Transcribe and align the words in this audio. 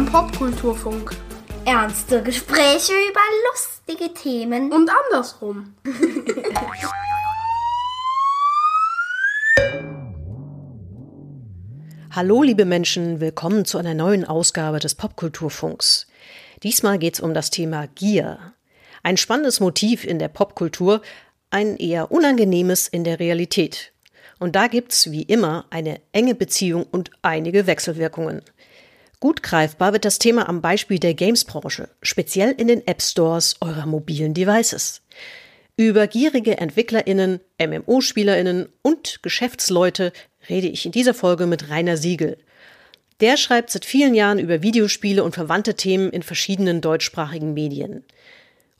Beim 0.00 0.10
Popkulturfunk. 0.10 1.14
Ernste 1.66 2.22
Gespräche 2.22 2.92
über 3.10 3.20
lustige 3.50 4.14
Themen. 4.14 4.72
Und 4.72 4.88
andersrum. 4.88 5.74
Hallo 12.12 12.42
liebe 12.42 12.64
Menschen, 12.64 13.20
willkommen 13.20 13.66
zu 13.66 13.76
einer 13.76 13.92
neuen 13.92 14.24
Ausgabe 14.24 14.78
des 14.78 14.94
Popkulturfunks. 14.94 16.06
Diesmal 16.62 16.98
geht 16.98 17.16
es 17.16 17.20
um 17.20 17.34
das 17.34 17.50
Thema 17.50 17.86
Gier. 17.88 18.54
Ein 19.02 19.18
spannendes 19.18 19.60
Motiv 19.60 20.06
in 20.06 20.18
der 20.18 20.28
Popkultur, 20.28 21.02
ein 21.50 21.76
eher 21.76 22.10
unangenehmes 22.10 22.88
in 22.88 23.04
der 23.04 23.20
Realität. 23.20 23.92
Und 24.38 24.56
da 24.56 24.66
gibt's 24.68 25.10
wie 25.10 25.24
immer 25.24 25.66
eine 25.68 26.00
enge 26.12 26.34
Beziehung 26.34 26.86
und 26.90 27.10
einige 27.20 27.66
Wechselwirkungen. 27.66 28.40
Gut 29.20 29.42
greifbar 29.42 29.92
wird 29.92 30.06
das 30.06 30.18
Thema 30.18 30.48
am 30.48 30.62
Beispiel 30.62 30.98
der 30.98 31.12
Games-Branche, 31.12 31.90
speziell 32.00 32.52
in 32.52 32.68
den 32.68 32.86
App 32.86 33.02
Stores 33.02 33.56
eurer 33.60 33.84
mobilen 33.84 34.32
Devices. 34.32 35.02
Über 35.76 36.06
gierige 36.06 36.56
EntwicklerInnen, 36.56 37.40
MMO-SpielerInnen 37.58 38.70
und 38.80 39.22
Geschäftsleute 39.22 40.14
rede 40.48 40.68
ich 40.68 40.86
in 40.86 40.92
dieser 40.92 41.12
Folge 41.12 41.44
mit 41.44 41.68
Rainer 41.68 41.98
Siegel. 41.98 42.38
Der 43.20 43.36
schreibt 43.36 43.70
seit 43.70 43.84
vielen 43.84 44.14
Jahren 44.14 44.38
über 44.38 44.62
Videospiele 44.62 45.22
und 45.22 45.34
verwandte 45.34 45.74
Themen 45.74 46.08
in 46.10 46.22
verschiedenen 46.22 46.80
deutschsprachigen 46.80 47.52
Medien. 47.52 48.04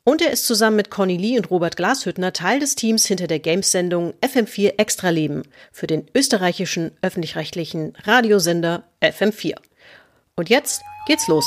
Und 0.04 0.22
er 0.22 0.30
ist 0.30 0.46
zusammen 0.46 0.76
mit 0.76 0.90
Conny 0.90 1.18
Lee 1.18 1.36
und 1.36 1.50
Robert 1.50 1.76
Glashüttner 1.76 2.32
Teil 2.32 2.60
des 2.60 2.76
Teams 2.76 3.04
hinter 3.04 3.26
der 3.26 3.40
Games-Sendung 3.40 4.14
FM4 4.22 4.78
Extraleben 4.78 5.42
für 5.70 5.86
den 5.86 6.06
österreichischen 6.14 6.92
öffentlich-rechtlichen 7.02 7.92
Radiosender 8.04 8.84
FM4. 9.02 9.56
Und 10.40 10.48
jetzt 10.48 10.82
geht's 11.04 11.28
los. 11.28 11.44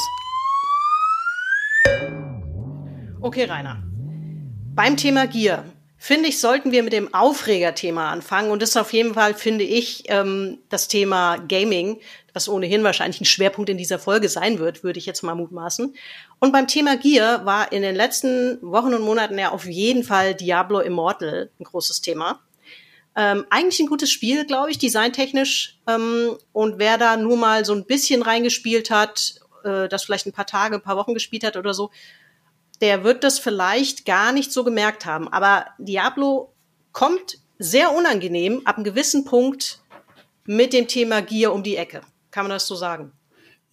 Okay, 3.21 3.45
Rainer. 3.45 3.81
Beim 4.75 4.97
Thema 4.97 5.25
Gier 5.25 5.65
finde 5.97 6.29
ich, 6.29 6.39
sollten 6.39 6.71
wir 6.71 6.83
mit 6.83 6.93
dem 6.93 7.11
Aufregerthema 7.11 8.11
anfangen. 8.11 8.51
Und 8.51 8.61
das 8.61 8.69
ist 8.69 8.77
auf 8.77 8.93
jeden 8.93 9.15
Fall, 9.15 9.33
finde 9.33 9.63
ich, 9.63 10.03
ähm, 10.09 10.59
das 10.69 10.89
Thema 10.89 11.37
Gaming, 11.37 12.01
was 12.33 12.47
ohnehin 12.47 12.83
wahrscheinlich 12.83 13.19
ein 13.19 13.25
Schwerpunkt 13.25 13.71
in 13.71 13.79
dieser 13.79 13.97
Folge 13.97 14.29
sein 14.29 14.59
wird, 14.59 14.83
würde 14.83 14.99
ich 14.99 15.07
jetzt 15.07 15.23
mal 15.23 15.33
mutmaßen. 15.33 15.95
Und 16.37 16.51
beim 16.51 16.67
Thema 16.67 16.95
Gier 16.95 17.41
war 17.45 17.71
in 17.71 17.81
den 17.81 17.95
letzten 17.95 18.59
Wochen 18.61 18.93
und 18.93 19.01
Monaten 19.01 19.39
ja 19.39 19.49
auf 19.49 19.65
jeden 19.65 20.03
Fall 20.03 20.35
Diablo 20.35 20.81
Immortal 20.81 21.49
ein 21.59 21.63
großes 21.63 22.01
Thema. 22.01 22.41
Ähm, 23.15 23.45
eigentlich 23.49 23.79
ein 23.79 23.87
gutes 23.87 24.11
Spiel, 24.11 24.45
glaube 24.45 24.71
ich, 24.71 24.79
designtechnisch. 24.79 25.79
Ähm, 25.87 26.37
und 26.51 26.79
wer 26.79 26.97
da 26.97 27.17
nur 27.17 27.37
mal 27.37 27.63
so 27.65 27.73
ein 27.73 27.85
bisschen 27.85 28.21
reingespielt 28.21 28.89
hat, 28.89 29.35
äh, 29.63 29.87
das 29.87 30.03
vielleicht 30.03 30.25
ein 30.25 30.33
paar 30.33 30.47
Tage, 30.47 30.75
ein 30.75 30.81
paar 30.81 30.97
Wochen 30.97 31.13
gespielt 31.13 31.43
hat 31.43 31.55
oder 31.55 31.73
so, 31.73 31.91
der 32.81 33.03
wird 33.03 33.23
das 33.23 33.39
vielleicht 33.39 34.05
gar 34.05 34.31
nicht 34.31 34.51
so 34.51 34.63
gemerkt 34.63 35.05
haben. 35.05 35.27
Aber 35.27 35.67
Diablo 35.77 36.53
kommt 36.91 37.37
sehr 37.59 37.93
unangenehm 37.93 38.61
ab 38.65 38.75
einem 38.75 38.83
gewissen 38.83 39.25
Punkt 39.25 39.79
mit 40.45 40.73
dem 40.73 40.87
Thema 40.87 41.21
Gier 41.21 41.53
um 41.53 41.63
die 41.63 41.77
Ecke. 41.77 42.01
Kann 42.31 42.45
man 42.45 42.51
das 42.51 42.67
so 42.67 42.75
sagen? 42.75 43.13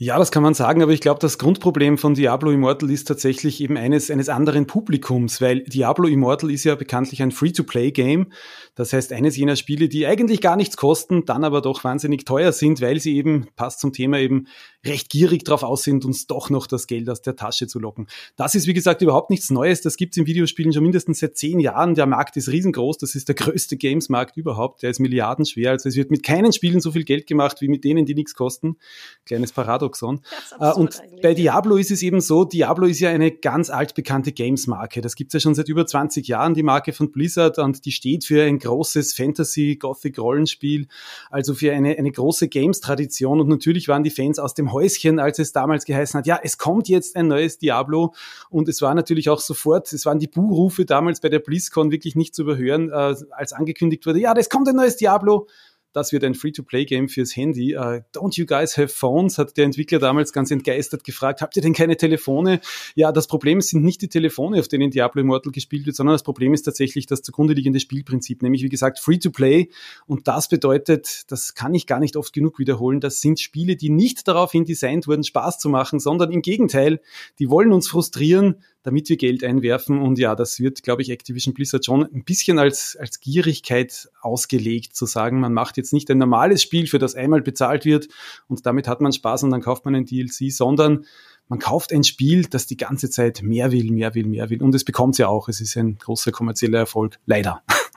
Ja, 0.02 0.18
das 0.18 0.30
kann 0.30 0.42
man 0.42 0.54
sagen, 0.54 0.82
aber 0.82 0.92
ich 0.92 1.02
glaube, 1.02 1.20
das 1.20 1.36
Grundproblem 1.36 1.98
von 1.98 2.14
Diablo 2.14 2.50
Immortal 2.50 2.90
ist 2.90 3.06
tatsächlich 3.06 3.60
eben 3.60 3.76
eines, 3.76 4.10
eines 4.10 4.30
anderen 4.30 4.66
Publikums, 4.66 5.42
weil 5.42 5.62
Diablo 5.64 6.08
Immortal 6.08 6.50
ist 6.50 6.64
ja 6.64 6.74
bekanntlich 6.74 7.20
ein 7.20 7.32
Free-to-Play-Game. 7.32 8.32
Das 8.74 8.94
heißt, 8.94 9.12
eines 9.12 9.36
jener 9.36 9.56
Spiele, 9.56 9.90
die 9.90 10.06
eigentlich 10.06 10.40
gar 10.40 10.56
nichts 10.56 10.78
kosten, 10.78 11.26
dann 11.26 11.44
aber 11.44 11.60
doch 11.60 11.84
wahnsinnig 11.84 12.24
teuer 12.24 12.52
sind, 12.52 12.80
weil 12.80 12.98
sie 12.98 13.14
eben, 13.14 13.48
passt 13.56 13.80
zum 13.80 13.92
Thema 13.92 14.18
eben, 14.18 14.46
recht 14.86 15.10
gierig 15.10 15.44
drauf 15.44 15.62
aus 15.62 15.82
sind, 15.82 16.06
uns 16.06 16.26
doch 16.26 16.48
noch 16.48 16.66
das 16.66 16.86
Geld 16.86 17.10
aus 17.10 17.20
der 17.20 17.36
Tasche 17.36 17.66
zu 17.66 17.78
locken. 17.78 18.06
Das 18.36 18.54
ist, 18.54 18.66
wie 18.66 18.72
gesagt, 18.72 19.02
überhaupt 19.02 19.28
nichts 19.28 19.50
Neues. 19.50 19.82
Das 19.82 19.98
gibt's 19.98 20.16
in 20.16 20.24
Videospielen 20.24 20.72
schon 20.72 20.82
mindestens 20.82 21.18
seit 21.18 21.36
zehn 21.36 21.60
Jahren. 21.60 21.94
Der 21.94 22.06
Markt 22.06 22.38
ist 22.38 22.48
riesengroß. 22.48 22.96
Das 22.96 23.14
ist 23.14 23.28
der 23.28 23.34
größte 23.34 23.76
Games-Markt 23.76 24.38
überhaupt. 24.38 24.82
Der 24.82 24.88
ist 24.88 24.98
milliardenschwer. 24.98 25.72
Also 25.72 25.90
es 25.90 25.96
wird 25.96 26.10
mit 26.10 26.22
keinen 26.22 26.54
Spielen 26.54 26.80
so 26.80 26.92
viel 26.92 27.04
Geld 27.04 27.26
gemacht, 27.26 27.60
wie 27.60 27.68
mit 27.68 27.84
denen, 27.84 28.06
die 28.06 28.14
nichts 28.14 28.34
kosten. 28.34 28.78
Kleines 29.26 29.52
Paradoxon. 29.90 30.20
Äh, 30.58 30.72
und 30.72 31.00
bei 31.22 31.34
Diablo 31.34 31.76
ist 31.76 31.90
es 31.90 32.02
eben 32.02 32.20
so, 32.20 32.44
Diablo 32.44 32.86
ist 32.86 33.00
ja 33.00 33.10
eine 33.10 33.30
ganz 33.30 33.70
altbekannte 33.70 34.32
Games-Marke. 34.32 35.00
Das 35.00 35.14
gibt's 35.14 35.34
ja 35.34 35.40
schon 35.40 35.54
seit 35.54 35.68
über 35.68 35.86
20 35.86 36.26
Jahren, 36.28 36.54
die 36.54 36.62
Marke 36.62 36.92
von 36.92 37.10
Blizzard. 37.10 37.58
Und 37.58 37.84
die 37.84 37.92
steht 37.92 38.24
für 38.24 38.42
ein 38.42 38.58
großes 38.58 39.14
Fantasy-Gothic-Rollenspiel. 39.14 40.86
Also 41.30 41.54
für 41.54 41.72
eine, 41.72 41.98
eine 41.98 42.10
große 42.10 42.48
Games-Tradition. 42.48 43.40
Und 43.40 43.48
natürlich 43.48 43.88
waren 43.88 44.04
die 44.04 44.10
Fans 44.10 44.38
aus 44.38 44.54
dem 44.54 44.72
Häuschen, 44.72 45.18
als 45.18 45.38
es 45.38 45.52
damals 45.52 45.84
geheißen 45.84 46.18
hat, 46.18 46.26
ja, 46.26 46.38
es 46.42 46.58
kommt 46.58 46.88
jetzt 46.88 47.16
ein 47.16 47.28
neues 47.28 47.58
Diablo. 47.58 48.14
Und 48.48 48.68
es 48.68 48.80
war 48.82 48.94
natürlich 48.94 49.28
auch 49.28 49.40
sofort, 49.40 49.92
es 49.92 50.06
waren 50.06 50.18
die 50.18 50.28
Buhrufe 50.28 50.84
damals 50.84 51.20
bei 51.20 51.28
der 51.28 51.40
BlizzCon 51.40 51.90
wirklich 51.90 52.14
nicht 52.14 52.34
zu 52.34 52.42
überhören, 52.42 52.90
äh, 52.90 53.14
als 53.30 53.52
angekündigt 53.52 54.06
wurde, 54.06 54.20
ja, 54.20 54.34
es 54.36 54.48
kommt 54.48 54.68
ein 54.68 54.76
neues 54.76 54.96
Diablo 54.96 55.46
das 55.92 56.12
wird 56.12 56.24
ein 56.24 56.34
Free-to-Play-Game 56.34 57.08
fürs 57.08 57.34
Handy. 57.34 57.76
Uh, 57.76 58.00
don't 58.14 58.36
you 58.38 58.46
guys 58.46 58.76
have 58.76 58.88
phones? 58.88 59.38
Hat 59.38 59.56
der 59.56 59.64
Entwickler 59.64 59.98
damals 59.98 60.32
ganz 60.32 60.50
entgeistert 60.50 61.04
gefragt. 61.04 61.42
Habt 61.42 61.56
ihr 61.56 61.62
denn 61.62 61.72
keine 61.72 61.96
Telefone? 61.96 62.60
Ja, 62.94 63.12
das 63.12 63.26
Problem 63.26 63.60
sind 63.60 63.82
nicht 63.84 64.02
die 64.02 64.08
Telefone, 64.08 64.60
auf 64.60 64.68
denen 64.68 64.90
Diablo 64.90 65.20
Immortal 65.20 65.52
gespielt 65.52 65.86
wird, 65.86 65.96
sondern 65.96 66.14
das 66.14 66.22
Problem 66.22 66.54
ist 66.54 66.62
tatsächlich 66.62 67.06
das 67.06 67.22
zugrunde 67.22 67.54
liegende 67.54 67.80
Spielprinzip, 67.80 68.42
nämlich 68.42 68.62
wie 68.62 68.68
gesagt 68.68 69.00
Free-to-Play. 69.00 69.70
Und 70.06 70.28
das 70.28 70.48
bedeutet, 70.48 71.30
das 71.30 71.54
kann 71.54 71.74
ich 71.74 71.86
gar 71.86 72.00
nicht 72.00 72.16
oft 72.16 72.32
genug 72.32 72.58
wiederholen, 72.58 73.00
das 73.00 73.20
sind 73.20 73.40
Spiele, 73.40 73.76
die 73.76 73.90
nicht 73.90 74.28
daraufhin 74.28 74.64
designt 74.64 75.06
wurden, 75.06 75.24
Spaß 75.24 75.58
zu 75.58 75.68
machen, 75.68 75.98
sondern 75.98 76.30
im 76.30 76.42
Gegenteil, 76.42 77.00
die 77.38 77.50
wollen 77.50 77.72
uns 77.72 77.88
frustrieren, 77.88 78.62
damit 78.82 79.08
wir 79.08 79.16
Geld 79.16 79.44
einwerfen. 79.44 80.00
Und 80.00 80.18
ja, 80.18 80.34
das 80.34 80.60
wird, 80.60 80.82
glaube 80.82 81.02
ich, 81.02 81.10
Activision 81.10 81.54
Blizzard 81.54 81.84
schon 81.84 82.04
ein 82.04 82.24
bisschen 82.24 82.58
als, 82.58 82.96
als 82.98 83.20
Gierigkeit 83.20 84.08
ausgelegt, 84.20 84.96
zu 84.96 85.06
sagen, 85.06 85.40
man 85.40 85.52
macht 85.52 85.76
jetzt 85.76 85.92
nicht 85.92 86.10
ein 86.10 86.18
normales 86.18 86.62
Spiel, 86.62 86.86
für 86.86 86.98
das 86.98 87.14
einmal 87.14 87.42
bezahlt 87.42 87.84
wird 87.84 88.08
und 88.48 88.64
damit 88.66 88.88
hat 88.88 89.00
man 89.00 89.12
Spaß 89.12 89.44
und 89.44 89.50
dann 89.50 89.60
kauft 89.60 89.84
man 89.84 89.94
ein 89.94 90.06
DLC, 90.06 90.50
sondern 90.50 91.04
man 91.48 91.58
kauft 91.58 91.92
ein 91.92 92.04
Spiel, 92.04 92.46
das 92.46 92.66
die 92.66 92.76
ganze 92.76 93.10
Zeit 93.10 93.42
mehr 93.42 93.72
will, 93.72 93.90
mehr 93.90 94.14
will, 94.14 94.26
mehr 94.26 94.50
will. 94.50 94.62
Und 94.62 94.72
es 94.74 94.84
bekommt 94.84 95.18
ja 95.18 95.26
auch. 95.26 95.48
Es 95.48 95.60
ist 95.60 95.76
ein 95.76 95.98
großer 95.98 96.30
kommerzieller 96.30 96.78
Erfolg. 96.78 97.18
Leider. 97.26 97.62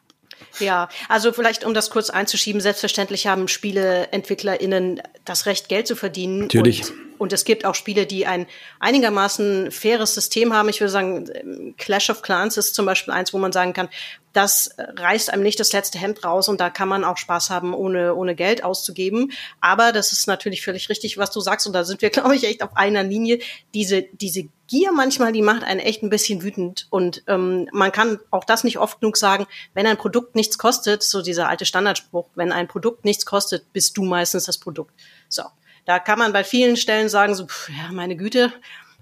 Ja, 0.60 0.90
also 1.10 1.34
vielleicht 1.34 1.66
um 1.66 1.74
das 1.74 1.90
kurz 1.90 2.10
einzuschieben, 2.10 2.62
selbstverständlich 2.62 3.28
haben 3.28 3.48
SpieleentwicklerInnen 3.48 5.02
das 5.26 5.46
Recht, 5.46 5.70
Geld 5.70 5.88
zu 5.88 5.96
verdienen. 5.96 6.42
Natürlich. 6.42 6.90
Und 6.90 7.04
und 7.24 7.32
es 7.32 7.46
gibt 7.46 7.64
auch 7.64 7.74
Spiele, 7.74 8.06
die 8.06 8.26
ein 8.26 8.48
einigermaßen 8.82 9.72
faires 9.72 10.14
System 10.14 10.54
haben. 10.54 10.68
Ich 10.68 10.82
würde 10.82 10.92
sagen, 10.92 11.74
Clash 11.78 12.10
of 12.10 12.22
Clans 12.22 12.58
ist 12.58 12.76
zum 12.76 12.86
Beispiel 12.86 13.14
eins, 13.14 13.34
wo 13.34 13.38
man 13.38 13.54
sagen 13.54 13.72
kann, 13.72 13.88
das 14.34 14.72
reißt 14.78 15.32
einem 15.32 15.44
nicht 15.44 15.60
das 15.60 15.72
letzte 15.74 16.00
Hemd 16.00 16.26
raus 16.26 16.50
und 16.50 16.60
da 16.60 16.72
kann 16.72 16.90
man 16.90 17.04
auch 17.04 17.18
Spaß 17.18 17.52
haben, 17.52 17.74
ohne, 17.76 18.16
ohne 18.16 18.36
Geld 18.36 18.64
auszugeben. 18.64 19.32
Aber 19.62 19.92
das 19.92 20.12
ist 20.12 20.28
natürlich 20.28 20.64
völlig 20.64 20.90
richtig, 20.90 21.20
was 21.20 21.30
du 21.30 21.40
sagst. 21.40 21.68
Und 21.68 21.74
da 21.74 21.84
sind 21.84 22.02
wir, 22.02 22.10
glaube 22.10 22.36
ich, 22.36 22.44
echt 22.44 22.64
auf 22.64 22.76
einer 22.76 23.04
Linie. 23.04 23.40
Diese, 23.76 24.02
diese 24.12 24.50
Gier 24.68 24.92
manchmal, 24.92 25.34
die 25.34 25.44
macht 25.44 25.64
einen 25.64 25.80
echt 25.80 26.02
ein 26.02 26.10
bisschen 26.10 26.42
wütend. 26.42 26.88
Und 26.90 27.24
ähm, 27.28 27.70
man 27.72 27.92
kann 27.92 28.20
auch 28.32 28.44
das 28.44 28.64
nicht 28.64 28.80
oft 28.80 29.00
genug 29.00 29.18
sagen, 29.18 29.46
wenn 29.76 29.86
ein 29.86 29.98
Produkt 29.98 30.36
nichts 30.36 30.58
kostet, 30.58 31.04
so 31.04 31.22
dieser 31.22 31.48
alte 31.48 31.66
Standardspruch, 31.66 32.30
wenn 32.34 32.52
ein 32.52 32.68
Produkt 32.68 33.06
nichts 33.06 33.28
kostet, 33.28 33.72
bist 33.72 33.96
du 33.98 34.04
meistens 34.04 34.46
das 34.46 34.58
Produkt. 34.58 34.94
So. 35.30 35.44
Da 35.86 36.00
kann 36.00 36.18
man 36.18 36.34
bei 36.34 36.44
vielen 36.44 36.78
Stellen 36.78 37.10
sagen, 37.10 37.36
so, 37.36 37.46
pff, 37.46 37.70
ja, 37.70 37.92
meine 37.92 38.16
Güte, 38.16 38.52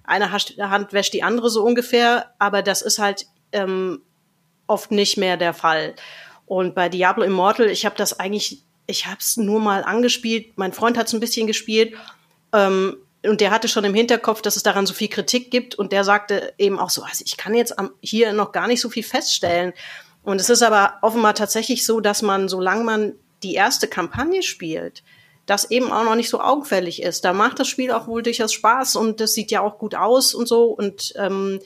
eine 0.04 0.32
Hand 0.32 0.94
wäscht 0.94 1.14
die 1.14 1.24
andere 1.24 1.50
so 1.50 1.64
ungefähr, 1.64 2.34
aber 2.40 2.64
das 2.64 2.82
ist 2.82 3.00
halt 3.00 3.28
ähm, 3.52 4.02
oft 4.68 4.92
nicht 4.92 5.18
mehr 5.18 5.38
der 5.38 5.54
Fall. 5.54 5.96
Und 6.46 6.76
bei 6.76 6.90
Diablo 6.90 7.24
Immortal, 7.24 7.70
ich 7.70 7.86
habe 7.86 7.96
das 7.96 8.20
eigentlich, 8.20 8.64
ich 8.88 9.06
habe 9.06 9.18
es 9.20 9.38
nur 9.38 9.60
mal 9.60 9.84
angespielt. 9.84 10.58
Mein 10.58 10.74
Freund 10.74 10.98
hat 10.98 11.08
es 11.08 11.14
ein 11.14 11.20
bisschen 11.20 11.48
gespielt. 11.48 11.96
Ähm, 12.54 12.98
und 13.24 13.40
der 13.40 13.52
hatte 13.52 13.68
schon 13.68 13.84
im 13.84 13.94
Hinterkopf, 13.94 14.42
dass 14.42 14.56
es 14.56 14.64
daran 14.64 14.86
so 14.86 14.94
viel 14.94 15.08
Kritik 15.08 15.52
gibt. 15.52 15.76
Und 15.76 15.92
der 15.92 16.04
sagte 16.04 16.54
eben 16.58 16.80
auch 16.80 16.90
so, 16.90 17.04
also 17.04 17.24
ich 17.26 17.38
kann 17.38 17.54
jetzt 17.54 17.78
am, 17.78 17.92
hier 18.02 18.34
noch 18.34 18.52
gar 18.52 18.68
nicht 18.68 18.82
so 18.82 18.90
viel 18.90 19.04
feststellen. 19.04 19.74
Und 20.24 20.42
es 20.42 20.50
ist 20.50 20.62
aber 20.62 20.96
offenbar 21.02 21.36
tatsächlich 21.36 21.86
so, 21.86 22.00
dass 22.00 22.22
man, 22.22 22.50
solange 22.50 22.84
man 22.84 23.14
die 23.44 23.54
erste 23.54 23.88
Kampagne 23.88 24.44
spielt, 24.44 25.04
das 25.46 25.70
eben 25.72 25.92
auch 25.92 26.04
noch 26.04 26.16
nicht 26.16 26.30
so 26.30 26.40
augenfällig 26.40 27.02
ist. 27.02 27.26
Da 27.26 27.34
macht 27.34 27.60
das 27.60 27.68
Spiel 27.68 27.92
auch 27.92 28.08
wohl 28.08 28.24
durchaus 28.24 28.54
Spaß 28.54 28.96
und 28.96 29.20
das 29.20 29.34
sieht 29.34 29.52
ja 29.52 29.62
auch 29.62 29.78
gut 29.78 29.96
aus 29.96 30.34
und 30.34 30.48
so. 30.48 30.66
Und 30.66 31.14
ähm, 31.18 31.60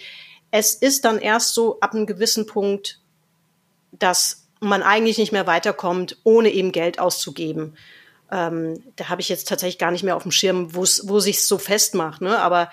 es 0.58 0.74
ist 0.74 1.04
dann 1.04 1.20
erst 1.20 1.54
so 1.54 1.82
ab 1.82 1.94
einem 1.94 2.06
gewissen 2.06 2.46
Punkt, 2.46 3.02
dass 3.92 4.48
man 4.62 4.84
eigentlich 4.84 5.18
nicht 5.18 5.34
mehr 5.34 5.48
weiterkommt, 5.48 6.18
ohne 6.24 6.50
eben 6.50 6.72
Geld 6.72 6.98
auszugeben. 6.98 7.76
Ähm, 8.32 8.82
da 8.96 9.10
habe 9.10 9.20
ich 9.20 9.28
jetzt 9.28 9.50
tatsächlich 9.50 9.80
gar 9.80 9.92
nicht 9.92 10.04
mehr 10.04 10.16
auf 10.16 10.24
dem 10.24 10.32
Schirm, 10.32 10.74
wo 10.74 10.86
sich 11.20 11.46
so 11.46 11.58
festmacht. 11.58 12.22
Ne? 12.22 12.40
Aber 12.40 12.72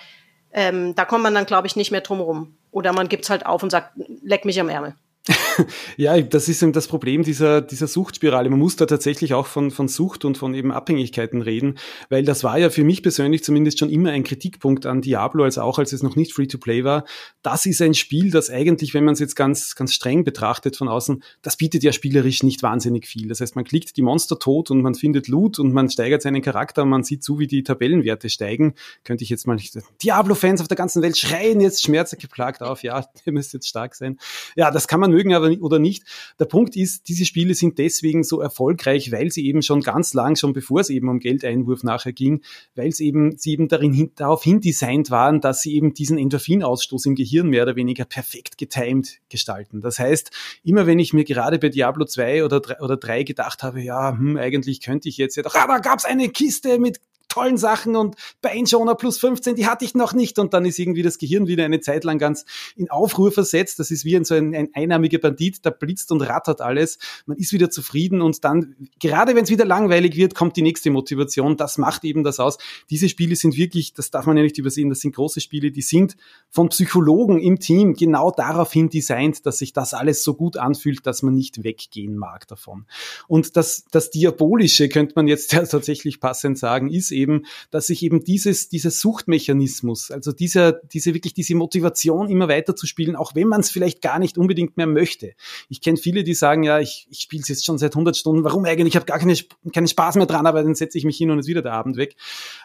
ähm, 0.53 0.95
da 0.95 1.05
kommt 1.05 1.25
man 1.25 1.35
dann, 1.35 1.45
glaube 1.45 1.67
ich, 1.67 1.75
nicht 1.75 1.91
mehr 1.91 2.03
drum 2.03 2.21
rum. 2.21 2.55
Oder 2.71 2.93
man 2.93 3.09
gibt's 3.09 3.31
halt 3.31 3.47
auf 3.47 3.65
und 3.65 3.71
sagt, 3.71 3.95
leck 4.23 4.45
mich 4.45 4.61
am 4.61 4.69
Ärmel. 4.69 4.95
Ja, 5.97 6.21
das 6.21 6.49
ist 6.49 6.63
eben 6.63 6.73
das 6.73 6.89
Problem 6.89 7.23
dieser, 7.23 7.61
dieser 7.61 7.87
Suchtspirale. 7.87 8.51
Man 8.51 8.59
muss 8.59 8.77
da 8.77 8.87
tatsächlich 8.87 9.35
auch 9.35 9.47
von, 9.47 9.71
von 9.71 9.89
Sucht 9.89 10.25
und 10.25 10.39
von 10.39 10.55
eben 10.55 10.73
Abhängigkeiten 10.73 11.43
reden, 11.43 11.79
weil 12.09 12.25
das 12.25 12.45
war 12.45 12.59
ja 12.59 12.71
für 12.71 12.85
mich 12.85 13.03
persönlich 13.03 13.45
zumindest 13.45 13.79
schon 13.79 13.91
immer 13.91 14.11
ein 14.11 14.25
Kritikpunkt 14.25 14.87
an 14.87 15.03
Diablo, 15.03 15.45
als 15.45 15.59
auch 15.59 15.79
als 15.79 15.93
es 15.93 16.03
noch 16.03 16.17
nicht 16.17 16.33
Free-to-Play 16.33 16.85
war. 16.85 17.05
Das 17.43 17.67
ist 17.67 17.83
ein 17.83 17.95
Spiel, 17.95 18.31
das 18.31 18.51
eigentlich, 18.51 18.95
wenn 18.95 19.05
man 19.05 19.15
es 19.15 19.21
jetzt 19.21 19.37
ganz, 19.37 19.75
ganz 19.75 19.93
streng 19.93 20.25
betrachtet 20.25 20.77
von 20.77 20.89
außen, 20.89 21.23
das 21.43 21.57
bietet 21.57 21.83
ja 21.83 21.93
spielerisch 21.93 22.43
nicht 22.43 22.63
wahnsinnig 22.63 23.07
viel. 23.07 23.29
Das 23.29 23.41
heißt, 23.41 23.57
man 23.57 23.65
klickt 23.65 23.97
die 23.97 24.03
Monster 24.03 24.39
tot 24.39 24.71
und 24.71 24.83
man 24.83 24.95
findet 24.95 25.29
Loot 25.29 25.59
und 25.59 25.73
man 25.73 25.91
steigert 25.91 26.23
seinen 26.23 26.43
Charakter 26.43 26.83
und 26.83 26.89
man 26.89 27.05
sieht 27.05 27.23
zu, 27.23 27.39
wie 27.39 27.47
die 27.47 27.63
Tabellenwerte 27.63 28.29
steigen. 28.29 28.75
Könnte 29.05 29.25
ich 29.25 29.31
jetzt 29.31 29.47
mal 29.47 29.55
nicht, 29.55 29.77
Diablo-Fans 30.03 30.61
auf 30.61 30.69
der 30.69 30.77
ganzen 30.77 31.03
Welt 31.03 31.19
schreien 31.19 31.61
jetzt 31.61 31.83
schmerzgeplagt 31.83 32.63
auf, 32.63 32.83
ja, 32.83 33.05
ihr 33.25 33.33
müsst 33.33 33.53
jetzt 33.53 33.69
stark 33.69 33.95
sein. 33.95 34.19
Ja, 34.57 34.71
das 34.71 34.89
kann 34.89 35.01
man 35.01 35.11
mögen 35.11 35.35
aber 35.35 35.42
oder 35.61 35.79
nicht. 35.79 36.05
Der 36.39 36.45
Punkt 36.47 36.77
ist, 36.77 37.09
diese 37.09 37.25
Spiele 37.25 37.55
sind 37.55 37.79
deswegen 37.79 38.25
so 38.25 38.41
erfolgreich, 38.41 39.13
weil 39.13 39.31
sie 39.31 39.47
eben 39.47 39.63
schon 39.63 39.81
ganz 39.81 40.15
lang, 40.15 40.37
schon 40.37 40.53
bevor 40.53 40.81
es 40.81 40.91
eben 40.91 41.09
um 41.09 41.19
Geldeinwurf 41.19 41.83
nachher 41.83 42.13
ging, 42.13 42.43
weil 42.75 42.89
es 42.89 43.01
eben, 43.01 43.37
sie 43.37 43.53
eben 43.53 43.69
darin, 43.69 43.93
hin, 43.93 44.13
darauf 44.17 44.43
hindesignt 44.43 45.11
waren, 45.11 45.41
dass 45.41 45.63
sie 45.63 45.75
eben 45.75 45.95
diesen 45.95 46.19
Endorphinausstoß 46.19 47.07
im 47.07 47.15
Gehirn 47.15 47.49
mehr 47.49 47.63
oder 47.63 47.77
weniger 47.77 48.05
perfekt 48.05 48.59
getimed 48.59 49.19
gestalten. 49.29 49.81
Das 49.81 49.99
heißt, 49.99 50.31
immer 50.65 50.87
wenn 50.87 50.99
ich 50.99 51.13
mir 51.13 51.25
gerade 51.25 51.59
bei 51.59 51.69
Diablo 51.69 52.05
2 52.05 52.45
oder 52.45 52.61
3, 52.61 52.81
oder 52.81 52.97
3 52.97 53.23
gedacht 53.23 53.63
habe, 53.63 53.81
ja, 53.83 54.17
hm, 54.17 54.37
eigentlich 54.37 54.81
könnte 54.81 55.09
ich 55.09 55.17
jetzt 55.17 55.37
ja 55.37 55.43
doch, 55.43 55.55
aber 55.55 55.81
gab 55.81 55.99
es 55.99 56.05
eine 56.05 56.29
Kiste 56.29 56.79
mit 56.79 57.01
tollen 57.33 57.57
Sachen 57.57 57.97
und 57.97 58.17
Beinschoner 58.43 58.95
plus 58.95 59.19
15, 59.19 59.57
die 59.57 59.67
hatte 59.67 59.87
ich 59.87 59.95
noch 59.95 60.13
nicht. 60.13 60.39
Und 60.39 60.53
dann 60.53 60.67
ist 60.67 60.79
irgendwie 60.79 61.03
das 61.03 61.17
Gehirn 61.17 61.47
wieder 61.47 61.65
eine 61.65 61.81
Zeit 61.81 62.05
lang 62.05 62.19
ganz 62.19 62.45
in 62.77 62.91
Aufruhr 62.91 63.33
versetzt. 63.33 63.79
Das 63.79 63.91
ist 63.91 64.05
wie 64.05 64.17
ein, 64.17 64.25
so 64.25 64.35
ein, 64.35 64.55
ein 64.55 64.69
einarmiger 64.75 65.19
Bandit, 65.19 65.65
da 65.65 65.71
blitzt 65.71 66.13
und 66.13 66.21
rattert 66.21 66.61
alles. 66.61 66.99
Man 67.25 67.39
ist 67.39 67.55
wieder 67.55 67.71
zufrieden 67.71 68.21
und 68.21 68.45
dann, 68.45 68.77
gerade 69.01 69.35
wenn 69.35 69.45
es 69.45 69.51
wieder 69.51 69.65
langweilig 69.65 70.17
wird, 70.17 70.35
kommt 70.35 70.57
die 70.57 70.63
nächste 70.63 70.91
Motivation. 70.91 71.57
Das 71.57 71.79
macht 71.79 72.05
eben 72.05 72.23
das 72.23 72.39
aus. 72.39 72.59
Diese 72.91 73.09
Spiele 73.09 73.35
sind 73.35 73.57
wirklich, 73.57 73.95
das 73.95 74.11
darf 74.11 74.27
man 74.27 74.37
ja 74.37 74.43
nicht 74.43 74.59
übersehen, 74.59 74.91
das 74.91 75.01
sind 75.01 75.15
große 75.15 75.41
Spiele, 75.41 75.71
die 75.71 75.83
sind 75.83 76.17
von 76.51 76.69
Psychologen 76.69 77.39
im 77.41 77.59
Team 77.61 77.95
genau 77.95 78.31
daraufhin 78.31 78.91
designt, 78.91 79.47
dass 79.47 79.59
sich 79.59 79.73
das 79.73 79.95
alles 79.95 80.23
so 80.23 80.35
gut 80.35 80.59
anfühlt, 80.59 81.07
dass 81.07 81.23
man 81.23 81.35
nicht 81.35 81.65
weggehen 81.65 82.17
mag 82.17 82.47
davon. 82.47 82.85
Und 83.27 83.57
das, 83.57 83.87
das 83.91 84.11
Diabolische, 84.11 84.91
könnte 84.91 85.15
man 85.17 85.29
jetzt 85.29 85.51
tatsächlich 85.71 86.21
passend 86.21 86.59
sagen, 86.59 86.91
ist 86.91 87.11
eben, 87.11 87.22
eben, 87.23 87.47
dass 87.71 87.87
sich 87.87 88.03
eben 88.03 88.25
dieses, 88.25 88.69
dieser 88.69 88.91
Suchtmechanismus, 88.91 90.11
also 90.11 90.33
dieser, 90.33 90.73
diese 90.73 91.15
wirklich 91.15 91.35
diese 91.35 91.55
Motivation 91.55 92.29
immer 92.29 92.49
weiter 92.49 92.77
zu 92.77 92.87
spielen, 92.87 93.17
auch 93.17 93.35
wenn 93.35 93.49
man 93.49 93.61
es 93.61 93.71
vielleicht 93.71 94.03
gar 94.03 94.19
nicht 94.19 94.37
unbedingt 94.37 94.77
mehr 94.77 94.87
möchte. 94.87 95.33
Ich 95.69 95.81
kenne 95.81 95.97
viele, 95.97 96.25
die 96.25 96.35
sagen, 96.35 96.63
ja, 96.63 96.81
ich, 96.81 97.07
ich 97.11 97.21
spiele 97.21 97.43
es 97.43 97.49
jetzt 97.49 97.65
schon 97.65 97.79
seit 97.79 97.95
100 97.95 98.17
Stunden, 98.17 98.45
warum 98.45 98.65
eigentlich? 98.65 98.93
Ich 98.93 98.97
habe 98.97 99.07
gar 99.07 99.19
keine, 99.19 99.35
keinen 99.73 99.89
Spaß 99.89 100.17
mehr 100.17 100.27
dran, 100.27 100.47
aber 100.47 100.63
dann 100.63 100.75
setze 100.75 100.99
ich 100.99 101.05
mich 101.05 101.17
hin 101.17 101.31
und 101.31 101.39
ist 101.39 101.49
wieder 101.49 101.63
der 101.63 101.73
Abend 101.73 101.97
weg. 101.97 102.17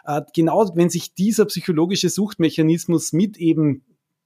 Äh, 0.04 0.22
genau, 0.34 0.70
wenn 0.74 0.90
sich 0.90 1.14
dieser 1.14 1.46
psychologische 1.46 2.10
Suchtmechanismus 2.10 3.12
mit 3.12 3.36
eben 3.36 3.84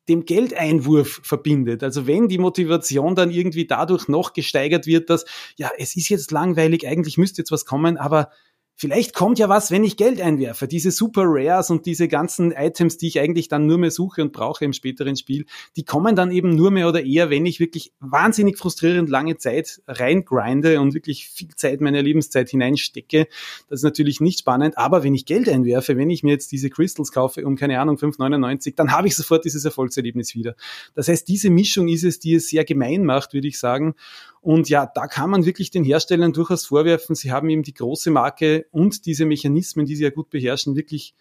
dem 0.09 0.25
Geldeinwurf 0.25 1.21
verbindet. 1.23 1.83
Also 1.83 2.07
wenn 2.07 2.29
die 2.29 2.39
Motivation 2.39 3.15
dann 3.15 3.31
irgendwie 3.31 3.67
dadurch 3.67 4.09
noch 4.09 4.33
gesteigert 4.33 4.87
wird, 4.87 5.11
dass, 5.11 5.25
ja, 5.57 5.71
es 5.79 5.97
ist 5.97 6.09
jetzt 6.09 6.33
langweilig, 6.33 6.87
eigentlich 6.87 7.19
müsste 7.19 7.43
jetzt 7.43 7.53
was 7.53 7.65
kommen, 7.65 7.97
aber 7.97 8.31
Vielleicht 8.75 9.15
kommt 9.15 9.39
ja 9.39 9.49
was, 9.49 9.71
wenn 9.71 9.85
ich 9.85 9.97
Geld 9.97 10.21
einwerfe. 10.21 10.67
Diese 10.67 10.91
Super 10.91 11.23
Rares 11.27 11.71
und 11.71 11.87
diese 11.87 12.09
ganzen 12.09 12.53
Items, 12.53 12.97
die 12.99 13.07
ich 13.07 13.21
eigentlich 13.21 13.49
dann 13.49 13.67
nur 13.67 13.79
mehr 13.79 13.91
suche 13.91 14.23
und 14.23 14.33
brauche 14.33 14.65
im 14.65 14.73
späteren 14.73 15.17
Spiel, 15.17 15.45
die 15.77 15.85
kommen 15.85 16.17
dann 16.17 16.33
eben 16.33 16.57
nur 16.57 16.71
mehr 16.71 16.89
oder 16.89 17.05
eher, 17.05 17.31
wenn 17.31 17.47
ich 17.47 17.61
wirklich 17.61 17.93
wahnsinnig 18.01 18.59
frustrierend 18.59 19.09
lange 19.09 19.37
Zeit 19.37 19.83
reingrinde 19.87 20.81
und 20.81 20.95
wirklich 20.95 21.29
viel 21.29 21.55
Zeit 21.55 21.81
meiner 21.81 22.03
Lebenszeit 22.03 22.49
hineinstecke. 22.49 23.29
Das 23.69 23.81
ist 23.81 23.85
natürlich 23.85 24.21
nicht 24.21 24.41
spannend, 24.41 24.79
aber 24.79 25.05
wenn 25.05 25.15
ich 25.15 25.27
Geld 25.27 25.49
einwerfe, 25.49 25.97
wenn 25.97 26.11
ich 26.11 26.23
mir 26.23 26.33
jetzt 26.33 26.51
diese 26.51 26.71
Crystals 26.71 27.13
kaufe 27.13 27.45
um 27.47 27.57
keine 27.57 27.79
Ahnung 27.79 27.97
5,99, 27.97 28.75
dann 28.75 28.91
habe 28.91 29.07
ich 29.07 29.15
sofort 29.15 29.45
dieses 29.45 29.65
Erfolgserlebnis 29.65 30.35
wieder. 30.35 30.57
Das 30.95 31.09
heißt, 31.09 31.29
diese 31.29 31.51
Mischung 31.51 31.89
ist 31.89 32.05
es, 32.05 32.19
die 32.19 32.35
es 32.35 32.49
sehr 32.49 32.65
gemein 32.65 33.05
macht, 33.05 33.35
würde 33.35 33.49
ich 33.49 33.59
sagen. 33.59 33.95
Und 34.43 34.69
ja, 34.69 34.87
da 34.87 35.07
kann 35.07 35.31
man 35.31 35.47
wirklich 35.47 35.71
den 35.71 35.85
Herstellern 35.85 36.33
durchaus 36.33 36.67
vorwerfen, 36.67 37.15
sie 37.15 37.31
haben 37.31 37.49
eben 37.49 37.63
die 37.63 37.75
große 37.75 38.11
Marke 38.11 38.67
und 38.73 39.07
diese 39.07 39.25
Mechanismen, 39.25 39.87
die 39.87 39.95
sie 39.95 40.03
ja 40.03 40.11
gut 40.11 40.31
beherrschen, 40.31 40.75
wirklich 40.75 41.15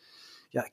ja, 0.49 0.63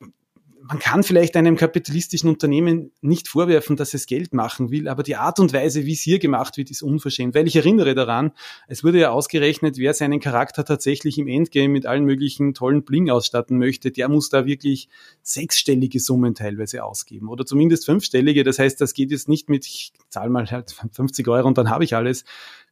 man 0.69 0.77
kann 0.77 1.01
vielleicht 1.01 1.35
einem 1.35 1.55
kapitalistischen 1.55 2.29
Unternehmen 2.29 2.91
nicht 3.01 3.27
vorwerfen, 3.27 3.75
dass 3.75 3.95
es 3.95 4.05
Geld 4.05 4.35
machen 4.35 4.69
will, 4.69 4.87
aber 4.87 5.01
die 5.01 5.15
Art 5.15 5.39
und 5.39 5.51
Weise, 5.51 5.87
wie 5.87 5.93
es 5.93 6.01
hier 6.01 6.19
gemacht 6.19 6.57
wird, 6.57 6.69
ist 6.69 6.83
unverschämt. 6.83 7.33
Weil 7.33 7.47
ich 7.47 7.55
erinnere 7.55 7.95
daran, 7.95 8.33
es 8.67 8.83
wurde 8.83 8.99
ja 8.99 9.09
ausgerechnet, 9.09 9.79
wer 9.79 9.95
seinen 9.95 10.19
Charakter 10.19 10.63
tatsächlich 10.63 11.17
im 11.17 11.27
Endgame 11.27 11.69
mit 11.69 11.87
allen 11.87 12.05
möglichen 12.05 12.53
tollen 12.53 12.83
Bling 12.83 13.09
ausstatten 13.09 13.57
möchte, 13.57 13.89
der 13.89 14.09
muss 14.09 14.29
da 14.29 14.45
wirklich 14.45 14.89
sechsstellige 15.23 15.99
Summen 15.99 16.35
teilweise 16.35 16.83
ausgeben 16.83 17.29
oder 17.29 17.47
zumindest 17.47 17.87
fünfstellige. 17.87 18.43
Das 18.43 18.59
heißt, 18.59 18.79
das 18.79 18.93
geht 18.93 19.09
jetzt 19.09 19.27
nicht 19.27 19.49
mit, 19.49 19.65
ich 19.65 19.91
zahle 20.09 20.29
mal 20.29 20.45
halt 20.45 20.75
50 20.91 21.27
Euro 21.29 21.47
und 21.47 21.57
dann 21.57 21.71
habe 21.71 21.83
ich 21.83 21.95
alles, 21.95 22.25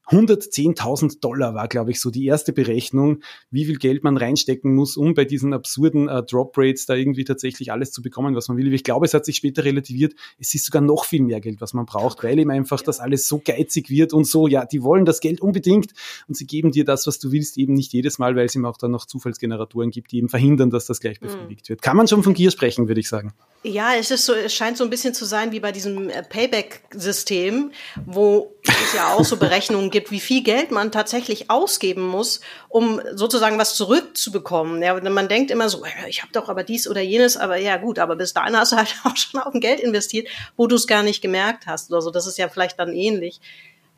110.000 0.10 1.20
Dollar 1.20 1.54
war, 1.54 1.68
glaube 1.68 1.92
ich, 1.92 2.00
so 2.00 2.10
die 2.10 2.26
erste 2.26 2.54
Berechnung, 2.54 3.22
wie 3.52 3.66
viel 3.66 3.78
Geld 3.78 4.04
man 4.04 4.16
reinstecken 4.18 4.74
muss, 4.74 4.96
um 4.96 5.14
bei 5.14 5.26
diesen 5.26 5.54
absurden 5.54 6.08
äh, 6.08 6.24
Drop 6.24 6.58
Rates 6.58 6.86
da 6.86 6.96
irgendwie 6.96 7.26
tatsächlich 7.26 7.72
alles 7.72 7.92
zu 7.92 8.02
bekommen, 8.02 8.36
was 8.36 8.48
man 8.48 8.58
will. 8.58 8.74
Ich 8.74 8.84
glaube, 8.84 9.06
es 9.06 9.14
hat 9.14 9.26
sich 9.26 9.36
später 9.36 9.66
relativiert. 9.66 10.14
Es 10.40 10.54
ist 10.56 10.66
sogar 10.66 10.82
noch 10.82 11.06
viel 11.06 11.24
mehr 11.24 11.42
Geld, 11.42 11.60
was 11.60 11.74
man 11.74 11.86
braucht, 11.86 12.24
weil 12.24 12.40
ihm 12.40 12.50
einfach 12.50 12.82
das 12.82 13.00
alles 13.00 13.28
so 13.28 13.42
geizig 13.44 13.90
wird 13.90 14.14
und 14.14 14.26
so, 14.26 14.48
ja, 14.48 14.66
die 14.66 14.82
wollen 14.82 15.06
das 15.06 15.20
Geld 15.20 15.42
unbedingt 15.42 15.92
und 16.28 16.36
sie 16.36 16.46
geben 16.46 16.72
dir 16.72 16.86
das, 16.86 17.06
was 17.08 17.20
du 17.20 17.32
willst, 17.32 17.58
eben 17.58 17.74
nicht 17.74 17.92
jedes 17.92 18.18
Mal, 18.18 18.36
weil 18.36 18.46
es 18.46 18.56
ihm 18.56 18.66
auch 18.66 18.78
dann 18.78 18.92
noch 18.92 19.06
Zufallsgeneratoren 19.06 19.92
gibt, 19.92 20.12
die 20.12 20.18
eben 20.20 20.30
verhindern, 20.30 20.70
dass 20.70 20.86
das 20.86 21.00
gleich 21.00 21.20
befriedigt 21.20 21.66
mhm. 21.66 21.70
wird. 21.70 21.82
Kann 21.82 21.98
man 21.98 22.08
schon 22.08 22.24
von 22.24 22.34
Gier 22.34 22.52
sprechen, 22.52 22.88
würde 22.88 23.02
ich 23.02 23.10
sagen. 23.10 23.34
Ja, 23.64 23.96
es 23.96 24.12
ist 24.12 24.26
so, 24.26 24.34
es 24.34 24.54
scheint 24.54 24.78
so 24.78 24.84
ein 24.84 24.90
bisschen 24.90 25.14
zu 25.14 25.26
sein 25.26 25.52
wie 25.52 25.60
bei 25.60 25.72
diesem 25.72 26.10
äh, 26.10 26.24
Payback-System, 26.24 27.72
wo 28.06 28.54
es 28.64 28.94
ja 28.94 29.14
auch 29.14 29.26
so 29.26 29.36
Berechnungen 29.36 29.90
gibt, 29.90 29.97
wie 30.10 30.20
viel 30.20 30.44
Geld 30.44 30.72
man 30.72 30.92
tatsächlich 30.92 31.50
ausgeben 31.50 32.08
muss, 32.08 32.42
um 32.70 33.02
sozusagen 33.14 33.58
was 33.58 33.76
zurückzubekommen. 33.76 34.82
Ja, 34.82 35.00
man 35.00 35.28
denkt 35.28 35.52
immer 35.52 35.70
so, 35.70 35.84
ich 36.08 36.22
habe 36.22 36.32
doch 36.32 36.50
aber 36.50 36.64
dies 36.64 36.88
oder 36.88 37.02
jenes, 37.02 37.38
aber 37.38 37.58
ja 37.58 37.78
gut, 37.78 38.00
aber 38.00 38.16
bis 38.16 38.34
dahin 38.34 38.58
hast 38.58 38.72
du 38.72 38.78
halt 38.78 38.96
auch 39.04 39.16
schon 39.16 39.40
auf 39.42 39.54
ein 39.54 39.62
Geld 39.62 39.80
investiert, 39.80 40.28
wo 40.56 40.68
du 40.68 40.76
es 40.76 40.88
gar 40.88 41.04
nicht 41.04 41.22
gemerkt 41.22 41.68
hast 41.68 41.92
oder 41.92 42.02
so. 42.02 42.12
Das 42.12 42.28
ist 42.28 42.38
ja 42.38 42.50
vielleicht 42.50 42.80
dann 42.80 42.94
ähnlich. 42.94 43.40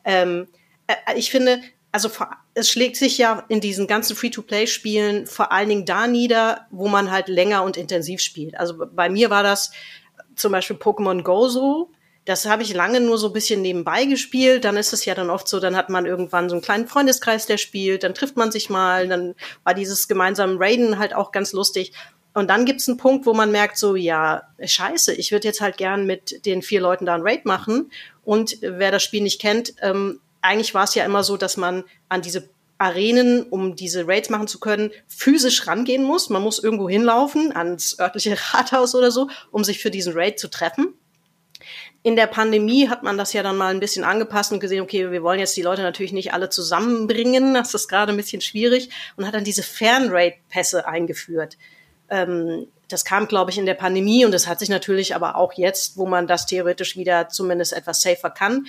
Ähm, 0.04 0.48
äh, 0.86 0.94
ich 1.16 1.30
finde, 1.30 1.60
also 1.92 2.10
es 2.54 2.68
schlägt 2.68 2.96
sich 2.96 3.18
ja 3.18 3.44
in 3.48 3.60
diesen 3.60 3.86
ganzen 3.86 4.14
Free-to-Play-Spielen 4.14 5.26
vor 5.26 5.52
allen 5.52 5.68
Dingen 5.68 5.86
da 5.86 6.06
nieder, 6.06 6.66
wo 6.70 6.88
man 6.88 7.10
halt 7.10 7.28
länger 7.28 7.62
und 7.64 7.76
intensiv 7.76 8.20
spielt. 8.20 8.58
Also 8.58 8.86
bei 8.92 9.08
mir 9.08 9.30
war 9.30 9.42
das 9.42 9.72
zum 10.36 10.52
Beispiel 10.52 10.76
Pokémon 10.76 11.22
Go 11.22 11.48
so. 11.48 11.90
Das 12.24 12.46
habe 12.46 12.62
ich 12.62 12.74
lange 12.74 13.00
nur 13.00 13.18
so 13.18 13.28
ein 13.28 13.32
bisschen 13.32 13.62
nebenbei 13.62 14.04
gespielt. 14.04 14.64
Dann 14.64 14.76
ist 14.76 14.92
es 14.92 15.04
ja 15.04 15.14
dann 15.14 15.30
oft 15.30 15.48
so, 15.48 15.58
dann 15.58 15.76
hat 15.76 15.88
man 15.88 16.06
irgendwann 16.06 16.48
so 16.48 16.54
einen 16.54 16.62
kleinen 16.62 16.86
Freundeskreis, 16.86 17.46
der 17.46 17.56
spielt, 17.56 18.02
dann 18.02 18.14
trifft 18.14 18.36
man 18.36 18.52
sich 18.52 18.70
mal, 18.70 19.08
dann 19.08 19.34
war 19.64 19.74
dieses 19.74 20.06
gemeinsame 20.06 20.60
Raiden 20.60 20.98
halt 20.98 21.14
auch 21.14 21.32
ganz 21.32 21.52
lustig. 21.52 21.92
Und 22.32 22.48
dann 22.48 22.64
gibt's 22.64 22.88
einen 22.88 22.98
Punkt, 22.98 23.26
wo 23.26 23.34
man 23.34 23.50
merkt, 23.50 23.76
so, 23.76 23.96
ja, 23.96 24.42
scheiße, 24.62 25.14
ich 25.14 25.32
würde 25.32 25.48
jetzt 25.48 25.60
halt 25.60 25.76
gern 25.76 26.06
mit 26.06 26.46
den 26.46 26.62
vier 26.62 26.80
Leuten 26.80 27.06
da 27.06 27.14
einen 27.14 27.26
Raid 27.26 27.44
machen. 27.44 27.90
Und 28.24 28.58
wer 28.60 28.92
das 28.92 29.02
Spiel 29.02 29.22
nicht 29.22 29.40
kennt, 29.40 29.74
ähm, 29.80 30.20
eigentlich 30.40 30.74
war 30.74 30.84
es 30.84 30.94
ja 30.94 31.04
immer 31.04 31.24
so, 31.24 31.36
dass 31.36 31.56
man 31.56 31.84
an 32.08 32.22
diese 32.22 32.48
Arenen, 32.78 33.42
um 33.42 33.76
diese 33.76 34.08
Raids 34.08 34.30
machen 34.30 34.48
zu 34.48 34.58
können, 34.58 34.90
physisch 35.06 35.66
rangehen 35.66 36.02
muss. 36.02 36.30
Man 36.30 36.42
muss 36.42 36.58
irgendwo 36.58 36.88
hinlaufen, 36.88 37.54
ans 37.54 37.98
örtliche 37.98 38.36
Rathaus 38.52 38.94
oder 38.94 39.10
so, 39.10 39.28
um 39.50 39.64
sich 39.64 39.80
für 39.80 39.90
diesen 39.90 40.14
Raid 40.14 40.38
zu 40.38 40.48
treffen. 40.48 40.94
In 42.02 42.16
der 42.16 42.26
Pandemie 42.26 42.88
hat 42.88 43.02
man 43.02 43.18
das 43.18 43.32
ja 43.34 43.42
dann 43.42 43.56
mal 43.56 43.72
ein 43.72 43.80
bisschen 43.80 44.04
angepasst 44.04 44.52
und 44.52 44.60
gesehen, 44.60 44.82
okay, 44.82 45.10
wir 45.10 45.22
wollen 45.22 45.38
jetzt 45.38 45.56
die 45.56 45.62
Leute 45.62 45.82
natürlich 45.82 46.12
nicht 46.12 46.32
alle 46.32 46.48
zusammenbringen, 46.48 47.54
das 47.54 47.74
ist 47.74 47.88
gerade 47.88 48.12
ein 48.12 48.16
bisschen 48.16 48.40
schwierig 48.40 48.90
und 49.16 49.26
hat 49.26 49.34
dann 49.34 49.44
diese 49.44 49.62
Fernraid-Pässe 49.62 50.86
eingeführt. 50.86 51.58
Ähm, 52.08 52.66
das 52.88 53.04
kam, 53.04 53.28
glaube 53.28 53.50
ich, 53.50 53.58
in 53.58 53.66
der 53.66 53.74
Pandemie 53.74 54.24
und 54.24 54.32
das 54.32 54.46
hat 54.46 54.58
sich 54.58 54.68
natürlich 54.68 55.14
aber 55.14 55.36
auch 55.36 55.52
jetzt, 55.52 55.96
wo 55.96 56.06
man 56.06 56.26
das 56.26 56.46
theoretisch 56.46 56.96
wieder 56.96 57.28
zumindest 57.28 57.72
etwas 57.72 58.02
safer 58.02 58.30
kann, 58.30 58.66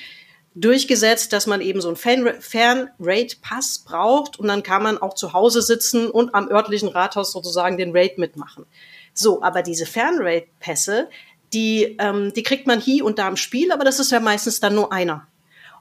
durchgesetzt, 0.53 1.31
dass 1.33 1.47
man 1.47 1.61
eben 1.61 1.81
so 1.81 1.88
einen 1.88 2.41
Fern-Raid-Pass 2.41 3.83
braucht 3.85 4.38
und 4.38 4.47
dann 4.47 4.63
kann 4.63 4.83
man 4.83 4.97
auch 4.97 5.13
zu 5.13 5.33
Hause 5.33 5.61
sitzen 5.61 6.09
und 6.09 6.35
am 6.35 6.50
örtlichen 6.50 6.89
Rathaus 6.89 7.31
sozusagen 7.31 7.77
den 7.77 7.95
Raid 7.95 8.17
mitmachen. 8.17 8.65
So, 9.13 9.41
aber 9.43 9.61
diese 9.61 9.85
Fern-Raid-Pässe, 9.85 11.09
die, 11.53 11.98
ähm, 12.00 12.34
die 12.34 12.43
kriegt 12.43 12.67
man 12.67 12.79
hier 12.79 13.05
und 13.05 13.20
da 13.20 13.27
im 13.27 13.38
Spiel, 13.38 13.72
aber 13.72 13.84
das 13.84 14.00
ist 14.00 14.12
ja 14.12 14.20
meistens 14.20 14.60
dann 14.60 14.75
nur 14.75 14.91
einer. 14.91 15.27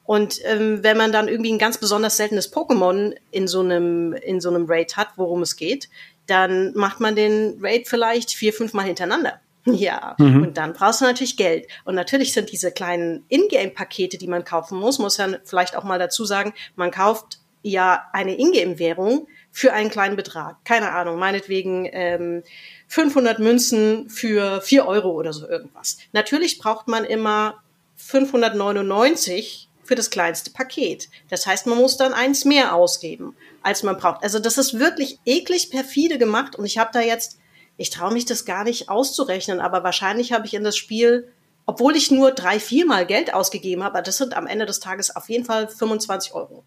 Und 0.04 0.40
ähm, 0.44 0.82
wenn 0.82 0.96
man 0.96 1.12
dann 1.12 1.28
irgendwie 1.28 1.52
ein 1.52 1.58
ganz 1.58 1.78
besonders 1.78 2.16
seltenes 2.16 2.52
Pokémon 2.52 3.14
in 3.30 3.46
so 3.46 3.60
einem 3.60 4.12
in 4.12 4.40
so 4.40 4.48
einem 4.48 4.66
Raid 4.68 4.96
hat, 4.96 5.10
worum 5.16 5.42
es 5.42 5.54
geht, 5.56 5.88
dann 6.26 6.72
macht 6.74 7.00
man 7.00 7.14
den 7.14 7.58
Raid 7.60 7.86
vielleicht 7.88 8.32
vier, 8.32 8.52
fünf 8.52 8.72
Mal 8.72 8.86
hintereinander. 8.86 9.40
Ja, 9.66 10.16
mhm. 10.18 10.42
und 10.42 10.56
dann 10.56 10.72
brauchst 10.72 11.02
du 11.02 11.04
natürlich 11.04 11.36
Geld. 11.36 11.68
Und 11.84 11.94
natürlich 11.94 12.32
sind 12.32 12.50
diese 12.50 12.72
kleinen 12.72 13.24
Ingame-Pakete, 13.28 14.16
die 14.16 14.26
man 14.26 14.42
kaufen 14.42 14.78
muss, 14.78 14.98
muss 14.98 15.18
ja 15.18 15.28
vielleicht 15.44 15.76
auch 15.76 15.84
mal 15.84 15.98
dazu 15.98 16.24
sagen, 16.24 16.54
man 16.76 16.90
kauft 16.90 17.40
ja 17.62 18.04
eine 18.14 18.38
Ingame-Währung 18.38 19.28
für 19.52 19.72
einen 19.72 19.90
kleinen 19.90 20.16
Betrag. 20.16 20.64
Keine 20.64 20.92
Ahnung, 20.92 21.18
meinetwegen 21.18 21.88
ähm, 21.92 22.42
500 22.88 23.38
Münzen 23.38 24.08
für 24.08 24.60
4 24.60 24.86
Euro 24.86 25.10
oder 25.10 25.32
so 25.32 25.48
irgendwas. 25.48 25.98
Natürlich 26.12 26.58
braucht 26.58 26.88
man 26.88 27.04
immer 27.04 27.62
599 27.96 29.68
für 29.84 29.96
das 29.96 30.10
kleinste 30.10 30.52
Paket. 30.52 31.08
Das 31.30 31.46
heißt, 31.46 31.66
man 31.66 31.78
muss 31.78 31.96
dann 31.96 32.14
eins 32.14 32.44
mehr 32.44 32.74
ausgeben, 32.74 33.36
als 33.62 33.82
man 33.82 33.96
braucht. 33.96 34.22
Also 34.22 34.38
das 34.38 34.56
ist 34.56 34.78
wirklich 34.78 35.18
eklig 35.24 35.70
perfide 35.70 36.16
gemacht 36.16 36.54
und 36.54 36.64
ich 36.64 36.78
habe 36.78 36.90
da 36.92 37.00
jetzt, 37.00 37.38
ich 37.76 37.90
traue 37.90 38.12
mich 38.12 38.24
das 38.24 38.44
gar 38.44 38.62
nicht 38.62 38.88
auszurechnen, 38.88 39.60
aber 39.60 39.82
wahrscheinlich 39.82 40.32
habe 40.32 40.46
ich 40.46 40.54
in 40.54 40.62
das 40.62 40.76
Spiel, 40.76 41.32
obwohl 41.66 41.96
ich 41.96 42.12
nur 42.12 42.30
drei, 42.30 42.60
viermal 42.60 43.04
Geld 43.04 43.34
ausgegeben 43.34 43.82
habe, 43.82 44.00
das 44.02 44.16
sind 44.16 44.36
am 44.36 44.46
Ende 44.46 44.64
des 44.64 44.78
Tages 44.78 45.14
auf 45.14 45.28
jeden 45.28 45.44
Fall 45.44 45.66
25 45.66 46.34
Euro. 46.34 46.64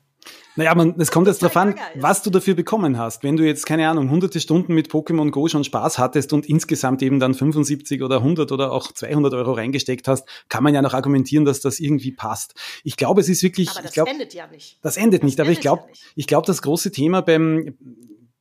Naja, 0.55 0.75
man, 0.75 0.95
es 0.99 1.09
kommt 1.09 1.27
jetzt 1.27 1.41
darauf 1.41 1.57
an, 1.57 1.75
was 1.95 2.21
du 2.21 2.29
dafür 2.29 2.53
bekommen 2.53 2.97
hast. 2.97 3.23
Wenn 3.23 3.37
du 3.37 3.43
jetzt, 3.43 3.65
keine 3.65 3.89
Ahnung, 3.89 4.09
hunderte 4.09 4.39
Stunden 4.39 4.75
mit 4.75 4.89
Pokémon 4.89 5.31
Go 5.31 5.47
schon 5.47 5.63
Spaß 5.63 5.97
hattest 5.97 6.31
und 6.31 6.47
insgesamt 6.47 7.01
eben 7.01 7.19
dann 7.19 7.33
75 7.33 8.03
oder 8.03 8.17
100 8.17 8.51
oder 8.51 8.71
auch 8.71 8.91
200 8.91 9.33
Euro 9.33 9.53
reingesteckt 9.53 10.07
hast, 10.07 10.27
kann 10.49 10.63
man 10.63 10.75
ja 10.75 10.81
noch 10.81 10.93
argumentieren, 10.93 11.45
dass 11.45 11.59
das 11.61 11.79
irgendwie 11.79 12.11
passt. 12.11 12.53
Ich 12.83 12.97
glaube, 12.97 13.21
es 13.21 13.29
ist 13.29 13.41
wirklich... 13.41 13.69
Aber 13.71 13.81
das 13.81 13.93
glaub, 13.93 14.07
endet 14.07 14.33
ja 14.33 14.47
nicht. 14.47 14.77
Das 14.81 14.97
endet 14.97 15.23
das 15.23 15.25
nicht, 15.25 15.39
aber 15.39 15.49
ich 15.49 15.59
glaube, 15.59 15.83
ja 15.87 15.93
ich 16.15 16.27
glaube, 16.27 16.45
das 16.45 16.61
große 16.61 16.91
Thema 16.91 17.21
beim 17.21 17.75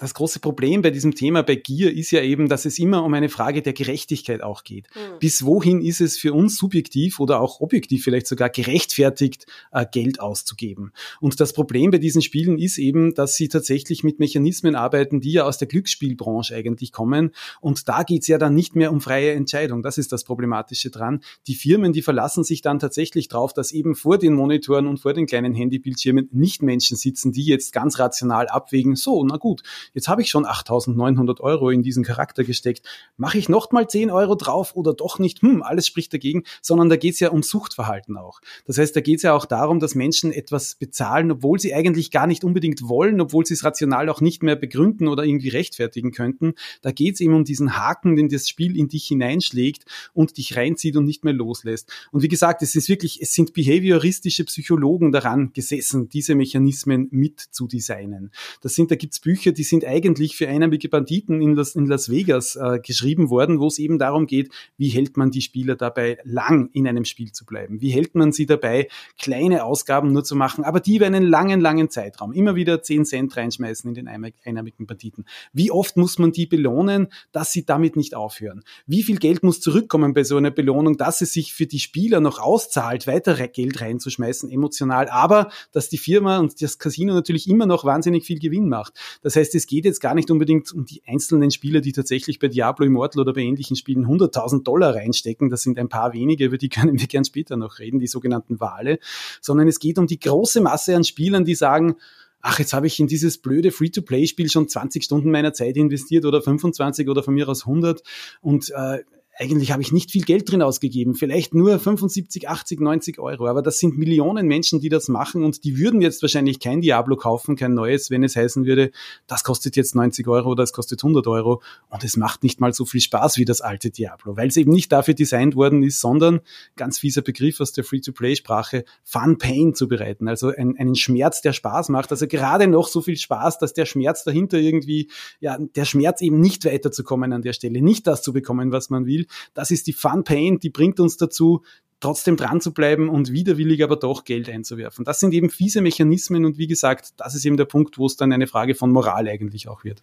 das 0.02 0.14
große 0.14 0.40
Problem 0.40 0.82
bei 0.82 0.90
diesem 0.90 1.14
Thema 1.14 1.44
bei 1.44 1.54
Gier 1.54 1.94
ist 1.94 2.11
ja 2.11 2.23
eben, 2.23 2.49
dass 2.49 2.64
es 2.64 2.80
immer 2.80 3.04
um 3.04 3.14
eine 3.14 3.28
Frage 3.28 3.62
der 3.62 3.73
Gerechtigkeit 3.73 4.42
auch 4.42 4.64
geht. 4.64 4.88
Mhm. 4.97 5.21
Bis 5.21 5.44
wohin 5.44 5.80
ist 5.80 6.00
es 6.00 6.18
für 6.18 6.32
uns 6.32 6.56
subjektiv 6.56 7.21
oder 7.21 7.40
auch 7.40 7.61
objektiv 7.61 8.02
vielleicht 8.02 8.26
sogar 8.26 8.50
gerechtfertigt, 8.50 9.47
äh, 9.71 9.87
Geld 9.88 10.18
auszugeben? 10.18 10.92
Und 11.21 11.38
das 11.38 11.52
Problem 11.52 11.92
bei 11.92 11.99
diesen 11.99 12.21
Spielen 12.21 12.59
ist 12.59 12.78
eben, 12.78 13.14
dass 13.14 13.37
sie 13.37 13.47
tatsächlich 13.47 14.02
mit 14.02 14.18
Mechanismen 14.18 14.75
arbeiten, 14.75 15.21
die 15.21 15.30
ja 15.30 15.44
aus 15.44 15.59
der 15.59 15.68
Glücksspielbranche 15.68 16.56
eigentlich 16.56 16.90
kommen. 16.90 17.30
Und 17.61 17.88
da 17.88 18.02
geht's 18.02 18.26
ja 18.26 18.38
dann 18.38 18.54
nicht 18.54 18.75
mehr 18.75 18.90
um 18.90 19.00
freie 19.00 19.30
Entscheidung. 19.35 19.85
Das 19.85 19.99
ist 19.99 20.11
das 20.11 20.25
Problematische 20.25 20.90
dran. 20.90 21.23
Die 21.47 21.54
Firmen, 21.54 21.92
die 21.92 22.02
verlassen 22.02 22.42
sich 22.42 22.61
dann 22.61 22.80
tatsächlich 22.80 23.28
drauf, 23.28 23.52
dass 23.52 23.71
eben 23.71 23.94
vor 23.94 24.18
den 24.18 24.35
Monitoren 24.35 24.88
und 24.88 24.99
vor 24.99 25.12
den 25.12 25.26
kleinen 25.26 25.54
Handybildschirmen 25.54 26.28
nicht 26.32 26.61
Menschen 26.61 26.97
sitzen, 26.97 27.30
die 27.30 27.44
jetzt 27.44 27.73
ganz 27.73 28.00
rational 28.00 28.49
abwägen, 28.49 28.97
so, 28.97 29.23
na 29.23 29.37
gut, 29.37 29.62
jetzt 29.94 30.08
habe 30.08 30.22
ich 30.22 30.30
schon 30.30 30.46
8.900 30.46 31.40
Euro 31.40 31.70
in 31.70 31.82
diesen 31.82 32.04
Charakter 32.04 32.44
gesteckt. 32.44 32.87
Mache 33.16 33.38
ich 33.38 33.49
noch 33.49 33.70
mal 33.72 33.88
10 33.88 34.11
Euro 34.11 34.34
drauf 34.34 34.75
oder 34.75 34.94
doch 34.94 35.18
nicht? 35.18 35.42
Hm, 35.42 35.62
alles 35.62 35.87
spricht 35.87 36.12
dagegen, 36.12 36.44
sondern 36.61 36.88
da 36.88 36.96
geht 36.96 37.14
es 37.14 37.20
ja 37.20 37.30
um 37.30 37.42
Suchtverhalten 37.42 38.16
auch. 38.16 38.40
Das 38.66 38.78
heißt, 38.78 38.94
da 38.94 39.00
geht 39.00 39.16
es 39.16 39.22
ja 39.22 39.34
auch 39.34 39.46
darum, 39.46 39.80
dass 39.80 39.94
Menschen 39.94 40.32
etwas 40.32 40.75
bezahlen, 40.75 41.30
obwohl 41.30 41.58
sie 41.58 41.75
eigentlich 41.75 42.11
gar 42.11 42.26
nicht 42.26 42.44
unbedingt 42.44 42.88
wollen, 42.88 43.20
obwohl 43.20 43.46
sie 43.46 43.54
es 43.54 43.64
rational 43.64 44.08
auch 44.08 44.20
nicht 44.20 44.42
mehr 44.42 44.56
begründen 44.56 45.08
oder 45.08 45.25
irgendwie 45.25 45.49
rechtfertigen 45.49 46.12
könnten. 46.12 46.54
Da 46.80 46.92
geht 46.92 47.14
es 47.14 47.20
eben 47.20 47.34
um 47.34 47.44
diesen 47.44 47.76
Haken, 47.76 48.16
den 48.16 48.28
das 48.28 48.49
Spiel 48.49 48.76
in 48.76 48.88
dich 48.88 49.06
hineinschlägt 49.06 49.84
und 50.12 50.37
dich 50.37 50.56
reinzieht 50.56 50.96
und 50.96 51.04
nicht 51.04 51.25
mehr 51.25 51.32
loslässt. 51.32 51.90
Und 52.11 52.22
wie 52.22 52.28
gesagt, 52.28 52.62
es 52.62 52.75
ist 52.75 52.88
wirklich, 52.88 53.20
es 53.20 53.34
sind 53.34 53.52
behavioristische 53.52 54.44
Psychologen 54.44 55.12
daran 55.12 55.52
gesessen, 55.52 56.08
diese 56.08 56.34
Mechanismen 56.34 57.08
mit 57.11 57.40
zu 57.40 57.66
designen. 57.66 58.30
Das 58.61 58.75
sind, 58.75 58.90
da 58.90 58.96
gibt's 58.96 59.20
Bücher, 59.20 59.52
die 59.52 59.62
sind 59.62 59.81
sind 59.82 59.90
eigentlich 59.90 60.36
für 60.36 60.48
einarmige 60.48 60.88
Banditen 60.88 61.40
in 61.40 61.54
Las, 61.54 61.74
in 61.74 61.86
Las 61.86 62.10
Vegas 62.10 62.56
äh, 62.56 62.78
geschrieben 62.80 63.30
worden, 63.30 63.60
wo 63.60 63.66
es 63.66 63.78
eben 63.78 63.98
darum 63.98 64.26
geht, 64.26 64.50
wie 64.76 64.88
hält 64.88 65.16
man 65.16 65.30
die 65.30 65.42
Spieler 65.42 65.76
dabei, 65.76 66.18
lang 66.24 66.70
in 66.72 66.86
einem 66.86 67.04
Spiel 67.04 67.32
zu 67.32 67.44
bleiben? 67.44 67.80
Wie 67.80 67.90
hält 67.90 68.14
man 68.14 68.32
sie 68.32 68.46
dabei, 68.46 68.88
kleine 69.18 69.64
Ausgaben 69.64 70.12
nur 70.12 70.24
zu 70.24 70.36
machen, 70.36 70.64
aber 70.64 70.80
die 70.80 70.96
über 70.96 71.06
einen 71.06 71.24
langen, 71.24 71.60
langen 71.60 71.90
Zeitraum 71.90 72.32
immer 72.32 72.54
wieder 72.54 72.82
10 72.82 73.04
Cent 73.04 73.36
reinschmeißen 73.36 73.88
in 73.88 73.94
den 73.94 74.08
einarmigen 74.44 74.86
Banditen? 74.86 75.24
Wie 75.52 75.70
oft 75.70 75.96
muss 75.96 76.18
man 76.18 76.32
die 76.32 76.46
belohnen, 76.46 77.08
dass 77.32 77.52
sie 77.52 77.64
damit 77.64 77.96
nicht 77.96 78.14
aufhören? 78.14 78.62
Wie 78.86 79.02
viel 79.02 79.18
Geld 79.18 79.42
muss 79.42 79.60
zurückkommen 79.60 80.14
bei 80.14 80.24
so 80.24 80.36
einer 80.36 80.50
Belohnung, 80.50 80.96
dass 80.96 81.20
es 81.20 81.32
sich 81.32 81.54
für 81.54 81.66
die 81.66 81.80
Spieler 81.80 82.20
noch 82.20 82.38
auszahlt, 82.38 83.06
weiter 83.06 83.34
Geld 83.48 83.80
reinzuschmeißen, 83.80 84.50
emotional, 84.50 85.08
aber 85.08 85.50
dass 85.72 85.88
die 85.88 85.98
Firma 85.98 86.38
und 86.38 86.60
das 86.62 86.78
Casino 86.78 87.14
natürlich 87.14 87.48
immer 87.48 87.66
noch 87.66 87.84
wahnsinnig 87.84 88.24
viel 88.24 88.38
Gewinn 88.38 88.68
macht. 88.68 88.94
Das 89.22 89.36
heißt, 89.36 89.54
es 89.54 89.62
geht 89.66 89.85
jetzt 89.85 90.00
gar 90.00 90.14
nicht 90.14 90.31
unbedingt 90.31 90.73
um 90.73 90.85
die 90.85 91.02
einzelnen 91.07 91.50
Spieler, 91.50 91.81
die 91.81 91.92
tatsächlich 91.92 92.38
bei 92.38 92.49
Diablo 92.49 92.87
Immortal 92.87 93.23
oder 93.23 93.33
bei 93.33 93.40
ähnlichen 93.40 93.76
Spielen 93.76 94.07
100.000 94.07 94.62
Dollar 94.62 94.95
reinstecken. 94.95 95.50
Das 95.50 95.62
sind 95.62 95.78
ein 95.78 95.88
paar 95.88 96.12
wenige, 96.12 96.47
über 96.47 96.59
die 96.59 96.69
können 96.71 96.99
wir 96.99 97.07
gern 97.07 97.25
später 97.25 97.57
noch 97.57 97.78
reden, 97.78 97.99
die 97.99 98.07
sogenannten 98.07 98.61
Wale. 98.61 98.99
Sondern 99.40 99.69
es 99.69 99.78
geht 99.78 99.99
um 99.99 100.07
die 100.07 100.19
große 100.19 100.61
Masse 100.61 100.97
an 100.97 101.04
Spielern, 101.04 101.45
die 101.45 101.54
sagen, 101.54 101.97
ach, 102.40 102.59
jetzt 102.59 102.73
habe 102.73 102.87
ich 102.87 102.99
in 102.99 103.07
dieses 103.07 103.38
blöde 103.38 103.71
Free-to-Play-Spiel 103.71 104.50
schon 104.50 104.69
20 104.69 105.04
Stunden 105.04 105.31
meiner 105.31 105.52
Zeit 105.52 105.76
investiert 105.76 106.25
oder 106.25 106.42
25 106.42 107.09
oder 107.09 107.23
von 107.23 107.35
mir 107.35 107.49
aus 107.49 107.66
100 107.66 108.02
und 108.40 108.71
äh, 108.71 108.99
eigentlich 109.38 109.72
habe 109.72 109.82
ich 109.82 109.92
nicht 109.92 110.10
viel 110.10 110.22
Geld 110.22 110.50
drin 110.50 110.62
ausgegeben, 110.62 111.14
vielleicht 111.14 111.54
nur 111.54 111.78
75, 111.78 112.48
80, 112.48 112.80
90 112.80 113.18
Euro, 113.18 113.46
aber 113.48 113.62
das 113.62 113.78
sind 113.78 113.96
Millionen 113.96 114.46
Menschen, 114.46 114.80
die 114.80 114.90
das 114.90 115.08
machen 115.08 115.42
und 115.42 115.64
die 115.64 115.78
würden 115.78 116.02
jetzt 116.02 116.20
wahrscheinlich 116.22 116.60
kein 116.60 116.82
Diablo 116.82 117.16
kaufen, 117.16 117.56
kein 117.56 117.74
neues, 117.74 118.10
wenn 118.10 118.22
es 118.24 118.36
heißen 118.36 118.66
würde, 118.66 118.90
das 119.26 119.42
kostet 119.42 119.76
jetzt 119.76 119.94
90 119.94 120.28
Euro 120.28 120.50
oder 120.50 120.62
es 120.62 120.72
kostet 120.72 121.02
100 121.02 121.26
Euro. 121.26 121.62
Und 121.88 122.04
es 122.04 122.16
macht 122.16 122.42
nicht 122.42 122.60
mal 122.60 122.72
so 122.72 122.84
viel 122.84 123.00
Spaß 123.00 123.38
wie 123.38 123.44
das 123.44 123.60
alte 123.60 123.90
Diablo, 123.90 124.36
weil 124.36 124.48
es 124.48 124.56
eben 124.56 124.70
nicht 124.70 124.92
dafür 124.92 125.14
designt 125.14 125.56
worden 125.56 125.82
ist, 125.82 126.00
sondern, 126.00 126.40
ganz 126.76 126.98
fieser 126.98 127.22
Begriff 127.22 127.60
aus 127.60 127.72
der 127.72 127.84
Free-to-Play-Sprache, 127.84 128.84
Fun 129.02 129.38
Pain 129.38 129.74
zu 129.74 129.88
bereiten, 129.88 130.28
also 130.28 130.48
ein, 130.48 130.76
einen 130.76 130.94
Schmerz, 130.94 131.40
der 131.40 131.52
Spaß 131.52 131.88
macht, 131.88 132.10
also 132.10 132.26
gerade 132.26 132.66
noch 132.66 132.88
so 132.88 133.00
viel 133.00 133.16
Spaß, 133.16 133.58
dass 133.58 133.72
der 133.72 133.86
Schmerz 133.86 134.24
dahinter 134.24 134.58
irgendwie, 134.58 135.10
ja, 135.40 135.58
der 135.58 135.84
Schmerz 135.84 136.20
eben 136.20 136.40
nicht 136.40 136.64
weiterzukommen 136.64 137.32
an 137.32 137.42
der 137.42 137.52
Stelle, 137.52 137.80
nicht 137.80 138.06
das 138.06 138.22
zu 138.22 138.32
bekommen, 138.32 138.72
was 138.72 138.90
man 138.90 139.06
will, 139.06 139.22
das 139.55 139.71
ist 139.71 139.87
die 139.87 139.93
Fun 139.93 140.25
Pain, 140.25 140.59
die 140.59 140.71
bringt 140.71 141.00
uns 141.00 141.17
dazu, 141.17 141.62
trotzdem 142.00 142.37
dran 142.37 142.61
zu 142.61 142.75
bleiben 142.75 143.09
und 143.09 143.33
widerwillig 143.33 143.83
aber 143.83 143.97
doch 143.97 144.25
Geld 144.25 144.49
einzuwerfen. 144.49 145.05
Das 145.05 145.21
sind 145.21 145.33
eben 145.33 145.50
fiese 145.50 145.81
Mechanismen 145.81 146.45
und 146.45 146.59
wie 146.59 146.67
gesagt, 146.67 147.14
das 147.19 147.35
ist 147.35 147.45
eben 147.45 147.57
der 147.57 147.64
Punkt, 147.64 147.97
wo 147.97 148.07
es 148.07 148.17
dann 148.17 148.33
eine 148.33 148.47
Frage 148.47 148.75
von 148.75 148.91
Moral 148.91 149.29
eigentlich 149.29 149.69
auch 149.69 149.85
wird. 149.85 150.02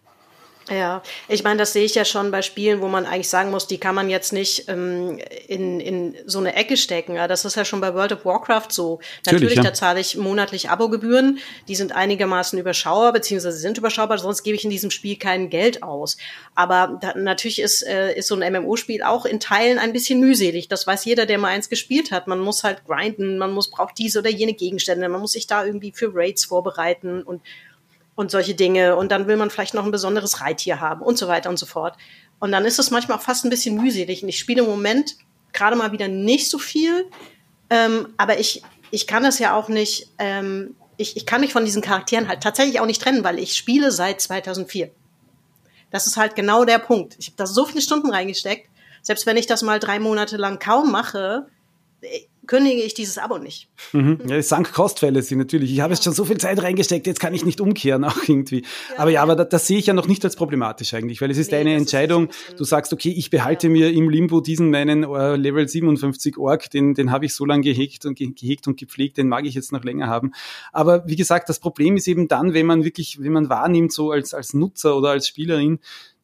Ja, 0.70 1.02
ich 1.26 1.42
meine, 1.42 1.58
das 1.58 1.72
sehe 1.72 1.84
ich 1.84 1.96
ja 1.96 2.04
schon 2.04 2.30
bei 2.30 2.42
Spielen, 2.42 2.80
wo 2.80 2.86
man 2.86 3.04
eigentlich 3.04 3.28
sagen 3.28 3.50
muss, 3.50 3.66
die 3.66 3.78
kann 3.78 3.96
man 3.96 4.08
jetzt 4.08 4.32
nicht 4.32 4.68
ähm, 4.68 5.18
in, 5.48 5.80
in 5.80 6.16
so 6.26 6.38
eine 6.38 6.54
Ecke 6.54 6.76
stecken. 6.76 7.16
Ja, 7.16 7.26
das 7.26 7.44
ist 7.44 7.56
ja 7.56 7.64
schon 7.64 7.80
bei 7.80 7.92
World 7.92 8.12
of 8.12 8.24
Warcraft 8.24 8.68
so. 8.70 9.00
Natürlich, 9.26 9.42
Natürlich 9.42 9.56
ja. 9.56 9.62
da 9.64 9.74
zahle 9.74 9.98
ich 9.98 10.16
monatlich 10.16 10.70
Abogebühren, 10.70 11.40
die 11.66 11.74
sind 11.74 11.90
einigermaßen 11.90 12.56
überschaubar, 12.56 13.12
beziehungsweise 13.12 13.58
sind 13.58 13.78
überschaubar, 13.78 14.18
sonst 14.18 14.44
gebe 14.44 14.54
ich 14.54 14.62
in 14.62 14.70
diesem 14.70 14.92
Spiel 14.92 15.16
kein 15.16 15.50
Geld 15.50 15.82
aus. 15.82 16.16
Aber 16.54 16.98
da, 17.00 17.14
natürlich 17.16 17.60
ist, 17.60 17.84
äh, 17.84 18.16
ist 18.16 18.28
so 18.28 18.36
ein 18.36 18.52
MMO-Spiel 18.52 19.02
auch 19.02 19.26
in 19.26 19.40
Teilen 19.40 19.80
ein 19.80 19.92
bisschen 19.92 20.20
mühselig. 20.20 20.68
Das 20.68 20.86
weiß 20.86 21.04
jeder, 21.04 21.26
der 21.26 21.38
mal 21.38 21.48
eins 21.48 21.68
gespielt 21.68 22.12
hat. 22.12 22.28
Man 22.28 22.38
muss 22.38 22.62
halt 22.62 22.84
grinden, 22.86 23.38
man 23.38 23.52
muss 23.52 23.70
braucht 23.70 23.98
diese 23.98 24.20
oder 24.20 24.30
jene 24.30 24.52
Gegenstände, 24.52 25.08
man 25.08 25.20
muss 25.20 25.32
sich 25.32 25.48
da 25.48 25.64
irgendwie 25.64 25.90
für 25.92 26.14
Raids 26.14 26.44
vorbereiten 26.44 27.24
und 27.24 27.42
und 28.20 28.30
solche 28.30 28.54
Dinge. 28.54 28.96
Und 28.96 29.10
dann 29.10 29.26
will 29.26 29.38
man 29.38 29.48
vielleicht 29.48 29.72
noch 29.72 29.84
ein 29.84 29.90
besonderes 29.90 30.42
Reittier 30.42 30.78
haben 30.78 31.00
und 31.00 31.16
so 31.16 31.26
weiter 31.26 31.48
und 31.48 31.58
so 31.58 31.64
fort. 31.64 31.96
Und 32.38 32.52
dann 32.52 32.66
ist 32.66 32.78
es 32.78 32.90
manchmal 32.90 33.16
auch 33.16 33.22
fast 33.22 33.44
ein 33.44 33.50
bisschen 33.50 33.74
mühselig. 33.82 34.22
Und 34.22 34.28
ich 34.28 34.38
spiele 34.38 34.62
im 34.62 34.68
Moment 34.68 35.16
gerade 35.54 35.74
mal 35.74 35.90
wieder 35.92 36.06
nicht 36.06 36.50
so 36.50 36.58
viel. 36.58 37.06
Ähm, 37.70 38.12
aber 38.18 38.38
ich, 38.38 38.62
ich 38.90 39.06
kann 39.06 39.22
das 39.22 39.38
ja 39.38 39.54
auch 39.54 39.68
nicht, 39.68 40.08
ähm, 40.18 40.76
ich, 40.98 41.16
ich 41.16 41.24
kann 41.24 41.40
mich 41.40 41.54
von 41.54 41.64
diesen 41.64 41.80
Charakteren 41.80 42.28
halt 42.28 42.42
tatsächlich 42.42 42.78
auch 42.80 42.86
nicht 42.86 43.00
trennen, 43.00 43.24
weil 43.24 43.38
ich 43.38 43.56
spiele 43.56 43.90
seit 43.90 44.20
2004. 44.20 44.90
Das 45.90 46.06
ist 46.06 46.18
halt 46.18 46.36
genau 46.36 46.66
der 46.66 46.78
Punkt. 46.78 47.16
Ich 47.18 47.28
habe 47.28 47.36
da 47.38 47.46
so 47.46 47.64
viele 47.64 47.80
Stunden 47.80 48.10
reingesteckt. 48.10 48.68
Selbst 49.00 49.24
wenn 49.24 49.38
ich 49.38 49.46
das 49.46 49.62
mal 49.62 49.80
drei 49.80 49.98
Monate 49.98 50.36
lang 50.36 50.58
kaum 50.58 50.92
mache, 50.92 51.46
kündige 52.50 52.82
ich 52.82 52.94
dieses 52.94 53.16
Abo 53.16 53.38
nicht. 53.38 53.68
Mhm. 53.92 54.18
Ja, 54.26 54.42
Sank-Kostfälle 54.42 55.22
sind 55.22 55.38
natürlich. 55.38 55.70
Ich 55.70 55.80
habe 55.80 55.92
ja. 55.92 55.94
jetzt 55.94 56.02
schon 56.02 56.12
so 56.12 56.24
viel 56.24 56.38
Zeit 56.38 56.60
reingesteckt, 56.60 57.06
jetzt 57.06 57.20
kann 57.20 57.32
ich 57.32 57.44
nicht 57.44 57.60
umkehren 57.60 58.02
auch 58.02 58.16
irgendwie. 58.26 58.62
Ja, 58.90 58.98
aber 58.98 59.10
ja, 59.12 59.22
aber 59.22 59.36
das, 59.36 59.50
das, 59.50 59.66
sehe 59.68 59.78
ich 59.78 59.86
ja 59.86 59.94
noch 59.94 60.08
nicht 60.08 60.24
als 60.24 60.34
problematisch 60.34 60.92
eigentlich, 60.92 61.20
weil 61.20 61.30
es 61.30 61.38
ist 61.38 61.52
nee, 61.52 61.58
eine 61.58 61.74
Entscheidung. 61.76 62.28
Ist 62.28 62.58
du 62.58 62.64
sagst, 62.64 62.92
okay, 62.92 63.14
ich 63.16 63.30
behalte 63.30 63.68
mir 63.68 63.92
im 63.92 64.10
Limbo 64.10 64.40
diesen 64.40 64.70
meinen 64.70 65.04
uh, 65.04 65.36
Level 65.36 65.68
57 65.68 66.38
Org, 66.38 66.68
den, 66.70 66.94
den 66.94 67.12
habe 67.12 67.24
ich 67.26 67.36
so 67.36 67.44
lange 67.44 67.62
gehegt 67.62 68.04
und 68.04 68.18
gehegt 68.18 68.66
und 68.66 68.76
gepflegt, 68.76 69.18
den 69.18 69.28
mag 69.28 69.46
ich 69.46 69.54
jetzt 69.54 69.70
noch 69.70 69.84
länger 69.84 70.08
haben. 70.08 70.32
Aber 70.72 71.06
wie 71.06 71.16
gesagt, 71.16 71.48
das 71.48 71.60
Problem 71.60 71.96
ist 71.96 72.08
eben 72.08 72.26
dann, 72.26 72.52
wenn 72.52 72.66
man 72.66 72.82
wirklich, 72.82 73.22
wenn 73.22 73.32
man 73.32 73.48
wahrnimmt, 73.48 73.92
so 73.92 74.10
als, 74.10 74.34
als 74.34 74.54
Nutzer 74.54 74.96
oder 74.96 75.10
als 75.10 75.28
Spielerin, 75.28 75.78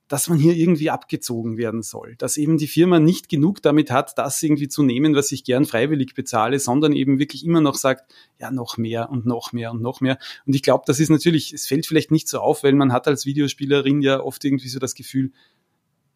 dass 0.09 0.29
man 0.29 0.39
hier 0.39 0.55
irgendwie 0.55 0.91
abgezogen 0.91 1.57
werden 1.57 1.83
soll. 1.83 2.15
Dass 2.17 2.37
eben 2.37 2.59
die 2.59 2.69
Firma 2.69 2.99
nicht 2.99 3.29
genug 3.29 3.63
damit 3.63 3.91
hat, 3.91 4.17
das 4.19 4.43
irgendwie 4.43 4.69
zu 4.69 4.83
nehmen, 4.83 5.15
was 5.15 5.33
ich 5.33 5.45
gern 5.45 5.65
freiwillig 5.65 6.15
bezahle, 6.15 6.59
sondern 6.59 6.93
eben 6.93 7.19
wirklich 7.19 7.45
immer 7.45 7.61
noch 7.61 7.75
sagt, 7.75 8.13
ja, 8.39 8.51
noch 8.51 8.77
mehr 8.77 9.11
und 9.11 9.27
noch 9.27 9.53
mehr 9.53 9.73
und 9.73 9.83
noch 9.83 10.01
mehr. 10.01 10.19
Und 10.47 10.55
ich 10.55 10.63
glaube, 10.63 10.85
das 10.87 11.01
ist 11.01 11.11
natürlich, 11.11 11.53
es 11.53 11.67
fällt 11.67 11.87
vielleicht 11.87 12.11
nicht 12.11 12.29
so 12.29 12.39
auf, 12.39 12.63
weil 12.63 12.75
man 12.75 12.93
hat 12.93 13.09
als 13.09 13.27
Videospielerin 13.27 14.03
ja 14.03 14.21
oft 14.21 14.45
irgendwie 14.45 14.69
so 14.69 14.79
das 14.79 14.95
Gefühl, 14.95 15.33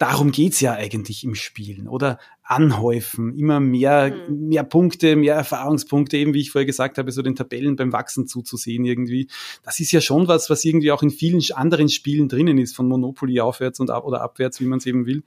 darum 0.01 0.33
geht's 0.33 0.61
ja 0.61 0.73
eigentlich 0.73 1.25
im 1.25 1.35
Spielen, 1.35 1.87
oder? 1.87 2.19
Anhäufen, 2.43 3.39
immer 3.39 3.61
mehr, 3.61 4.13
mhm. 4.29 4.49
mehr 4.49 4.65
Punkte, 4.65 5.15
mehr 5.15 5.35
Erfahrungspunkte, 5.35 6.17
eben 6.17 6.33
wie 6.33 6.41
ich 6.41 6.51
vorher 6.51 6.67
gesagt 6.67 6.97
habe, 6.97 7.13
so 7.13 7.21
den 7.21 7.37
Tabellen 7.37 7.77
beim 7.77 7.93
Wachsen 7.93 8.27
zuzusehen 8.27 8.87
irgendwie. 8.87 9.29
Das 9.63 9.79
ist 9.79 9.93
ja 9.93 10.01
schon 10.01 10.27
was, 10.27 10.49
was 10.49 10.65
irgendwie 10.65 10.91
auch 10.91 11.03
in 11.03 11.11
vielen 11.11 11.43
anderen 11.55 11.91
Spielen 11.91 12.29
drinnen 12.29 12.57
ist, 12.57 12.75
von 12.75 12.89
Monopoly 12.89 13.41
aufwärts 13.41 13.79
und 13.79 13.91
ab 13.91 14.05
oder 14.05 14.23
abwärts, 14.23 14.59
wie 14.59 14.65
man 14.65 14.79
es 14.79 14.87
eben 14.87 15.05
will. 15.05 15.23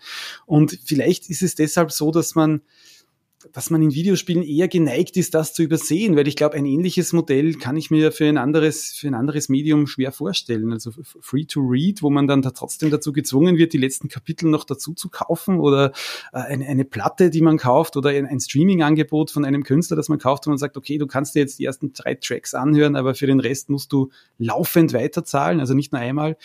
Und 0.48 0.80
vielleicht 0.84 1.30
ist 1.30 1.44
es 1.44 1.53
deshalb 1.53 1.92
so, 1.92 2.10
dass 2.10 2.34
man 2.34 2.62
dass 3.52 3.70
man 3.70 3.82
in 3.82 3.94
Videospielen 3.94 4.44
eher 4.44 4.68
geneigt 4.68 5.18
ist, 5.18 5.34
das 5.34 5.54
zu 5.54 5.64
übersehen, 5.64 6.16
weil 6.16 6.28
ich 6.28 6.36
glaube, 6.36 6.56
ein 6.56 6.66
ähnliches 6.66 7.14
Modell 7.14 7.54
kann 7.56 7.76
ich 7.76 7.92
mir 7.92 8.12
für 8.12 8.26
ein 8.26 8.38
anderes, 8.38 8.94
für 8.94 9.08
ein 9.08 9.14
anderes 9.14 9.50
Medium 9.50 9.88
schwer 9.88 10.12
vorstellen. 10.12 10.72
Also 10.72 10.92
free 11.20 11.46
to 11.46 11.60
read, 11.62 12.02
wo 12.02 12.10
man 12.10 12.28
dann 12.28 12.42
da 12.42 12.52
trotzdem 12.52 12.90
dazu 12.90 13.12
gezwungen 13.12 13.58
wird, 13.58 13.74
die 13.74 13.78
letzten 13.78 14.08
Kapitel 14.08 14.50
noch 14.50 14.64
dazu 14.64 14.94
zu 14.94 15.10
kaufen 15.10 15.60
oder 15.60 15.92
äh, 16.32 16.38
eine, 16.38 16.66
eine 16.68 16.86
Platte, 16.86 17.30
die 17.30 17.42
man 17.42 17.58
kauft 17.58 17.98
oder 17.98 18.10
ein, 18.10 18.26
ein 18.26 18.40
Streaming-Angebot 18.40 19.32
von 19.32 19.46
einem 19.46 19.64
Künstler, 19.64 19.98
das 19.98 20.10
man 20.10 20.20
kauft, 20.20 20.46
wo 20.46 20.50
man 20.52 20.58
sagt, 20.58 20.78
okay, 20.78 20.98
du 20.98 21.08
kannst 21.08 21.36
dir 21.36 21.40
jetzt 21.40 21.60
die 21.60 21.66
ersten 21.66 21.94
drei 21.94 22.16
Tracks 22.16 22.54
anhören, 22.54 22.96
aber 22.96 23.16
für 23.16 23.28
den 23.28 23.40
Rest 23.40 23.70
musst 23.70 23.92
du 23.92 24.10
laufend 24.38 24.94
weiterzahlen, 24.94 25.60
also 25.60 25.74
nicht 25.74 25.92
nur 25.92 26.02
einmal 26.02 26.38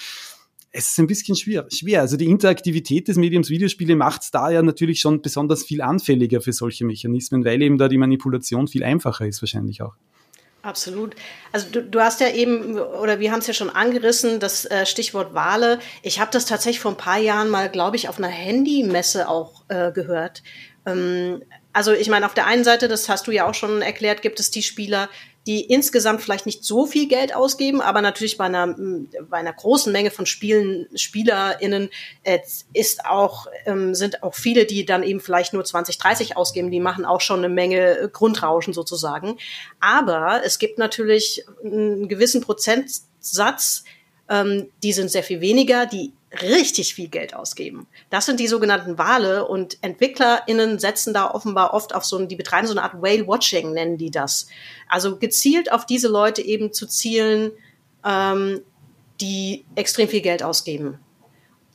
es 0.70 0.88
ist 0.88 0.98
ein 0.98 1.06
bisschen 1.06 1.34
schwer. 1.34 2.00
Also 2.00 2.16
die 2.16 2.26
Interaktivität 2.26 3.08
des 3.08 3.16
Mediums 3.16 3.48
Videospiele 3.48 3.96
macht 3.96 4.22
es 4.22 4.30
da 4.30 4.50
ja 4.50 4.62
natürlich 4.62 5.00
schon 5.00 5.22
besonders 5.22 5.64
viel 5.64 5.80
anfälliger 5.80 6.40
für 6.40 6.52
solche 6.52 6.84
Mechanismen, 6.84 7.44
weil 7.44 7.62
eben 7.62 7.78
da 7.78 7.88
die 7.88 7.98
Manipulation 7.98 8.68
viel 8.68 8.84
einfacher 8.84 9.26
ist 9.26 9.40
wahrscheinlich 9.40 9.82
auch. 9.82 9.94
Absolut. 10.62 11.14
Also 11.52 11.68
du, 11.70 11.82
du 11.82 12.00
hast 12.00 12.20
ja 12.20 12.28
eben, 12.30 12.78
oder 12.78 13.20
wir 13.20 13.32
haben 13.32 13.38
es 13.38 13.46
ja 13.46 13.54
schon 13.54 13.70
angerissen, 13.70 14.40
das 14.40 14.64
äh, 14.66 14.84
Stichwort 14.84 15.32
Wale. 15.32 15.78
Ich 16.02 16.20
habe 16.20 16.30
das 16.32 16.46
tatsächlich 16.46 16.80
vor 16.80 16.90
ein 16.90 16.96
paar 16.96 17.18
Jahren 17.18 17.48
mal, 17.48 17.70
glaube 17.70 17.96
ich, 17.96 18.08
auf 18.08 18.18
einer 18.18 18.28
Handymesse 18.28 19.28
auch 19.28 19.64
äh, 19.68 19.92
gehört. 19.92 20.42
Ähm, 20.84 21.42
also 21.72 21.92
ich 21.92 22.08
meine, 22.08 22.26
auf 22.26 22.34
der 22.34 22.46
einen 22.46 22.64
Seite, 22.64 22.88
das 22.88 23.08
hast 23.08 23.28
du 23.28 23.30
ja 23.30 23.48
auch 23.48 23.54
schon 23.54 23.82
erklärt, 23.82 24.20
gibt 24.20 24.40
es 24.40 24.50
die 24.50 24.62
Spieler, 24.62 25.08
die 25.48 25.62
insgesamt 25.62 26.20
vielleicht 26.20 26.44
nicht 26.44 26.62
so 26.62 26.84
viel 26.84 27.08
Geld 27.08 27.34
ausgeben, 27.34 27.80
aber 27.80 28.02
natürlich 28.02 28.36
bei 28.36 28.44
einer, 28.44 28.76
bei 29.30 29.38
einer 29.38 29.54
großen 29.54 29.90
Menge 29.90 30.10
von 30.10 30.26
Spielen, 30.26 30.86
SpielerInnen 30.94 31.88
äh, 32.22 32.40
ist 32.74 33.06
auch, 33.06 33.46
ähm, 33.64 33.94
sind 33.94 34.22
auch 34.22 34.34
viele, 34.34 34.66
die 34.66 34.84
dann 34.84 35.02
eben 35.02 35.20
vielleicht 35.20 35.54
nur 35.54 35.64
20, 35.64 35.96
30 35.96 36.36
ausgeben, 36.36 36.70
die 36.70 36.80
machen 36.80 37.06
auch 37.06 37.22
schon 37.22 37.38
eine 37.38 37.48
Menge 37.48 38.10
Grundrauschen 38.12 38.74
sozusagen. 38.74 39.38
Aber 39.80 40.42
es 40.44 40.58
gibt 40.58 40.76
natürlich 40.76 41.46
einen 41.64 42.08
gewissen 42.08 42.42
Prozentsatz, 42.42 43.84
ähm, 44.28 44.68
die 44.82 44.92
sind 44.92 45.10
sehr 45.10 45.22
viel 45.22 45.40
weniger, 45.40 45.86
die 45.86 46.12
richtig 46.42 46.94
viel 46.94 47.08
Geld 47.08 47.34
ausgeben. 47.34 47.86
Das 48.10 48.26
sind 48.26 48.38
die 48.38 48.48
sogenannten 48.48 48.98
Wale 48.98 49.46
und 49.46 49.78
EntwicklerInnen 49.82 50.78
setzen 50.78 51.14
da 51.14 51.30
offenbar 51.30 51.72
oft 51.72 51.94
auf 51.94 52.04
so 52.04 52.18
ein, 52.18 52.28
die 52.28 52.36
betreiben 52.36 52.66
so 52.66 52.74
eine 52.74 52.82
Art 52.82 53.00
Whale 53.00 53.26
Watching, 53.26 53.72
nennen 53.72 53.96
die 53.96 54.10
das. 54.10 54.46
Also 54.88 55.16
gezielt 55.16 55.72
auf 55.72 55.86
diese 55.86 56.08
Leute 56.08 56.42
eben 56.42 56.72
zu 56.72 56.86
zielen, 56.86 57.52
ähm, 58.04 58.60
die 59.20 59.64
extrem 59.74 60.08
viel 60.08 60.20
Geld 60.20 60.42
ausgeben. 60.42 60.98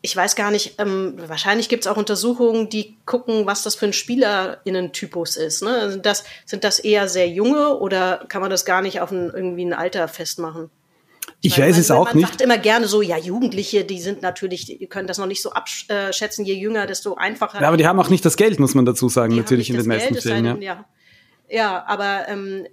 Ich 0.05 0.15
weiß 0.15 0.35
gar 0.35 0.51
nicht, 0.51 0.75
ähm, 0.79 1.15
wahrscheinlich 1.17 1.69
gibt 1.69 1.85
es 1.85 1.91
auch 1.91 1.97
Untersuchungen, 1.97 2.69
die 2.69 2.97
gucken, 3.05 3.45
was 3.45 3.63
das 3.63 3.75
für 3.75 3.85
ein 3.85 3.93
SpielerInnen-Typus 3.93 5.37
ist. 5.37 5.63
Ne? 5.63 5.91
Sind, 5.91 6.05
das, 6.05 6.25
sind 6.45 6.65
das 6.65 6.79
eher 6.79 7.07
sehr 7.07 7.29
junge 7.29 7.77
oder 7.77 8.25
kann 8.27 8.41
man 8.41 8.51
das 8.51 8.65
gar 8.65 8.81
nicht 8.81 8.99
auf 8.99 9.11
ein, 9.11 9.31
irgendwie 9.33 9.63
ein 9.65 9.73
Alter 9.73 10.07
festmachen? 10.09 10.69
Ich 11.41 11.59
weiß 11.59 11.77
es 11.77 11.91
auch 11.91 12.05
man 12.05 12.15
nicht. 12.15 12.23
Man 12.23 12.31
sagt 12.31 12.41
immer 12.41 12.57
gerne 12.57 12.87
so, 12.87 13.01
ja, 13.01 13.17
Jugendliche, 13.17 13.83
die 13.83 13.99
sind 13.99 14.21
natürlich, 14.21 14.65
die 14.65 14.87
können 14.87 15.07
das 15.07 15.17
noch 15.17 15.25
nicht 15.25 15.41
so 15.41 15.51
abschätzen. 15.51 16.45
Je 16.45 16.55
jünger, 16.55 16.87
desto 16.87 17.15
einfacher. 17.15 17.61
Ja, 17.61 17.67
aber 17.67 17.77
die 17.77 17.85
haben 17.87 17.99
auch 17.99 18.09
nicht 18.09 18.25
das 18.25 18.37
Geld, 18.37 18.59
muss 18.59 18.75
man 18.75 18.85
dazu 18.85 19.09
sagen, 19.09 19.33
die 19.33 19.39
natürlich 19.39 19.69
in 19.69 19.77
den 19.77 19.87
meisten 19.87 20.15
Fällen. 20.15 20.61
Ja. 20.61 20.85
ja, 21.49 21.83
aber 21.85 22.27
ähm, 22.27 22.65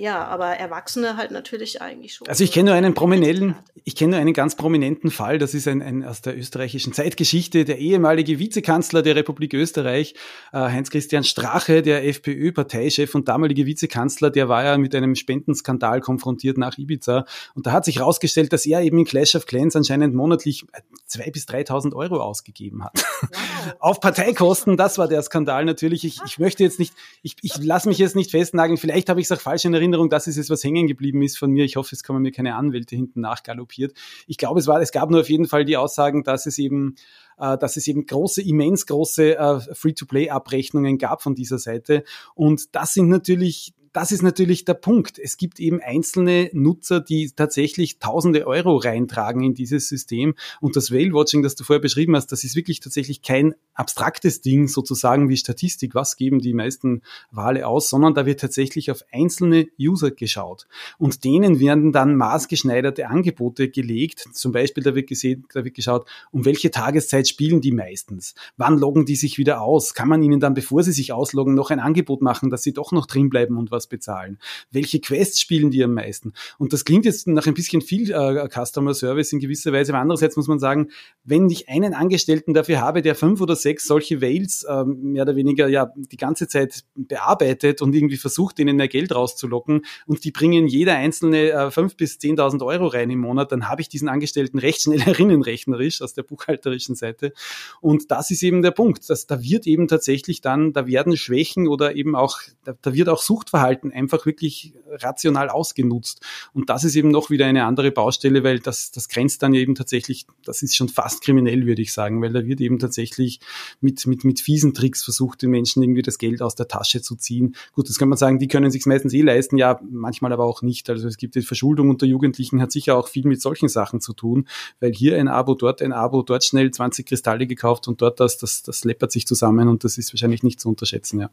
ja, 0.00 0.24
aber 0.24 0.48
Erwachsene 0.48 1.16
halt 1.16 1.30
natürlich 1.30 1.80
eigentlich 1.80 2.14
schon. 2.14 2.28
Also 2.28 2.44
ich 2.44 2.52
kenne 2.52 2.70
nur 2.70 2.74
einen 2.74 2.94
prominenten, 2.94 3.56
ich 3.84 3.96
kenne 3.96 4.12
nur 4.12 4.20
einen 4.20 4.32
ganz 4.32 4.54
prominenten 4.54 5.10
Fall, 5.10 5.38
das 5.38 5.54
ist 5.54 5.66
ein, 5.66 5.80
ein 5.82 6.04
aus 6.04 6.20
der 6.20 6.36
österreichischen 6.36 6.92
Zeitgeschichte, 6.92 7.64
der 7.64 7.78
ehemalige 7.78 8.38
Vizekanzler 8.38 9.02
der 9.02 9.16
Republik 9.16 9.54
Österreich, 9.54 10.14
äh, 10.52 10.58
Heinz-Christian 10.58 11.24
Strache, 11.24 11.82
der 11.82 12.06
FPÖ-Parteichef 12.06 13.14
und 13.14 13.28
damalige 13.28 13.66
Vizekanzler, 13.66 14.30
der 14.30 14.48
war 14.48 14.64
ja 14.64 14.76
mit 14.76 14.94
einem 14.94 15.14
Spendenskandal 15.14 16.00
konfrontiert 16.00 16.58
nach 16.58 16.76
Ibiza 16.76 17.24
und 17.54 17.66
da 17.66 17.72
hat 17.72 17.84
sich 17.84 17.98
herausgestellt, 17.98 18.52
dass 18.52 18.66
er 18.66 18.82
eben 18.82 18.98
in 18.98 19.04
Clash 19.04 19.34
of 19.34 19.46
Clans 19.46 19.76
anscheinend 19.76 20.14
monatlich 20.14 20.64
zwei 21.06 21.30
bis 21.30 21.46
3.000 21.46 21.94
Euro 21.94 22.20
ausgegeben 22.20 22.84
hat. 22.84 22.92
Wow. 22.94 23.74
Auf 23.80 24.00
Parteikosten, 24.00 24.76
das 24.76 24.98
war 24.98 25.08
der 25.08 25.22
Skandal 25.22 25.64
natürlich. 25.64 26.04
Ich, 26.04 26.20
ich 26.24 26.38
möchte 26.38 26.62
jetzt 26.62 26.78
nicht, 26.78 26.94
ich, 27.22 27.36
ich 27.42 27.56
lasse 27.58 27.88
mich 27.88 27.98
jetzt 27.98 28.14
nicht 28.16 28.30
festnageln, 28.30 28.76
vielleicht 28.76 29.08
habe 29.08 29.20
ich 29.20 29.26
es 29.26 29.32
auch 29.32 29.40
falsch 29.40 29.64
in 29.64 29.74
Erinnerung, 29.74 29.96
Erinnerung, 29.96 30.10
das 30.10 30.26
ist 30.26 30.36
es, 30.36 30.50
was 30.50 30.62
hängen 30.64 30.86
geblieben 30.86 31.22
ist 31.22 31.38
von 31.38 31.50
mir. 31.50 31.64
Ich 31.64 31.76
hoffe, 31.76 31.94
es 31.94 32.02
kommen 32.02 32.22
mir 32.22 32.32
keine 32.32 32.54
Anwälte 32.54 32.96
hinten 32.96 33.20
nachgaloppiert. 33.20 33.96
Ich 34.26 34.36
glaube, 34.36 34.60
es 34.60 34.66
war, 34.66 34.80
es 34.80 34.92
gab 34.92 35.10
nur 35.10 35.20
auf 35.20 35.30
jeden 35.30 35.46
Fall 35.46 35.64
die 35.64 35.76
Aussagen, 35.76 36.22
dass 36.22 36.46
es 36.46 36.58
eben 36.58 36.96
äh, 37.38 37.58
dass 37.58 37.76
es 37.76 37.86
eben 37.86 38.06
große, 38.06 38.42
immens 38.42 38.86
große 38.86 39.36
äh, 39.36 39.60
Free-to-Play-Abrechnungen 39.74 40.98
gab 40.98 41.22
von 41.22 41.34
dieser 41.34 41.58
Seite. 41.58 42.04
Und 42.34 42.74
das 42.74 42.94
sind 42.94 43.08
natürlich 43.08 43.74
das 43.96 44.12
ist 44.12 44.22
natürlich 44.22 44.66
der 44.66 44.74
Punkt. 44.74 45.18
Es 45.18 45.38
gibt 45.38 45.58
eben 45.58 45.80
einzelne 45.80 46.50
Nutzer, 46.52 47.00
die 47.00 47.30
tatsächlich 47.34 47.98
tausende 47.98 48.46
Euro 48.46 48.76
reintragen 48.76 49.42
in 49.42 49.54
dieses 49.54 49.88
System. 49.88 50.34
Und 50.60 50.76
das 50.76 50.92
Whale-Watching, 50.92 51.42
das 51.42 51.54
du 51.54 51.64
vorher 51.64 51.80
beschrieben 51.80 52.14
hast, 52.14 52.26
das 52.30 52.44
ist 52.44 52.56
wirklich 52.56 52.80
tatsächlich 52.80 53.22
kein 53.22 53.54
abstraktes 53.72 54.42
Ding 54.42 54.68
sozusagen 54.68 55.30
wie 55.30 55.38
Statistik. 55.38 55.94
Was 55.94 56.16
geben 56.16 56.40
die 56.40 56.52
meisten 56.52 57.00
Wale 57.30 57.66
aus? 57.66 57.88
Sondern 57.88 58.12
da 58.12 58.26
wird 58.26 58.38
tatsächlich 58.38 58.90
auf 58.90 59.02
einzelne 59.12 59.66
User 59.80 60.10
geschaut. 60.10 60.66
Und 60.98 61.24
denen 61.24 61.58
werden 61.58 61.90
dann 61.90 62.16
maßgeschneiderte 62.16 63.08
Angebote 63.08 63.70
gelegt. 63.70 64.28
Zum 64.32 64.52
Beispiel, 64.52 64.82
da 64.82 64.94
wird 64.94 65.06
gesehen, 65.06 65.46
da 65.54 65.64
wird 65.64 65.74
geschaut, 65.74 66.06
um 66.32 66.44
welche 66.44 66.70
Tageszeit 66.70 67.28
spielen 67.28 67.62
die 67.62 67.72
meistens? 67.72 68.34
Wann 68.58 68.76
loggen 68.76 69.06
die 69.06 69.16
sich 69.16 69.38
wieder 69.38 69.62
aus? 69.62 69.94
Kann 69.94 70.10
man 70.10 70.22
ihnen 70.22 70.38
dann, 70.38 70.52
bevor 70.52 70.82
sie 70.82 70.92
sich 70.92 71.14
ausloggen, 71.14 71.54
noch 71.54 71.70
ein 71.70 71.80
Angebot 71.80 72.20
machen, 72.20 72.50
dass 72.50 72.62
sie 72.62 72.74
doch 72.74 72.92
noch 72.92 73.06
drin 73.06 73.30
bleiben 73.30 73.56
und 73.56 73.70
was 73.70 73.85
was 73.86 73.88
bezahlen? 73.88 74.38
Welche 74.70 75.00
Quests 75.00 75.40
spielen 75.40 75.70
die 75.70 75.82
am 75.82 75.94
meisten? 75.94 76.32
Und 76.58 76.72
das 76.72 76.84
klingt 76.84 77.04
jetzt 77.04 77.26
nach 77.26 77.46
ein 77.46 77.54
bisschen 77.54 77.80
viel 77.80 78.10
äh, 78.10 78.48
Customer 78.48 78.94
Service 78.94 79.32
in 79.32 79.40
gewisser 79.40 79.72
Weise, 79.72 79.92
aber 79.92 80.00
andererseits 80.00 80.36
muss 80.36 80.48
man 80.48 80.58
sagen, 80.58 80.88
wenn 81.24 81.48
ich 81.50 81.68
einen 81.68 81.94
Angestellten 81.94 82.54
dafür 82.54 82.80
habe, 82.80 83.02
der 83.02 83.14
fünf 83.14 83.40
oder 83.40 83.56
sechs 83.56 83.86
solche 83.86 84.20
Whales 84.20 84.64
äh, 84.64 84.84
mehr 84.84 85.22
oder 85.22 85.36
weniger 85.36 85.68
ja 85.68 85.92
die 85.96 86.16
ganze 86.16 86.48
Zeit 86.48 86.84
bearbeitet 86.94 87.82
und 87.82 87.94
irgendwie 87.94 88.16
versucht, 88.16 88.58
denen 88.58 88.76
mehr 88.76 88.88
Geld 88.88 89.14
rauszulocken 89.14 89.84
und 90.06 90.24
die 90.24 90.30
bringen 90.30 90.66
jeder 90.66 90.94
einzelne 90.96 91.50
äh, 91.50 91.86
bis 91.96 92.18
zehntausend 92.18 92.62
Euro 92.62 92.88
rein 92.88 93.10
im 93.10 93.20
Monat, 93.20 93.52
dann 93.52 93.68
habe 93.68 93.80
ich 93.80 93.88
diesen 93.88 94.08
Angestellten 94.08 94.58
recht 94.58 94.82
schnell 94.82 95.00
rechnerisch 95.46 96.02
aus 96.02 96.14
der 96.14 96.22
buchhalterischen 96.22 96.94
Seite. 96.94 97.32
Und 97.80 98.10
das 98.10 98.30
ist 98.30 98.42
eben 98.42 98.62
der 98.62 98.70
Punkt, 98.70 99.08
dass 99.08 99.26
da 99.26 99.42
wird 99.42 99.66
eben 99.66 99.88
tatsächlich 99.88 100.40
dann, 100.40 100.72
da 100.72 100.86
werden 100.86 101.16
Schwächen 101.16 101.68
oder 101.68 101.94
eben 101.94 102.16
auch, 102.16 102.38
da, 102.64 102.74
da 102.80 102.94
wird 102.94 103.08
auch 103.08 103.22
Suchtverhalten 103.22 103.65
Verhalten 103.66 103.90
einfach 103.90 104.26
wirklich 104.26 104.74
rational 104.88 105.50
ausgenutzt. 105.50 106.24
Und 106.52 106.70
das 106.70 106.84
ist 106.84 106.94
eben 106.94 107.10
noch 107.10 107.30
wieder 107.30 107.46
eine 107.46 107.64
andere 107.64 107.90
Baustelle, 107.90 108.44
weil 108.44 108.60
das, 108.60 108.92
das 108.92 109.08
grenzt 109.08 109.42
dann 109.42 109.54
eben 109.54 109.74
tatsächlich, 109.74 110.26
das 110.44 110.62
ist 110.62 110.76
schon 110.76 110.88
fast 110.88 111.20
kriminell, 111.20 111.66
würde 111.66 111.82
ich 111.82 111.92
sagen, 111.92 112.22
weil 112.22 112.32
da 112.32 112.46
wird 112.46 112.60
eben 112.60 112.78
tatsächlich 112.78 113.40
mit, 113.80 114.06
mit, 114.06 114.24
mit 114.24 114.40
fiesen 114.40 114.72
Tricks 114.72 115.02
versucht, 115.02 115.42
den 115.42 115.50
Menschen 115.50 115.82
irgendwie 115.82 116.02
das 116.02 116.18
Geld 116.18 116.42
aus 116.42 116.54
der 116.54 116.68
Tasche 116.68 117.02
zu 117.02 117.16
ziehen. 117.16 117.56
Gut, 117.72 117.88
das 117.88 117.98
kann 117.98 118.08
man 118.08 118.18
sagen, 118.18 118.38
die 118.38 118.46
können 118.46 118.70
sich 118.70 118.86
meistens 118.86 119.12
eh 119.14 119.22
leisten, 119.22 119.56
ja, 119.58 119.80
manchmal 119.90 120.32
aber 120.32 120.44
auch 120.44 120.62
nicht. 120.62 120.88
Also 120.88 121.08
es 121.08 121.16
gibt 121.16 121.34
die 121.34 121.42
Verschuldung 121.42 121.90
unter 121.90 122.06
Jugendlichen, 122.06 122.62
hat 122.62 122.70
sicher 122.70 122.96
auch 122.96 123.08
viel 123.08 123.26
mit 123.26 123.42
solchen 123.42 123.68
Sachen 123.68 124.00
zu 124.00 124.12
tun, 124.12 124.46
weil 124.78 124.92
hier 124.92 125.18
ein 125.18 125.26
Abo, 125.26 125.54
dort 125.54 125.82
ein 125.82 125.92
Abo, 125.92 126.22
dort 126.22 126.44
schnell 126.44 126.70
20 126.70 127.04
Kristalle 127.04 127.48
gekauft 127.48 127.88
und 127.88 128.00
dort 128.00 128.20
das, 128.20 128.38
das, 128.38 128.62
das 128.62 128.84
läppert 128.84 129.10
sich 129.10 129.26
zusammen 129.26 129.66
und 129.66 129.82
das 129.82 129.98
ist 129.98 130.12
wahrscheinlich 130.12 130.44
nicht 130.44 130.60
zu 130.60 130.68
unterschätzen, 130.68 131.18
ja. 131.18 131.30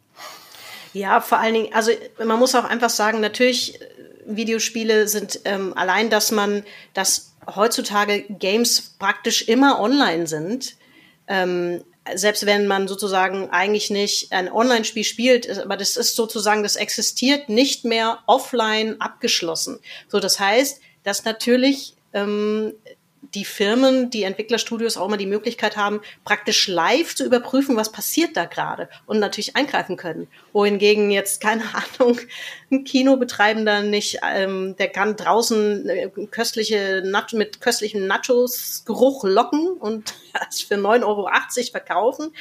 Ja, 0.94 1.22
vor 1.22 1.40
allen 1.40 1.56
Dingen, 1.56 1.74
also 1.74 1.92
man 2.24 2.40
muss 2.40 2.56
auch 2.56 2.66
einfach 2.66 2.90
sagen, 2.90 3.20
natürlich, 3.20 3.82
äh, 3.82 3.88
Videospiele 4.26 5.08
sind 5.08 5.42
ähm, 5.44 5.74
allein, 5.76 6.10
dass 6.10 6.32
man, 6.32 6.64
dass 6.94 7.34
heutzutage 7.56 8.24
Games 8.30 8.96
praktisch 8.98 9.48
immer 9.48 9.82
online 9.82 10.28
sind. 10.28 10.76
Ähm, 11.28 11.84
selbst 12.16 12.46
wenn 12.46 12.68
man 12.68 12.88
sozusagen 12.88 13.50
eigentlich 13.50 13.90
nicht 13.90 14.32
ein 14.34 14.52
Online-Spiel 14.52 15.04
spielt, 15.04 15.50
aber 15.58 15.78
das 15.78 15.96
ist 15.96 16.16
sozusagen, 16.16 16.64
das 16.64 16.76
existiert 16.76 17.50
nicht 17.50 17.86
mehr 17.86 18.20
offline 18.28 19.00
abgeschlossen. 19.00 19.80
So, 20.10 20.20
das 20.20 20.40
heißt, 20.40 20.82
dass 21.04 21.24
natürlich 21.24 21.96
ähm, 22.14 22.74
die 23.34 23.46
Firmen, 23.46 24.10
die 24.10 24.24
Entwicklerstudios 24.24 24.98
auch 24.98 25.08
immer 25.08 25.18
die 25.18 25.26
Möglichkeit 25.26 25.78
haben, 25.78 26.02
praktisch 26.26 26.68
live 26.68 27.16
zu 27.16 27.26
überprüfen, 27.26 27.76
was 27.76 27.92
passiert 27.92 28.36
da 28.36 28.46
gerade 28.46 28.90
und 29.06 29.20
natürlich 29.20 29.56
eingreifen 29.56 29.98
können. 29.98 30.28
Wohingegen 30.52 31.12
jetzt, 31.12 31.42
keine 31.42 31.64
Ahnung, 32.00 32.20
ein 32.72 32.84
Kinobetreibender 32.84 33.82
nicht, 33.82 34.20
ähm, 34.36 34.76
der 34.78 34.90
kann 34.90 35.16
draußen 35.16 35.90
äh, 35.90 36.10
köstliche 36.32 37.02
Nach 37.06 37.32
mit 37.32 37.62
köstlichen 37.62 38.08
Nachos 38.08 38.84
Geruch 38.86 39.24
locken 39.24 39.68
und 39.68 40.14
das 40.34 40.62
für 40.62 40.76
9,80 40.76 41.04
Euro 41.06 41.30
verkaufen. 41.72 42.32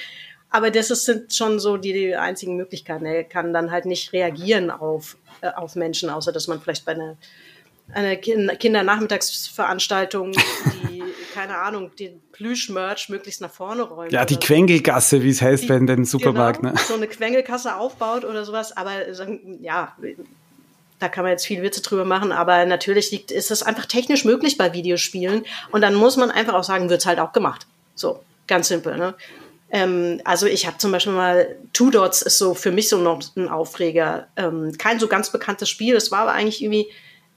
Aber 0.52 0.70
das 0.70 0.90
ist, 0.90 1.06
sind 1.06 1.34
schon 1.34 1.58
so 1.58 1.78
die, 1.78 1.94
die 1.94 2.14
einzigen 2.14 2.56
Möglichkeiten. 2.56 3.06
Er 3.06 3.24
kann 3.24 3.54
dann 3.54 3.70
halt 3.70 3.86
nicht 3.86 4.12
reagieren 4.12 4.70
auf, 4.70 5.16
äh, 5.40 5.48
auf 5.48 5.76
Menschen, 5.76 6.10
außer 6.10 6.30
dass 6.30 6.46
man 6.46 6.60
vielleicht 6.60 6.84
bei 6.84 6.92
einer, 6.92 7.16
einer 7.92 8.16
Kindernachmittagsveranstaltung, 8.16 10.32
die, 10.32 11.02
keine 11.34 11.58
Ahnung, 11.58 11.94
den 11.96 12.20
Plüschmerch 12.32 13.08
möglichst 13.08 13.40
nach 13.40 13.50
vorne 13.50 13.82
räumt. 13.82 14.12
Ja, 14.12 14.24
die 14.24 14.38
Quengelgasse, 14.38 15.22
wie 15.22 15.30
es 15.30 15.42
heißt 15.42 15.64
die, 15.64 15.68
bei 15.68 15.78
dem 15.78 16.04
Supermarkt. 16.04 16.60
Genau, 16.60 16.74
ne? 16.74 16.80
So 16.86 16.94
eine 16.94 17.06
Quengelkasse 17.06 17.76
aufbaut 17.76 18.24
oder 18.24 18.44
sowas. 18.44 18.76
Aber 18.76 18.92
ja, 19.60 19.96
da 20.98 21.08
kann 21.08 21.24
man 21.24 21.32
jetzt 21.32 21.46
viel 21.46 21.62
Witze 21.62 21.82
drüber 21.82 22.04
machen, 22.04 22.32
aber 22.32 22.64
natürlich 22.64 23.10
liegt, 23.10 23.30
ist 23.30 23.50
es 23.50 23.62
einfach 23.62 23.86
technisch 23.86 24.24
möglich 24.24 24.56
bei 24.56 24.72
Videospielen. 24.72 25.44
Und 25.70 25.80
dann 25.80 25.94
muss 25.94 26.16
man 26.16 26.30
einfach 26.30 26.54
auch 26.54 26.64
sagen, 26.64 26.90
wird's 26.90 27.06
halt 27.06 27.18
auch 27.18 27.32
gemacht. 27.32 27.66
So, 27.94 28.20
ganz 28.46 28.68
simpel. 28.68 28.96
Ne? 28.96 29.14
Ähm, 29.70 30.20
also 30.24 30.46
ich 30.46 30.66
habe 30.66 30.78
zum 30.78 30.92
Beispiel 30.92 31.14
mal 31.14 31.56
Two 31.72 31.90
Dots 31.90 32.22
ist 32.22 32.38
so 32.38 32.54
für 32.54 32.70
mich 32.70 32.88
so 32.88 32.98
noch 32.98 33.20
ein 33.36 33.48
Aufreger. 33.48 34.28
Ähm, 34.36 34.76
kein 34.78 35.00
so 35.00 35.08
ganz 35.08 35.30
bekanntes 35.30 35.68
Spiel, 35.68 35.94
das 35.94 36.10
war 36.10 36.20
aber 36.20 36.32
eigentlich 36.32 36.62
irgendwie 36.62 36.86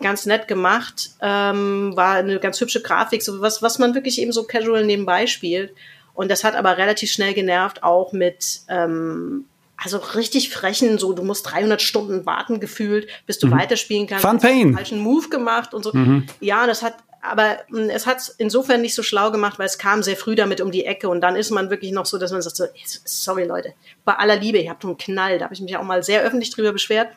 ganz 0.02 0.26
nett 0.26 0.48
gemacht, 0.48 1.12
ähm, 1.22 1.94
war 1.96 2.16
eine 2.16 2.40
ganz 2.40 2.60
hübsche 2.60 2.82
Grafik, 2.82 3.24
so 3.24 3.42
was, 3.42 3.62
was 3.62 3.80
man 3.80 3.96
wirklich 3.96 4.20
eben 4.20 4.32
so 4.32 4.44
casual 4.44 4.86
nebenbei 4.86 5.28
spielt. 5.28 5.74
Und 6.14 6.32
das 6.32 6.44
hat 6.44 6.56
aber 6.56 6.78
relativ 6.78 7.12
schnell 7.12 7.34
genervt, 7.34 7.84
auch 7.84 8.14
mit 8.14 8.62
ähm, 8.70 9.46
also 9.78 9.98
richtig 9.98 10.50
frechen, 10.50 10.98
so 10.98 11.14
du 11.14 11.24
musst 11.24 11.52
300 11.52 11.82
Stunden 11.82 12.26
warten 12.26 12.60
gefühlt, 12.60 13.08
bis 13.26 13.40
du 13.40 13.48
mhm. 13.48 13.52
weiterspielen 13.52 14.08
kannst. 14.08 14.26
Fun 14.26 14.40
Pain. 14.40 14.74
Falschen 14.74 15.00
Move 15.00 15.30
gemacht 15.30 15.74
und 15.74 15.84
so. 15.84 15.92
Mhm. 15.94 16.26
Ja, 16.40 16.66
das 16.68 16.82
hat 16.82 16.96
aber 17.22 17.58
hm, 17.70 17.90
es 17.90 18.06
hat 18.06 18.34
insofern 18.38 18.82
nicht 18.82 18.96
so 18.96 19.04
schlau 19.04 19.32
gemacht, 19.32 19.60
weil 19.60 19.66
es 19.66 19.78
kam 19.78 20.04
sehr 20.04 20.16
früh 20.16 20.36
damit 20.36 20.62
um 20.62 20.72
die 20.72 20.86
Ecke 20.86 21.10
und 21.10 21.22
dann 21.22 21.36
ist 21.36 21.52
man 21.52 21.70
wirklich 21.70 21.92
noch 21.92 22.06
so, 22.06 22.18
dass 22.18 22.32
man 22.32 22.42
sagt 22.42 22.58
so, 22.58 22.66
sorry 23.04 23.46
Leute, 23.46 23.74
bei 24.04 24.14
aller 24.14 24.36
Liebe, 24.36 24.60
ihr 24.60 24.70
habt 24.70 24.86
einen 24.86 24.98
Knall, 24.98 25.40
da 25.40 25.46
habe 25.46 25.54
ich 25.54 25.62
mich 25.62 25.76
auch 25.78 25.84
mal 25.84 26.04
sehr 26.04 26.22
öffentlich 26.22 26.52
drüber 26.52 26.72
beschwert. 26.72 27.10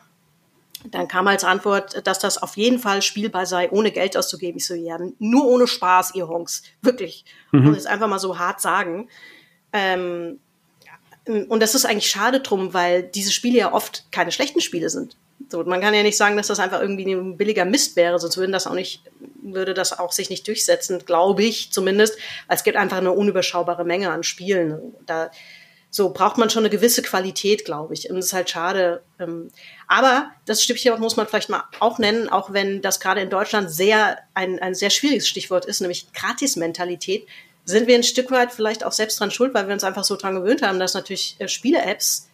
Dann 0.85 1.07
kam 1.07 1.27
als 1.27 1.43
Antwort, 1.43 2.07
dass 2.07 2.19
das 2.19 2.41
auf 2.41 2.55
jeden 2.55 2.79
Fall 2.79 3.01
spielbar 3.01 3.45
sei, 3.45 3.69
ohne 3.69 3.91
Geld 3.91 4.15
auszugeben. 4.15 4.57
Ich 4.57 4.65
so, 4.65 4.73
ja, 4.73 4.97
nur 5.19 5.45
ohne 5.45 5.67
Spaß, 5.67 6.15
ihr 6.15 6.27
Honks. 6.27 6.63
Wirklich. 6.81 7.25
Mhm. 7.51 7.67
Und 7.67 7.77
es 7.77 7.85
einfach 7.85 8.07
mal 8.07 8.19
so 8.19 8.39
hart 8.39 8.61
sagen. 8.61 9.09
Ähm, 9.73 10.39
und 11.25 11.59
das 11.61 11.75
ist 11.75 11.85
eigentlich 11.85 12.09
schade 12.09 12.39
drum, 12.39 12.73
weil 12.73 13.03
diese 13.03 13.31
Spiele 13.31 13.59
ja 13.59 13.73
oft 13.73 14.05
keine 14.11 14.31
schlechten 14.31 14.61
Spiele 14.61 14.89
sind. 14.89 15.15
So, 15.49 15.63
man 15.63 15.81
kann 15.81 15.93
ja 15.93 16.03
nicht 16.03 16.17
sagen, 16.17 16.37
dass 16.37 16.47
das 16.47 16.59
einfach 16.59 16.81
irgendwie 16.81 17.11
ein 17.11 17.37
billiger 17.37 17.65
Mist 17.65 17.95
wäre, 17.95 18.19
sonst 18.19 18.37
würden 18.37 18.51
das 18.51 18.67
auch 18.67 18.73
nicht, 18.73 19.01
würde 19.41 19.73
das 19.73 19.97
auch 19.97 20.11
sich 20.11 20.29
nicht 20.29 20.47
durchsetzen, 20.47 21.03
glaube 21.05 21.43
ich 21.43 21.71
zumindest. 21.71 22.17
Es 22.47 22.63
gibt 22.63 22.77
einfach 22.77 22.97
eine 22.97 23.11
unüberschaubare 23.11 23.85
Menge 23.85 24.11
an 24.11 24.23
Spielen. 24.23 24.93
Da 25.05 25.31
so 25.91 26.11
braucht 26.11 26.37
man 26.37 26.49
schon 26.49 26.61
eine 26.61 26.69
gewisse 26.69 27.01
Qualität, 27.01 27.65
glaube 27.65 27.93
ich. 27.93 28.09
Und 28.09 28.17
es 28.17 28.27
ist 28.27 28.33
halt 28.33 28.49
schade. 28.49 29.01
Ähm, 29.19 29.49
aber 29.87 30.29
das 30.45 30.63
Stückchen 30.63 30.99
muss 30.99 31.17
man 31.17 31.27
vielleicht 31.27 31.49
mal 31.49 31.63
auch 31.79 31.97
nennen, 31.97 32.29
auch 32.29 32.53
wenn 32.53 32.81
das 32.81 32.99
gerade 32.99 33.21
in 33.21 33.29
Deutschland 33.29 33.71
sehr 33.71 34.19
ein, 34.33 34.59
ein 34.59 34.75
sehr 34.75 34.91
schwieriges 34.91 35.27
Stichwort 35.27 35.65
ist, 35.65 35.81
nämlich 35.81 36.13
Gratis-Mentalität 36.13 37.27
sind 37.65 37.87
wir 37.87 37.95
ein 37.95 38.03
Stück 38.03 38.31
weit 38.31 38.51
vielleicht 38.51 38.83
auch 38.83 38.91
selbst 38.91 39.19
dran 39.19 39.31
schuld, 39.31 39.53
weil 39.53 39.67
wir 39.67 39.73
uns 39.73 39.83
einfach 39.83 40.03
so 40.03 40.15
dran 40.15 40.35
gewöhnt 40.35 40.61
haben, 40.61 40.79
dass 40.79 40.93
natürlich 40.93 41.35
äh, 41.39 41.47
Spiele-Apps 41.47 42.27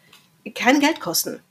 kein 0.54 0.80
Geld 0.80 1.00
kosten 1.00 1.42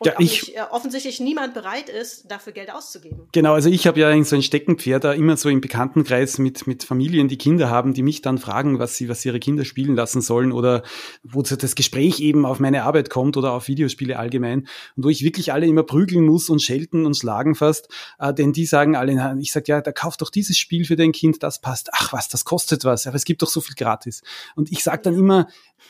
und 0.00 0.06
ja, 0.06 0.14
ich, 0.18 0.46
nicht, 0.46 0.56
äh, 0.56 0.62
offensichtlich 0.70 1.20
niemand 1.20 1.52
bereit 1.52 1.90
ist, 1.90 2.30
dafür 2.30 2.54
Geld 2.54 2.72
auszugeben. 2.72 3.28
Genau, 3.32 3.52
also 3.52 3.68
ich 3.68 3.86
habe 3.86 4.00
ja 4.00 4.24
so 4.24 4.34
ein 4.34 4.42
Steckenpferd 4.42 5.04
da 5.04 5.12
immer 5.12 5.36
so 5.36 5.50
im 5.50 5.60
Bekanntenkreis 5.60 6.38
mit, 6.38 6.66
mit 6.66 6.84
Familien, 6.84 7.28
die 7.28 7.36
Kinder 7.36 7.68
haben, 7.68 7.92
die 7.92 8.02
mich 8.02 8.22
dann 8.22 8.38
fragen, 8.38 8.78
was 8.78 8.96
sie, 8.96 9.10
was 9.10 9.22
ihre 9.26 9.38
Kinder 9.38 9.66
spielen 9.66 9.94
lassen 9.94 10.22
sollen 10.22 10.52
oder 10.52 10.84
wo 11.22 11.42
das 11.42 11.74
Gespräch 11.74 12.20
eben 12.20 12.46
auf 12.46 12.60
meine 12.60 12.84
Arbeit 12.84 13.10
kommt 13.10 13.36
oder 13.36 13.52
auf 13.52 13.68
Videospiele 13.68 14.18
allgemein 14.18 14.60
und 14.96 15.04
wo 15.04 15.10
ich 15.10 15.22
wirklich 15.22 15.52
alle 15.52 15.66
immer 15.66 15.82
prügeln 15.82 16.24
muss 16.24 16.48
und 16.48 16.62
schelten 16.62 17.04
und 17.04 17.14
schlagen 17.14 17.54
fast, 17.54 17.90
äh, 18.18 18.32
denn 18.32 18.54
die 18.54 18.64
sagen 18.64 18.96
alle, 18.96 19.36
ich 19.38 19.52
sag 19.52 19.68
ja, 19.68 19.82
da 19.82 19.92
kauf 19.92 20.16
doch 20.16 20.30
dieses 20.30 20.56
Spiel 20.56 20.86
für 20.86 20.96
dein 20.96 21.12
Kind, 21.12 21.42
das 21.42 21.60
passt. 21.60 21.90
Ach 21.92 22.14
was, 22.14 22.30
das 22.30 22.46
kostet 22.46 22.86
was, 22.86 23.06
aber 23.06 23.16
es 23.16 23.26
gibt 23.26 23.42
doch 23.42 23.50
so 23.50 23.60
viel 23.60 23.74
gratis. 23.74 24.22
Und 24.56 24.72
ich 24.72 24.82
sag 24.82 25.02
dann 25.02 25.14
immer, 25.14 25.46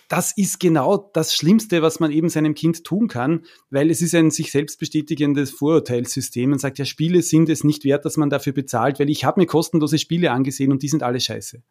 das 0.08 0.32
ist 0.36 0.60
genau 0.60 1.10
das 1.12 1.34
Schlimmste, 1.34 1.82
was 1.82 2.00
man 2.00 2.10
eben 2.10 2.28
seinem 2.28 2.54
Kind 2.54 2.84
tun 2.84 3.08
kann, 3.08 3.44
weil 3.70 3.90
es 3.90 4.02
ist 4.02 4.14
ein 4.14 4.30
sich 4.30 4.50
selbst 4.50 4.78
bestätigendes 4.78 5.50
Vorurteilssystem. 5.50 6.50
Man 6.50 6.58
sagt, 6.58 6.78
ja, 6.78 6.84
Spiele 6.84 7.22
sind 7.22 7.48
es 7.48 7.64
nicht 7.64 7.84
wert, 7.84 8.04
dass 8.04 8.16
man 8.16 8.30
dafür 8.30 8.52
bezahlt, 8.52 8.98
weil 9.00 9.10
ich 9.10 9.24
habe 9.24 9.40
mir 9.40 9.46
kostenlose 9.46 9.98
Spiele 9.98 10.30
angesehen 10.32 10.72
und 10.72 10.82
die 10.82 10.88
sind 10.88 11.02
alle 11.02 11.20
scheiße. 11.20 11.62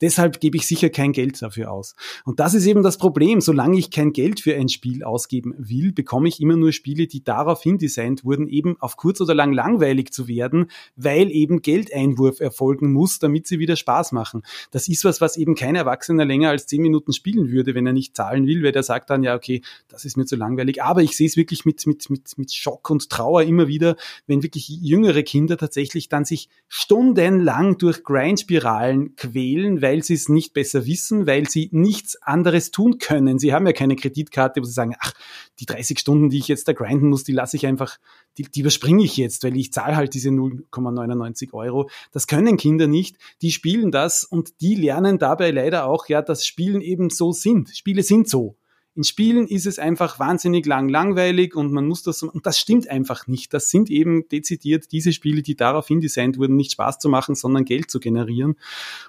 Deshalb 0.00 0.40
gebe 0.40 0.56
ich 0.56 0.66
sicher 0.66 0.90
kein 0.90 1.12
Geld 1.12 1.40
dafür 1.40 1.70
aus. 1.70 1.94
Und 2.24 2.40
das 2.40 2.54
ist 2.54 2.66
eben 2.66 2.82
das 2.82 2.98
Problem. 2.98 3.40
Solange 3.40 3.78
ich 3.78 3.90
kein 3.90 4.12
Geld 4.12 4.40
für 4.40 4.54
ein 4.54 4.68
Spiel 4.68 5.04
ausgeben 5.04 5.54
will, 5.58 5.92
bekomme 5.92 6.28
ich 6.28 6.40
immer 6.40 6.56
nur 6.56 6.72
Spiele, 6.72 7.06
die 7.06 7.22
daraufhin 7.22 7.78
designt 7.78 8.24
wurden, 8.24 8.48
eben 8.48 8.76
auf 8.80 8.96
kurz 8.96 9.20
oder 9.20 9.34
lang 9.34 9.52
langweilig 9.52 10.12
zu 10.12 10.28
werden, 10.28 10.66
weil 10.96 11.30
eben 11.30 11.62
Geldeinwurf 11.62 12.40
erfolgen 12.40 12.92
muss, 12.92 13.18
damit 13.18 13.46
sie 13.46 13.58
wieder 13.58 13.76
Spaß 13.76 14.12
machen. 14.12 14.42
Das 14.70 14.88
ist 14.88 15.04
was, 15.04 15.20
was 15.20 15.36
eben 15.36 15.54
kein 15.54 15.76
Erwachsener 15.76 16.24
länger 16.24 16.50
als 16.50 16.66
zehn 16.66 16.82
Minuten 16.82 17.12
spielen 17.12 17.50
würde, 17.50 17.74
wenn 17.74 17.86
er 17.86 17.92
nicht 17.92 18.16
zahlen 18.16 18.46
will, 18.46 18.62
weil 18.62 18.72
der 18.72 18.82
sagt 18.82 19.10
dann, 19.10 19.22
ja, 19.22 19.34
okay, 19.34 19.62
das 19.88 20.04
ist 20.04 20.16
mir 20.16 20.26
zu 20.26 20.36
langweilig. 20.36 20.82
Aber 20.82 21.02
ich 21.02 21.16
sehe 21.16 21.28
es 21.28 21.36
wirklich 21.36 21.64
mit, 21.64 21.86
mit, 21.86 22.10
mit, 22.10 22.36
mit 22.36 22.52
Schock 22.52 22.90
und 22.90 23.08
Trauer 23.10 23.42
immer 23.42 23.68
wieder, 23.68 23.96
wenn 24.26 24.42
wirklich 24.42 24.68
jüngere 24.68 25.22
Kinder 25.22 25.56
tatsächlich 25.56 26.08
dann 26.08 26.24
sich 26.24 26.48
stundenlang 26.68 27.78
durch 27.78 28.02
Grindspiralen 28.02 29.16
quälen, 29.16 29.80
weil 29.84 30.02
sie 30.02 30.14
es 30.14 30.30
nicht 30.30 30.54
besser 30.54 30.86
wissen, 30.86 31.26
weil 31.26 31.46
sie 31.46 31.68
nichts 31.70 32.16
anderes 32.22 32.70
tun 32.70 32.96
können. 32.96 33.38
Sie 33.38 33.52
haben 33.52 33.66
ja 33.66 33.74
keine 33.74 33.96
Kreditkarte, 33.96 34.62
wo 34.62 34.64
sie 34.64 34.72
sagen, 34.72 34.94
ach, 34.98 35.12
die 35.60 35.66
30 35.66 35.98
Stunden, 35.98 36.30
die 36.30 36.38
ich 36.38 36.48
jetzt 36.48 36.66
da 36.66 36.72
grinden 36.72 37.10
muss, 37.10 37.22
die 37.22 37.32
lasse 37.32 37.58
ich 37.58 37.66
einfach, 37.66 37.98
die, 38.38 38.44
die 38.44 38.60
überspringe 38.60 39.04
ich 39.04 39.18
jetzt, 39.18 39.44
weil 39.44 39.54
ich 39.58 39.74
zahle 39.74 39.94
halt 39.94 40.14
diese 40.14 40.30
0,99 40.30 41.52
Euro. 41.52 41.90
Das 42.12 42.26
können 42.26 42.56
Kinder 42.56 42.86
nicht. 42.86 43.18
Die 43.42 43.52
spielen 43.52 43.90
das 43.90 44.24
und 44.24 44.62
die 44.62 44.74
lernen 44.74 45.18
dabei 45.18 45.50
leider 45.50 45.84
auch, 45.84 46.08
ja, 46.08 46.22
dass 46.22 46.46
Spielen 46.46 46.80
eben 46.80 47.10
so 47.10 47.32
sind. 47.32 47.68
Spiele 47.76 48.02
sind 48.02 48.26
so. 48.26 48.56
In 48.96 49.02
Spielen 49.02 49.48
ist 49.48 49.66
es 49.66 49.80
einfach 49.80 50.18
wahnsinnig 50.18 50.66
lang 50.66 50.88
langweilig 50.88 51.56
und 51.56 51.72
man 51.72 51.86
muss 51.86 52.02
das, 52.02 52.22
und 52.22 52.46
das 52.46 52.58
stimmt 52.58 52.88
einfach 52.88 53.26
nicht. 53.26 53.52
Das 53.52 53.68
sind 53.68 53.90
eben 53.90 54.28
dezidiert 54.28 54.92
diese 54.92 55.12
Spiele, 55.12 55.42
die 55.42 55.56
daraufhin 55.56 56.00
designt 56.00 56.38
wurden, 56.38 56.54
nicht 56.54 56.72
Spaß 56.72 57.00
zu 57.00 57.08
machen, 57.08 57.34
sondern 57.34 57.64
Geld 57.64 57.90
zu 57.90 57.98
generieren. 57.98 58.56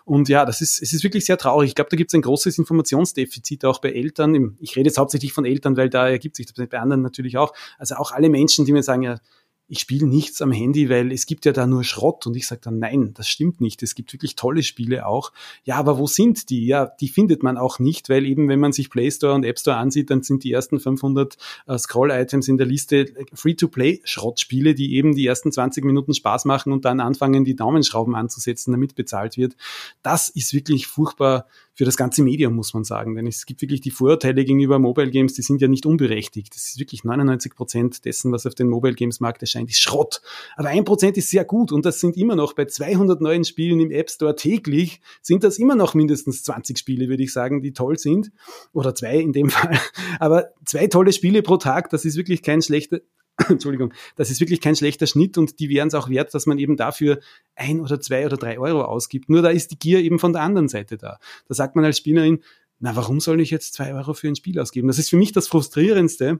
Und 0.04 0.28
ja, 0.28 0.44
das 0.46 0.62
ist, 0.62 0.82
es 0.82 0.92
ist 0.92 1.04
wirklich 1.04 1.26
sehr 1.26 1.38
traurig. 1.38 1.70
Ich 1.70 1.76
glaube, 1.76 1.92
da 1.92 1.98
gibt 1.98 2.12
es 2.12 2.16
ein 2.16 2.24
großes 2.24 2.58
Informationsdefizit 2.58 3.64
auch 3.66 3.80
bei 3.80 3.92
Eltern. 3.92 4.58
Ich 4.60 4.76
rede 4.76 4.90
jetzt 4.90 4.98
hauptsächlich 4.98 5.34
von 5.34 5.46
Eltern, 5.46 5.78
weil 5.78 5.90
da 5.90 6.10
ergibt 6.10 6.36
sich 6.36 6.48
das 6.48 6.68
bei 6.68 6.80
anderen 6.80 7.02
natürlich 7.04 7.38
auch. 7.38 7.54
Also 7.78 7.96
auch 7.96 8.12
alle 8.12 8.30
Menschen, 8.30 8.66
die 8.66 8.72
mir 8.72 8.84
sagen, 8.84 9.04
ja, 9.04 9.20
ich 9.68 9.80
spiele 9.80 10.06
nichts 10.06 10.42
am 10.42 10.52
Handy, 10.52 10.90
weil 10.90 11.12
es 11.12 11.26
gibt 11.26 11.46
ja 11.46 11.52
da 11.52 11.66
nur 11.66 11.84
Schrott. 11.84 12.28
Und 12.28 12.36
ich 12.36 12.48
sage 12.48 12.62
dann, 12.64 12.78
nein, 12.78 13.14
das 13.16 13.28
stimmt 13.28 13.62
nicht. 13.62 13.82
Es 13.82 13.96
gibt 13.96 14.14
wirklich 14.14 14.36
tolle 14.36 14.62
Spiele 14.62 15.08
auch. 15.08 15.32
Ja, 15.64 15.78
aber 15.78 15.98
wo 15.98 16.06
sind 16.06 16.50
die? 16.50 16.68
Ja, 16.68 16.86
die 16.86 17.08
findet 17.08 17.42
man 17.42 17.58
auch 17.58 17.80
nicht, 17.80 18.10
weil 18.10 18.26
eben, 18.26 18.48
wenn 18.48 18.60
man 18.60 18.74
sich 18.74 18.90
Play 18.90 19.10
Store 19.10 19.34
und 19.34 19.44
App 19.44 19.58
Store 19.60 19.78
ansieht, 19.78 20.12
dann 20.12 20.22
sind 20.22 20.44
die 20.44 20.52
ersten 20.52 20.80
500 20.80 21.38
äh, 21.66 21.78
Scroll-Items 21.78 22.48
in 22.48 22.58
der 22.58 22.68
Liste 22.68 23.08
Free-to-Play-Schrottspiele, 23.34 24.76
die 24.76 24.96
eben 24.96 25.16
die 25.16 25.26
ersten 25.26 25.52
20 25.52 25.84
Minuten 25.84 26.14
Spaß 26.14 26.46
machen 26.46 26.72
und 26.72 26.86
dann 26.86 27.00
anfangen, 27.00 27.44
die 27.44 27.56
Daumenschrauben 27.56 28.14
anzusetzen, 28.16 28.72
damit 28.72 28.96
bezahlt 28.96 29.38
wird. 29.38 29.56
Das 30.04 30.30
ist 30.30 30.54
wirklich 30.54 30.86
furchtbar 30.86 31.48
für 31.76 31.84
das 31.86 31.98
ganze 31.98 32.24
Medium, 32.24 32.56
muss 32.56 32.74
man 32.74 32.86
sagen. 32.86 33.16
Denn 33.16 33.28
es 33.28 33.46
gibt 33.46 33.62
wirklich 33.62 33.82
die 33.82 33.92
Vorurteile 33.92 34.46
gegenüber 34.46 34.80
Mobile 34.80 35.12
Games, 35.12 35.34
die 35.34 35.42
sind 35.42 35.62
ja 35.62 35.68
nicht 35.68 35.86
unberechtigt. 35.86 36.56
Das 36.56 36.68
ist 36.68 36.80
wirklich 36.80 37.04
99 37.04 37.54
Prozent 37.54 38.06
dessen, 38.06 38.32
was 38.32 38.46
auf 38.46 38.56
den 38.56 38.70
Mobile 38.70 38.96
Games 38.96 39.20
Markt 39.20 39.42
erscheint, 39.42 39.70
ist 39.70 39.82
Schrott. 39.82 40.22
Aber 40.56 40.70
ein 40.70 40.86
Prozent 40.86 41.18
ist 41.18 41.30
sehr 41.30 41.44
gut 41.44 41.72
und 41.72 41.86
das 41.86 42.00
sind 42.00 42.16
immer 42.16 42.36
noch 42.36 42.54
bei 42.54 42.66
200 42.66 43.20
neuen 43.22 43.44
Spielen 43.44 43.82
im 43.82 43.92
App 43.92 44.10
Store 44.10 44.36
täglich, 44.36 45.02
sind 45.22 45.44
das 45.44 45.58
immer 45.58 45.76
noch 45.76 45.94
mindestens 45.94 46.44
20 46.44 46.80
Spiele, 46.80 47.10
würde 47.10 47.24
ich 47.24 47.34
sagen, 47.34 47.62
die 47.62 47.74
toll 47.74 48.00
sind. 48.00 48.32
Oder 48.72 48.96
zwei 48.96 49.20
in 49.20 49.34
dem 49.34 49.50
Fall. 49.52 49.80
Aber 50.20 50.54
zwei 50.66 50.88
tolle 50.88 51.12
Spiele 51.12 51.42
pro 51.42 51.58
Tag, 51.58 51.90
das 51.90 52.06
ist 52.06 52.16
wirklich 52.16 52.42
kein 52.42 52.62
schlechter, 52.62 53.02
Entschuldigung, 53.50 53.94
das 54.16 54.32
ist 54.32 54.40
wirklich 54.40 54.62
kein 54.62 54.76
schlechter 54.76 55.08
Schnitt 55.08 55.38
und 55.38 55.60
die 55.60 55.70
wären 55.70 55.90
es 55.90 55.94
auch 55.94 56.10
wert, 56.10 56.34
dass 56.34 56.46
man 56.46 56.58
eben 56.58 56.78
dafür 56.78 57.20
ein 57.56 57.82
oder 57.82 58.00
zwei 58.00 58.26
oder 58.26 58.38
drei 58.38 58.60
Euro 58.60 58.84
ausgibt. 58.84 59.30
Nur 59.30 59.42
da 59.42 59.50
ist 59.50 59.72
die 59.72 59.80
Gier 59.80 60.00
eben 60.00 60.20
von 60.20 60.34
der 60.34 60.42
anderen 60.42 60.70
Seite 60.70 60.98
da. 60.98 61.20
Da 61.48 61.54
sagt 61.54 61.76
man 61.76 61.84
als 61.86 61.98
Spielerin, 61.98 62.42
na, 62.80 62.96
warum 62.96 63.20
soll 63.20 63.42
ich 63.42 63.52
jetzt 63.52 63.74
zwei 63.74 63.94
Euro 63.94 64.14
für 64.14 64.28
ein 64.28 64.36
Spiel 64.36 64.60
ausgeben? 64.60 64.88
Das 64.88 65.00
ist 65.00 65.10
für 65.10 65.18
mich 65.18 65.32
das 65.32 65.48
Frustrierendste, 65.48 66.40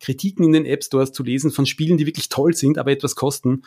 Kritiken 0.00 0.44
in 0.44 0.52
den 0.52 0.66
App 0.66 0.84
Stores 0.84 1.12
zu 1.12 1.22
lesen 1.22 1.50
von 1.50 1.66
Spielen, 1.66 1.98
die 1.98 2.06
wirklich 2.06 2.28
toll 2.28 2.54
sind, 2.54 2.78
aber 2.78 2.90
etwas 2.90 3.16
kosten. 3.16 3.64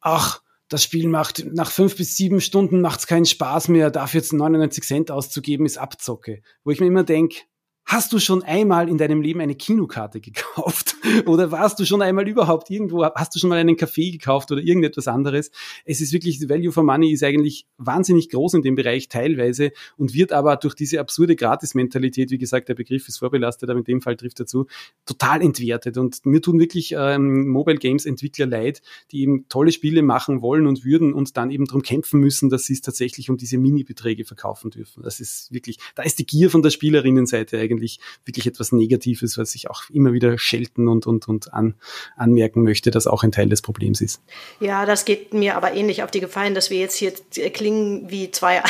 Ach, 0.00 0.42
das 0.68 0.84
Spiel 0.84 1.08
macht 1.08 1.44
nach 1.52 1.70
fünf 1.70 1.96
bis 1.96 2.16
sieben 2.16 2.40
Stunden 2.40 2.80
macht's 2.80 3.06
keinen 3.06 3.26
Spaß 3.26 3.68
mehr, 3.68 3.90
dafür 3.90 4.20
jetzt 4.20 4.32
99 4.32 4.84
Cent 4.84 5.10
auszugeben, 5.10 5.66
ist 5.66 5.78
Abzocke. 5.78 6.42
Wo 6.64 6.70
ich 6.70 6.80
mir 6.80 6.86
immer 6.86 7.04
denke, 7.04 7.42
Hast 7.84 8.12
du 8.12 8.20
schon 8.20 8.42
einmal 8.42 8.88
in 8.88 8.96
deinem 8.96 9.20
Leben 9.20 9.40
eine 9.40 9.54
Kinokarte 9.54 10.20
gekauft? 10.20 10.96
Oder 11.26 11.50
warst 11.50 11.78
du 11.78 11.84
schon 11.84 12.00
einmal 12.00 12.28
überhaupt 12.28 12.70
irgendwo, 12.70 13.04
hast 13.04 13.34
du 13.34 13.38
schon 13.38 13.50
mal 13.50 13.58
einen 13.58 13.76
Kaffee 13.76 14.12
gekauft 14.12 14.50
oder 14.52 14.62
irgendetwas 14.62 15.08
anderes? 15.08 15.50
Es 15.84 16.00
ist 16.00 16.12
wirklich, 16.12 16.48
Value 16.48 16.72
for 16.72 16.84
Money 16.84 17.12
ist 17.12 17.24
eigentlich 17.24 17.66
wahnsinnig 17.76 18.30
groß 18.30 18.54
in 18.54 18.62
dem 18.62 18.76
Bereich 18.76 19.08
teilweise 19.08 19.72
und 19.96 20.14
wird 20.14 20.32
aber 20.32 20.56
durch 20.56 20.74
diese 20.74 21.00
absurde 21.00 21.34
Gratis-Mentalität, 21.34 22.30
wie 22.30 22.38
gesagt, 22.38 22.68
der 22.68 22.74
Begriff 22.74 23.08
ist 23.08 23.18
vorbelastet, 23.18 23.68
aber 23.68 23.80
in 23.80 23.84
dem 23.84 24.00
Fall 24.00 24.16
trifft 24.16 24.40
dazu, 24.40 24.66
total 25.04 25.42
entwertet. 25.42 25.98
Und 25.98 26.24
mir 26.24 26.40
tun 26.40 26.60
wirklich 26.60 26.94
ähm, 26.96 27.48
Mobile 27.48 27.78
Games 27.78 28.06
Entwickler 28.06 28.46
leid, 28.46 28.80
die 29.10 29.22
eben 29.22 29.48
tolle 29.48 29.72
Spiele 29.72 30.02
machen 30.02 30.40
wollen 30.40 30.66
und 30.66 30.84
würden 30.84 31.12
und 31.12 31.36
dann 31.36 31.50
eben 31.50 31.64
darum 31.64 31.82
kämpfen 31.82 32.20
müssen, 32.20 32.48
dass 32.48 32.64
sie 32.64 32.74
es 32.74 32.80
tatsächlich 32.80 33.28
um 33.28 33.36
diese 33.36 33.58
Mini-Beträge 33.58 34.24
verkaufen 34.24 34.70
dürfen. 34.70 35.02
Das 35.02 35.18
ist 35.18 35.52
wirklich, 35.52 35.78
da 35.96 36.04
ist 36.04 36.20
die 36.20 36.26
Gier 36.26 36.48
von 36.48 36.62
der 36.62 36.70
Spielerinnenseite 36.70 37.58
eigentlich 37.58 37.71
eigentlich 37.72 37.98
wirklich 38.24 38.46
etwas 38.46 38.72
Negatives, 38.72 39.38
was 39.38 39.54
ich 39.54 39.70
auch 39.70 39.82
immer 39.90 40.12
wieder 40.12 40.38
schelten 40.38 40.88
und, 40.88 41.06
und, 41.06 41.28
und 41.28 41.52
an, 41.52 41.74
anmerken 42.16 42.62
möchte, 42.62 42.90
dass 42.90 43.06
auch 43.06 43.22
ein 43.22 43.32
Teil 43.32 43.48
des 43.48 43.62
Problems 43.62 44.00
ist. 44.00 44.20
Ja, 44.60 44.86
das 44.86 45.04
geht 45.04 45.34
mir 45.34 45.56
aber 45.56 45.72
ähnlich 45.74 46.02
auf 46.02 46.10
die 46.10 46.20
Gefallen, 46.20 46.54
dass 46.54 46.70
wir 46.70 46.78
jetzt 46.78 46.96
hier 46.96 47.12
klingen 47.52 48.10
wie 48.10 48.30
zwei 48.30 48.62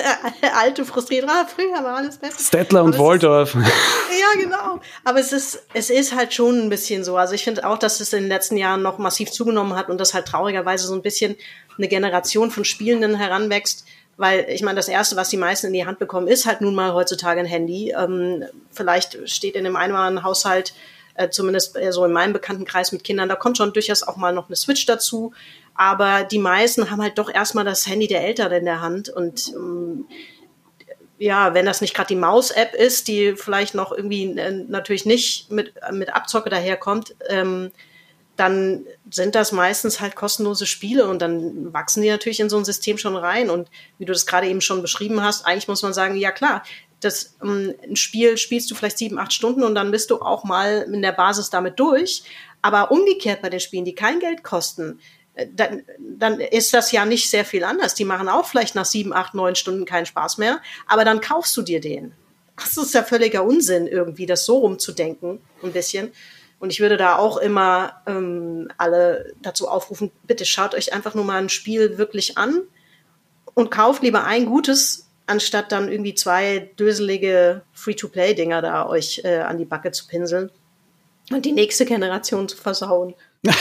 alte, 0.56 0.84
frustrierte, 0.84 1.28
ah, 1.28 1.46
früher 1.46 1.84
war 1.84 1.96
alles 1.96 2.18
besser. 2.18 2.38
Stettler 2.38 2.84
und 2.84 2.98
Waldorf. 2.98 3.54
ja, 3.54 4.40
genau. 4.40 4.80
Aber 5.04 5.20
es 5.20 5.32
ist, 5.32 5.62
es 5.74 5.90
ist 5.90 6.14
halt 6.14 6.34
schon 6.34 6.58
ein 6.60 6.68
bisschen 6.68 7.04
so. 7.04 7.16
Also 7.16 7.34
ich 7.34 7.44
finde 7.44 7.66
auch, 7.66 7.78
dass 7.78 8.00
es 8.00 8.12
in 8.12 8.24
den 8.24 8.28
letzten 8.28 8.56
Jahren 8.56 8.82
noch 8.82 8.98
massiv 8.98 9.30
zugenommen 9.30 9.74
hat 9.74 9.88
und 9.88 9.98
dass 9.98 10.14
halt 10.14 10.26
traurigerweise 10.26 10.86
so 10.86 10.94
ein 10.94 11.02
bisschen 11.02 11.36
eine 11.76 11.88
Generation 11.88 12.50
von 12.50 12.64
Spielenden 12.64 13.16
heranwächst, 13.16 13.86
weil 14.16 14.46
ich 14.48 14.62
meine, 14.62 14.76
das 14.76 14.88
Erste, 14.88 15.16
was 15.16 15.28
die 15.28 15.36
meisten 15.36 15.68
in 15.68 15.72
die 15.72 15.86
Hand 15.86 15.98
bekommen, 15.98 16.28
ist 16.28 16.46
halt 16.46 16.60
nun 16.60 16.74
mal 16.74 16.94
heutzutage 16.94 17.40
ein 17.40 17.46
Handy. 17.46 17.94
Ähm, 17.96 18.44
vielleicht 18.70 19.28
steht 19.28 19.54
in 19.54 19.64
dem 19.64 19.76
anderen 19.76 20.22
Haushalt, 20.22 20.72
äh, 21.14 21.28
zumindest 21.28 21.76
so 21.90 22.04
in 22.04 22.12
meinem 22.12 22.32
Bekanntenkreis 22.32 22.92
mit 22.92 23.04
Kindern, 23.04 23.28
da 23.28 23.36
kommt 23.36 23.56
schon 23.56 23.72
durchaus 23.72 24.02
auch 24.02 24.16
mal 24.16 24.32
noch 24.32 24.48
eine 24.48 24.56
Switch 24.56 24.86
dazu. 24.86 25.32
Aber 25.74 26.24
die 26.24 26.38
meisten 26.38 26.90
haben 26.90 27.02
halt 27.02 27.18
doch 27.18 27.32
erstmal 27.32 27.64
das 27.64 27.86
Handy 27.86 28.06
der 28.06 28.24
Eltern 28.24 28.52
in 28.52 28.64
der 28.64 28.80
Hand. 28.80 29.10
Und 29.10 29.52
ähm, 29.54 30.06
ja, 31.18 31.54
wenn 31.54 31.66
das 31.66 31.80
nicht 31.80 31.94
gerade 31.94 32.08
die 32.08 32.16
Maus-App 32.16 32.74
ist, 32.74 33.08
die 33.08 33.34
vielleicht 33.36 33.74
noch 33.74 33.92
irgendwie 33.92 34.38
äh, 34.38 34.50
natürlich 34.50 35.04
nicht 35.04 35.50
mit, 35.50 35.74
mit 35.92 36.14
Abzocke 36.14 36.50
daherkommt, 36.50 37.14
ähm, 37.28 37.70
dann 38.36 38.84
sind 39.10 39.34
das 39.34 39.52
meistens 39.52 40.00
halt 40.00 40.14
kostenlose 40.14 40.66
Spiele 40.66 41.08
und 41.08 41.22
dann 41.22 41.72
wachsen 41.72 42.02
die 42.02 42.10
natürlich 42.10 42.40
in 42.40 42.50
so 42.50 42.58
ein 42.58 42.64
System 42.64 42.98
schon 42.98 43.16
rein. 43.16 43.50
Und 43.50 43.68
wie 43.98 44.04
du 44.04 44.12
das 44.12 44.26
gerade 44.26 44.46
eben 44.46 44.60
schon 44.60 44.82
beschrieben 44.82 45.22
hast, 45.22 45.46
eigentlich 45.46 45.68
muss 45.68 45.82
man 45.82 45.94
sagen, 45.94 46.16
ja 46.16 46.30
klar, 46.30 46.62
das 47.00 47.36
ähm, 47.42 47.74
ein 47.82 47.96
Spiel 47.96 48.36
spielst 48.36 48.70
du 48.70 48.74
vielleicht 48.74 48.98
sieben, 48.98 49.18
acht 49.18 49.32
Stunden 49.32 49.62
und 49.62 49.74
dann 49.74 49.90
bist 49.90 50.10
du 50.10 50.20
auch 50.20 50.44
mal 50.44 50.86
in 50.92 51.02
der 51.02 51.12
Basis 51.12 51.50
damit 51.50 51.78
durch. 51.80 52.22
Aber 52.62 52.90
umgekehrt 52.90 53.42
bei 53.42 53.50
den 53.50 53.60
Spielen, 53.60 53.84
die 53.84 53.94
kein 53.94 54.20
Geld 54.20 54.42
kosten, 54.42 55.00
äh, 55.34 55.46
dann, 55.54 55.82
dann 55.98 56.40
ist 56.40 56.74
das 56.74 56.92
ja 56.92 57.04
nicht 57.04 57.30
sehr 57.30 57.44
viel 57.44 57.64
anders. 57.64 57.94
Die 57.94 58.04
machen 58.04 58.28
auch 58.28 58.46
vielleicht 58.46 58.74
nach 58.74 58.86
sieben, 58.86 59.12
acht, 59.12 59.34
neun 59.34 59.54
Stunden 59.54 59.84
keinen 59.84 60.06
Spaß 60.06 60.38
mehr, 60.38 60.60
aber 60.86 61.04
dann 61.04 61.20
kaufst 61.20 61.56
du 61.56 61.62
dir 61.62 61.80
den. 61.80 62.12
Das 62.56 62.76
ist 62.76 62.94
ja 62.94 63.02
völliger 63.02 63.44
Unsinn, 63.44 63.86
irgendwie 63.86 64.24
das 64.24 64.46
so 64.46 64.58
rumzudenken, 64.58 65.40
ein 65.62 65.72
bisschen. 65.72 66.12
Und 66.58 66.70
ich 66.70 66.80
würde 66.80 66.96
da 66.96 67.16
auch 67.16 67.36
immer 67.36 68.02
ähm, 68.06 68.68
alle 68.78 69.34
dazu 69.42 69.68
aufrufen, 69.68 70.10
bitte 70.26 70.44
schaut 70.44 70.74
euch 70.74 70.92
einfach 70.92 71.14
nur 71.14 71.24
mal 71.24 71.38
ein 71.38 71.48
Spiel 71.48 71.98
wirklich 71.98 72.38
an 72.38 72.62
und 73.54 73.70
kauft 73.70 74.02
lieber 74.02 74.24
ein 74.24 74.46
gutes, 74.46 75.08
anstatt 75.26 75.70
dann 75.70 75.90
irgendwie 75.90 76.14
zwei 76.14 76.70
döselige 76.78 77.62
Free-to-Play-Dinger 77.72 78.62
da 78.62 78.86
euch 78.88 79.20
äh, 79.24 79.38
an 79.38 79.58
die 79.58 79.64
Backe 79.64 79.92
zu 79.92 80.06
pinseln 80.06 80.50
und 81.30 81.44
die 81.44 81.52
nächste 81.52 81.84
Generation 81.84 82.48
zu 82.48 82.56
versauen. 82.56 83.14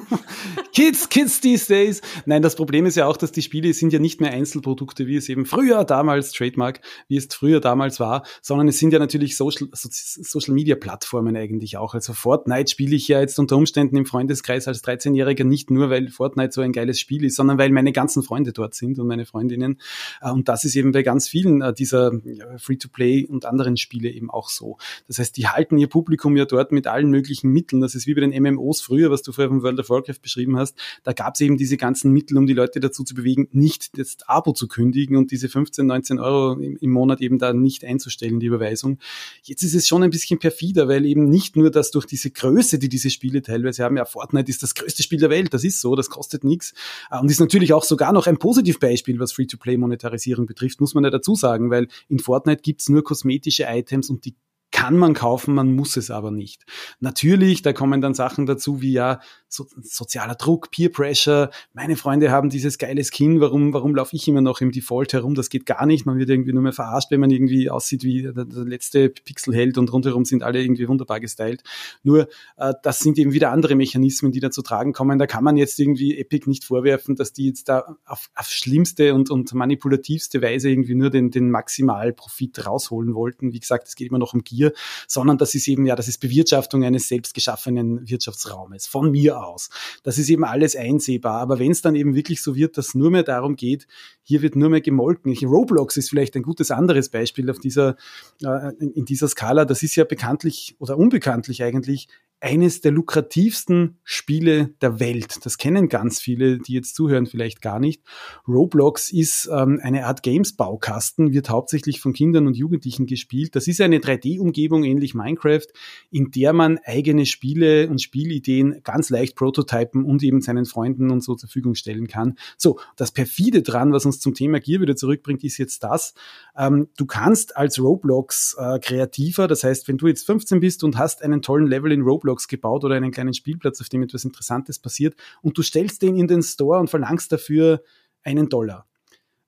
Kids, 0.72 1.08
Kids 1.08 1.40
these 1.40 1.66
days. 1.66 2.00
Nein, 2.24 2.42
das 2.42 2.56
Problem 2.56 2.86
ist 2.86 2.96
ja 2.96 3.06
auch, 3.06 3.16
dass 3.16 3.32
die 3.32 3.42
Spiele 3.42 3.72
sind 3.72 3.92
ja 3.92 3.98
nicht 3.98 4.20
mehr 4.20 4.32
Einzelprodukte, 4.32 5.06
wie 5.06 5.16
es 5.16 5.28
eben 5.28 5.46
früher 5.46 5.84
damals, 5.84 6.32
Trademark, 6.32 6.80
wie 7.08 7.16
es 7.16 7.28
früher 7.30 7.60
damals 7.60 8.00
war, 8.00 8.24
sondern 8.42 8.68
es 8.68 8.78
sind 8.78 8.92
ja 8.92 8.98
natürlich 8.98 9.36
Social, 9.36 9.68
Social 9.72 10.54
Media 10.54 10.76
Plattformen 10.76 11.36
eigentlich 11.36 11.76
auch. 11.76 11.94
Also 11.94 12.12
Fortnite 12.12 12.70
spiele 12.70 12.96
ich 12.96 13.08
ja 13.08 13.20
jetzt 13.20 13.38
unter 13.38 13.56
Umständen 13.56 13.96
im 13.96 14.06
Freundeskreis 14.06 14.68
als 14.68 14.84
13-Jähriger 14.84 15.44
nicht 15.44 15.70
nur, 15.70 15.90
weil 15.90 16.08
Fortnite 16.08 16.52
so 16.52 16.60
ein 16.60 16.72
geiles 16.72 17.00
Spiel 17.00 17.24
ist, 17.24 17.36
sondern 17.36 17.58
weil 17.58 17.70
meine 17.70 17.92
ganzen 17.92 18.22
Freunde 18.22 18.52
dort 18.52 18.74
sind 18.74 18.98
und 18.98 19.06
meine 19.06 19.26
Freundinnen. 19.26 19.80
Äh, 20.20 20.30
und 20.30 20.48
das 20.48 20.64
ist 20.64 20.76
eben 20.76 20.92
bei 20.92 21.02
ganz 21.02 21.28
vielen 21.28 21.62
äh, 21.62 21.72
dieser 21.72 22.12
Free-to-Play 22.58 23.26
und 23.26 23.46
anderen 23.46 23.76
Spiele 23.76 24.10
eben 24.10 24.30
auch 24.30 24.48
so. 24.48 24.78
Das 25.06 25.18
heißt, 25.18 25.36
die 25.36 25.48
halten 25.48 25.78
ihr 25.78 25.88
Publikum 25.88 26.36
ja 26.36 26.44
dort 26.44 26.72
mit 26.72 26.86
allen 26.86 27.10
möglichen 27.10 27.50
Mitteln. 27.50 27.80
Das 27.80 27.94
ist 27.94 28.06
wie 28.06 28.14
bei 28.14 28.20
den 28.20 28.42
MMOs 28.42 28.80
früher, 28.80 29.10
was 29.10 29.22
du 29.22 29.32
vorher 29.32 29.48
vom 29.48 29.62
World 29.62 29.80
of 29.80 29.85
Warcraft 29.88 30.20
beschrieben 30.22 30.56
hast 30.56 30.76
da 31.04 31.12
gab 31.12 31.34
es 31.34 31.40
eben 31.40 31.56
diese 31.56 31.76
ganzen 31.76 32.12
Mittel, 32.12 32.36
um 32.36 32.46
die 32.46 32.52
Leute 32.52 32.80
dazu 32.80 33.04
zu 33.04 33.14
bewegen, 33.14 33.48
nicht 33.52 33.96
jetzt 33.96 34.28
Abo 34.28 34.52
zu 34.52 34.68
kündigen 34.68 35.16
und 35.16 35.30
diese 35.30 35.48
15, 35.48 35.86
19 35.86 36.18
Euro 36.18 36.54
im, 36.54 36.76
im 36.76 36.90
Monat 36.90 37.20
eben 37.20 37.38
da 37.38 37.52
nicht 37.52 37.84
einzustellen, 37.84 38.40
die 38.40 38.46
Überweisung. 38.46 38.98
Jetzt 39.42 39.62
ist 39.62 39.74
es 39.74 39.86
schon 39.86 40.02
ein 40.02 40.10
bisschen 40.10 40.38
perfider, 40.38 40.88
weil 40.88 41.04
eben 41.06 41.28
nicht 41.28 41.56
nur 41.56 41.70
das 41.70 41.90
durch 41.90 42.06
diese 42.06 42.30
Größe, 42.30 42.78
die 42.78 42.88
diese 42.88 43.10
Spiele 43.10 43.42
teilweise 43.42 43.84
haben, 43.84 43.96
ja, 43.96 44.04
Fortnite 44.04 44.50
ist 44.50 44.62
das 44.62 44.74
größte 44.74 45.02
Spiel 45.02 45.20
der 45.20 45.30
Welt, 45.30 45.52
das 45.54 45.64
ist 45.64 45.80
so, 45.80 45.94
das 45.94 46.10
kostet 46.10 46.44
nichts 46.44 46.74
äh, 47.10 47.18
und 47.18 47.30
ist 47.30 47.40
natürlich 47.40 47.72
auch 47.72 47.84
sogar 47.84 48.12
noch 48.12 48.26
ein 48.26 48.38
Positivbeispiel, 48.38 49.18
was 49.18 49.32
Free-to-Play-Monetarisierung 49.32 50.46
betrifft, 50.46 50.80
muss 50.80 50.94
man 50.94 51.04
ja 51.04 51.10
dazu 51.10 51.34
sagen, 51.34 51.70
weil 51.70 51.88
in 52.08 52.18
Fortnite 52.18 52.62
gibt's 52.62 52.88
nur 52.88 53.04
kosmetische 53.04 53.64
Items 53.68 54.10
und 54.10 54.24
die 54.24 54.34
kann 54.72 54.96
man 54.96 55.14
kaufen, 55.14 55.54
man 55.54 55.74
muss 55.74 55.96
es 55.96 56.10
aber 56.10 56.30
nicht. 56.30 56.64
Natürlich, 57.00 57.62
da 57.62 57.72
kommen 57.72 58.00
dann 58.00 58.14
Sachen 58.14 58.46
dazu 58.46 58.80
wie 58.80 58.92
ja 58.92 59.20
so, 59.48 59.66
sozialer 59.80 60.34
Druck, 60.34 60.70
Peer 60.70 60.90
Pressure. 60.90 61.50
Meine 61.72 61.96
Freunde 61.96 62.30
haben 62.30 62.50
dieses 62.50 62.78
geile 62.78 63.02
Skin, 63.04 63.40
warum, 63.40 63.72
warum 63.72 63.94
laufe 63.94 64.14
ich 64.16 64.26
immer 64.28 64.40
noch 64.40 64.60
im 64.60 64.72
Default 64.72 65.12
herum? 65.12 65.34
Das 65.34 65.50
geht 65.50 65.66
gar 65.66 65.86
nicht. 65.86 66.04
Man 66.04 66.18
wird 66.18 66.30
irgendwie 66.30 66.52
nur 66.52 66.62
mehr 66.62 66.72
verarscht, 66.72 67.10
wenn 67.10 67.20
man 67.20 67.30
irgendwie 67.30 67.70
aussieht 67.70 68.02
wie 68.02 68.22
der, 68.22 68.44
der 68.44 68.64
letzte 68.64 69.08
Pixelheld 69.08 69.78
und 69.78 69.92
rundherum 69.92 70.24
sind 70.24 70.42
alle 70.42 70.60
irgendwie 70.60 70.88
wunderbar 70.88 71.20
gestylt. 71.20 71.62
Nur, 72.02 72.28
äh, 72.56 72.74
das 72.82 72.98
sind 72.98 73.18
eben 73.18 73.32
wieder 73.32 73.52
andere 73.52 73.76
Mechanismen, 73.76 74.32
die 74.32 74.40
da 74.40 74.50
zu 74.50 74.62
tragen 74.62 74.92
kommen. 74.92 75.18
Da 75.18 75.26
kann 75.26 75.44
man 75.44 75.56
jetzt 75.56 75.78
irgendwie 75.78 76.18
Epic 76.18 76.48
nicht 76.48 76.64
vorwerfen, 76.64 77.16
dass 77.16 77.32
die 77.32 77.46
jetzt 77.46 77.68
da 77.68 77.96
auf, 78.04 78.30
auf 78.34 78.48
schlimmste 78.48 79.14
und, 79.14 79.30
und 79.30 79.54
manipulativste 79.54 80.42
Weise 80.42 80.70
irgendwie 80.70 80.94
nur 80.94 81.10
den, 81.10 81.30
den 81.30 81.50
Maximalprofit 81.50 82.66
rausholen 82.66 83.14
wollten. 83.14 83.52
Wie 83.52 83.60
gesagt, 83.60 83.88
es 83.88 83.94
geht 83.94 84.08
immer 84.08 84.18
noch 84.18 84.34
um 84.34 84.42
Gier, 84.42 84.65
sondern 85.06 85.38
das 85.38 85.54
ist 85.54 85.68
eben, 85.68 85.86
ja, 85.86 85.96
das 85.96 86.08
ist 86.08 86.18
Bewirtschaftung 86.18 86.84
eines 86.84 87.08
selbst 87.08 87.34
geschaffenen 87.34 88.08
Wirtschaftsraumes. 88.08 88.86
Von 88.86 89.10
mir 89.10 89.42
aus. 89.42 89.70
Das 90.02 90.18
ist 90.18 90.28
eben 90.28 90.44
alles 90.44 90.76
einsehbar. 90.76 91.40
Aber 91.40 91.58
wenn 91.58 91.72
es 91.72 91.82
dann 91.82 91.94
eben 91.94 92.14
wirklich 92.14 92.42
so 92.42 92.54
wird, 92.54 92.78
dass 92.78 92.94
nur 92.94 93.10
mehr 93.10 93.22
darum 93.22 93.56
geht, 93.56 93.86
hier 94.22 94.42
wird 94.42 94.56
nur 94.56 94.68
mehr 94.68 94.80
gemolken. 94.80 95.34
Roblox 95.46 95.96
ist 95.96 96.10
vielleicht 96.10 96.36
ein 96.36 96.42
gutes 96.42 96.70
anderes 96.70 97.08
Beispiel 97.08 97.50
auf 97.50 97.58
dieser, 97.58 97.96
äh, 98.42 98.72
in 98.80 99.04
dieser 99.04 99.28
Skala. 99.28 99.64
Das 99.64 99.82
ist 99.82 99.96
ja 99.96 100.04
bekanntlich 100.04 100.76
oder 100.78 100.96
unbekanntlich 100.96 101.62
eigentlich 101.62 102.08
eines 102.40 102.82
der 102.82 102.92
lukrativsten 102.92 103.98
Spiele 104.04 104.74
der 104.82 105.00
Welt. 105.00 105.44
Das 105.44 105.56
kennen 105.56 105.88
ganz 105.88 106.20
viele, 106.20 106.58
die 106.58 106.74
jetzt 106.74 106.94
zuhören, 106.94 107.26
vielleicht 107.26 107.62
gar 107.62 107.80
nicht. 107.80 108.02
Roblox 108.46 109.10
ist 109.10 109.48
ähm, 109.50 109.80
eine 109.82 110.06
Art 110.06 110.22
Games-Baukasten, 110.22 111.32
wird 111.32 111.48
hauptsächlich 111.48 112.00
von 112.00 112.12
Kindern 112.12 112.46
und 112.46 112.56
Jugendlichen 112.56 113.06
gespielt. 113.06 113.56
Das 113.56 113.66
ist 113.66 113.80
eine 113.80 113.98
3D-Umgebung, 113.98 114.84
ähnlich 114.84 115.14
Minecraft, 115.14 115.66
in 116.10 116.30
der 116.30 116.52
man 116.52 116.78
eigene 116.84 117.24
Spiele 117.24 117.88
und 117.88 118.02
Spielideen 118.02 118.82
ganz 118.84 119.08
leicht 119.08 119.34
prototypen 119.34 120.04
und 120.04 120.22
eben 120.22 120.42
seinen 120.42 120.66
Freunden 120.66 121.10
und 121.10 121.22
so 121.22 121.34
zur 121.34 121.48
Verfügung 121.48 121.74
stellen 121.74 122.06
kann. 122.06 122.36
So, 122.58 122.78
das 122.96 123.12
perfide 123.12 123.62
dran, 123.62 123.92
was 123.92 124.04
uns 124.04 124.20
zum 124.20 124.34
Thema 124.34 124.60
Gier 124.60 124.82
wieder 124.82 124.94
zurückbringt, 124.94 125.42
ist 125.42 125.56
jetzt 125.56 125.82
das. 125.82 126.12
Ähm, 126.56 126.88
du 126.98 127.06
kannst 127.06 127.56
als 127.56 127.80
Roblox 127.80 128.56
äh, 128.58 128.78
kreativer, 128.78 129.48
das 129.48 129.64
heißt, 129.64 129.88
wenn 129.88 129.96
du 129.96 130.06
jetzt 130.06 130.26
15 130.26 130.60
bist 130.60 130.84
und 130.84 130.98
hast 130.98 131.22
einen 131.22 131.40
tollen 131.40 131.66
Level 131.66 131.92
in 131.92 132.02
Roblox, 132.02 132.25
Roblox 132.26 132.48
gebaut 132.48 132.84
oder 132.84 132.96
einen 132.96 133.12
kleinen 133.12 133.34
Spielplatz, 133.34 133.80
auf 133.80 133.88
dem 133.88 134.02
etwas 134.02 134.24
Interessantes 134.24 134.78
passiert 134.78 135.14
und 135.42 135.56
du 135.56 135.62
stellst 135.62 136.02
den 136.02 136.16
in 136.16 136.26
den 136.26 136.42
Store 136.42 136.80
und 136.80 136.90
verlangst 136.90 137.32
dafür 137.32 137.82
einen 138.22 138.48
Dollar. 138.48 138.86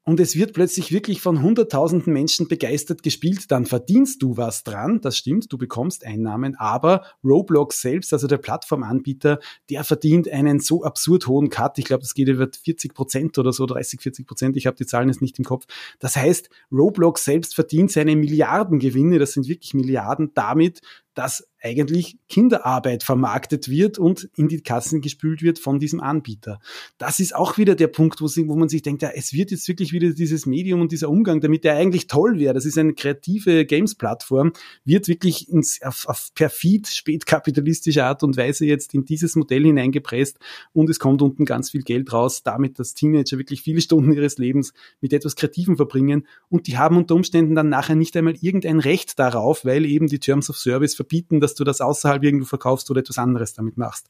Und 0.08 0.20
es 0.20 0.36
wird 0.36 0.54
plötzlich 0.54 0.90
wirklich 0.90 1.20
von 1.20 1.42
hunderttausenden 1.42 2.14
Menschen 2.14 2.48
begeistert 2.48 3.02
gespielt, 3.02 3.50
dann 3.50 3.66
verdienst 3.66 4.22
du 4.22 4.38
was 4.38 4.64
dran, 4.64 5.02
das 5.02 5.18
stimmt, 5.18 5.52
du 5.52 5.58
bekommst 5.58 6.02
Einnahmen, 6.06 6.54
aber 6.54 7.04
Roblox 7.22 7.82
selbst, 7.82 8.14
also 8.14 8.26
der 8.26 8.38
Plattformanbieter, 8.38 9.38
der 9.68 9.84
verdient 9.84 10.26
einen 10.30 10.60
so 10.60 10.82
absurd 10.82 11.26
hohen 11.26 11.50
Cut, 11.50 11.78
ich 11.78 11.84
glaube, 11.84 12.04
das 12.04 12.14
geht 12.14 12.28
über 12.28 12.48
40 12.50 12.94
Prozent 12.94 13.36
oder 13.36 13.52
so, 13.52 13.66
30, 13.66 14.00
40 14.00 14.26
Prozent, 14.26 14.56
ich 14.56 14.66
habe 14.66 14.78
die 14.78 14.86
Zahlen 14.86 15.10
jetzt 15.10 15.20
nicht 15.20 15.38
im 15.38 15.44
Kopf. 15.44 15.66
Das 15.98 16.16
heißt, 16.16 16.48
Roblox 16.72 17.24
selbst 17.24 17.54
verdient 17.54 17.92
seine 17.92 18.16
Milliardengewinne, 18.16 19.18
das 19.18 19.32
sind 19.32 19.46
wirklich 19.46 19.74
Milliarden, 19.74 20.30
damit, 20.32 20.80
dass 21.18 21.48
eigentlich 21.60 22.16
Kinderarbeit 22.28 23.02
vermarktet 23.02 23.68
wird 23.68 23.98
und 23.98 24.28
in 24.36 24.48
die 24.48 24.60
Kassen 24.60 25.00
gespült 25.00 25.42
wird 25.42 25.58
von 25.58 25.80
diesem 25.80 26.00
Anbieter. 26.00 26.60
Das 26.98 27.18
ist 27.18 27.34
auch 27.34 27.58
wieder 27.58 27.74
der 27.74 27.88
Punkt, 27.88 28.20
wo, 28.20 28.54
man 28.54 28.68
sich 28.68 28.82
denkt, 28.82 29.02
ja, 29.02 29.10
es 29.12 29.32
wird 29.32 29.50
jetzt 29.50 29.66
wirklich 29.66 29.92
wieder 29.92 30.10
dieses 30.10 30.46
Medium 30.46 30.80
und 30.80 30.92
dieser 30.92 31.08
Umgang, 31.08 31.40
damit 31.40 31.64
der 31.64 31.74
eigentlich 31.74 32.06
toll 32.06 32.38
wäre. 32.38 32.54
Das 32.54 32.64
ist 32.64 32.78
eine 32.78 32.94
kreative 32.94 33.64
Games-Plattform, 33.66 34.52
wird 34.84 35.08
wirklich 35.08 35.48
ins, 35.48 35.82
auf, 35.82 36.06
auf 36.06 36.30
perfid 36.34 36.86
spätkapitalistische 36.86 38.04
Art 38.04 38.22
und 38.22 38.36
Weise 38.36 38.64
jetzt 38.64 38.94
in 38.94 39.04
dieses 39.04 39.34
Modell 39.34 39.64
hineingepresst 39.64 40.38
und 40.72 40.88
es 40.88 41.00
kommt 41.00 41.22
unten 41.22 41.44
ganz 41.44 41.70
viel 41.70 41.82
Geld 41.82 42.12
raus, 42.12 42.42
damit 42.44 42.78
dass 42.78 42.94
Teenager 42.94 43.38
wirklich 43.38 43.62
viele 43.62 43.80
Stunden 43.80 44.12
ihres 44.12 44.38
Lebens 44.38 44.72
mit 45.00 45.12
etwas 45.12 45.34
Kreativem 45.34 45.76
verbringen 45.76 46.26
und 46.48 46.68
die 46.68 46.78
haben 46.78 46.96
unter 46.96 47.16
Umständen 47.16 47.54
dann 47.54 47.68
nachher 47.68 47.96
nicht 47.96 48.16
einmal 48.16 48.36
irgendein 48.40 48.78
Recht 48.78 49.18
darauf, 49.18 49.64
weil 49.64 49.84
eben 49.84 50.06
die 50.06 50.20
Terms 50.20 50.48
of 50.50 50.56
Service 50.56 50.94
verbieten, 51.08 51.40
dass 51.40 51.54
du 51.54 51.64
das 51.64 51.80
außerhalb 51.80 52.22
irgendwo 52.22 52.44
verkaufst 52.44 52.90
oder 52.90 53.00
etwas 53.00 53.18
anderes 53.18 53.54
damit 53.54 53.78
machst. 53.78 54.08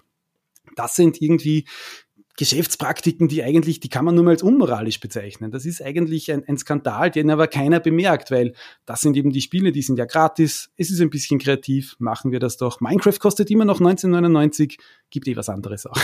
Das 0.77 0.97
sind 0.97 1.23
irgendwie 1.23 1.65
Geschäftspraktiken, 2.37 3.27
die 3.27 3.43
eigentlich, 3.43 3.81
die 3.81 3.89
kann 3.89 4.05
man 4.05 4.15
nur 4.15 4.23
mal 4.23 4.31
als 4.31 4.45
unmoralisch 4.45 5.01
bezeichnen. 5.01 5.51
Das 5.51 5.65
ist 5.65 5.83
eigentlich 5.83 6.31
ein, 6.31 6.45
ein, 6.47 6.57
Skandal, 6.57 7.11
den 7.11 7.31
aber 7.31 7.49
keiner 7.49 7.81
bemerkt, 7.81 8.31
weil 8.31 8.55
das 8.87 9.01
sind 9.01 9.17
eben 9.17 9.33
die 9.33 9.41
Spiele, 9.41 9.73
die 9.73 9.83
sind 9.83 9.99
ja 9.99 10.05
gratis, 10.05 10.71
es 10.77 10.91
ist 10.91 11.01
ein 11.01 11.11
bisschen 11.11 11.41
kreativ, 11.41 11.97
machen 11.99 12.31
wir 12.31 12.39
das 12.39 12.57
doch. 12.57 12.81
Minecraft 12.81 13.19
kostet 13.19 13.51
immer 13.51 13.65
noch 13.65 13.81
1999, 13.81 14.79
gibt 15.11 15.27
eh 15.27 15.37
was 15.37 15.49
anderes 15.49 15.87
auch 15.87 15.97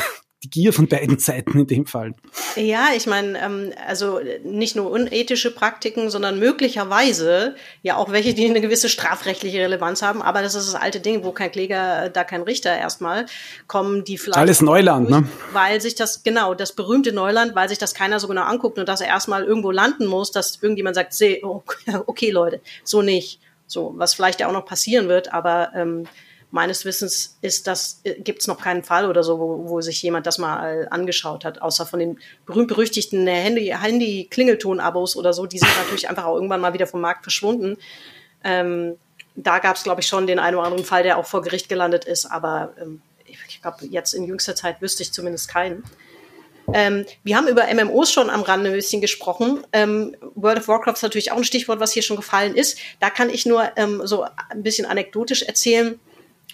die 0.45 0.51
Gier 0.51 0.73
von 0.73 0.87
beiden 0.87 1.19
Seiten 1.19 1.59
in 1.59 1.67
dem 1.67 1.87
Fall. 1.87 2.15
Ja, 2.57 2.89
ich 2.95 3.07
meine, 3.07 3.39
ähm, 3.43 3.73
also 3.87 4.21
nicht 4.45 4.77
nur 4.77 4.91
unethische 4.91 5.51
Praktiken, 5.51 6.11
sondern 6.11 6.39
möglicherweise 6.39 7.57
ja 7.83 7.97
auch 7.97 8.13
welche, 8.13 8.35
die 8.35 8.49
eine 8.49 8.61
gewisse 8.61 8.91
strafrechtliche 8.91 9.59
Relevanz 9.59 10.03
haben. 10.03 10.21
Aber 10.21 10.43
das 10.43 10.55
ist 10.55 10.73
das 10.73 10.81
alte 10.81 11.01
Ding, 11.01 11.25
wo 11.25 11.33
kein 11.33 11.51
Kläger, 11.51 12.11
da 12.11 12.25
kein 12.25 12.43
Richter 12.43 12.77
erstmal 12.77 13.27
kommen, 13.67 14.05
die 14.05 14.19
vielleicht. 14.19 14.39
Alles 14.39 14.61
Neuland, 14.61 15.11
durch, 15.11 15.23
ne? 15.23 15.29
Weil 15.53 15.81
sich 15.81 15.95
das, 15.95 16.23
genau, 16.23 16.55
das 16.55 16.73
berühmte 16.73 17.13
Neuland, 17.13 17.55
weil 17.55 17.69
sich 17.69 17.79
das 17.79 17.95
keiner 17.95 18.21
so 18.21 18.29
genau 18.29 18.43
anguckt 18.43 18.79
und 18.79 18.89
dass 18.89 19.01
er 19.01 19.09
erstmal 19.09 19.45
irgendwo 19.45 19.71
landen 19.71 20.07
muss, 20.07 20.31
dass 20.31 20.59
irgendjemand 20.61 20.97
sagt, 20.97 21.15
okay, 22.07 22.31
Leute, 22.31 22.61
so 22.85 23.03
nicht. 23.03 23.41
So, 23.67 23.95
was 23.97 24.13
vielleicht 24.13 24.41
ja 24.41 24.49
auch 24.49 24.53
noch 24.53 24.67
passieren 24.67 25.09
wird, 25.09 25.33
aber 25.33 25.71
ähm, 25.75 26.07
meines 26.55 26.85
Wissens 26.85 27.37
ist 27.43 27.67
das, 27.67 28.01
äh, 28.05 28.15
gibt 28.15 28.41
es 28.41 28.47
noch 28.47 28.61
keinen 28.61 28.85
Fall 28.85 29.11
oder 29.11 29.25
so, 29.25 29.41
wo, 29.41 29.69
wo 29.69 29.81
sich 29.81 30.01
jemand 30.03 30.25
das 30.25 30.39
mal 30.39 30.87
angeschaut 30.89 31.45
hat, 31.45 31.61
außer 31.61 31.85
von 31.85 31.99
den 31.99 32.21
berühmt-berüchtigten 32.47 33.27
Handy-Klingelton-Abos 33.27 35.11
Handy 35.11 35.19
oder 35.19 35.33
so, 35.33 35.47
die 35.47 35.59
sind 35.59 35.77
natürlich 35.77 36.09
einfach 36.09 36.27
auch 36.27 36.37
irgendwann 36.37 36.61
mal 36.61 36.73
wieder 36.73 36.87
vom 36.87 37.01
Markt 37.01 37.25
verschwunden. 37.25 37.77
Ähm, 38.45 38.97
da 39.35 39.59
gab 39.59 39.75
es, 39.75 39.83
glaube 39.83 40.01
ich, 40.01 40.07
schon 40.07 40.29
den 40.29 40.39
einen 40.39 40.57
oder 40.57 40.67
anderen 40.67 40.85
Fall, 40.85 41.03
der 41.03 41.19
auch 41.19 41.27
vor 41.27 41.43
Gericht 41.43 41.69
gelandet 41.69 42.05
ist, 42.05 42.27
aber 42.27 42.73
ähm, 42.81 43.03
ich 43.27 43.61
glaube, 43.61 43.85
jetzt 43.87 44.15
in 44.15 44.25
jüngster 44.25 44.55
Zeit 44.55 44.81
wüsste 44.81 45.03
ich 45.03 45.13
zumindest 45.13 45.49
keinen. 45.49 45.83
Ähm, 46.73 47.05
wir 47.25 47.37
haben 47.37 47.49
über 47.49 47.67
MMOs 47.75 48.13
schon 48.13 48.31
am 48.31 48.43
Rande 48.43 48.71
ein 48.71 48.77
bisschen 48.77 49.01
gesprochen. 49.01 49.67
Ähm, 49.73 50.17
World 50.37 50.59
of 50.59 50.69
Warcraft 50.69 50.95
ist 50.95 51.03
natürlich 51.03 51.33
auch 51.33 51.37
ein 51.37 51.45
Stichwort, 51.45 51.81
was 51.81 51.93
hier 51.93 52.03
schon 52.03 52.17
gefallen 52.17 52.55
ist. 52.55 52.79
Da 53.01 53.11
kann 53.11 53.29
ich 53.29 53.45
nur 53.45 53.73
ähm, 53.77 54.03
so 54.05 54.25
ein 54.49 54.63
bisschen 54.63 54.87
anekdotisch 54.87 55.43
erzählen. 55.43 55.99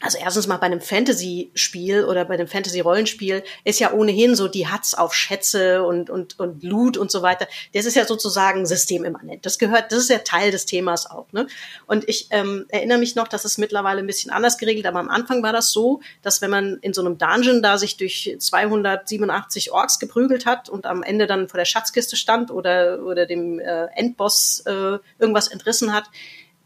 Also 0.02 0.16
erstens 0.18 0.46
mal 0.46 0.56
bei 0.56 0.64
einem 0.64 0.80
Fantasy-Spiel 0.80 2.04
oder 2.04 2.24
bei 2.24 2.34
einem 2.34 2.48
Fantasy-Rollenspiel 2.48 3.44
ist 3.64 3.80
ja 3.80 3.92
ohnehin 3.92 4.34
so 4.34 4.48
die 4.48 4.66
Hatz 4.66 4.94
auf 4.94 5.12
Schätze 5.12 5.82
und, 5.82 6.08
und, 6.08 6.38
und 6.40 6.62
Loot 6.62 6.96
und 6.96 7.10
so 7.10 7.20
weiter. 7.20 7.46
Das 7.74 7.84
ist 7.84 7.96
ja 7.96 8.06
sozusagen 8.06 8.64
systemimmanent. 8.64 9.44
Das 9.44 9.58
gehört, 9.58 9.92
das 9.92 9.98
ist 9.98 10.08
ja 10.08 10.18
Teil 10.18 10.52
des 10.52 10.64
Themas 10.64 11.10
auch. 11.10 11.30
Ne? 11.32 11.46
Und 11.86 12.08
ich 12.08 12.28
ähm, 12.30 12.64
erinnere 12.68 12.96
mich 12.96 13.14
noch, 13.14 13.28
dass 13.28 13.44
es 13.44 13.58
mittlerweile 13.58 13.98
ein 13.98 14.06
bisschen 14.06 14.30
anders 14.30 14.56
geregelt, 14.56 14.86
aber 14.86 15.00
am 15.00 15.10
Anfang 15.10 15.42
war 15.42 15.52
das 15.52 15.70
so, 15.70 16.00
dass 16.22 16.40
wenn 16.40 16.50
man 16.50 16.78
in 16.80 16.94
so 16.94 17.02
einem 17.02 17.18
Dungeon 17.18 17.62
da 17.62 17.76
sich 17.76 17.98
durch 17.98 18.34
287 18.38 19.70
Orks 19.70 19.98
geprügelt 19.98 20.46
hat 20.46 20.70
und 20.70 20.86
am 20.86 21.02
Ende 21.02 21.26
dann 21.26 21.48
vor 21.48 21.58
der 21.58 21.66
Schatzkiste 21.66 22.16
stand 22.16 22.50
oder, 22.50 23.00
oder 23.04 23.26
dem 23.26 23.58
äh, 23.58 23.84
Endboss 23.94 24.60
äh, 24.64 24.98
irgendwas 25.18 25.48
entrissen 25.48 25.92
hat, 25.92 26.04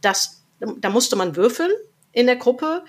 das, 0.00 0.44
da 0.60 0.88
musste 0.90 1.16
man 1.16 1.34
würfeln 1.34 1.72
in 2.12 2.26
der 2.26 2.36
Gruppe 2.36 2.84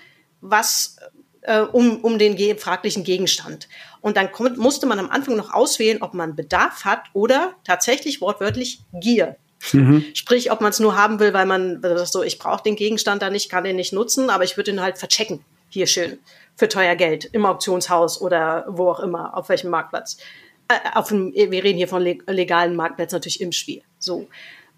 was 0.50 0.96
äh, 1.42 1.60
um, 1.60 2.00
um 2.00 2.18
den 2.18 2.36
ge 2.36 2.56
fraglichen 2.56 3.04
Gegenstand. 3.04 3.68
Und 4.00 4.16
dann 4.16 4.32
kommt, 4.32 4.58
musste 4.58 4.86
man 4.86 4.98
am 4.98 5.10
Anfang 5.10 5.36
noch 5.36 5.52
auswählen, 5.52 6.02
ob 6.02 6.14
man 6.14 6.36
Bedarf 6.36 6.84
hat 6.84 7.04
oder 7.12 7.54
tatsächlich 7.64 8.20
wortwörtlich 8.20 8.80
Gier. 8.92 9.36
Mhm. 9.72 10.04
Sprich, 10.14 10.52
ob 10.52 10.60
man 10.60 10.70
es 10.70 10.80
nur 10.80 10.96
haben 10.96 11.18
will, 11.18 11.32
weil 11.32 11.46
man 11.46 11.82
so, 12.04 12.22
ich 12.22 12.38
brauche 12.38 12.62
den 12.62 12.76
Gegenstand 12.76 13.22
da 13.22 13.30
nicht, 13.30 13.50
kann 13.50 13.64
den 13.64 13.76
nicht 13.76 13.92
nutzen, 13.92 14.30
aber 14.30 14.44
ich 14.44 14.56
würde 14.56 14.70
ihn 14.70 14.80
halt 14.80 14.98
verchecken. 14.98 15.44
Hier 15.68 15.86
schön. 15.86 16.18
Für 16.56 16.68
teuer 16.68 16.94
Geld. 16.94 17.24
Im 17.32 17.44
Auktionshaus 17.44 18.20
oder 18.20 18.64
wo 18.68 18.90
auch 18.90 19.00
immer, 19.00 19.36
auf 19.36 19.48
welchem 19.48 19.70
Marktplatz. 19.70 20.18
Äh, 20.68 20.78
auf 20.94 21.08
dem, 21.08 21.32
wir 21.34 21.64
reden 21.64 21.76
hier 21.76 21.88
von 21.88 22.02
legalen 22.02 22.76
Marktplätzen 22.76 23.16
natürlich 23.16 23.40
im 23.40 23.52
Spiel. 23.52 23.82
So. 23.98 24.28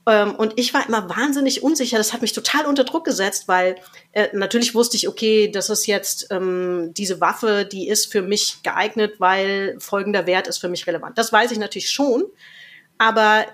Ähm, 0.08 0.34
und 0.36 0.54
ich 0.56 0.72
war 0.72 0.88
immer 0.88 1.10
wahnsinnig 1.10 1.62
unsicher. 1.62 1.98
Das 1.98 2.14
hat 2.14 2.22
mich 2.22 2.32
total 2.32 2.64
unter 2.64 2.84
Druck 2.84 3.04
gesetzt, 3.04 3.46
weil 3.46 3.76
äh, 4.12 4.28
natürlich 4.32 4.74
wusste 4.74 4.96
ich, 4.96 5.06
okay, 5.06 5.50
das 5.50 5.68
ist 5.68 5.86
jetzt 5.86 6.28
ähm, 6.30 6.94
diese 6.96 7.20
Waffe, 7.20 7.68
die 7.70 7.88
ist 7.88 8.10
für 8.10 8.22
mich 8.22 8.62
geeignet, 8.62 9.16
weil 9.18 9.76
folgender 9.78 10.26
Wert 10.26 10.48
ist 10.48 10.58
für 10.58 10.70
mich 10.70 10.86
relevant. 10.86 11.18
Das 11.18 11.30
weiß 11.30 11.50
ich 11.52 11.58
natürlich 11.58 11.90
schon. 11.90 12.24
Aber 12.96 13.44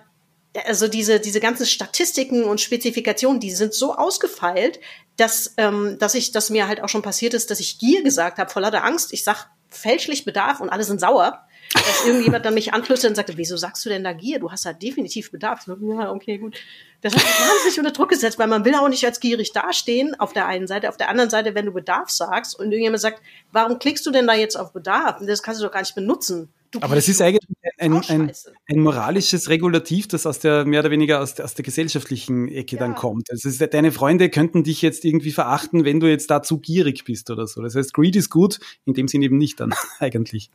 also 0.65 0.87
diese, 0.87 1.19
diese 1.19 1.41
ganzen 1.41 1.67
Statistiken 1.67 2.45
und 2.45 2.61
Spezifikationen, 2.61 3.41
die 3.41 3.51
sind 3.51 3.75
so 3.75 3.97
ausgefeilt, 3.97 4.79
dass, 5.17 5.55
ähm, 5.57 5.97
dass 5.99 6.15
ich, 6.15 6.31
dass 6.31 6.51
mir 6.51 6.69
halt 6.69 6.81
auch 6.81 6.89
schon 6.89 7.03
passiert 7.03 7.35
ist, 7.35 7.51
dass 7.51 7.59
ich 7.59 7.81
Gier 7.81 8.05
gesagt 8.05 8.39
habe, 8.39 8.51
voller 8.51 8.71
der 8.71 8.85
Angst. 8.85 9.13
Ich 9.13 9.25
sag 9.25 9.49
fälschlich 9.69 10.25
Bedarf 10.25 10.61
und 10.61 10.71
alle 10.71 10.85
sind 10.85 11.01
sauer 11.01 11.45
dass 11.73 12.07
irgendjemand 12.07 12.45
dann 12.45 12.55
mich 12.55 12.73
anflüsterte 12.73 13.13
und 13.13 13.17
sagte, 13.17 13.37
wieso 13.37 13.57
sagst 13.57 13.85
du 13.85 13.89
denn 13.89 14.05
da 14.05 14.13
Gier? 14.13 14.39
Du 14.39 14.51
hast 14.51 14.65
da 14.65 14.73
definitiv 14.73 15.31
Bedarf. 15.31 15.63
So, 15.63 15.77
ja, 15.81 16.11
okay, 16.11 16.39
gut. 16.39 16.57
Das 17.01 17.15
hat 17.15 17.23
mich 17.23 17.33
wahnsinnig 17.33 17.79
unter 17.79 17.91
Druck 17.91 18.11
gesetzt, 18.11 18.39
weil 18.39 18.47
man 18.47 18.65
will 18.65 18.75
auch 18.75 18.89
nicht 18.89 19.05
als 19.05 19.21
gierig 19.21 19.53
dastehen, 19.53 20.19
auf 20.19 20.33
der 20.33 20.47
einen 20.47 20.67
Seite. 20.67 20.89
Auf 20.89 20.97
der 20.97 21.09
anderen 21.09 21.31
Seite, 21.31 21.55
wenn 21.55 21.67
du 21.67 21.73
Bedarf 21.73 22.11
sagst 22.11 22.59
und 22.59 22.67
irgendjemand 22.67 23.01
sagt, 23.01 23.23
warum 23.53 23.79
klickst 23.79 24.07
du 24.07 24.11
denn 24.11 24.27
da 24.27 24.35
jetzt 24.35 24.57
auf 24.57 24.73
Bedarf? 24.73 25.19
Das 25.21 25.43
kannst 25.43 25.61
du 25.61 25.65
doch 25.65 25.73
gar 25.73 25.81
nicht 25.81 25.95
benutzen. 25.95 26.49
Du 26.75 26.83
Aber 26.83 26.97
das 26.97 27.09
ist 27.09 27.23
eigentlich 27.23 27.41
ein, 27.79 27.95
ein, 28.09 28.33
ein, 28.69 28.81
moralisches 28.81 29.49
Regulativ, 29.49 30.09
das 30.09 30.27
aus 30.27 30.41
der 30.41 30.65
mehr 30.65 30.81
oder 30.81 30.91
weniger 30.91 31.21
aus 31.21 31.35
der, 31.35 31.45
aus 31.45 31.55
der 31.55 31.65
gesellschaftlichen 31.65 32.49
Ecke 32.49 32.75
ja. 32.75 32.81
dann 32.81 32.97
kommt. 32.97 33.31
Also 33.31 33.49
ist, 33.49 33.63
deine 33.73 33.93
Freunde 33.93 34.29
könnten 34.29 34.65
dich 34.65 34.83
jetzt 34.83 35.05
irgendwie 35.05 35.31
verachten, 35.31 35.85
wenn 35.85 36.01
du 36.01 36.09
jetzt 36.09 36.33
da 36.33 36.43
zu 36.43 36.59
gierig 36.59 37.05
bist 37.05 37.31
oder 37.31 37.47
so. 37.47 37.63
Das 37.63 37.77
heißt, 37.77 37.95
Greed 37.95 38.17
ist 38.17 38.29
gut, 38.29 38.59
in 38.87 38.95
dem 38.95 39.07
Sinn 39.07 39.23
eben 39.23 39.39
nicht 39.39 39.61
dann 39.61 39.73
eigentlich. 40.01 40.51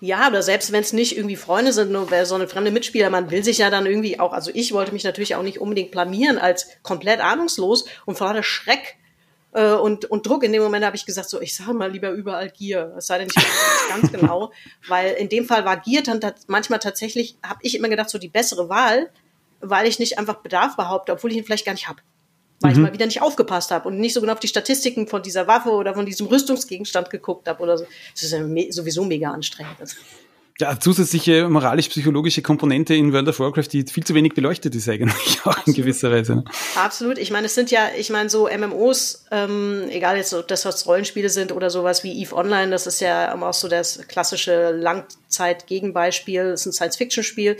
Ja, 0.00 0.28
oder 0.28 0.42
selbst 0.42 0.72
wenn 0.72 0.80
es 0.80 0.92
nicht 0.92 1.16
irgendwie 1.16 1.36
Freunde 1.36 1.72
sind, 1.72 1.92
nur 1.92 2.08
so 2.24 2.34
eine 2.34 2.48
fremde 2.48 2.72
Mitspieler, 2.72 3.08
man 3.08 3.30
will 3.30 3.44
sich 3.44 3.58
ja 3.58 3.70
dann 3.70 3.86
irgendwie 3.86 4.18
auch, 4.18 4.32
also 4.32 4.50
ich 4.52 4.72
wollte 4.72 4.92
mich 4.92 5.04
natürlich 5.04 5.36
auch 5.36 5.44
nicht 5.44 5.60
unbedingt 5.60 5.92
blamieren 5.92 6.38
als 6.38 6.66
komplett 6.82 7.20
ahnungslos 7.20 7.84
und 8.04 8.18
vor 8.18 8.26
allem 8.26 8.42
Schreck 8.42 8.96
äh, 9.52 9.72
und, 9.72 10.06
und 10.06 10.26
Druck. 10.26 10.44
In 10.44 10.52
dem 10.52 10.62
Moment 10.62 10.84
habe 10.84 10.96
ich 10.96 11.06
gesagt, 11.06 11.28
so, 11.28 11.40
ich 11.40 11.54
sage 11.54 11.74
mal 11.74 11.90
lieber 11.90 12.10
überall 12.10 12.50
Gier. 12.50 12.94
Es 12.96 13.06
sei 13.06 13.18
denn, 13.18 13.28
ich 13.28 13.36
weiß 13.36 13.44
nicht 13.44 13.88
ganz 14.12 14.12
genau. 14.12 14.52
Weil 14.88 15.12
in 15.14 15.28
dem 15.28 15.46
Fall 15.46 15.64
war 15.64 15.76
Gier 15.78 16.02
dann 16.02 16.20
manchmal 16.46 16.78
tatsächlich, 16.78 17.36
habe 17.42 17.60
ich 17.62 17.76
immer 17.76 17.88
gedacht, 17.88 18.10
so 18.10 18.18
die 18.18 18.28
bessere 18.28 18.68
Wahl, 18.68 19.10
weil 19.60 19.86
ich 19.86 19.98
nicht 19.98 20.18
einfach 20.18 20.36
Bedarf 20.36 20.76
behaupte, 20.76 21.12
obwohl 21.12 21.30
ich 21.30 21.36
ihn 21.36 21.44
vielleicht 21.44 21.66
gar 21.66 21.72
nicht 21.72 21.88
habe. 21.88 22.00
Weil 22.60 22.72
mhm. 22.72 22.76
ich 22.76 22.82
mal 22.82 22.92
wieder 22.92 23.06
nicht 23.06 23.22
aufgepasst 23.22 23.70
habe 23.70 23.88
und 23.88 23.98
nicht 23.98 24.14
so 24.14 24.20
genau 24.20 24.32
auf 24.32 24.40
die 24.40 24.48
Statistiken 24.48 25.06
von 25.06 25.22
dieser 25.22 25.46
Waffe 25.46 25.70
oder 25.70 25.94
von 25.94 26.06
diesem 26.06 26.26
Rüstungsgegenstand 26.26 27.10
geguckt 27.10 27.48
habe 27.48 27.62
oder 27.62 27.78
so. 27.78 27.86
Das 28.14 28.22
ist 28.22 28.32
ja 28.32 28.40
me 28.40 28.72
sowieso 28.72 29.04
mega 29.04 29.30
anstrengend 29.30 29.76
ja, 30.62 30.78
zusätzliche 30.78 31.48
moralisch-psychologische 31.48 32.40
Komponente 32.40 32.94
in 32.94 33.12
World 33.12 33.28
of 33.28 33.40
Warcraft, 33.40 33.66
die 33.72 33.84
viel 33.84 34.04
zu 34.04 34.14
wenig 34.14 34.34
beleuchtet 34.34 34.74
ist 34.76 34.88
eigentlich 34.88 35.40
auch 35.40 35.46
Absolut. 35.46 35.66
in 35.66 35.74
gewisser 35.74 36.12
Weise. 36.12 36.36
Ne? 36.36 36.44
Absolut. 36.76 37.18
Ich 37.18 37.32
meine, 37.32 37.46
es 37.46 37.54
sind 37.56 37.72
ja, 37.72 37.88
ich 37.96 38.10
meine, 38.10 38.30
so 38.30 38.48
MMOs, 38.48 39.24
ähm, 39.32 39.88
egal 39.90 40.16
jetzt, 40.16 40.32
ob 40.34 40.46
das 40.46 40.64
was 40.64 40.86
Rollenspiele 40.86 41.30
sind 41.30 41.50
oder 41.50 41.68
sowas 41.68 42.04
wie 42.04 42.22
EVE 42.22 42.36
Online, 42.36 42.70
das 42.70 42.86
ist 42.86 43.00
ja 43.00 43.34
auch 43.34 43.52
so 43.52 43.66
das 43.66 44.06
klassische 44.06 44.70
Langzeit-Gegenbeispiel, 44.70 46.50
das 46.50 46.60
ist 46.60 46.66
ein 46.66 46.72
Science-Fiction-Spiel. 46.72 47.56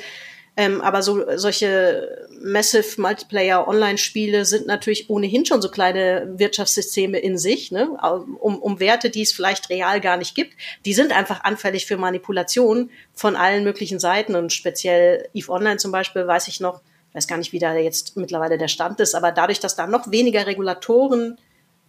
Ähm, 0.57 0.83
aber 0.83 1.03
so 1.03 1.25
solche 1.37 2.29
Massive 2.43 3.01
Multiplayer 3.01 3.67
Online-Spiele 3.67 4.45
sind 4.45 4.67
natürlich 4.67 5.09
ohnehin 5.09 5.47
schon 5.47 5.63
so 5.63 5.71
kleine 5.71 6.31
Wirtschaftssysteme 6.37 7.19
in 7.19 7.39
sich, 7.39 7.73
ne? 7.73 7.97
um, 8.41 8.61
um 8.61 8.79
Werte, 8.79 9.09
die 9.09 9.23
es 9.23 9.33
vielleicht 9.33 9.71
real 9.71 10.01
gar 10.01 10.19
nicht 10.19 10.35
gibt. 10.35 10.55
Die 10.85 10.93
sind 10.93 11.13
einfach 11.13 11.45
anfällig 11.45 11.87
für 11.87 11.97
Manipulation 11.97 12.91
von 13.15 13.35
allen 13.35 13.65
möglichen 13.65 13.99
Seiten 13.99 14.35
und 14.35 14.53
speziell 14.53 15.29
Eve 15.33 15.51
Online 15.51 15.79
zum 15.79 15.91
Beispiel 15.91 16.27
weiß 16.27 16.49
ich 16.49 16.61
noch, 16.61 16.83
weiß 17.15 17.27
gar 17.27 17.39
nicht, 17.39 17.53
wie 17.53 17.59
da 17.59 17.75
jetzt 17.75 18.17
mittlerweile 18.17 18.59
der 18.59 18.69
Stand 18.69 19.01
ist, 19.01 19.15
aber 19.15 19.33
dadurch, 19.33 19.61
dass 19.61 19.77
da 19.77 19.87
noch 19.87 20.11
weniger 20.11 20.47
Regulatoren 20.47 21.39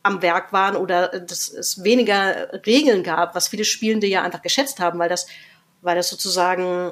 am 0.04 0.22
Werk 0.22 0.54
waren 0.54 0.76
oder 0.76 1.08
dass 1.20 1.50
es 1.50 1.84
weniger 1.84 2.66
Regeln 2.66 3.04
gab, 3.04 3.36
was 3.36 3.48
viele 3.48 3.66
Spielende 3.66 4.08
ja 4.08 4.22
einfach 4.22 4.42
geschätzt 4.42 4.80
haben, 4.80 5.00
weil 5.00 5.10
das, 5.10 5.28
weil 5.82 5.96
das 5.96 6.10
sozusagen 6.10 6.92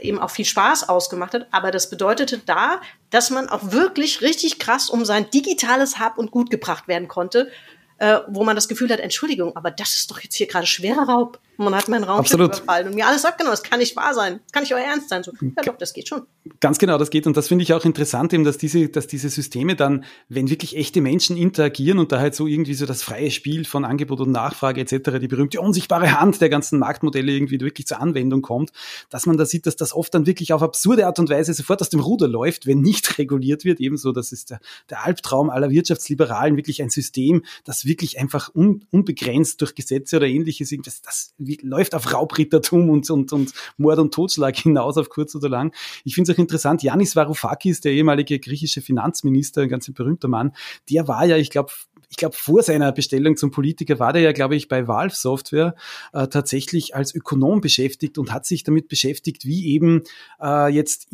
eben 0.00 0.18
auch 0.18 0.30
viel 0.30 0.44
Spaß 0.44 0.88
ausgemacht 0.88 1.34
hat. 1.34 1.46
Aber 1.50 1.70
das 1.70 1.90
bedeutete 1.90 2.38
da, 2.38 2.80
dass 3.10 3.30
man 3.30 3.48
auch 3.48 3.72
wirklich 3.72 4.20
richtig 4.20 4.58
krass 4.58 4.88
um 4.88 5.04
sein 5.04 5.28
digitales 5.30 5.98
Hab 5.98 6.18
und 6.18 6.30
Gut 6.30 6.50
gebracht 6.50 6.88
werden 6.88 7.08
konnte. 7.08 7.50
äh, 7.98 8.20
wo 8.26 8.44
man 8.44 8.56
das 8.56 8.68
Gefühl 8.68 8.90
hat, 8.90 9.00
Entschuldigung, 9.00 9.54
aber 9.56 9.70
das 9.70 9.94
ist 9.94 10.10
doch 10.10 10.18
jetzt 10.18 10.34
hier 10.34 10.46
gerade 10.46 10.66
schwerer 10.66 11.08
Raub. 11.08 11.38
Man 11.56 11.74
hat 11.74 11.88
meinen 11.88 12.04
Absolut. 12.04 12.56
überfallen 12.56 12.88
und 12.88 12.94
mir 12.94 13.06
alles 13.06 13.24
abgenommen. 13.24 13.52
Das 13.52 13.62
kann 13.62 13.78
nicht 13.78 13.96
wahr 13.96 14.14
sein. 14.14 14.40
Das 14.44 14.52
kann 14.52 14.62
nicht 14.62 14.74
euer 14.74 14.80
Ernst 14.80 15.08
sein. 15.08 15.22
So, 15.22 15.32
ja 15.40 15.62
doch, 15.64 15.76
das 15.78 15.92
geht 15.92 16.08
schon. 16.08 16.22
Ganz 16.60 16.78
genau, 16.78 16.98
das 16.98 17.10
geht. 17.10 17.26
Und 17.26 17.36
das 17.36 17.48
finde 17.48 17.62
ich 17.62 17.72
auch 17.72 17.84
interessant, 17.84 18.32
eben, 18.32 18.44
dass 18.44 18.58
diese, 18.58 18.88
dass 18.88 19.06
diese 19.06 19.28
Systeme 19.28 19.76
dann, 19.76 20.04
wenn 20.28 20.50
wirklich 20.50 20.76
echte 20.76 21.00
Menschen 21.00 21.36
interagieren 21.36 21.98
und 21.98 22.12
da 22.12 22.18
halt 22.18 22.34
so 22.34 22.46
irgendwie 22.46 22.74
so 22.74 22.86
das 22.86 23.02
freie 23.02 23.30
Spiel 23.30 23.64
von 23.64 23.84
Angebot 23.84 24.20
und 24.20 24.32
Nachfrage 24.32 24.80
etc., 24.80 25.18
die 25.20 25.28
berühmte 25.28 25.60
unsichtbare 25.60 26.20
Hand 26.20 26.40
der 26.40 26.48
ganzen 26.48 26.78
Marktmodelle 26.78 27.32
irgendwie 27.32 27.60
wirklich 27.60 27.86
zur 27.86 28.00
Anwendung 28.00 28.42
kommt, 28.42 28.72
dass 29.10 29.26
man 29.26 29.36
da 29.36 29.46
sieht, 29.46 29.66
dass 29.66 29.76
das 29.76 29.94
oft 29.94 30.12
dann 30.14 30.26
wirklich 30.26 30.52
auf 30.52 30.62
absurde 30.62 31.06
Art 31.06 31.18
und 31.18 31.30
Weise 31.30 31.54
sofort 31.54 31.80
aus 31.80 31.88
dem 31.88 32.00
Ruder 32.00 32.28
läuft, 32.28 32.66
wenn 32.66 32.80
nicht 32.80 33.18
reguliert 33.18 33.64
wird. 33.64 33.80
Ebenso, 33.80 34.12
das 34.12 34.32
ist 34.32 34.50
der, 34.50 34.60
der 34.90 35.04
Albtraum 35.04 35.50
aller 35.50 35.70
Wirtschaftsliberalen, 35.70 36.56
wirklich 36.56 36.82
ein 36.82 36.90
System, 36.90 37.44
das 37.64 37.84
wirklich 37.84 38.18
einfach 38.18 38.54
un, 38.54 38.84
unbegrenzt 38.90 39.60
durch 39.60 39.74
Gesetze 39.74 40.16
oder 40.16 40.26
ähnliches, 40.26 40.74
das, 40.84 41.02
das 41.02 41.34
läuft 41.62 41.94
auf 41.94 42.12
Raubrittertum 42.12 42.90
und, 42.90 43.08
und, 43.10 43.32
und 43.32 43.52
Mord 43.76 43.98
und 43.98 44.14
Totschlag 44.14 44.56
hinaus 44.56 44.96
auf 44.96 45.08
kurz 45.08 45.34
oder 45.34 45.48
lang. 45.48 45.74
Ich 46.04 46.14
finde 46.14 46.30
es 46.30 46.36
auch 46.36 46.40
interessant, 46.40 46.82
Yanis 46.82 47.16
Varoufakis, 47.16 47.80
der 47.80 47.92
ehemalige 47.92 48.38
griechische 48.38 48.80
Finanzminister, 48.80 49.62
ein 49.62 49.68
ganz 49.68 49.90
berühmter 49.92 50.28
Mann, 50.28 50.52
der 50.90 51.08
war 51.08 51.24
ja, 51.24 51.36
ich 51.36 51.50
glaube, 51.50 51.72
ich 52.14 52.16
glaube, 52.16 52.36
vor 52.36 52.62
seiner 52.62 52.92
Bestellung 52.92 53.36
zum 53.36 53.50
Politiker 53.50 53.98
war 53.98 54.12
der 54.12 54.22
ja, 54.22 54.30
glaube 54.30 54.54
ich, 54.54 54.68
bei 54.68 54.86
Valve 54.86 55.14
Software 55.14 55.74
äh, 56.12 56.28
tatsächlich 56.28 56.94
als 56.94 57.12
Ökonom 57.12 57.60
beschäftigt 57.60 58.18
und 58.18 58.32
hat 58.32 58.46
sich 58.46 58.62
damit 58.62 58.86
beschäftigt, 58.86 59.44
wie 59.44 59.66
eben 59.72 60.02
äh, 60.40 60.72
jetzt 60.72 61.12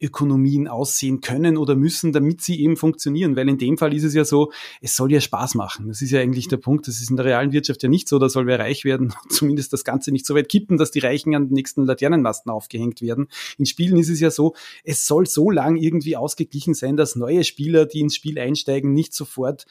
Ingame-Ökonomien 0.00 0.68
aussehen 0.68 1.20
können 1.20 1.56
oder 1.56 1.76
müssen, 1.76 2.12
damit 2.12 2.40
sie 2.40 2.60
eben 2.60 2.76
funktionieren. 2.76 3.36
Weil 3.36 3.48
in 3.48 3.58
dem 3.58 3.78
Fall 3.78 3.94
ist 3.94 4.04
es 4.04 4.14
ja 4.14 4.24
so, 4.24 4.52
es 4.80 4.96
soll 4.96 5.12
ja 5.12 5.20
Spaß 5.20 5.54
machen. 5.54 5.88
Das 5.88 6.02
ist 6.02 6.10
ja 6.10 6.20
eigentlich 6.20 6.48
der 6.48 6.56
Punkt. 6.56 6.88
Das 6.88 7.00
ist 7.00 7.10
in 7.10 7.16
der 7.16 7.26
realen 7.26 7.52
Wirtschaft 7.52 7.82
ja 7.82 7.88
nicht 7.88 8.08
so, 8.08 8.18
da 8.18 8.28
soll 8.28 8.46
wer 8.46 8.58
reich 8.58 8.84
werden, 8.84 9.14
zumindest 9.28 9.72
das 9.72 9.84
Ganze 9.84 10.10
nicht 10.10 10.26
so 10.26 10.34
weit 10.34 10.48
kippen, 10.48 10.78
dass 10.78 10.90
die 10.90 11.00
Reichen 11.00 11.34
an 11.34 11.48
den 11.48 11.54
nächsten 11.54 11.84
Laternenmasten 11.84 12.50
aufgehängt 12.50 13.02
werden. 13.02 13.28
In 13.58 13.66
Spielen 13.66 13.98
ist 13.98 14.08
es 14.08 14.20
ja 14.20 14.30
so, 14.30 14.54
es 14.84 15.06
soll 15.06 15.26
so 15.26 15.50
lang 15.50 15.76
irgendwie 15.76 16.16
ausgeglichen 16.16 16.74
sein, 16.74 16.96
dass 16.96 17.16
neue 17.16 17.44
Spieler, 17.44 17.86
die 17.86 18.00
ins 18.00 18.16
Spiel 18.16 18.38
einsteigen, 18.38 18.92
nicht 18.92 19.14
sofort 19.14 19.66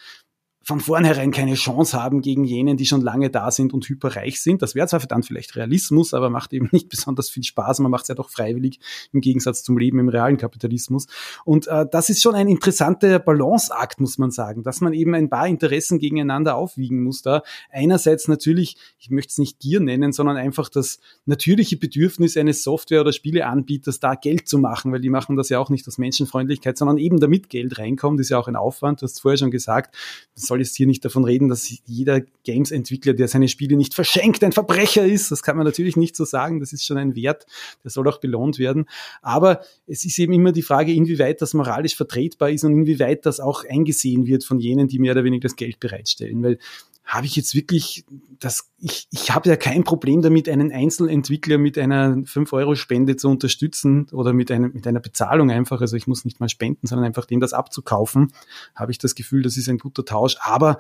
von 0.62 0.82
vornherein 0.82 1.32
keine 1.32 1.56
Chance 1.56 2.02
haben 2.02 2.22
gegen 2.22 2.44
jenen, 2.44 2.78
die 2.78 2.86
schon 2.86 3.02
lange 3.02 3.30
da 3.30 3.50
sind 3.50 3.74
und 3.74 3.88
hyperreich 3.88 4.42
sind. 4.42 4.62
Das 4.62 4.76
wäre 4.76 4.88
zwar 4.88 5.00
dann 5.00 5.24
vielleicht 5.24 5.56
Realismus, 5.56 6.14
aber 6.14 6.30
macht 6.30 6.54
eben 6.54 6.70
nicht 6.72 6.90
besonders 6.90 7.30
viel 7.30 7.44
Spaß. 7.44 7.80
Man 7.80 7.92
macht 7.92 8.04
es 8.04 8.10
ja 8.10 8.16
doch 8.16 8.30
freiwillig 8.30 8.80
im 9.14 9.22
Gegensatz 9.22 9.64
zum 9.64 9.78
Leben 9.78 10.00
im 10.00 10.10
realen 10.10 10.38
Kapitalismus. 10.38 11.08
Und 11.46 11.68
äh, 11.68 11.86
das 11.90 12.10
ist 12.10 12.22
schon 12.22 12.36
ein 12.36 12.48
interessanter 12.48 13.20
Balanceakt, 13.20 14.00
muss 14.00 14.18
man 14.18 14.32
sagen, 14.32 14.64
dass 14.64 14.82
man 14.82 14.94
eben 14.94 15.16
ein 15.16 15.30
paar 15.30 15.48
Interessen 15.48 15.98
gegeneinander 15.98 16.56
aufwiegen 16.56 17.04
muss 17.04 17.22
da. 17.22 17.42
Einerseits 17.72 18.28
natürlich, 18.28 18.76
ich 19.00 19.10
möchte 19.10 19.32
es 19.32 19.38
nicht 19.38 19.60
Gier 19.60 19.80
nennen, 19.80 20.12
sondern 20.12 20.38
einfach 20.38 20.70
das 20.70 21.00
natürliche 21.26 21.78
Bedürfnis 21.78 22.36
eines 22.36 22.64
Software- 22.64 23.02
oder 23.02 23.14
Spieleanbieters, 23.14 24.00
da 24.00 24.16
Geld 24.16 24.48
zu 24.48 24.58
machen, 24.58 24.92
weil 24.92 25.02
die 25.02 25.10
machen 25.10 25.38
das 25.38 25.50
ja 25.50 25.60
auch 25.60 25.70
nicht 25.70 25.88
aus 25.88 25.98
Menschenfreundlichkeit, 25.98 26.78
sondern 26.78 26.98
eben 26.98 27.20
damit 27.20 27.50
Geld 27.50 27.80
reinkommt, 27.80 28.20
ist 28.20 28.30
ja 28.30 28.38
auch 28.38 28.48
ein 28.48 28.56
Aufwand. 28.56 29.02
Du 29.02 29.06
hast 29.06 29.22
vorher 29.22 29.38
schon 29.38 29.52
gesagt, 29.52 29.96
soll 30.36 30.59
soll 30.60 30.66
jetzt 30.66 30.76
hier 30.76 30.88
nicht 30.88 31.04
davon 31.06 31.24
reden, 31.24 31.48
dass 31.48 31.74
jeder 31.86 32.22
Games-Entwickler, 32.44 33.14
der 33.14 33.28
seine 33.28 33.48
Spiele 33.48 33.78
nicht 33.78 33.94
verschenkt, 33.94 34.44
ein 34.44 34.52
Verbrecher 34.52 35.06
ist. 35.06 35.32
Das 35.32 35.44
kann 35.44 35.58
man 35.58 35.66
natürlich 35.66 35.96
nicht 35.96 36.16
so 36.16 36.26
sagen. 36.26 36.60
Das 36.60 36.74
ist 36.74 36.86
schon 36.86 36.98
ein 36.98 37.16
Wert, 37.16 37.46
der 37.84 37.92
soll 37.92 38.08
auch 38.08 38.20
belohnt 38.20 38.60
werden. 38.60 38.86
Aber 39.22 39.62
es 39.88 40.06
ist 40.06 40.20
eben 40.20 40.34
immer 40.34 40.52
die 40.52 40.62
Frage, 40.62 40.94
inwieweit 40.94 41.42
das 41.42 41.54
moralisch 41.54 41.96
vertretbar 41.96 42.50
ist 42.50 42.64
und 42.64 42.74
inwieweit 42.74 43.26
das 43.26 43.40
auch 43.40 43.64
eingesehen 43.66 44.28
wird 44.28 44.44
von 44.44 44.60
jenen, 44.60 44.88
die 44.88 45.00
mehr 45.00 45.14
oder 45.14 45.24
weniger 45.24 45.44
das 45.44 45.56
Geld 45.56 45.80
bereitstellen. 45.80 46.44
Weil 46.44 46.60
habe 47.04 47.26
ich 47.26 47.36
jetzt 47.36 47.56
wirklich 47.56 48.06
das, 48.40 48.72
ich, 48.78 49.08
ich 49.12 49.32
habe 49.32 49.50
ja 49.50 49.56
kein 49.56 49.84
Problem 49.84 50.22
damit, 50.22 50.48
einen 50.48 50.72
Einzelentwickler 50.72 51.58
mit 51.58 51.78
einer 51.78 52.16
5-Euro-Spende 52.18 53.16
zu 53.16 53.30
unterstützen 53.30 54.08
oder 54.12 54.32
mit, 54.32 54.52
einem, 54.52 54.72
mit 54.74 54.86
einer 54.88 55.00
Bezahlung 55.00 55.52
einfach. 55.52 55.82
Also 55.82 55.98
ich 55.98 56.08
muss 56.08 56.24
nicht 56.24 56.40
mal 56.40 56.50
spenden, 56.50 56.88
sondern 56.88 57.06
einfach 57.06 57.26
dem 57.26 57.40
das 57.40 57.54
abzukaufen. 57.54 58.32
Habe 58.76 58.92
ich 58.92 59.00
das 59.00 59.16
Gefühl, 59.16 59.42
das 59.42 59.58
ist 59.58 59.68
ein 59.70 59.80
guter 59.80 60.06
Tausch. 60.06 60.38
Aber 60.42 60.78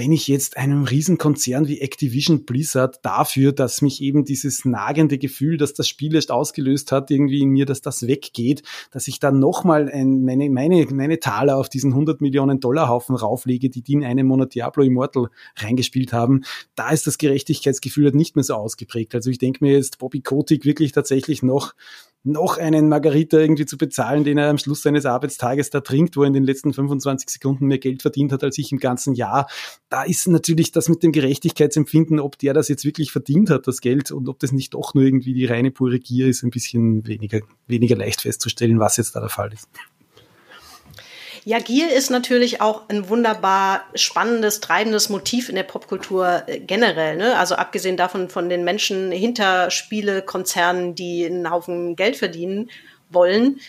wenn 0.00 0.12
ich 0.12 0.28
jetzt 0.28 0.56
einem 0.56 0.84
Riesenkonzern 0.84 1.68
wie 1.68 1.82
Activision 1.82 2.46
Blizzard 2.46 3.00
dafür, 3.02 3.52
dass 3.52 3.82
mich 3.82 4.00
eben 4.00 4.24
dieses 4.24 4.64
nagende 4.64 5.18
Gefühl, 5.18 5.58
dass 5.58 5.74
das 5.74 5.88
Spiel 5.88 6.14
erst 6.14 6.30
ausgelöst 6.30 6.90
hat, 6.90 7.10
irgendwie 7.10 7.42
in 7.42 7.50
mir, 7.50 7.66
dass 7.66 7.82
das 7.82 8.06
weggeht, 8.06 8.62
dass 8.92 9.08
ich 9.08 9.20
dann 9.20 9.38
nochmal 9.38 9.90
meine, 10.06 10.48
meine, 10.48 10.86
meine 10.90 11.20
Taler 11.20 11.58
auf 11.58 11.68
diesen 11.68 11.92
100 11.92 12.22
Millionen 12.22 12.60
Dollar 12.60 12.88
Haufen 12.88 13.14
rauflege, 13.14 13.68
die 13.68 13.82
die 13.82 13.92
in 13.92 14.02
einem 14.02 14.26
Monat 14.26 14.54
Diablo 14.54 14.84
Immortal 14.84 15.28
reingespielt 15.56 16.14
haben, 16.14 16.44
da 16.76 16.88
ist 16.88 17.06
das 17.06 17.18
Gerechtigkeitsgefühl 17.18 18.06
halt 18.06 18.14
nicht 18.14 18.36
mehr 18.36 18.44
so 18.44 18.54
ausgeprägt. 18.54 19.14
Also 19.14 19.28
ich 19.28 19.36
denke 19.36 19.62
mir 19.62 19.74
jetzt 19.74 19.98
Bobby 19.98 20.22
Kotick 20.22 20.64
wirklich 20.64 20.92
tatsächlich 20.92 21.42
noch 21.42 21.74
noch 22.22 22.58
einen 22.58 22.88
Margarita 22.88 23.38
irgendwie 23.38 23.66
zu 23.66 23.78
bezahlen, 23.78 24.24
den 24.24 24.36
er 24.36 24.50
am 24.50 24.58
Schluss 24.58 24.82
seines 24.82 25.06
Arbeitstages 25.06 25.70
da 25.70 25.80
trinkt, 25.80 26.16
wo 26.16 26.22
er 26.22 26.26
in 26.26 26.34
den 26.34 26.44
letzten 26.44 26.72
25 26.72 27.30
Sekunden 27.30 27.66
mehr 27.66 27.78
Geld 27.78 28.02
verdient 28.02 28.32
hat 28.32 28.44
als 28.44 28.58
ich 28.58 28.72
im 28.72 28.78
ganzen 28.78 29.14
Jahr. 29.14 29.48
Da 29.88 30.02
ist 30.02 30.28
natürlich 30.28 30.70
das 30.72 30.88
mit 30.88 31.02
dem 31.02 31.12
Gerechtigkeitsempfinden, 31.12 32.20
ob 32.20 32.38
der 32.38 32.52
das 32.52 32.68
jetzt 32.68 32.84
wirklich 32.84 33.10
verdient 33.10 33.48
hat, 33.48 33.66
das 33.66 33.80
Geld, 33.80 34.10
und 34.10 34.28
ob 34.28 34.38
das 34.38 34.52
nicht 34.52 34.74
doch 34.74 34.94
nur 34.94 35.04
irgendwie 35.04 35.32
die 35.32 35.46
reine 35.46 35.70
pure 35.70 35.98
Gier 35.98 36.28
ist, 36.28 36.42
ein 36.42 36.50
bisschen 36.50 37.06
weniger, 37.06 37.40
weniger 37.66 37.96
leicht 37.96 38.22
festzustellen, 38.22 38.78
was 38.80 38.98
jetzt 38.98 39.16
da 39.16 39.20
der 39.20 39.28
Fall 39.30 39.52
ist. 39.52 39.68
Ja, 41.44 41.58
Gier 41.58 41.92
ist 41.92 42.10
natürlich 42.10 42.60
auch 42.60 42.88
ein 42.88 43.08
wunderbar 43.08 43.84
spannendes, 43.94 44.60
treibendes 44.60 45.08
Motiv 45.08 45.48
in 45.48 45.54
der 45.54 45.62
Popkultur 45.62 46.42
äh, 46.46 46.60
generell. 46.60 47.16
Ne? 47.16 47.38
Also 47.38 47.54
abgesehen 47.54 47.96
davon 47.96 48.28
von 48.28 48.48
den 48.48 48.64
Menschen 48.64 49.10
hinter 49.10 49.70
Spielekonzernen, 49.70 50.94
die 50.94 51.24
einen 51.24 51.50
Haufen 51.50 51.96
Geld 51.96 52.16
verdienen 52.16 52.70
wollen, 53.08 53.60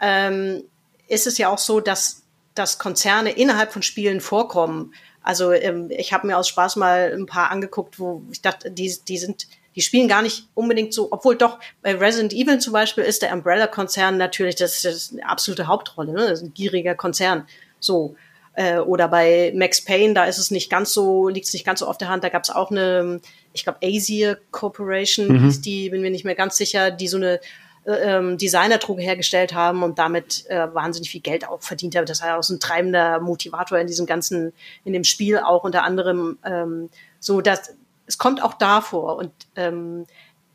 ähm, 0.00 0.64
ist 1.06 1.26
es 1.26 1.38
ja 1.38 1.48
auch 1.48 1.58
so, 1.58 1.80
dass, 1.80 2.22
dass 2.54 2.78
Konzerne 2.78 3.30
innerhalb 3.30 3.72
von 3.72 3.82
Spielen 3.82 4.20
vorkommen. 4.20 4.94
Also 5.22 5.52
ähm, 5.52 5.90
ich 5.90 6.14
habe 6.14 6.26
mir 6.26 6.38
aus 6.38 6.48
Spaß 6.48 6.76
mal 6.76 7.12
ein 7.14 7.26
paar 7.26 7.50
angeguckt, 7.50 7.98
wo 7.98 8.22
ich 8.32 8.40
dachte, 8.40 8.70
die, 8.70 8.94
die 9.06 9.18
sind 9.18 9.46
die 9.78 9.82
spielen 9.82 10.08
gar 10.08 10.22
nicht 10.22 10.48
unbedingt 10.54 10.92
so, 10.92 11.06
obwohl 11.12 11.36
doch 11.36 11.60
bei 11.82 11.94
Resident 11.94 12.32
Evil 12.32 12.58
zum 12.58 12.72
Beispiel 12.72 13.04
ist 13.04 13.22
der 13.22 13.32
Umbrella-Konzern 13.32 14.16
natürlich, 14.16 14.56
das, 14.56 14.82
das 14.82 14.92
ist 14.92 15.12
eine 15.12 15.28
absolute 15.28 15.68
Hauptrolle, 15.68 16.12
ne? 16.12 16.22
das 16.22 16.40
ist 16.40 16.46
ein 16.46 16.52
gieriger 16.52 16.96
Konzern. 16.96 17.46
So. 17.78 18.16
Äh, 18.54 18.78
oder 18.78 19.06
bei 19.06 19.52
Max 19.54 19.84
Payne, 19.84 20.14
da 20.14 20.24
ist 20.24 20.38
es 20.38 20.50
nicht 20.50 20.68
ganz 20.68 20.92
so, 20.92 21.28
liegt 21.28 21.46
es 21.46 21.52
nicht 21.52 21.64
ganz 21.64 21.78
so 21.78 21.86
auf 21.86 21.96
der 21.96 22.08
Hand. 22.08 22.24
Da 22.24 22.28
gab 22.28 22.42
es 22.42 22.50
auch 22.50 22.72
eine, 22.72 23.20
ich 23.52 23.62
glaube, 23.62 23.78
Asier 23.84 24.40
Corporation, 24.50 25.28
mhm. 25.28 25.44
hieß 25.44 25.60
die, 25.60 25.90
bin 25.90 26.00
mir 26.00 26.10
nicht 26.10 26.24
mehr 26.24 26.34
ganz 26.34 26.56
sicher, 26.56 26.90
die 26.90 27.06
so 27.06 27.18
eine 27.18 27.38
äh, 27.84 27.92
ähm, 27.92 28.36
Designerdroge 28.36 29.00
hergestellt 29.00 29.54
haben 29.54 29.84
und 29.84 30.00
damit 30.00 30.44
äh, 30.48 30.74
wahnsinnig 30.74 31.10
viel 31.10 31.20
Geld 31.20 31.46
auch 31.46 31.62
verdient 31.62 31.94
haben. 31.94 32.06
Das 32.06 32.20
war 32.20 32.30
ja 32.30 32.36
auch 32.36 32.42
so 32.42 32.54
ein 32.54 32.58
treibender 32.58 33.20
Motivator 33.20 33.78
in 33.78 33.86
diesem 33.86 34.06
ganzen, 34.06 34.52
in 34.84 34.92
dem 34.92 35.04
Spiel 35.04 35.38
auch 35.38 35.62
unter 35.62 35.84
anderem 35.84 36.36
ähm, 36.44 36.90
so, 37.20 37.40
dass 37.40 37.76
es 38.08 38.18
kommt 38.18 38.42
auch 38.42 38.54
davor. 38.54 39.16
Und 39.16 39.30
ähm, 39.54 40.06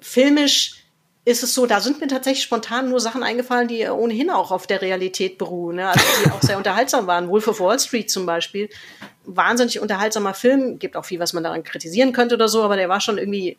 filmisch 0.01 0.83
ist 1.23 1.43
es 1.43 1.53
so, 1.53 1.65
da 1.65 1.79
sind 1.79 2.01
mir 2.01 2.07
tatsächlich 2.07 2.43
spontan 2.43 2.89
nur 2.89 2.99
Sachen 2.99 3.23
eingefallen, 3.23 3.69
die 3.69 3.87
ohnehin 3.87 4.29
auch 4.29 4.51
auf 4.51 4.67
der 4.67 4.81
Realität 4.81 5.37
beruhen, 5.37 5.77
ne? 5.77 5.87
also 5.87 6.03
die 6.25 6.31
auch 6.31 6.41
sehr 6.41 6.57
unterhaltsam 6.57 7.07
waren. 7.07 7.29
Wolf 7.29 7.47
of 7.47 7.61
Wall 7.61 7.79
Street 7.79 8.11
zum 8.11 8.25
Beispiel, 8.25 8.69
wahnsinnig 9.23 9.79
unterhaltsamer 9.79 10.33
Film, 10.33 10.79
gibt 10.79 10.97
auch 10.97 11.05
viel, 11.05 11.19
was 11.19 11.31
man 11.31 11.43
daran 11.43 11.63
kritisieren 11.63 12.11
könnte 12.11 12.35
oder 12.35 12.49
so, 12.49 12.61
aber 12.61 12.75
der 12.75 12.89
war 12.89 12.99
schon 12.99 13.17
irgendwie 13.17 13.57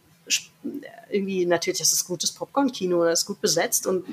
irgendwie 1.10 1.46
natürlich, 1.46 1.78
das 1.78 1.92
ist 1.92 2.06
gutes 2.06 2.32
Popcorn-Kino, 2.32 3.04
das 3.04 3.20
ist 3.20 3.26
gut 3.26 3.40
besetzt 3.40 3.86
und 3.86 4.04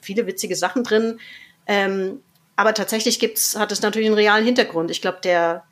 viele 0.00 0.26
witzige 0.26 0.56
Sachen 0.56 0.84
drin. 0.84 1.20
Ähm, 1.66 2.22
aber 2.56 2.74
tatsächlich 2.74 3.18
gibt's, 3.18 3.56
hat 3.56 3.70
es 3.70 3.82
natürlich 3.82 4.08
einen 4.08 4.16
realen 4.16 4.44
Hintergrund. 4.44 4.90
Ich 4.90 5.00
glaube, 5.00 5.18
der 5.22 5.64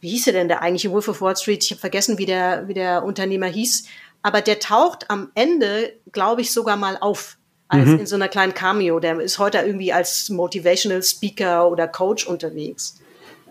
wie 0.00 0.10
hieß 0.10 0.28
er 0.28 0.32
denn 0.32 0.48
der 0.48 0.62
eigentliche 0.62 0.90
Wolf 0.90 1.08
of 1.08 1.20
Wall 1.20 1.36
Street? 1.36 1.64
Ich 1.64 1.70
habe 1.70 1.80
vergessen, 1.80 2.18
wie 2.18 2.26
der, 2.26 2.68
wie 2.68 2.74
der 2.74 3.04
Unternehmer 3.04 3.46
hieß. 3.46 3.84
Aber 4.22 4.40
der 4.40 4.58
taucht 4.58 5.10
am 5.10 5.30
Ende, 5.34 5.92
glaube 6.12 6.40
ich, 6.40 6.52
sogar 6.52 6.76
mal 6.76 6.96
auf. 6.98 7.36
Als 7.70 7.86
mhm. 7.86 8.00
in 8.00 8.06
so 8.06 8.14
einer 8.14 8.28
kleinen 8.28 8.54
Cameo. 8.54 8.98
Der 8.98 9.20
ist 9.20 9.38
heute 9.38 9.58
irgendwie 9.58 9.92
als 9.92 10.30
Motivational 10.30 11.02
Speaker 11.02 11.70
oder 11.70 11.86
Coach 11.86 12.26
unterwegs. 12.26 12.98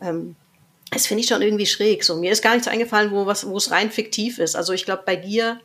Ähm, 0.02 0.36
das 0.89 1.06
finde 1.06 1.22
ich 1.22 1.30
schon 1.30 1.43
irgendwie 1.43 1.68
schräg. 1.68 2.04
So, 2.04 2.16
mir 2.16 2.32
ist 2.32 2.41
gar 2.41 2.54
nichts 2.54 2.68
eingefallen, 2.68 3.12
wo 3.12 3.28
was, 3.28 3.48
wo 3.48 3.58
es 3.58 3.70
rein 3.70 3.91
fiktiv 3.91 4.39
ist. 4.39 4.56
Also 4.56 4.74
ich 4.74 4.86
glaube, 4.86 5.04
bei 5.06 5.16
Gier 5.16 5.60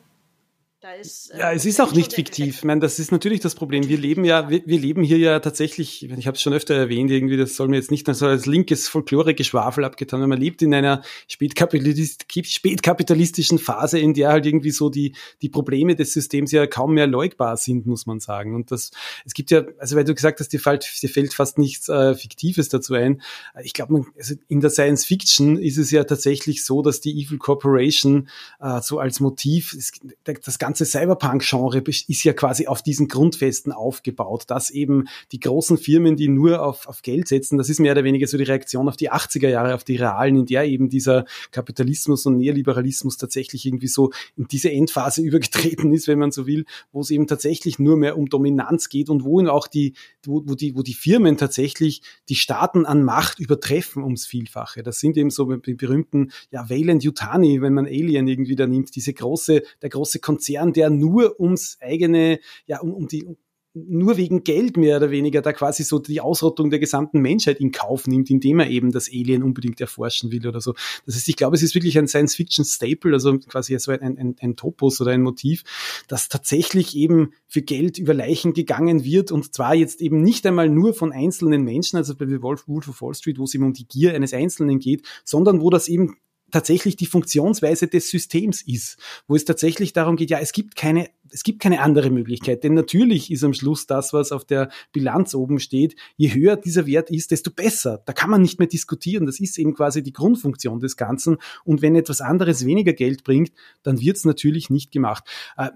Ist, 0.99 1.31
äh, 1.31 1.39
ja, 1.39 1.53
es 1.53 1.63
ist 1.63 1.79
auch 1.79 1.93
nicht 1.93 2.11
fiktiv. 2.11 2.57
Ich 2.57 2.63
meine, 2.65 2.81
das 2.81 2.99
ist 2.99 3.13
natürlich 3.13 3.39
das 3.39 3.55
Problem. 3.55 3.87
Wir 3.87 3.97
leben 3.97 4.25
ja, 4.25 4.49
wir, 4.49 4.63
wir 4.65 4.79
leben 4.79 5.01
hier 5.01 5.17
ja 5.17 5.39
tatsächlich, 5.39 6.03
ich 6.03 6.27
habe 6.27 6.35
es 6.35 6.41
schon 6.41 6.51
öfter 6.51 6.75
erwähnt, 6.75 7.09
irgendwie, 7.09 7.37
das 7.37 7.55
soll 7.55 7.69
mir 7.69 7.77
jetzt 7.77 7.89
nicht 7.89 8.05
so 8.13 8.27
als 8.27 8.45
linkes 8.45 8.89
Folklore-Geschwafel 8.89 9.85
abgetan, 9.85 10.19
weil 10.19 10.27
man 10.27 10.41
lebt 10.41 10.61
in 10.61 10.73
einer 10.73 11.01
spätkapitalist, 11.29 12.25
spätkapitalistischen 12.29 13.59
Phase, 13.59 13.97
in 13.97 14.13
der 14.13 14.29
halt 14.29 14.45
irgendwie 14.45 14.71
so 14.71 14.89
die, 14.89 15.15
die 15.41 15.47
Probleme 15.47 15.95
des 15.95 16.11
Systems 16.11 16.51
ja 16.51 16.67
kaum 16.67 16.95
mehr 16.95 17.07
leugbar 17.07 17.55
sind, 17.55 17.85
muss 17.85 18.05
man 18.05 18.19
sagen. 18.19 18.53
Und 18.53 18.69
das, 18.69 18.91
es 19.25 19.33
gibt 19.33 19.51
ja, 19.51 19.63
also 19.77 19.95
weil 19.95 20.03
du 20.03 20.13
gesagt 20.13 20.41
hast, 20.41 20.49
dir 20.49 20.59
fällt, 20.59 21.01
dir 21.01 21.09
fällt 21.09 21.33
fast 21.33 21.57
nichts 21.57 21.87
äh, 21.87 22.13
Fiktives 22.13 22.67
dazu 22.67 22.93
ein. 22.93 23.21
Ich 23.63 23.71
glaube, 23.71 24.05
also 24.17 24.35
in 24.49 24.59
der 24.59 24.69
Science 24.69 25.05
Fiction 25.05 25.57
ist 25.57 25.77
es 25.77 25.91
ja 25.91 26.03
tatsächlich 26.03 26.65
so, 26.65 26.81
dass 26.81 26.99
die 26.99 27.23
Evil 27.23 27.37
Corporation 27.37 28.27
äh, 28.59 28.81
so 28.81 28.99
als 28.99 29.21
Motiv, 29.21 29.77
das 30.25 30.59
ganze 30.59 30.72
ganze 30.73 30.85
Cyberpunk-Genre 30.85 31.83
ist 31.87 32.23
ja 32.23 32.33
quasi 32.33 32.65
auf 32.65 32.81
diesen 32.81 33.07
Grundfesten 33.07 33.71
aufgebaut, 33.71 34.45
dass 34.47 34.71
eben 34.71 35.05
die 35.31 35.39
großen 35.39 35.77
Firmen, 35.77 36.15
die 36.15 36.27
nur 36.27 36.65
auf, 36.65 36.87
auf 36.87 37.03
Geld 37.03 37.27
setzen, 37.27 37.59
das 37.59 37.69
ist 37.69 37.79
mehr 37.79 37.91
oder 37.91 38.03
weniger 38.03 38.25
so 38.25 38.39
die 38.39 38.43
Reaktion 38.43 38.89
auf 38.89 38.97
die 38.97 39.11
80er 39.11 39.49
Jahre, 39.49 39.75
auf 39.75 39.83
die 39.83 39.97
realen, 39.97 40.35
in 40.35 40.45
der 40.47 40.65
eben 40.65 40.89
dieser 40.89 41.25
Kapitalismus 41.51 42.25
und 42.25 42.37
Neoliberalismus 42.37 43.17
tatsächlich 43.17 43.67
irgendwie 43.67 43.87
so 43.87 44.09
in 44.35 44.47
diese 44.47 44.71
Endphase 44.71 45.21
übergetreten 45.23 45.93
ist, 45.93 46.07
wenn 46.07 46.17
man 46.17 46.31
so 46.31 46.47
will, 46.47 46.65
wo 46.91 47.01
es 47.01 47.11
eben 47.11 47.27
tatsächlich 47.27 47.77
nur 47.77 47.95
mehr 47.95 48.17
um 48.17 48.27
Dominanz 48.27 48.89
geht 48.89 49.11
und 49.11 49.23
wo 49.23 49.43
auch 49.47 49.67
die, 49.67 49.93
wo, 50.25 50.41
wo 50.43 50.55
die, 50.55 50.75
wo 50.75 50.81
die 50.81 50.95
Firmen 50.95 51.37
tatsächlich 51.37 52.01
die 52.29 52.35
Staaten 52.35 52.87
an 52.87 53.03
Macht 53.03 53.39
übertreffen 53.39 54.01
ums 54.01 54.25
Vielfache. 54.25 54.81
Das 54.81 54.99
sind 54.99 55.17
eben 55.17 55.29
so 55.29 55.53
die 55.55 55.75
berühmten, 55.75 56.31
ja, 56.49 56.67
Wayland 56.67 57.03
Yutani, 57.03 57.61
wenn 57.61 57.73
man 57.73 57.85
Alien 57.85 58.27
irgendwie 58.27 58.55
da 58.55 58.65
nimmt, 58.65 58.95
diese 58.95 59.13
große, 59.13 59.61
der 59.83 59.89
große 59.89 60.17
Konzern, 60.19 60.62
Konzern, 60.63 60.73
der 60.73 60.89
nur 60.89 61.39
ums 61.39 61.77
eigene, 61.81 62.39
ja, 62.65 62.79
um, 62.79 62.93
um 62.93 63.07
die, 63.07 63.27
nur 63.75 64.17
wegen 64.17 64.43
Geld 64.43 64.77
mehr 64.77 64.97
oder 64.97 65.09
weniger 65.09 65.41
da 65.41 65.51
quasi 65.51 65.83
so 65.83 65.97
die 65.97 66.21
Ausrottung 66.21 66.69
der 66.69 66.77
gesamten 66.77 67.21
Menschheit 67.21 67.59
in 67.59 67.71
Kauf 67.71 68.05
nimmt, 68.05 68.29
indem 68.29 68.59
er 68.59 68.69
eben 68.69 68.91
das 68.91 69.09
Alien 69.09 69.41
unbedingt 69.41 69.81
erforschen 69.81 70.31
will 70.31 70.47
oder 70.47 70.61
so. 70.61 70.75
Das 71.07 71.15
heißt, 71.15 71.27
ich 71.27 71.35
glaube, 71.35 71.55
es 71.55 71.63
ist 71.63 71.73
wirklich 71.73 71.97
ein 71.97 72.07
Science-Fiction-Staple, 72.07 73.11
also 73.13 73.39
quasi 73.39 73.77
so 73.79 73.91
ein, 73.91 74.15
ein, 74.19 74.35
ein 74.39 74.55
Topos 74.55 75.01
oder 75.01 75.09
ein 75.09 75.23
Motiv, 75.23 75.63
das 76.07 76.29
tatsächlich 76.29 76.95
eben 76.95 77.33
für 77.47 77.63
Geld 77.63 77.97
über 77.97 78.13
Leichen 78.13 78.53
gegangen 78.53 79.03
wird 79.03 79.31
und 79.31 79.51
zwar 79.55 79.73
jetzt 79.73 80.01
eben 80.01 80.21
nicht 80.21 80.45
einmal 80.45 80.69
nur 80.69 80.93
von 80.93 81.11
einzelnen 81.11 81.63
Menschen, 81.63 81.97
also 81.97 82.15
bei 82.15 82.27
Wolf, 82.43 82.67
Wolf 82.67 82.87
of 82.89 83.01
Wall 83.01 83.15
Street, 83.15 83.39
wo 83.39 83.45
es 83.45 83.55
eben 83.55 83.65
um 83.65 83.73
die 83.73 83.87
Gier 83.87 84.13
eines 84.13 84.35
Einzelnen 84.35 84.77
geht, 84.77 85.01
sondern 85.25 85.61
wo 85.61 85.71
das 85.71 85.87
eben 85.87 86.17
tatsächlich 86.53 86.95
die 86.95 87.07
Funktionsweise 87.07 87.87
des 87.87 88.09
Systems 88.09 88.61
ist, 88.61 88.97
wo 89.27 89.35
es 89.35 89.43
tatsächlich 89.43 89.91
darum 89.91 90.15
geht, 90.15 90.29
ja, 90.29 90.39
es 90.39 90.53
gibt 90.53 90.75
keine, 90.75 91.09
es 91.31 91.43
gibt 91.43 91.59
keine 91.59 91.81
andere 91.81 92.11
Möglichkeit, 92.11 92.63
denn 92.63 92.75
natürlich 92.75 93.31
ist 93.31 93.43
am 93.43 93.53
Schluss 93.53 93.87
das, 93.87 94.13
was 94.13 94.31
auf 94.31 94.45
der 94.45 94.69
Bilanz 94.91 95.33
oben 95.33 95.59
steht, 95.59 95.95
je 96.15 96.33
höher 96.33 96.55
dieser 96.55 96.85
Wert 96.85 97.09
ist, 97.09 97.31
desto 97.31 97.49
besser. 97.49 98.03
Da 98.05 98.13
kann 98.13 98.29
man 98.29 98.43
nicht 98.43 98.59
mehr 98.59 98.67
diskutieren. 98.67 99.25
Das 99.25 99.39
ist 99.39 99.57
eben 99.57 99.73
quasi 99.73 100.03
die 100.03 100.13
Grundfunktion 100.13 100.79
des 100.79 100.95
Ganzen. 100.95 101.37
Und 101.65 101.81
wenn 101.81 101.95
etwas 101.95 102.21
anderes 102.21 102.65
weniger 102.65 102.93
Geld 102.93 103.23
bringt, 103.23 103.51
dann 103.81 103.99
wird 103.99 104.17
es 104.17 104.25
natürlich 104.25 104.69
nicht 104.69 104.91
gemacht 104.91 105.25
äh, 105.57 105.69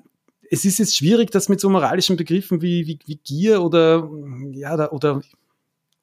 es 0.49 0.63
ist 0.63 0.79
jetzt 0.79 0.95
schwierig, 0.95 1.29
das 1.31 1.49
mit 1.49 1.59
so 1.59 1.69
moralischen 1.69 2.15
Begriffen 2.15 2.61
wie, 2.61 2.87
wie, 2.87 2.99
wie 3.05 3.17
Gier 3.17 3.61
oder, 3.61 4.09
ja, 4.53 4.89
oder 4.91 5.21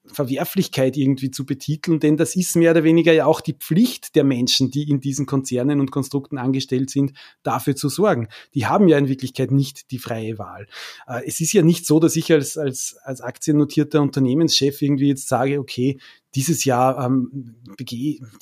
Verwerflichkeit 0.07 0.97
irgendwie 0.97 1.31
zu 1.31 1.45
betiteln, 1.45 1.99
denn 1.99 2.17
das 2.17 2.35
ist 2.35 2.55
mehr 2.55 2.71
oder 2.71 2.83
weniger 2.83 3.13
ja 3.13 3.25
auch 3.25 3.41
die 3.41 3.53
Pflicht 3.53 4.15
der 4.15 4.23
Menschen, 4.23 4.71
die 4.71 4.89
in 4.89 5.01
diesen 5.01 5.25
Konzernen 5.25 5.79
und 5.79 5.91
Konstrukten 5.91 6.37
angestellt 6.37 6.89
sind, 6.89 7.13
dafür 7.43 7.75
zu 7.75 7.89
sorgen. 7.89 8.27
Die 8.53 8.65
haben 8.65 8.87
ja 8.87 8.97
in 8.97 9.07
Wirklichkeit 9.07 9.51
nicht 9.51 9.91
die 9.91 9.99
freie 9.99 10.37
Wahl. 10.37 10.67
Äh, 11.07 11.21
es 11.25 11.39
ist 11.39 11.53
ja 11.53 11.61
nicht 11.61 11.85
so, 11.85 11.99
dass 11.99 12.15
ich 12.15 12.31
als, 12.31 12.57
als, 12.57 12.97
als 13.03 13.21
aktiennotierter 13.21 14.01
Unternehmenschef 14.01 14.81
irgendwie 14.81 15.09
jetzt 15.09 15.27
sage, 15.27 15.59
okay, 15.59 15.99
dieses 16.35 16.65
Jahr 16.65 17.05
ähm, 17.05 17.55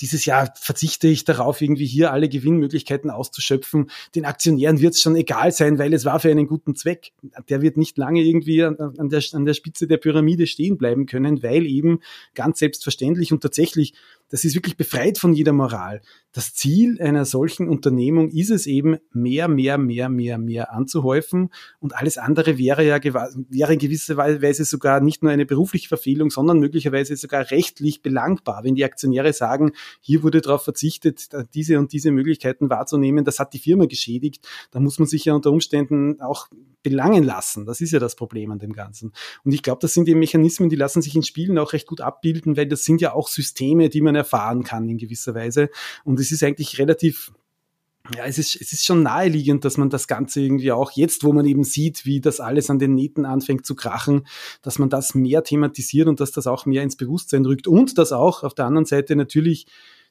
dieses 0.01 0.25
Jahr 0.25 0.53
verzichte 0.59 1.07
ich 1.07 1.23
darauf, 1.23 1.61
irgendwie 1.61 1.85
hier 1.85 2.11
alle 2.11 2.29
Gewinnmöglichkeiten 2.29 3.09
auszuschöpfen. 3.09 3.89
Den 4.15 4.25
Aktionären 4.25 4.81
wird 4.81 4.95
es 4.95 5.01
schon 5.01 5.15
egal 5.15 5.51
sein, 5.51 5.77
weil 5.77 5.93
es 5.93 6.05
war 6.05 6.19
für 6.19 6.31
einen 6.31 6.47
guten 6.47 6.75
Zweck. 6.75 7.11
Der 7.49 7.61
wird 7.61 7.77
nicht 7.77 7.97
lange 7.97 8.21
irgendwie 8.21 8.63
an, 8.63 8.77
an, 8.77 9.09
der, 9.09 9.23
an 9.33 9.45
der 9.45 9.53
Spitze 9.53 9.87
der 9.87 9.97
Pyramide 9.97 10.47
stehen 10.47 10.77
bleiben 10.77 11.05
können, 11.05 11.43
weil 11.43 11.65
eben 11.65 11.99
ganz 12.33 12.59
selbstverständlich 12.59 13.31
und 13.31 13.41
tatsächlich 13.41 13.93
das 14.33 14.43
ist 14.43 14.55
wirklich 14.55 14.77
befreit 14.77 15.19
von 15.19 15.33
jeder 15.33 15.53
Moral. 15.53 16.01
Das 16.31 16.55
Ziel 16.55 16.99
einer 16.99 17.23
solchen 17.23 17.69
Unternehmung 17.69 18.31
ist 18.31 18.49
es 18.49 18.65
eben, 18.65 18.97
mehr, 19.11 19.47
mehr, 19.47 19.77
mehr, 19.77 20.09
mehr, 20.09 20.39
mehr 20.39 20.73
anzuhäufen. 20.73 21.51
Und 21.79 21.95
alles 21.95 22.17
andere 22.17 22.57
wäre 22.57 22.83
ja 22.83 22.95
wäre 23.03 23.73
in 23.73 23.77
gewisser 23.77 24.17
Weise 24.17 24.65
sogar 24.65 25.01
nicht 25.01 25.21
nur 25.21 25.31
eine 25.31 25.45
berufliche 25.45 25.87
Verfehlung, 25.87 26.31
sondern 26.31 26.57
möglicherweise 26.57 27.15
sogar 27.15 27.51
rechtlich 27.51 28.01
belangbar. 28.01 28.63
Wenn 28.63 28.73
die 28.73 28.83
Aktionäre 28.83 29.33
sagen, 29.33 29.73
hier 30.01 30.23
wurde 30.23 30.41
darauf 30.41 30.63
verzichtet, 30.63 31.29
diese 31.53 31.77
und 31.77 31.93
diese 31.93 32.09
Möglichkeiten 32.09 32.71
wahrzunehmen, 32.71 33.25
das 33.25 33.37
hat 33.37 33.53
die 33.53 33.59
Firma 33.59 33.85
geschädigt, 33.85 34.47
dann 34.71 34.81
muss 34.81 34.97
man 34.97 35.07
sich 35.07 35.25
ja 35.25 35.35
unter 35.35 35.51
Umständen 35.51 36.19
auch 36.21 36.47
belangen 36.81 37.23
lassen. 37.23 37.65
Das 37.65 37.81
ist 37.81 37.91
ja 37.91 37.99
das 37.99 38.15
Problem 38.15 38.51
an 38.51 38.59
dem 38.59 38.73
Ganzen. 38.73 39.13
Und 39.43 39.53
ich 39.53 39.63
glaube, 39.63 39.79
das 39.81 39.93
sind 39.93 40.07
die 40.07 40.15
Mechanismen, 40.15 40.69
die 40.69 40.75
lassen 40.75 41.03
sich 41.03 41.15
in 41.15 41.23
Spielen 41.23 41.57
auch 41.57 41.73
recht 41.73 41.87
gut 41.87 42.01
abbilden, 42.01 42.57
weil 42.57 42.67
das 42.67 42.83
sind 42.83 42.99
ja 42.99 43.13
auch 43.13 43.29
Systeme, 43.29 43.89
die 43.89 44.01
man 44.01 44.15
erfahren 44.23 44.63
kann 44.63 44.89
in 44.89 44.97
gewisser 44.97 45.35
Weise. 45.35 45.69
Und 46.03 46.19
es 46.19 46.31
ist 46.31 46.43
eigentlich 46.43 46.79
relativ 46.79 47.31
ja, 48.13 48.25
es 48.25 48.37
ist, 48.37 48.59
es 48.59 48.73
ist 48.73 48.83
schon 48.83 49.01
naheliegend, 49.01 49.63
dass 49.63 49.77
man 49.77 49.89
das 49.89 50.09
Ganze 50.09 50.41
irgendwie 50.41 50.73
auch 50.73 50.91
jetzt, 50.91 51.23
wo 51.23 51.31
man 51.31 51.45
eben 51.45 51.63
sieht, 51.63 52.05
wie 52.05 52.19
das 52.19 52.41
alles 52.41 52.69
an 52.69 52.77
den 52.77 52.95
Nähten 52.95 53.23
anfängt 53.23 53.65
zu 53.65 53.75
krachen, 53.75 54.27
dass 54.61 54.77
man 54.77 54.89
das 54.89 55.15
mehr 55.15 55.43
thematisiert 55.45 56.09
und 56.09 56.19
dass 56.19 56.31
das 56.31 56.45
auch 56.45 56.65
mehr 56.65 56.83
ins 56.83 56.97
Bewusstsein 56.97 57.45
rückt 57.45 57.65
und 57.65 57.97
dass 57.97 58.11
auch 58.11 58.43
auf 58.43 58.55
der 58.55 58.65
anderen 58.65 58.85
Seite 58.85 59.15
natürlich 59.15 59.67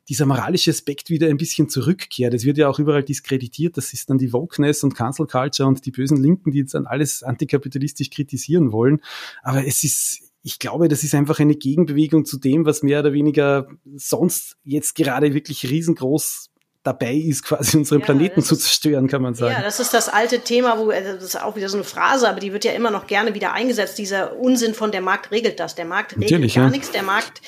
dieser 0.08 0.26
moralische 0.26 0.70
Aspekt 0.70 1.10
wieder 1.10 1.28
ein 1.28 1.36
bisschen 1.36 1.68
zurückkehrt. 1.68 2.34
Es 2.34 2.44
wird 2.44 2.58
ja 2.58 2.68
auch 2.68 2.78
überall 2.78 3.04
diskreditiert. 3.04 3.76
Das 3.76 3.92
ist 3.92 4.10
dann 4.10 4.18
die 4.18 4.32
Wokeness 4.32 4.82
und 4.82 4.94
Cancel 4.94 5.26
Culture 5.26 5.68
und 5.68 5.84
die 5.86 5.92
bösen 5.92 6.16
Linken, 6.16 6.50
die 6.50 6.58
jetzt 6.58 6.74
dann 6.74 6.86
alles 6.86 7.22
antikapitalistisch 7.22 8.10
kritisieren 8.10 8.72
wollen. 8.72 9.00
Aber 9.42 9.64
es 9.64 9.84
ist, 9.84 10.31
ich 10.42 10.58
glaube, 10.58 10.88
das 10.88 11.04
ist 11.04 11.14
einfach 11.14 11.38
eine 11.38 11.54
Gegenbewegung 11.54 12.24
zu 12.24 12.38
dem, 12.38 12.66
was 12.66 12.82
mehr 12.82 13.00
oder 13.00 13.12
weniger 13.12 13.68
sonst 13.94 14.56
jetzt 14.64 14.94
gerade 14.94 15.34
wirklich 15.34 15.68
riesengroß 15.68 16.50
dabei 16.82 17.14
ist, 17.14 17.44
quasi 17.44 17.76
unseren 17.76 18.00
ja, 18.00 18.06
Planeten 18.06 18.42
zu 18.42 18.56
zerstören, 18.56 19.06
kann 19.06 19.22
man 19.22 19.34
sagen. 19.34 19.54
Ja, 19.54 19.62
das 19.62 19.78
ist 19.78 19.94
das 19.94 20.08
alte 20.08 20.40
Thema, 20.40 20.78
wo 20.78 20.90
also 20.90 21.14
das 21.14 21.22
ist 21.22 21.40
auch 21.40 21.54
wieder 21.54 21.68
so 21.68 21.76
eine 21.76 21.84
Phrase, 21.84 22.28
aber 22.28 22.40
die 22.40 22.52
wird 22.52 22.64
ja 22.64 22.72
immer 22.72 22.90
noch 22.90 23.06
gerne 23.06 23.34
wieder 23.34 23.52
eingesetzt. 23.52 23.98
Dieser 23.98 24.36
Unsinn 24.36 24.74
von 24.74 24.90
der 24.90 25.00
Markt 25.00 25.30
regelt 25.30 25.60
das. 25.60 25.76
Der 25.76 25.84
Markt 25.84 26.16
regelt 26.16 26.30
Natürlich, 26.32 26.54
gar 26.54 26.64
ja. 26.64 26.70
nichts. 26.70 26.90
Der 26.90 27.04
Markt 27.04 27.40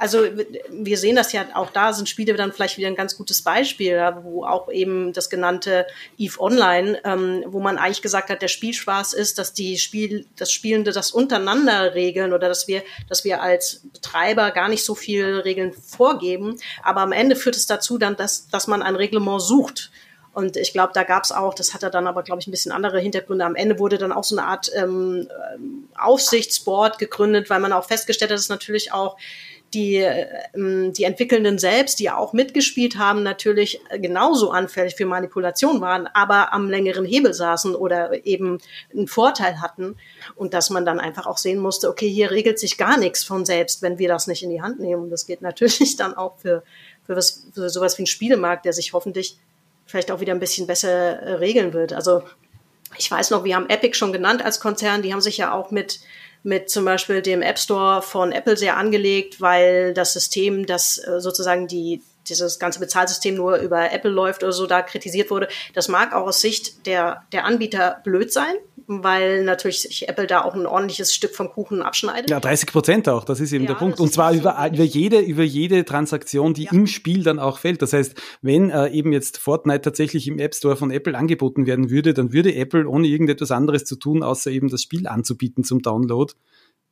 also 0.00 0.24
wir 0.70 0.96
sehen 0.96 1.14
das 1.14 1.32
ja 1.32 1.44
auch 1.52 1.70
da 1.70 1.92
sind 1.92 2.08
Spiele 2.08 2.32
dann 2.32 2.52
vielleicht 2.52 2.78
wieder 2.78 2.88
ein 2.88 2.96
ganz 2.96 3.18
gutes 3.18 3.42
Beispiel, 3.42 4.00
wo 4.22 4.44
auch 4.44 4.72
eben 4.72 5.12
das 5.12 5.28
genannte 5.28 5.86
Eve 6.16 6.40
Online, 6.40 6.98
ähm, 7.04 7.44
wo 7.46 7.60
man 7.60 7.76
eigentlich 7.76 8.00
gesagt 8.00 8.30
hat, 8.30 8.40
der 8.40 8.48
Spielspaß 8.48 9.12
ist, 9.12 9.38
dass 9.38 9.52
die 9.52 9.76
Spiel, 9.76 10.24
das 10.36 10.50
Spielende 10.50 10.92
das 10.92 11.10
untereinander 11.10 11.94
regeln 11.94 12.32
oder 12.32 12.48
dass 12.48 12.66
wir, 12.66 12.82
dass 13.10 13.24
wir 13.24 13.42
als 13.42 13.82
Betreiber 13.92 14.52
gar 14.52 14.70
nicht 14.70 14.86
so 14.86 14.94
viel 14.94 15.40
Regeln 15.40 15.74
vorgeben. 15.74 16.56
Aber 16.82 17.02
am 17.02 17.12
Ende 17.12 17.36
führt 17.36 17.56
es 17.56 17.66
dazu 17.66 17.98
dann, 17.98 18.16
dass, 18.16 18.48
dass 18.48 18.66
man 18.66 18.82
ein 18.82 18.96
Reglement 18.96 19.42
sucht. 19.42 19.90
Und 20.32 20.56
ich 20.56 20.72
glaube, 20.72 20.92
da 20.94 21.02
gab 21.02 21.24
es 21.24 21.32
auch, 21.32 21.54
das 21.54 21.74
hat 21.74 21.82
er 21.82 21.90
dann 21.90 22.06
aber, 22.06 22.22
glaube 22.22 22.40
ich, 22.40 22.46
ein 22.46 22.52
bisschen 22.52 22.72
andere 22.72 23.00
Hintergründe. 23.00 23.44
Am 23.44 23.56
Ende 23.56 23.78
wurde 23.78 23.98
dann 23.98 24.12
auch 24.12 24.24
so 24.24 24.38
eine 24.38 24.46
Art 24.46 24.70
ähm, 24.74 25.28
Aufsichtsboard 25.98 26.98
gegründet, 26.98 27.50
weil 27.50 27.60
man 27.60 27.72
auch 27.72 27.84
festgestellt 27.84 28.30
hat, 28.30 28.38
dass 28.38 28.48
natürlich 28.48 28.92
auch 28.92 29.16
die, 29.74 29.96
ähm, 29.96 30.92
die 30.92 31.04
Entwickelnden 31.04 31.58
selbst, 31.58 32.00
die 32.00 32.10
auch 32.10 32.32
mitgespielt 32.32 32.98
haben, 32.98 33.22
natürlich 33.22 33.80
genauso 33.98 34.50
anfällig 34.50 34.96
für 34.96 35.06
Manipulation 35.06 35.80
waren, 35.80 36.08
aber 36.08 36.52
am 36.52 36.68
längeren 36.68 37.04
Hebel 37.04 37.34
saßen 37.34 37.74
oder 37.74 38.26
eben 38.26 38.58
einen 38.92 39.06
Vorteil 39.06 39.60
hatten. 39.60 39.96
Und 40.34 40.54
dass 40.54 40.70
man 40.70 40.84
dann 40.84 40.98
einfach 40.98 41.26
auch 41.26 41.38
sehen 41.38 41.60
musste, 41.60 41.88
okay, 41.88 42.08
hier 42.08 42.30
regelt 42.30 42.58
sich 42.58 42.78
gar 42.78 42.98
nichts 42.98 43.22
von 43.22 43.44
selbst, 43.44 43.82
wenn 43.82 43.98
wir 43.98 44.08
das 44.08 44.26
nicht 44.26 44.42
in 44.42 44.50
die 44.50 44.62
Hand 44.62 44.80
nehmen. 44.80 45.04
Und 45.04 45.10
das 45.10 45.26
geht 45.26 45.42
natürlich 45.42 45.96
dann 45.98 46.14
auch 46.14 46.38
für, 46.38 46.62
für, 47.06 47.16
was, 47.16 47.46
für 47.54 47.68
sowas 47.68 47.96
wie 47.98 48.02
einen 48.02 48.06
Spielemarkt, 48.06 48.64
der 48.64 48.72
sich 48.72 48.92
hoffentlich 48.92 49.38
vielleicht 49.86 50.10
auch 50.10 50.20
wieder 50.20 50.32
ein 50.32 50.40
bisschen 50.40 50.66
besser 50.66 50.90
äh, 50.90 51.32
regeln 51.34 51.72
wird. 51.72 51.92
Also 51.92 52.22
ich 52.96 53.10
weiß 53.10 53.30
noch, 53.30 53.44
wir 53.44 53.54
haben 53.54 53.68
Epic 53.68 53.96
schon 53.96 54.12
genannt 54.12 54.44
als 54.44 54.58
Konzern, 54.60 55.02
die 55.02 55.12
haben 55.12 55.20
sich 55.20 55.36
ja 55.36 55.52
auch 55.52 55.70
mit 55.70 56.00
mit 56.42 56.70
zum 56.70 56.84
Beispiel 56.84 57.22
dem 57.22 57.42
App 57.42 57.58
Store 57.58 58.02
von 58.02 58.32
Apple 58.32 58.56
sehr 58.56 58.76
angelegt, 58.76 59.40
weil 59.40 59.94
das 59.94 60.12
System, 60.12 60.66
das 60.66 60.98
äh, 60.98 61.20
sozusagen 61.20 61.66
die 61.66 62.02
dieses 62.28 62.58
ganze 62.58 62.80
Bezahlsystem 62.80 63.34
nur 63.34 63.56
über 63.56 63.92
Apple 63.92 64.10
läuft 64.10 64.42
oder 64.42 64.52
so, 64.52 64.66
da 64.66 64.82
kritisiert 64.82 65.30
wurde. 65.30 65.48
Das 65.74 65.88
mag 65.88 66.12
auch 66.12 66.26
aus 66.26 66.40
Sicht 66.40 66.86
der, 66.86 67.24
der 67.32 67.44
Anbieter 67.44 68.00
blöd 68.04 68.32
sein, 68.32 68.54
weil 68.90 69.44
natürlich 69.44 69.82
sich 69.82 70.08
Apple 70.08 70.26
da 70.26 70.42
auch 70.42 70.54
ein 70.54 70.66
ordentliches 70.66 71.14
Stück 71.14 71.34
vom 71.34 71.48
Kuchen 71.48 71.82
abschneidet. 71.82 72.30
Ja, 72.30 72.40
30 72.40 72.70
Prozent 72.70 73.08
auch, 73.08 73.24
das 73.24 73.40
ist 73.40 73.52
eben 73.52 73.64
ja, 73.64 73.70
der 73.70 73.74
Punkt. 73.76 74.00
Und 74.00 74.12
zwar 74.12 74.32
über, 74.32 74.56
über 74.72 74.84
jede, 74.84 75.20
über 75.20 75.42
jede 75.42 75.84
Transaktion, 75.84 76.54
die 76.54 76.64
ja. 76.64 76.72
im 76.72 76.86
Spiel 76.86 77.22
dann 77.22 77.38
auch 77.38 77.58
fällt. 77.58 77.82
Das 77.82 77.92
heißt, 77.92 78.20
wenn 78.42 78.70
äh, 78.70 78.88
eben 78.90 79.12
jetzt 79.12 79.38
Fortnite 79.38 79.82
tatsächlich 79.82 80.26
im 80.28 80.38
App 80.38 80.54
Store 80.54 80.76
von 80.76 80.90
Apple 80.90 81.16
angeboten 81.16 81.66
werden 81.66 81.90
würde, 81.90 82.12
dann 82.12 82.32
würde 82.32 82.54
Apple 82.54 82.88
ohne 82.88 83.06
irgendetwas 83.06 83.50
anderes 83.50 83.84
zu 83.84 83.96
tun, 83.96 84.22
außer 84.22 84.50
eben 84.50 84.68
das 84.68 84.82
Spiel 84.82 85.06
anzubieten 85.06 85.64
zum 85.64 85.80
Download, 85.82 86.32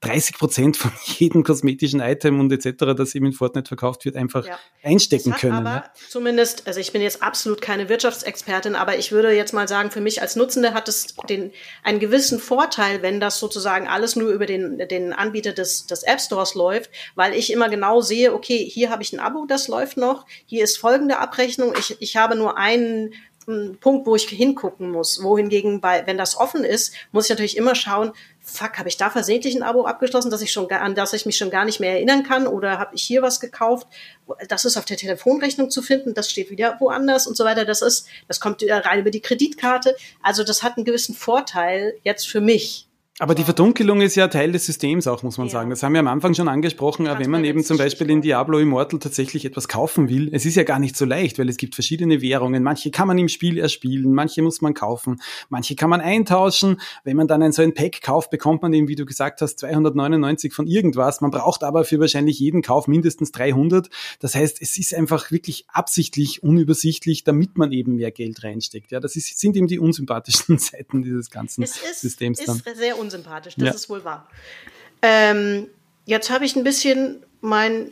30 0.01 0.39
Prozent 0.39 0.77
von 0.77 0.93
jedem 1.05 1.43
kosmetischen 1.43 2.01
Item 2.01 2.39
und 2.39 2.53
etc., 2.53 2.95
das 2.97 3.15
eben 3.15 3.27
in 3.27 3.33
Fortnite 3.33 3.67
verkauft 3.67 4.05
wird, 4.05 4.17
einfach 4.17 4.47
ja. 4.47 4.59
einstecken 4.83 5.33
können. 5.33 5.55
Aber 5.55 5.71
ja? 5.71 5.93
zumindest, 6.09 6.67
also 6.67 6.79
ich 6.79 6.93
bin 6.93 7.03
jetzt 7.03 7.23
absolut 7.23 7.61
keine 7.61 7.89
Wirtschaftsexpertin, 7.89 8.77
aber 8.77 8.99
ich 8.99 9.11
würde 9.11 9.33
jetzt 9.33 9.53
mal 9.53 9.67
sagen, 9.67 9.91
für 9.91 10.01
mich 10.01 10.23
als 10.23 10.37
Nutzende 10.37 10.73
hat 10.73 10.89
es 10.89 11.15
den, 11.29 11.53
einen 11.83 11.99
gewissen 11.99 12.39
Vorteil, 12.39 13.03
wenn 13.03 13.19
das 13.19 13.41
sozusagen 13.41 13.89
alles 13.89 14.15
nur 14.15 14.31
über 14.31 14.47
den, 14.47 14.79
den 14.89 15.13
Anbieter 15.13 15.53
des, 15.53 15.87
des 15.87 16.05
App 16.05 16.21
Stores 16.21 16.55
läuft, 16.55 16.91
weil 17.17 17.35
ich 17.35 17.53
immer 17.53 17.69
genau 17.69 18.01
sehe, 18.01 18.33
okay, 18.33 18.59
hier 18.59 18.91
habe 18.91 19.03
ich 19.03 19.13
ein 19.13 19.21
Abo, 19.21 19.47
das 19.47 19.67
läuft 19.67 19.97
noch, 19.97 20.27
hier 20.47 20.63
ist 20.63 20.79
folgende 20.79 21.19
Abrechnung, 21.19 21.75
ich, 21.79 21.97
ich 22.01 22.17
habe 22.17 22.37
nur 22.37 22.57
einen 22.57 23.15
Punkt, 23.81 24.07
wo 24.07 24.15
ich 24.15 24.29
hingucken 24.29 24.91
muss. 24.91 25.23
Wohingegen, 25.23 25.81
bei, 25.81 26.07
wenn 26.07 26.19
das 26.19 26.37
offen 26.37 26.65
ist, 26.65 26.93
muss 27.13 27.25
ich 27.25 27.31
natürlich 27.31 27.57
immer 27.57 27.75
schauen, 27.75 28.13
fuck, 28.41 28.79
habe 28.79 28.89
ich 28.89 28.97
da 28.97 29.11
versehentlich 29.11 29.55
ein 29.55 29.63
Abo 29.63 29.85
abgeschlossen, 29.85 30.31
dass 30.31 30.43
ich 30.43 30.53
schon 30.53 30.71
an 30.71 30.95
das 30.95 31.13
ich 31.13 31.27
mich 31.27 31.37
schon 31.37 31.51
gar 31.51 31.65
nicht 31.65 31.81
mehr 31.81 31.93
erinnern 31.93 32.23
kann 32.23 32.47
oder 32.47 32.79
habe 32.79 32.95
ich 32.95 33.03
hier 33.03 33.23
was 33.23 33.41
gekauft? 33.41 33.87
Das 34.49 34.65
ist 34.65 34.77
auf 34.77 34.85
der 34.85 34.97
Telefonrechnung 34.97 35.71
zu 35.71 35.83
finden, 35.83 36.15
das 36.15 36.31
steht 36.31 36.51
wieder 36.51 36.77
woanders 36.81 37.27
und 37.27 37.37
so 37.37 37.45
weiter. 37.45 37.65
Das 37.65 37.83
ist, 37.83 38.07
das 38.27 38.41
kommt 38.41 38.63
rein 38.69 39.01
über 39.01 39.11
die 39.11 39.21
Kreditkarte. 39.21 39.97
Also 40.23 40.45
das 40.45 40.63
hat 40.63 40.77
einen 40.77 40.85
gewissen 40.85 41.15
Vorteil 41.15 41.95
jetzt 42.05 42.29
für 42.29 42.41
mich. 42.41 42.88
Aber 43.21 43.35
die 43.35 43.43
Verdunkelung 43.43 44.01
ist 44.01 44.15
ja 44.15 44.29
Teil 44.29 44.53
des 44.53 44.67
Systems 44.67 45.09
auch, 45.09 45.25
muss 45.25 45.39
man 45.39 45.49
ja. 45.49 45.53
sagen. 45.53 45.71
Das 45.71 45.83
haben 45.83 45.93
wir 45.93 45.99
am 45.99 46.07
Anfang 46.07 46.35
schon 46.35 46.47
angesprochen. 46.47 47.07
Ganz 47.07 47.19
wenn 47.19 47.31
man 47.31 47.45
eben 47.45 47.65
zum 47.65 47.77
Beispiel 47.77 48.09
in 48.11 48.23
Diablo 48.23 48.61
Immortal 48.61 49.01
tatsächlich 49.01 49.45
etwas 49.45 49.67
kaufen 49.67 50.09
will, 50.09 50.29
es 50.33 50.47
ist 50.47 50.55
ja 50.55 50.63
gar 50.63 50.79
nicht 50.79 50.97
so 50.97 51.05
leicht, 51.05 51.39
weil 51.41 51.49
es 51.49 51.57
gibt 51.57 51.75
verschiedene 51.75 52.21
Währungen. 52.21 52.63
Manche 52.63 52.93
kann 52.93 53.09
man 53.09 53.19
im 53.19 53.29
Spiel 53.29 53.59
erspielen, 53.59 54.13
manche 54.15 54.41
muss 54.43 54.61
man 54.61 54.73
kaufen, 54.73 55.21
manche 55.49 55.75
kann 55.75 55.91
man 55.91 56.01
eintauschen. 56.01 56.81
Wenn 57.03 57.17
man 57.17 57.27
dann 57.27 57.43
ein 57.43 57.51
so 57.51 57.63
ein 57.63 57.75
Pack 57.75 58.03
kauft, 58.03 58.31
bekommt 58.31 58.63
man 58.63 58.73
eben, 58.73 58.87
wie 58.87 58.95
du 58.95 59.05
gesagt 59.05 59.41
hast, 59.41 59.59
299 59.59 60.53
von 60.53 60.69
irgendwas. 60.69 61.21
Man 61.21 61.33
braucht 61.33 61.65
aber 61.65 61.85
für 61.85 61.99
wahrscheinlich 61.99 62.39
jeden 62.39 62.63
Kauf 62.63 62.87
mindestens 62.87 63.33
300. 63.33 63.91
Das 64.21 64.37
heißt, 64.37 64.63
es 64.63 64.79
ist 64.79 64.95
einfach 64.95 65.33
wirklich 65.33 65.65
absichtlich 65.69 66.45
unübersichtlich, 66.45 67.25
damit 67.25 67.59
man 67.59 67.73
eben 67.73 67.97
mehr 67.97 68.13
Geld 68.13 68.45
reinsteckt. 68.45 68.93
Ja, 68.93 69.01
das 69.01 69.17
ist, 69.17 69.41
sind 69.41 69.57
eben 69.57 69.67
die 69.67 69.81
unsympathischen 69.81 70.59
Seiten 70.59 71.03
dieses 71.03 71.31
ganzen 71.31 71.65
ist, 71.65 72.01
Systems 72.01 72.45
dann. 72.45 72.59
Ist 72.59 72.77
sehr 72.77 72.97
unsympathisch, 73.09 73.55
das 73.57 73.67
ja. 73.67 73.75
ist 73.75 73.91
wohl 73.91 74.05
wahr. 74.05 74.29
Ähm, 75.03 75.69
jetzt 76.05 76.31
habe 76.31 76.45
ich 76.45 76.57
ein 76.57 76.65
bisschen 76.65 77.25
mein, 77.41 77.91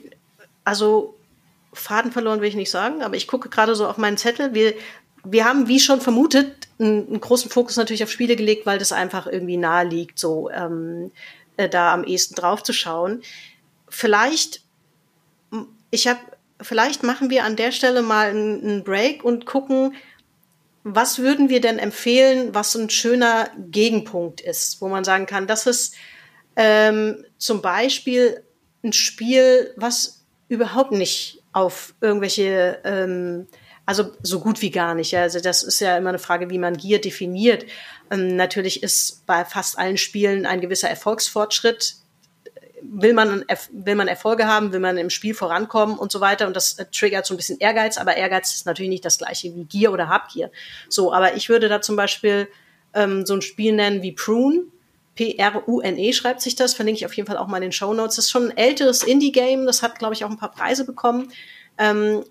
also 0.64 1.16
Faden 1.72 2.12
verloren 2.12 2.40
will 2.40 2.48
ich 2.48 2.56
nicht 2.56 2.70
sagen, 2.70 3.02
aber 3.02 3.16
ich 3.16 3.28
gucke 3.28 3.48
gerade 3.48 3.74
so 3.74 3.86
auf 3.86 3.98
meinen 3.98 4.16
Zettel. 4.16 4.54
Wir, 4.54 4.74
wir 5.24 5.44
haben, 5.44 5.68
wie 5.68 5.80
schon 5.80 6.00
vermutet, 6.00 6.68
einen, 6.78 7.06
einen, 7.06 7.20
großen 7.20 7.50
Fokus 7.50 7.76
natürlich 7.76 8.02
auf 8.02 8.10
Spiele 8.10 8.36
gelegt, 8.36 8.66
weil 8.66 8.78
das 8.78 8.92
einfach 8.92 9.26
irgendwie 9.26 9.56
nahe 9.56 9.86
liegt, 9.86 10.18
so 10.18 10.50
ähm, 10.50 11.10
äh, 11.56 11.68
da 11.68 11.92
am 11.92 12.04
ehesten 12.04 12.34
drauf 12.34 12.62
zu 12.62 12.72
schauen. 12.72 13.22
Vielleicht, 13.88 14.62
ich 15.90 16.08
habe, 16.08 16.20
vielleicht 16.60 17.02
machen 17.02 17.30
wir 17.30 17.44
an 17.44 17.56
der 17.56 17.72
Stelle 17.72 18.02
mal 18.02 18.30
einen, 18.30 18.62
einen 18.62 18.84
Break 18.84 19.24
und 19.24 19.46
gucken, 19.46 19.94
was 20.88 21.18
würden 21.18 21.48
wir 21.48 21.60
denn 21.60 21.80
empfehlen, 21.80 22.54
was 22.54 22.76
ein 22.76 22.88
schöner 22.90 23.50
Gegenpunkt 23.58 24.40
ist, 24.40 24.80
wo 24.80 24.86
man 24.86 25.02
sagen 25.02 25.26
kann, 25.26 25.48
das 25.48 25.66
ist 25.66 25.96
ähm, 26.54 27.24
zum 27.38 27.60
Beispiel 27.60 28.44
ein 28.84 28.92
Spiel, 28.92 29.74
was 29.76 30.24
überhaupt 30.48 30.92
nicht 30.92 31.42
auf 31.52 31.92
irgendwelche, 32.00 32.78
ähm, 32.84 33.48
also 33.84 34.12
so 34.22 34.38
gut 34.38 34.62
wie 34.62 34.70
gar 34.70 34.94
nicht. 34.94 35.16
Also 35.16 35.40
das 35.40 35.64
ist 35.64 35.80
ja 35.80 35.96
immer 35.96 36.10
eine 36.10 36.20
Frage, 36.20 36.50
wie 36.50 36.58
man 36.58 36.76
Gier 36.76 37.00
definiert. 37.00 37.66
Ähm, 38.12 38.36
natürlich 38.36 38.84
ist 38.84 39.26
bei 39.26 39.44
fast 39.44 39.80
allen 39.80 39.96
Spielen 39.96 40.46
ein 40.46 40.60
gewisser 40.60 40.88
Erfolgsfortschritt 40.88 41.96
will 42.82 43.14
man, 43.14 43.44
will 43.72 43.94
man 43.94 44.08
Erfolge 44.08 44.46
haben, 44.46 44.72
will 44.72 44.80
man 44.80 44.98
im 44.98 45.10
Spiel 45.10 45.34
vorankommen 45.34 45.98
und 45.98 46.12
so 46.12 46.20
weiter. 46.20 46.46
Und 46.46 46.56
das 46.56 46.78
äh, 46.78 46.86
triggert 46.86 47.26
so 47.26 47.34
ein 47.34 47.36
bisschen 47.36 47.58
Ehrgeiz, 47.58 47.98
aber 47.98 48.16
Ehrgeiz 48.16 48.54
ist 48.54 48.66
natürlich 48.66 48.90
nicht 48.90 49.04
das 49.04 49.18
gleiche 49.18 49.54
wie 49.54 49.64
Gier 49.64 49.92
oder 49.92 50.08
Habgier. 50.08 50.50
So, 50.88 51.12
aber 51.12 51.34
ich 51.34 51.48
würde 51.48 51.68
da 51.68 51.80
zum 51.80 51.96
Beispiel 51.96 52.48
ähm, 52.94 53.26
so 53.26 53.34
ein 53.34 53.42
Spiel 53.42 53.72
nennen 53.72 54.02
wie 54.02 54.12
Prune. 54.12 54.64
P-R-U-N-E 55.14 56.12
schreibt 56.12 56.42
sich 56.42 56.56
das, 56.56 56.74
verlinke 56.74 56.98
ich 56.98 57.06
auf 57.06 57.14
jeden 57.14 57.26
Fall 57.26 57.38
auch 57.38 57.46
mal 57.46 57.56
in 57.56 57.62
den 57.62 57.72
Show 57.72 57.94
Notes. 57.94 58.16
Das 58.16 58.26
ist 58.26 58.30
schon 58.30 58.50
ein 58.50 58.56
älteres 58.56 59.02
Indie-Game, 59.02 59.64
das 59.64 59.82
hat, 59.82 59.98
glaube 59.98 60.14
ich, 60.14 60.24
auch 60.24 60.30
ein 60.30 60.36
paar 60.36 60.52
Preise 60.52 60.84
bekommen. 60.84 61.32
Ähm, 61.78 62.22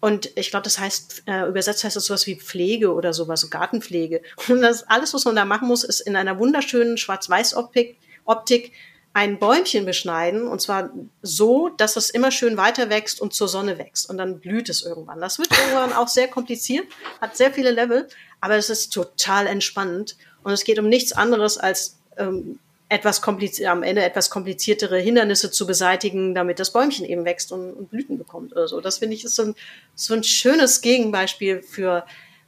und 0.00 0.30
ich 0.34 0.50
glaube, 0.50 0.64
das 0.64 0.80
heißt, 0.80 1.22
äh, 1.26 1.46
übersetzt 1.46 1.84
heißt 1.84 1.94
das 1.94 2.06
sowas 2.06 2.26
wie 2.26 2.34
Pflege 2.34 2.92
oder 2.92 3.12
sowas, 3.12 3.40
so 3.40 3.48
Gartenpflege. 3.48 4.22
Und 4.48 4.60
das 4.60 4.82
alles, 4.88 5.14
was 5.14 5.24
man 5.24 5.36
da 5.36 5.44
machen 5.44 5.68
muss, 5.68 5.84
ist 5.84 6.00
in 6.00 6.16
einer 6.16 6.40
wunderschönen 6.40 6.98
Schwarz-Weiß-Optik 6.98 7.98
Optik 8.24 8.72
ein 9.14 9.38
Bäumchen 9.38 9.84
beschneiden 9.84 10.46
und 10.46 10.60
zwar 10.60 10.90
so, 11.20 11.68
dass 11.68 11.96
es 11.96 12.08
immer 12.10 12.30
schön 12.30 12.56
weiter 12.56 12.88
wächst 12.88 13.20
und 13.20 13.34
zur 13.34 13.48
Sonne 13.48 13.78
wächst 13.78 14.08
und 14.08 14.16
dann 14.16 14.40
blüht 14.40 14.68
es 14.68 14.82
irgendwann. 14.82 15.20
Das 15.20 15.38
wird 15.38 15.50
irgendwann 15.50 15.92
auch 15.92 16.08
sehr 16.08 16.28
kompliziert, 16.28 16.86
hat 17.20 17.36
sehr 17.36 17.52
viele 17.52 17.70
Level, 17.70 18.08
aber 18.40 18.56
es 18.56 18.70
ist 18.70 18.92
total 18.92 19.46
entspannend 19.46 20.16
und 20.42 20.52
es 20.52 20.64
geht 20.64 20.78
um 20.78 20.88
nichts 20.88 21.12
anderes 21.12 21.58
als 21.58 21.98
ähm, 22.16 22.58
etwas 22.88 23.22
kompliziert, 23.22 23.68
am 23.68 23.82
Ende 23.82 24.02
etwas 24.02 24.28
kompliziertere 24.28 24.98
Hindernisse 24.98 25.50
zu 25.50 25.66
beseitigen, 25.66 26.34
damit 26.34 26.58
das 26.58 26.72
Bäumchen 26.72 27.06
eben 27.06 27.24
wächst 27.24 27.50
und, 27.50 27.72
und 27.72 27.90
Blüten 27.90 28.18
bekommt 28.18 28.52
oder 28.52 28.68
so. 28.68 28.80
Das 28.80 28.98
finde 28.98 29.14
ich 29.16 29.24
ist 29.24 29.34
so 29.34 29.44
ein, 29.44 29.54
so 29.94 30.14
ein 30.14 30.22
schönes 30.22 30.82
Gegenbeispiel 30.82 31.62
für 31.62 32.04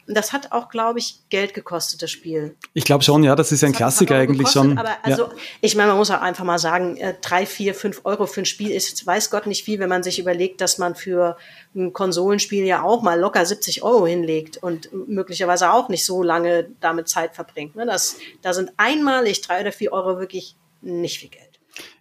das 0.07 0.33
hat 0.33 0.53
auch, 0.53 0.69
glaube 0.69 0.99
ich, 0.99 1.21
Geld 1.31 1.55
gekostet, 1.55 2.03
das 2.03 2.11
Spiel. 2.11 2.57
Ich 2.75 2.85
glaube 2.85 3.05
schon, 3.05 3.25
ja, 3.25 3.35
das 3.35 3.53
ist 3.53 3.65
ein 3.65 3.73
das 3.73 3.79
Klassiker 3.79 4.17
eigentlich 4.17 4.39
gekostet, 4.39 4.63
schon. 4.63 4.79
Aber 4.79 4.97
also, 5.03 5.25
ja. 5.25 5.33
ich 5.61 5.77
meine, 5.77 5.89
man 5.89 5.99
muss 5.99 6.11
auch 6.11 6.21
einfach 6.21 6.45
mal 6.45 6.59
sagen, 6.59 6.97
äh, 6.97 7.15
drei, 7.21 7.47
vier, 7.47 7.75
fünf 7.75 8.03
Euro 8.05 8.27
für 8.27 8.43
ein 8.43 8.47
Spiel 8.47 8.71
ist, 8.71 9.07
weiß 9.07 9.31
Gott 9.31 9.47
nicht 9.47 9.65
viel, 9.65 9.79
wenn 9.79 9.89
man 9.89 10.03
sich 10.03 10.19
überlegt, 10.19 10.61
dass 10.61 10.79
man 10.79 10.95
für 10.95 11.37
ein 11.75 11.93
Konsolenspiel 11.93 12.65
ja 12.65 12.83
auch 12.83 13.03
mal 13.03 13.19
locker 13.19 13.45
70 13.45 13.83
Euro 13.83 14.07
hinlegt 14.07 14.57
und 14.59 14.91
möglicherweise 14.93 15.73
auch 15.73 15.89
nicht 15.89 16.05
so 16.05 16.23
lange 16.23 16.69
damit 16.81 17.09
Zeit 17.09 17.35
verbringt. 17.35 17.77
Ne? 17.77 17.87
Das, 17.87 18.17
da 18.43 18.53
sind 18.53 18.73
einmalig 18.77 19.41
drei 19.41 19.61
oder 19.61 19.73
vier 19.73 19.93
Euro 19.93 20.19
wirklich 20.19 20.57
nicht 20.83 21.19
viel 21.19 21.31
Geld. 21.31 21.55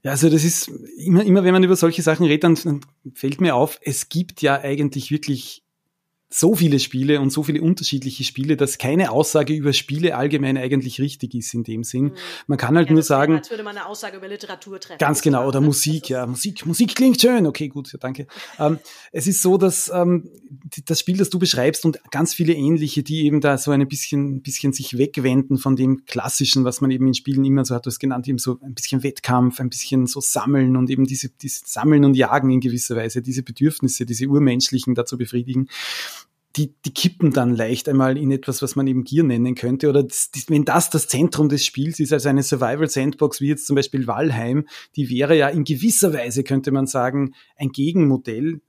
Ja, 0.04 0.12
also 0.12 0.30
das 0.30 0.44
ist 0.44 0.68
immer, 0.98 1.24
immer 1.24 1.44
wenn 1.44 1.54
man 1.54 1.64
über 1.64 1.76
solche 1.76 2.02
Sachen 2.02 2.26
redet, 2.26 2.44
dann 2.44 2.82
fällt 3.16 3.42
mir 3.42 3.56
auf, 3.56 3.80
es 3.82 4.10
gibt 4.10 4.42
ja 4.42 4.60
eigentlich 4.60 5.12
wirklich 5.12 5.63
so 6.34 6.56
viele 6.56 6.80
Spiele 6.80 7.22
und 7.22 7.30
so 7.30 7.44
viele 7.44 7.62
unterschiedliche 7.62 8.24
Spiele, 8.24 8.58
dass 8.58 8.80
keine 8.80 9.12
Aussage 9.12 9.54
über 9.54 9.72
Spiele 9.72 10.16
allgemein 10.18 10.58
eigentlich 10.58 11.00
richtig 11.00 11.36
ist 11.36 11.54
in 11.54 11.64
dem 11.64 11.84
Sinn. 11.84 12.06
Mhm. 12.06 12.14
Man 12.48 12.58
kann 12.58 12.76
halt 12.76 12.88
ja, 12.88 12.94
nur 12.94 13.04
sagen. 13.04 13.36
Als 13.36 13.52
würde 13.52 13.62
man 13.62 13.78
eine 13.78 13.86
Aussage 13.86 14.18
über 14.18 14.28
Literatur 14.28 14.80
treffen. 14.80 14.98
Ganz 14.98 15.22
genau, 15.22 15.48
oder 15.48 15.62
Musik, 15.62 16.10
ja. 16.10 16.26
Musik, 16.26 16.66
Musik 16.66 16.96
klingt 16.96 17.22
schön. 17.22 17.46
Okay, 17.46 17.68
gut, 17.68 17.94
ja, 17.94 18.00
danke. 18.00 18.26
ähm, 18.60 18.80
es 19.12 19.28
ist 19.28 19.44
so, 19.44 19.60
dass 19.60 19.92
ähm, 19.94 20.28
das 20.86 21.02
Spiel, 21.02 21.18
das 21.18 21.30
du 21.30 21.38
beschreibst 21.38 21.86
und 21.86 22.00
ganz 22.10 22.34
viele 22.34 22.54
ähnliche, 22.54 23.04
die 23.04 23.26
eben 23.26 23.40
da 23.40 23.60
so 23.60 23.70
ein 23.70 23.88
bisschen, 23.88 24.42
bisschen 24.42 24.74
sich 24.74 24.98
wegwenden 24.98 25.60
von 25.60 25.76
dem 25.76 26.04
Klassischen, 26.06 26.66
was 26.66 26.82
man 26.82 26.90
eben 26.90 27.06
in 27.06 27.14
Spielen 27.14 27.46
immer 27.46 27.64
so 27.64 27.76
hat, 27.76 27.86
du 27.86 27.92
hast 27.92 28.00
genannt, 28.00 28.28
eben 28.28 28.40
so 28.40 28.58
ein 28.64 28.74
bisschen 28.74 29.04
Wettkampf, 29.04 29.60
ein 29.60 29.70
bisschen 29.70 30.08
so 30.08 30.20
sammeln 30.20 30.78
und 30.78 30.90
eben 30.90 31.06
diese, 31.06 31.30
diese 31.30 31.62
Sammeln 31.66 32.04
und 32.06 32.16
Jagen 32.16 32.50
in 32.50 32.60
gewisser 32.60 32.96
Weise, 32.96 33.22
diese 33.22 33.44
Bedürfnisse, 33.44 34.08
diese 34.08 34.26
urmenschlichen 34.26 34.96
dazu 34.96 35.16
befriedigen 35.16 35.68
die, 36.56 36.76
die 36.86 36.94
kippen 36.94 37.32
dann 37.32 37.56
leicht 37.56 37.90
einmal 37.90 38.18
in 38.18 38.32
etwas, 38.32 38.62
was 38.62 38.76
man 38.76 38.86
eben 38.86 39.04
Gier 39.04 39.24
nennen 39.24 39.56
könnte. 39.56 39.90
Oder 39.90 40.04
das, 40.04 40.30
wenn 40.48 40.66
das 40.66 40.90
das 40.90 41.08
Zentrum 41.08 41.50
des 41.50 41.66
Spiels 41.66 42.00
ist, 42.00 42.14
also 42.14 42.30
eine 42.30 42.44
Survival-Sandbox 42.44 43.42
wie 43.42 43.48
jetzt 43.48 43.66
zum 43.66 43.76
Beispiel 43.76 44.06
Valheim, 44.06 44.68
die 44.96 45.10
wäre 45.10 45.36
ja 45.36 45.50
in 45.50 45.64
gewisser 45.64 46.14
Weise, 46.14 46.44
könnte 46.44 46.72
man 46.72 46.86
sagen, 46.86 47.34
ein 47.58 47.70
Gegenmodell 47.70 48.62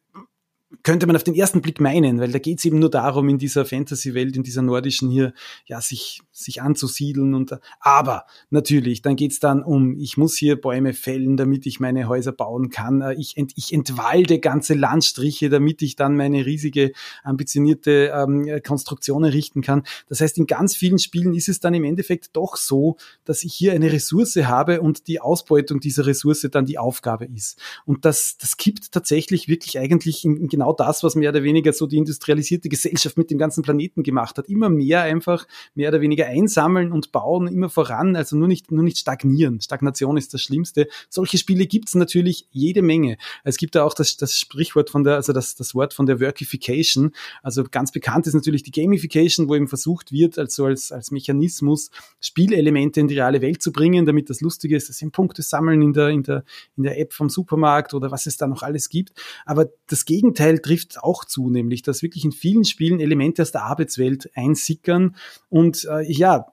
könnte 0.82 1.06
man 1.06 1.16
auf 1.16 1.24
den 1.24 1.34
ersten 1.34 1.62
Blick 1.62 1.80
meinen, 1.80 2.20
weil 2.20 2.32
da 2.32 2.38
geht 2.38 2.58
es 2.58 2.64
eben 2.64 2.78
nur 2.78 2.90
darum, 2.90 3.28
in 3.28 3.38
dieser 3.38 3.64
Fantasy-Welt, 3.64 4.36
in 4.36 4.42
dieser 4.42 4.62
nordischen 4.62 5.10
hier, 5.10 5.32
ja, 5.66 5.80
sich, 5.80 6.20
sich 6.32 6.62
anzusiedeln 6.62 7.34
und 7.34 7.58
aber 7.80 8.24
natürlich, 8.50 9.02
dann 9.02 9.16
geht 9.16 9.32
es 9.32 9.40
dann 9.40 9.62
um, 9.62 9.98
ich 9.98 10.16
muss 10.16 10.36
hier 10.36 10.60
Bäume 10.60 10.92
fällen, 10.92 11.36
damit 11.36 11.66
ich 11.66 11.80
meine 11.80 12.08
Häuser 12.08 12.32
bauen 12.32 12.70
kann. 12.70 13.00
Äh, 13.00 13.14
ich, 13.14 13.36
ent, 13.36 13.52
ich 13.56 13.72
entwalde 13.72 14.38
ganze 14.38 14.74
Landstriche, 14.74 15.48
damit 15.48 15.82
ich 15.82 15.96
dann 15.96 16.16
meine 16.16 16.46
riesige, 16.46 16.92
ambitionierte 17.22 18.12
ähm, 18.14 18.60
Konstruktion 18.66 19.24
errichten 19.24 19.62
kann. 19.62 19.82
Das 20.08 20.20
heißt, 20.20 20.38
in 20.38 20.46
ganz 20.46 20.74
vielen 20.74 20.98
Spielen 20.98 21.34
ist 21.34 21.48
es 21.48 21.60
dann 21.60 21.74
im 21.74 21.84
Endeffekt 21.84 22.30
doch 22.36 22.56
so, 22.56 22.96
dass 23.24 23.44
ich 23.44 23.54
hier 23.54 23.72
eine 23.72 23.92
Ressource 23.92 24.36
habe 24.36 24.80
und 24.80 25.06
die 25.08 25.20
Ausbeutung 25.20 25.80
dieser 25.80 26.06
Ressource 26.06 26.48
dann 26.50 26.66
die 26.66 26.78
Aufgabe 26.78 27.26
ist. 27.26 27.60
Und 27.84 28.04
das, 28.04 28.36
das 28.38 28.56
kippt 28.56 28.92
tatsächlich 28.92 29.48
wirklich 29.48 29.78
eigentlich 29.78 30.24
in, 30.24 30.36
in 30.36 30.48
genau 30.48 30.63
das, 30.72 31.02
was 31.02 31.14
mehr 31.14 31.30
oder 31.30 31.42
weniger 31.42 31.72
so 31.72 31.86
die 31.86 31.96
industrialisierte 31.96 32.68
Gesellschaft 32.68 33.16
mit 33.16 33.30
dem 33.30 33.38
ganzen 33.38 33.62
Planeten 33.62 34.02
gemacht 34.02 34.38
hat. 34.38 34.48
Immer 34.48 34.68
mehr 34.68 35.02
einfach, 35.02 35.46
mehr 35.74 35.88
oder 35.88 36.00
weniger 36.00 36.26
einsammeln 36.26 36.92
und 36.92 37.12
bauen, 37.12 37.46
immer 37.46 37.70
voran, 37.70 38.16
also 38.16 38.36
nur 38.36 38.48
nicht, 38.48 38.70
nur 38.70 38.84
nicht 38.84 38.98
stagnieren. 38.98 39.60
Stagnation 39.60 40.16
ist 40.16 40.34
das 40.34 40.42
Schlimmste. 40.42 40.88
Solche 41.08 41.38
Spiele 41.38 41.66
gibt 41.66 41.88
es 41.88 41.94
natürlich 41.94 42.46
jede 42.50 42.82
Menge. 42.82 43.16
Es 43.44 43.56
gibt 43.56 43.74
da 43.74 43.84
auch 43.84 43.94
das, 43.94 44.16
das 44.16 44.38
Sprichwort 44.38 44.90
von 44.90 45.04
der, 45.04 45.14
also 45.14 45.32
das, 45.32 45.54
das 45.54 45.74
Wort 45.74 45.94
von 45.94 46.06
der 46.06 46.20
Workification. 46.20 47.12
Also 47.42 47.64
ganz 47.64 47.92
bekannt 47.92 48.26
ist 48.26 48.34
natürlich 48.34 48.62
die 48.62 48.72
Gamification, 48.72 49.48
wo 49.48 49.54
eben 49.54 49.68
versucht 49.68 50.12
wird, 50.12 50.38
also 50.38 50.66
als, 50.66 50.92
als 50.92 51.10
Mechanismus 51.10 51.90
Spielelemente 52.20 53.00
in 53.00 53.08
die 53.08 53.14
reale 53.14 53.40
Welt 53.40 53.62
zu 53.62 53.72
bringen, 53.72 54.06
damit 54.06 54.30
das 54.30 54.40
Lustige 54.40 54.76
ist, 54.76 54.88
dass 54.88 54.98
sie 54.98 55.10
Punkte 55.10 55.42
sammeln 55.42 55.80
in 55.80 55.92
der, 55.92 56.08
in 56.08 56.22
der, 56.22 56.44
in 56.76 56.82
der 56.82 56.98
App 56.98 57.12
vom 57.12 57.30
Supermarkt 57.30 57.94
oder 57.94 58.10
was 58.10 58.26
es 58.26 58.36
da 58.36 58.46
noch 58.46 58.62
alles 58.62 58.88
gibt. 58.88 59.12
Aber 59.46 59.68
das 59.86 60.04
Gegenteil 60.04 60.43
trifft 60.53 60.99
auch 61.03 61.24
zu, 61.24 61.51
nämlich, 61.51 61.82
dass 61.82 62.03
wirklich 62.03 62.24
in 62.24 62.32
vielen 62.32 62.64
Spielen 62.64 63.01
Elemente 63.01 63.42
aus 63.42 63.53
der 63.53 63.64
Arbeitswelt 63.64 64.30
einsickern 64.34 65.16
und 65.49 65.86
äh, 65.90 66.11
ja, 66.11 66.47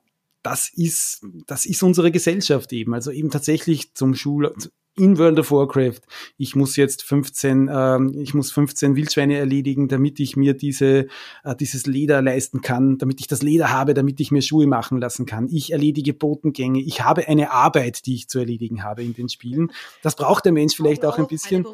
das 0.44 0.70
ist, 0.74 1.24
das 1.46 1.66
ist 1.66 1.84
unsere 1.84 2.12
Gesellschaft 2.12 2.74
eben. 2.74 2.94
Also 2.94 3.12
eben 3.12 3.30
tatsächlich 3.30 3.94
zum 3.94 4.16
Schul, 4.16 4.54
in 4.98 5.18
World 5.18 5.39
of 5.39 5.52
Warcraft, 5.52 6.02
ich 6.38 6.56
muss 6.56 6.76
jetzt 6.76 7.04
15, 7.04 7.70
ähm, 7.74 8.14
ich 8.22 8.34
muss 8.34 8.52
15 8.52 8.98
Wildschweine 8.98 9.38
erledigen, 9.38 9.88
damit 9.88 10.20
ich 10.20 10.36
mir 10.36 10.54
diese, 10.54 11.08
äh, 11.46 11.56
dieses 11.58 11.86
Leder 11.86 12.22
leisten 12.22 12.62
kann, 12.62 12.98
damit 12.98 13.22
ich 13.22 13.28
das 13.28 13.42
Leder 13.42 13.72
habe, 13.72 13.94
damit 13.94 14.20
ich 14.20 14.32
mir 14.32 14.42
Schuhe 14.42 14.68
machen 14.68 15.00
lassen 15.00 15.26
kann. 15.26 15.48
Ich 15.50 15.72
erledige 15.72 16.14
Botengänge. 16.14 16.82
Ich 16.82 17.02
habe 17.02 17.28
eine 17.28 17.52
Arbeit, 17.52 18.06
die 18.06 18.16
ich 18.16 18.28
zu 18.28 18.39
erledigen 18.39 18.84
habe 18.84 19.02
in 19.04 19.14
den 19.14 19.30
Spielen. 19.30 19.72
Das 20.02 20.16
braucht 20.18 20.44
der 20.44 20.52
Mensch 20.52 20.76
vielleicht 20.76 21.06
auch, 21.06 21.18
ein 21.18 21.28
bisschen. 21.28 21.66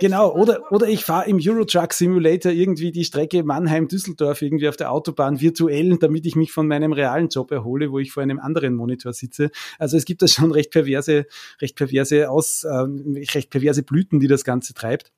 Genau, 0.00 0.32
oder, 0.32 0.70
oder 0.70 0.86
ich 0.86 1.04
fahre 1.04 1.28
im 1.28 1.40
Eurotruck 1.42 1.92
Simulator 1.92 2.52
irgendwie 2.52 2.92
die 2.92 3.04
Strecke 3.04 3.42
Mannheim-Düsseldorf 3.42 4.42
irgendwie 4.42 4.68
auf 4.68 4.76
der 4.76 4.92
Autobahn 4.92 5.40
virtuell, 5.40 5.96
damit 5.98 6.24
ich 6.24 6.36
mich 6.36 6.52
von 6.52 6.68
meinem 6.68 6.92
realen 6.92 7.28
Job 7.28 7.50
erhole, 7.50 7.90
wo 7.90 7.98
ich 7.98 8.12
vor 8.12 8.22
einem 8.22 8.38
anderen 8.38 8.74
Monitor 8.76 9.12
sitze. 9.12 9.50
Also 9.78 9.96
es 9.96 10.04
gibt 10.04 10.22
da 10.22 10.28
schon 10.28 10.52
recht 10.52 10.70
perverse, 10.70 11.26
recht 11.60 11.74
perverse 11.74 12.30
Aus 12.30 12.43
aus, 12.44 12.64
äh, 12.64 12.86
recht 13.34 13.50
perverse 13.50 13.82
Blüten, 13.82 14.20
die 14.20 14.28
das 14.28 14.44
Ganze 14.44 14.74
treibt. 14.74 15.12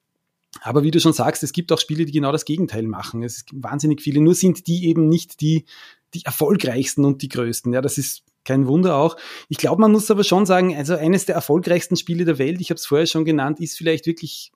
Aber 0.63 0.83
wie 0.83 0.91
du 0.91 1.01
schon 1.01 1.13
sagst, 1.13 1.43
es 1.43 1.53
gibt 1.53 1.71
auch 1.73 1.81
Spiele, 1.81 2.05
die 2.05 2.13
genau 2.13 2.33
das 2.33 2.45
Gegenteil 2.45 2.85
machen. 2.85 3.23
Es 3.23 3.45
gibt 3.45 3.63
wahnsinnig 3.63 4.01
viele, 4.01 4.21
nur 4.21 4.35
sind 4.35 4.67
die 4.67 4.87
eben 4.87 5.09
nicht 5.09 5.41
die, 5.41 5.67
die 6.15 6.25
erfolgreichsten 6.25 7.05
und 7.05 7.23
die 7.23 7.29
größten. 7.29 7.73
Ja, 7.73 7.83
das 7.83 7.99
ist 7.99 8.23
kein 8.45 8.67
Wunder 8.67 8.97
auch. 8.97 9.17
Ich 9.49 9.59
glaube, 9.59 9.83
man 9.83 9.93
muss 9.93 10.11
aber 10.11 10.25
schon 10.25 10.47
sagen, 10.47 10.75
also 10.75 10.95
eines 10.95 11.27
der 11.27 11.35
erfolgreichsten 11.35 11.97
Spiele 11.97 12.25
der 12.25 12.39
Welt, 12.39 12.61
ich 12.61 12.71
habe 12.71 12.77
es 12.77 12.87
vorher 12.87 13.07
schon 13.07 13.25
genannt, 13.25 13.61
ist 13.61 13.77
vielleicht 13.77 14.07
wirklich 14.07 14.53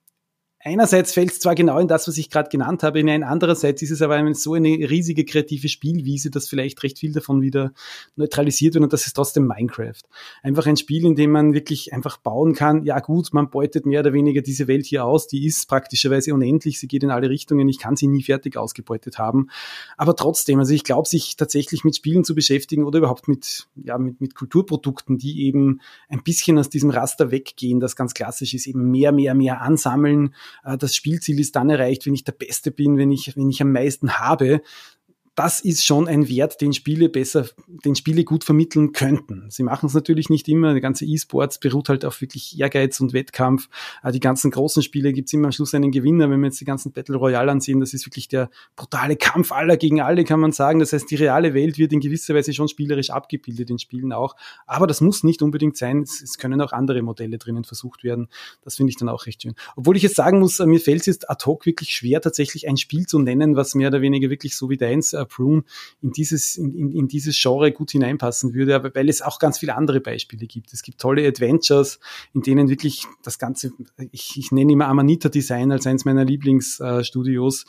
einerseits 0.62 1.14
fällt 1.14 1.32
es 1.32 1.40
zwar 1.40 1.54
genau 1.54 1.78
in 1.78 1.88
das, 1.88 2.06
was 2.06 2.18
ich 2.18 2.28
gerade 2.28 2.50
genannt 2.50 2.82
habe, 2.82 2.98
hinein, 2.98 3.22
andererseits 3.22 3.80
ist 3.82 3.90
es 3.90 4.02
aber 4.02 4.34
so 4.34 4.54
eine 4.54 4.68
riesige 4.68 5.24
kreative 5.24 5.68
Spielwiese, 5.68 6.30
dass 6.30 6.48
vielleicht 6.48 6.82
recht 6.82 6.98
viel 6.98 7.12
davon 7.12 7.40
wieder 7.40 7.72
neutralisiert 8.16 8.74
wird 8.74 8.84
und 8.84 8.92
das 8.92 9.06
ist 9.06 9.14
trotzdem 9.14 9.46
Minecraft. 9.46 10.02
Einfach 10.42 10.66
ein 10.66 10.76
Spiel, 10.76 11.06
in 11.06 11.14
dem 11.14 11.30
man 11.30 11.54
wirklich 11.54 11.92
einfach 11.94 12.18
bauen 12.18 12.54
kann, 12.54 12.84
ja 12.84 13.00
gut, 13.00 13.32
man 13.32 13.50
beutet 13.50 13.86
mehr 13.86 14.00
oder 14.00 14.12
weniger 14.12 14.42
diese 14.42 14.68
Welt 14.68 14.84
hier 14.84 15.04
aus, 15.04 15.26
die 15.26 15.46
ist 15.46 15.66
praktischerweise 15.66 16.34
unendlich, 16.34 16.78
sie 16.78 16.88
geht 16.88 17.02
in 17.02 17.11
alle 17.11 17.30
Richtungen, 17.30 17.68
ich 17.68 17.78
kann 17.78 17.96
sie 17.96 18.06
nie 18.06 18.22
fertig 18.22 18.56
ausgebeutet 18.56 19.18
haben, 19.18 19.48
aber 19.96 20.14
trotzdem, 20.14 20.58
also 20.58 20.74
ich 20.74 20.84
glaube, 20.84 21.08
sich 21.08 21.36
tatsächlich 21.36 21.84
mit 21.84 21.96
Spielen 21.96 22.24
zu 22.24 22.34
beschäftigen 22.34 22.84
oder 22.84 22.98
überhaupt 22.98 23.28
mit, 23.28 23.66
ja, 23.76 23.96
mit, 23.96 24.20
mit 24.20 24.34
Kulturprodukten, 24.34 25.16
die 25.16 25.46
eben 25.46 25.80
ein 26.08 26.22
bisschen 26.22 26.58
aus 26.58 26.68
diesem 26.68 26.90
Raster 26.90 27.30
weggehen, 27.30 27.80
das 27.80 27.96
ganz 27.96 28.12
klassisch 28.12 28.52
ist, 28.52 28.66
eben 28.66 28.90
mehr, 28.90 29.12
mehr, 29.12 29.34
mehr 29.34 29.62
ansammeln, 29.62 30.34
das 30.78 30.94
Spielziel 30.94 31.40
ist 31.40 31.57
dann 31.57 31.70
erreicht, 31.70 32.07
wenn 32.07 32.14
ich 32.14 32.24
der 32.24 32.32
Beste 32.32 32.70
bin, 32.70 32.96
wenn 32.98 33.11
ich, 33.11 33.36
wenn 33.36 33.51
ich 33.51 33.62
am 33.62 33.72
meisten 33.72 34.18
habe, 34.18 34.62
das 35.41 35.61
ist 35.62 35.86
schon 35.86 36.07
ein 36.07 36.28
Wert, 36.28 36.61
den 36.61 36.74
Spiele 36.74 37.09
besser, 37.09 37.49
den 37.66 37.95
Spiele 37.95 38.24
gut 38.24 38.45
vermitteln 38.45 38.93
könnten. 38.93 39.47
Sie 39.49 39.62
machen 39.62 39.86
es 39.86 39.95
natürlich 39.95 40.28
nicht 40.28 40.47
immer. 40.49 40.74
Die 40.74 40.82
ganze 40.82 41.07
E-Sports 41.07 41.59
beruht 41.59 41.88
halt 41.88 42.05
auf 42.05 42.20
wirklich 42.20 42.61
Ehrgeiz 42.61 43.01
und 43.01 43.14
Wettkampf. 43.14 43.70
Äh, 44.03 44.12
die 44.12 44.20
ganzen 44.20 44.51
großen 44.51 44.82
Spiele 44.82 45.14
gibt 45.14 45.28
es 45.28 45.32
immer 45.32 45.47
am 45.47 45.53
Schluss 45.53 45.72
einen 45.72 45.93
Gewinner. 45.93 46.28
Wenn 46.28 46.41
wir 46.41 46.49
jetzt 46.49 46.61
die 46.61 46.66
ganzen 46.66 46.93
Battle 46.93 47.16
Royale 47.16 47.51
ansehen, 47.51 47.80
das 47.80 47.95
ist 47.95 48.05
wirklich 48.05 48.28
der 48.28 48.51
brutale 48.76 49.16
Kampf 49.16 49.51
aller 49.51 49.78
gegen 49.78 50.03
alle, 50.03 50.24
kann 50.24 50.41
man 50.41 50.53
sagen. 50.53 50.78
Das 50.78 50.93
heißt, 50.93 51.11
die 51.11 51.14
reale 51.14 51.55
Welt 51.55 51.78
wird 51.78 51.95
in 51.95 52.01
gewisser 52.01 52.34
Weise 52.34 52.53
schon 52.53 52.68
spielerisch 52.68 53.09
abgebildet 53.09 53.70
in 53.70 53.78
Spielen 53.78 54.12
auch. 54.12 54.36
Aber 54.66 54.86
das 54.86 55.01
muss 55.01 55.24
nicht 55.24 55.41
unbedingt 55.41 55.78
sein. 55.78 56.03
Es, 56.03 56.36
können 56.36 56.61
auch 56.61 56.72
andere 56.72 57.01
Modelle 57.01 57.38
drinnen 57.38 57.64
versucht 57.64 58.05
werden. 58.05 58.28
Das 58.61 58.76
finde 58.76 58.91
ich 58.91 58.99
dann 58.99 59.09
auch 59.09 59.24
recht 59.24 59.41
schön. 59.41 59.55
Obwohl 59.74 59.97
ich 59.97 60.03
jetzt 60.03 60.16
sagen 60.16 60.38
muss, 60.38 60.61
äh, 60.61 60.66
mir 60.66 60.80
fällt 60.80 61.01
es 61.01 61.07
jetzt 61.07 61.30
ad 61.30 61.47
hoc 61.47 61.64
wirklich 61.64 61.95
schwer, 61.95 62.20
tatsächlich 62.20 62.68
ein 62.68 62.76
Spiel 62.76 63.07
zu 63.07 63.18
nennen, 63.18 63.57
was 63.57 63.74
mehr 63.74 63.88
oder 63.88 64.03
weniger 64.03 64.28
wirklich 64.28 64.55
so 64.55 64.68
wie 64.68 64.76
deins 64.76 65.14
äh, 65.14 65.24
Prune 65.31 65.64
in 66.03 66.12
dieses, 66.12 66.57
in, 66.57 66.93
in, 66.93 67.09
dieses 67.09 67.41
Genre 67.41 67.72
gut 67.72 67.93
hineinpassen 67.93 68.53
würde, 68.53 68.74
aber 68.74 68.95
weil 68.95 69.09
es 69.09 69.22
auch 69.22 69.39
ganz 69.39 69.59
viele 69.59 69.74
andere 69.74 70.01
Beispiele 70.01 70.47
gibt. 70.47 70.72
Es 70.72 70.83
gibt 70.83 71.01
tolle 71.01 71.26
Adventures, 71.26 71.99
in 72.35 72.43
denen 72.43 72.68
wirklich 72.68 73.07
das 73.22 73.39
Ganze, 73.39 73.72
ich, 74.12 74.37
ich 74.37 74.53
nenne 74.53 74.72
immer 74.72 74.89
Amanita 74.89 75.28
Design 75.28 75.72
als 75.72 75.87
eines 75.87 76.05
meiner 76.05 76.24
Lieblingsstudios. 76.24 77.64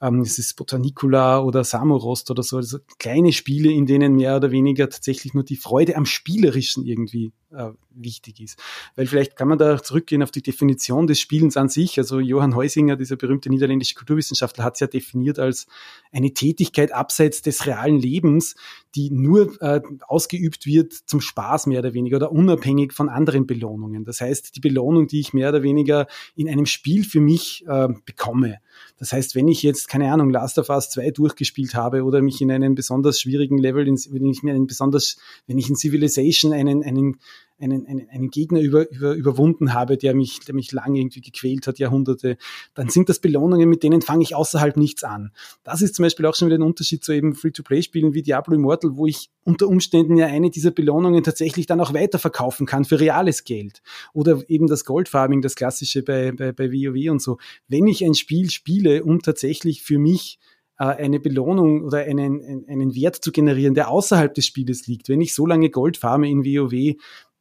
Ähm, 0.00 0.20
es 0.20 0.38
ist 0.38 0.54
Botanicula 0.54 1.40
oder 1.40 1.64
Samorost 1.64 2.30
oder 2.30 2.42
so, 2.42 2.58
also 2.58 2.78
kleine 2.98 3.32
Spiele, 3.32 3.70
in 3.70 3.86
denen 3.86 4.14
mehr 4.14 4.36
oder 4.36 4.50
weniger 4.50 4.88
tatsächlich 4.88 5.34
nur 5.34 5.44
die 5.44 5.56
Freude 5.56 5.96
am 5.96 6.06
Spielerischen 6.06 6.84
irgendwie 6.84 7.32
äh, 7.50 7.70
wichtig 7.90 8.40
ist. 8.40 8.58
Weil 8.94 9.06
vielleicht 9.06 9.36
kann 9.36 9.48
man 9.48 9.58
da 9.58 9.82
zurückgehen 9.82 10.22
auf 10.22 10.30
die 10.30 10.42
Definition 10.42 11.06
des 11.06 11.20
Spielens 11.20 11.56
an 11.56 11.68
sich. 11.68 11.98
Also 11.98 12.20
Johann 12.20 12.54
Heusinger, 12.54 12.96
dieser 12.96 13.16
berühmte 13.16 13.48
niederländische 13.48 13.94
Kulturwissenschaftler, 13.94 14.64
hat 14.64 14.74
es 14.74 14.80
ja 14.80 14.86
definiert 14.86 15.38
als 15.38 15.66
eine 16.12 16.32
Tätigkeit 16.32 16.92
abseits 17.06 17.40
des 17.40 17.66
realen 17.66 18.00
Lebens, 18.00 18.56
die 18.96 19.10
nur 19.10 19.62
äh, 19.62 19.80
ausgeübt 20.08 20.66
wird 20.66 20.92
zum 20.92 21.20
Spaß 21.20 21.66
mehr 21.66 21.78
oder 21.78 21.94
weniger 21.94 22.16
oder 22.16 22.32
unabhängig 22.32 22.92
von 22.92 23.08
anderen 23.08 23.46
Belohnungen. 23.46 24.04
Das 24.04 24.20
heißt, 24.20 24.56
die 24.56 24.60
Belohnung, 24.60 25.06
die 25.06 25.20
ich 25.20 25.32
mehr 25.32 25.50
oder 25.50 25.62
weniger 25.62 26.08
in 26.34 26.48
einem 26.48 26.66
Spiel 26.66 27.04
für 27.04 27.20
mich 27.20 27.64
äh, 27.68 27.88
bekomme. 28.04 28.58
Das 28.98 29.12
heißt, 29.12 29.36
wenn 29.36 29.46
ich 29.46 29.62
jetzt, 29.62 29.86
keine 29.86 30.12
Ahnung, 30.12 30.30
Last 30.30 30.58
of 30.58 30.68
Us 30.68 30.90
2 30.90 31.12
durchgespielt 31.12 31.76
habe 31.76 32.02
oder 32.02 32.22
mich 32.22 32.40
in 32.40 32.50
einem 32.50 32.74
besonders 32.74 33.20
schwierigen 33.20 33.58
Level, 33.58 33.86
in, 33.86 33.96
wenn 34.10 34.26
ich 34.26 34.42
mir 34.42 34.54
einen 34.54 34.66
besonders, 34.66 35.16
wenn 35.46 35.58
ich 35.58 35.68
in 35.68 35.76
Civilization 35.76 36.52
einen, 36.52 36.82
einen 36.82 37.18
einen, 37.58 37.86
einen, 37.86 38.08
einen 38.10 38.30
Gegner 38.30 38.60
über, 38.60 38.90
über, 38.90 39.14
überwunden 39.14 39.72
habe, 39.72 39.96
der 39.96 40.14
mich, 40.14 40.40
der 40.40 40.54
mich 40.54 40.72
lang 40.72 40.94
irgendwie 40.94 41.20
gequält 41.20 41.66
hat, 41.66 41.78
Jahrhunderte, 41.78 42.36
dann 42.74 42.88
sind 42.88 43.08
das 43.08 43.18
Belohnungen, 43.18 43.68
mit 43.68 43.82
denen 43.82 44.02
fange 44.02 44.22
ich 44.22 44.34
außerhalb 44.34 44.76
nichts 44.76 45.04
an. 45.04 45.32
Das 45.64 45.82
ist 45.82 45.94
zum 45.94 46.02
Beispiel 46.04 46.26
auch 46.26 46.34
schon 46.34 46.48
wieder 46.48 46.58
ein 46.58 46.62
Unterschied 46.62 47.02
zu 47.04 47.12
eben 47.12 47.34
Free-to-Play-Spielen 47.34 48.14
wie 48.14 48.22
Diablo 48.22 48.54
Immortal, 48.54 48.96
wo 48.96 49.06
ich 49.06 49.30
unter 49.44 49.68
Umständen 49.68 50.16
ja 50.16 50.26
eine 50.26 50.50
dieser 50.50 50.70
Belohnungen 50.70 51.22
tatsächlich 51.22 51.66
dann 51.66 51.80
auch 51.80 51.94
weiterverkaufen 51.94 52.66
kann 52.66 52.84
für 52.84 53.00
reales 53.00 53.44
Geld. 53.44 53.82
Oder 54.12 54.42
eben 54.48 54.66
das 54.66 54.84
Goldfarming, 54.84 55.42
das 55.42 55.54
klassische 55.54 56.02
bei, 56.02 56.32
bei, 56.32 56.52
bei 56.52 56.70
WoW 56.70 57.10
und 57.10 57.22
so. 57.22 57.38
Wenn 57.68 57.86
ich 57.86 58.04
ein 58.04 58.14
Spiel 58.14 58.50
spiele, 58.50 59.04
um 59.04 59.20
tatsächlich 59.20 59.82
für 59.82 59.98
mich 59.98 60.38
äh, 60.78 60.84
eine 60.84 61.20
Belohnung 61.20 61.84
oder 61.84 61.98
einen, 61.98 62.66
einen 62.68 62.94
Wert 62.94 63.16
zu 63.16 63.32
generieren, 63.32 63.74
der 63.74 63.88
außerhalb 63.88 64.34
des 64.34 64.46
Spieles 64.46 64.86
liegt. 64.86 65.08
Wenn 65.08 65.22
ich 65.22 65.34
so 65.34 65.46
lange 65.46 65.70
Gold 65.70 65.96
farme 65.96 66.28
in 66.28 66.44
WoW, 66.44 66.96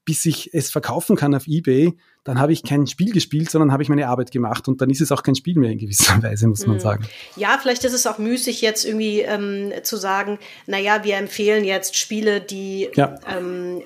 bis 0.05 0.25
ich 0.25 0.53
es 0.53 0.69
verkaufen 0.69 1.15
kann 1.15 1.33
auf 1.33 1.47
eBay, 1.47 1.97
dann 2.23 2.39
habe 2.39 2.53
ich 2.53 2.63
kein 2.63 2.87
Spiel 2.87 3.11
gespielt, 3.11 3.49
sondern 3.49 3.71
habe 3.71 3.83
ich 3.83 3.89
meine 3.89 4.07
Arbeit 4.07 4.31
gemacht 4.31 4.67
und 4.67 4.79
dann 4.81 4.89
ist 4.89 5.01
es 5.01 5.11
auch 5.11 5.23
kein 5.23 5.35
Spiel 5.35 5.57
mehr 5.57 5.71
in 5.71 5.79
gewisser 5.79 6.21
Weise, 6.23 6.47
muss 6.47 6.65
man 6.65 6.75
hm. 6.75 6.81
sagen. 6.81 7.05
Ja, 7.35 7.57
vielleicht 7.61 7.83
ist 7.83 7.93
es 7.93 8.07
auch 8.07 8.19
müßig 8.19 8.61
jetzt 8.61 8.85
irgendwie 8.85 9.21
ähm, 9.21 9.73
zu 9.83 9.97
sagen, 9.97 10.39
naja, 10.67 11.03
wir 11.03 11.17
empfehlen 11.17 11.65
jetzt 11.65 11.95
Spiele, 11.95 12.39
die, 12.39 12.89
ja. 12.95 13.15
ähm, 13.27 13.81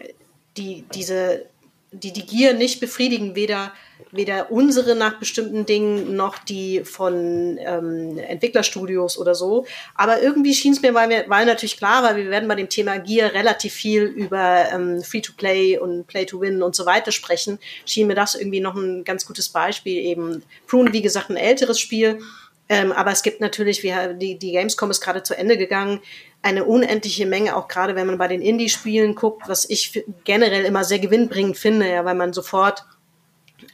die 0.57 0.84
diese 0.93 1.45
die 1.92 2.14
die 2.14 2.26
Gier 2.26 2.54
nicht 2.54 2.80
befriedigen, 2.80 3.36
weder, 3.36 3.74
weder 4.12 4.52
unsere 4.52 4.96
nach 4.96 5.18
bestimmten 5.18 5.66
Dingen 5.66 6.16
noch 6.16 6.38
die 6.38 6.84
von 6.84 7.58
ähm, 7.60 8.18
Entwicklerstudios 8.18 9.18
oder 9.18 9.34
so. 9.34 9.66
Aber 9.96 10.22
irgendwie 10.22 10.54
schien 10.54 10.74
es 10.74 10.82
mir, 10.82 10.94
weil, 10.94 11.10
wir, 11.10 11.26
weil 11.28 11.48
natürlich 11.48 11.78
klar 11.78 12.04
war, 12.04 12.16
wir 12.16 12.30
werden 12.30 12.48
bei 12.48 12.56
dem 12.56 12.70
Thema 12.70 12.98
Gier 13.00 13.34
relativ 13.34 13.74
viel 13.74 14.04
über 14.04 14.66
ähm, 14.72 15.02
Free-to-Play 15.02 15.80
und 15.80 16.06
Play-to-Win 16.06 16.62
und 16.62 16.76
so 16.76 16.86
weiter 16.86 17.12
sprechen, 17.12 17.58
schien 17.86 18.08
mir 18.08 18.16
das 18.16 18.36
irgendwie 18.36 18.62
noch 18.62 18.76
ein 18.76 19.04
ganz 19.04 19.26
gutes 19.26 19.50
Beispiel 19.50 19.98
eben. 19.98 20.44
Prune, 20.68 20.94
wie 20.94 21.02
gesagt, 21.02 21.30
ein 21.30 21.38
älteres 21.38 21.80
Spiel. 21.80 22.20
Ähm, 22.72 22.92
aber 22.92 23.12
es 23.12 23.24
gibt 23.24 23.42
natürlich, 23.42 23.82
wie, 23.82 23.94
die, 24.20 24.38
die 24.38 24.52
Gamescom 24.52 24.92
ist 24.92 25.02
gerade 25.02 25.24
zu 25.24 25.36
Ende 25.36 25.58
gegangen 25.58 26.02
eine 26.42 26.64
unendliche 26.66 27.26
Menge, 27.26 27.56
auch 27.56 27.68
gerade 27.68 27.96
wenn 27.96 28.08
man 28.08 28.18
bei 28.18 28.28
den 28.28 28.42
Indie-Spielen 28.42 29.16
guckt, 29.16 29.48
was 29.48 29.70
ich 29.70 30.06
generell 30.24 30.64
immer 30.64 30.84
sehr 30.84 31.00
gewinnbringend 31.00 31.58
finde, 31.58 31.90
ja, 31.90 32.06
weil 32.06 32.16
man 32.16 32.32
sofort 32.32 32.86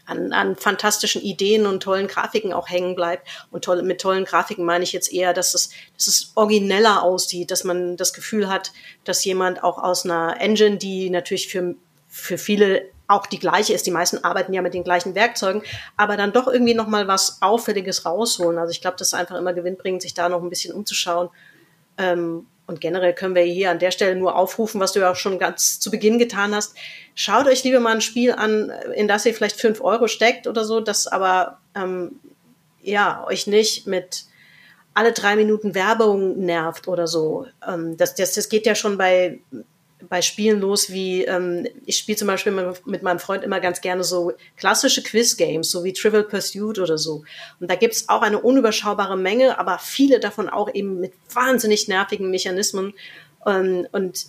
an, 0.06 0.34
an 0.34 0.56
fantastischen 0.56 1.22
Ideen 1.22 1.66
und 1.66 1.82
tollen 1.82 2.08
Grafiken 2.08 2.54
auch 2.54 2.70
hängen 2.70 2.96
bleibt. 2.96 3.28
Und 3.52 3.66
toll, 3.66 3.82
mit 3.84 4.02
tollen 4.02 4.26
Grafiken 4.26 4.66
meine 4.66 4.84
ich 4.84 4.94
jetzt 4.94 5.12
eher, 5.12 5.34
dass 5.34 5.54
es, 5.54 5.70
dass 5.96 6.08
es 6.08 6.32
origineller 6.36 7.04
aussieht, 7.04 7.52
dass 7.52 7.64
man 7.64 7.98
das 7.98 8.14
Gefühl 8.14 8.50
hat, 8.50 8.72
dass 9.04 9.26
jemand 9.26 9.64
auch 9.64 9.78
aus 9.78 10.06
einer 10.06 10.40
Engine, 10.40 10.78
die 10.78 11.10
natürlich 11.10 11.48
für, 11.48 11.76
für 12.08 12.38
viele 12.38 12.90
auch 13.08 13.28
die 13.28 13.40
gleiche 13.40 13.74
ist. 13.74 13.86
Die 13.86 13.92
meisten 13.92 14.24
arbeiten 14.24 14.54
ja 14.54 14.64
mit 14.64 14.74
den 14.74 14.84
gleichen 14.84 15.14
Werkzeugen, 15.14 15.62
aber 15.96 16.18
dann 16.18 16.34
doch 16.34 16.48
irgendwie 16.48 16.74
noch 16.74 16.88
mal 16.88 17.08
was 17.08 17.42
Auffälliges 17.42 18.06
rausholen. 18.06 18.58
Also 18.58 18.72
ich 18.72 18.82
glaube, 18.82 18.98
das 18.98 19.10
ist 19.10 19.14
einfach 19.14 19.36
immer 19.36 19.54
gewinnbringend, 19.54 20.02
sich 20.02 20.16
da 20.16 20.30
noch 20.30 20.42
ein 20.42 20.50
bisschen 20.50 20.74
umzuschauen. 20.74 21.30
Ähm, 21.98 22.48
und 22.68 22.82
generell 22.82 23.14
können 23.14 23.36
wir 23.36 23.44
hier 23.44 23.72
an 23.72 23.80
der 23.80 23.92
Stelle 23.92 24.16
nur 24.16 24.36
aufrufen, 24.36 24.82
was 24.82 24.94
du 24.94 25.00
ja 25.00 25.12
auch 25.12 25.16
schon 25.16 25.40
ganz 25.40 25.80
zu 25.80 25.92
Beginn 25.92 26.18
getan 26.18 26.56
hast. 26.56 26.76
Schaut 27.14 27.48
euch 27.48 27.64
lieber 27.64 27.80
mal 27.80 27.94
ein 27.94 28.02
Spiel 28.02 28.32
an, 28.32 28.72
in 28.96 29.08
das 29.08 29.26
ihr 29.26 29.34
vielleicht 29.34 29.60
fünf 29.60 29.82
Euro 29.82 30.08
steckt 30.08 30.48
oder 30.48 30.66
so, 30.66 30.80
das 30.80 31.08
aber 31.08 31.60
ähm, 31.76 32.20
ja 32.82 33.26
euch 33.28 33.48
nicht 33.48 33.88
mit 33.88 34.26
alle 34.94 35.12
drei 35.12 35.36
Minuten 35.36 35.76
Werbung 35.76 36.40
nervt 36.40 36.88
oder 36.88 37.06
so. 37.06 37.46
Ähm, 37.68 37.98
das, 37.98 38.16
das, 38.16 38.34
das 38.34 38.50
geht 38.50 38.66
ja 38.66 38.76
schon 38.76 38.98
bei 38.98 39.40
bei 40.10 40.22
Spielen 40.22 40.60
los 40.60 40.92
wie, 40.92 41.24
ähm, 41.26 41.68
ich 41.86 41.98
spiele 41.98 42.18
zum 42.18 42.28
Beispiel 42.28 42.76
mit 42.86 43.04
meinem 43.04 43.20
Freund 43.20 43.44
immer 43.44 43.60
ganz 43.60 43.82
gerne 43.82 44.04
so 44.04 44.34
klassische 44.58 45.04
Quiz-Games, 45.04 45.70
so 45.70 45.84
wie 45.84 45.94
Trivial 45.94 46.24
Pursuit 46.24 46.80
oder 46.80 46.98
so. 46.98 47.24
Und 47.60 47.70
da 47.70 47.76
gibt's 47.76 48.10
auch 48.10 48.22
eine 48.22 48.40
unüberschaubare 48.40 49.18
Menge, 49.18 49.60
aber 49.60 49.80
viele 49.80 50.20
davon 50.20 50.50
auch 50.50 50.74
eben 50.74 51.00
mit 51.00 51.14
wahnsinnig 51.34 51.88
nervigen 51.88 52.30
Mechanismen. 52.30 52.94
Ähm, 53.46 53.88
und 53.92 54.28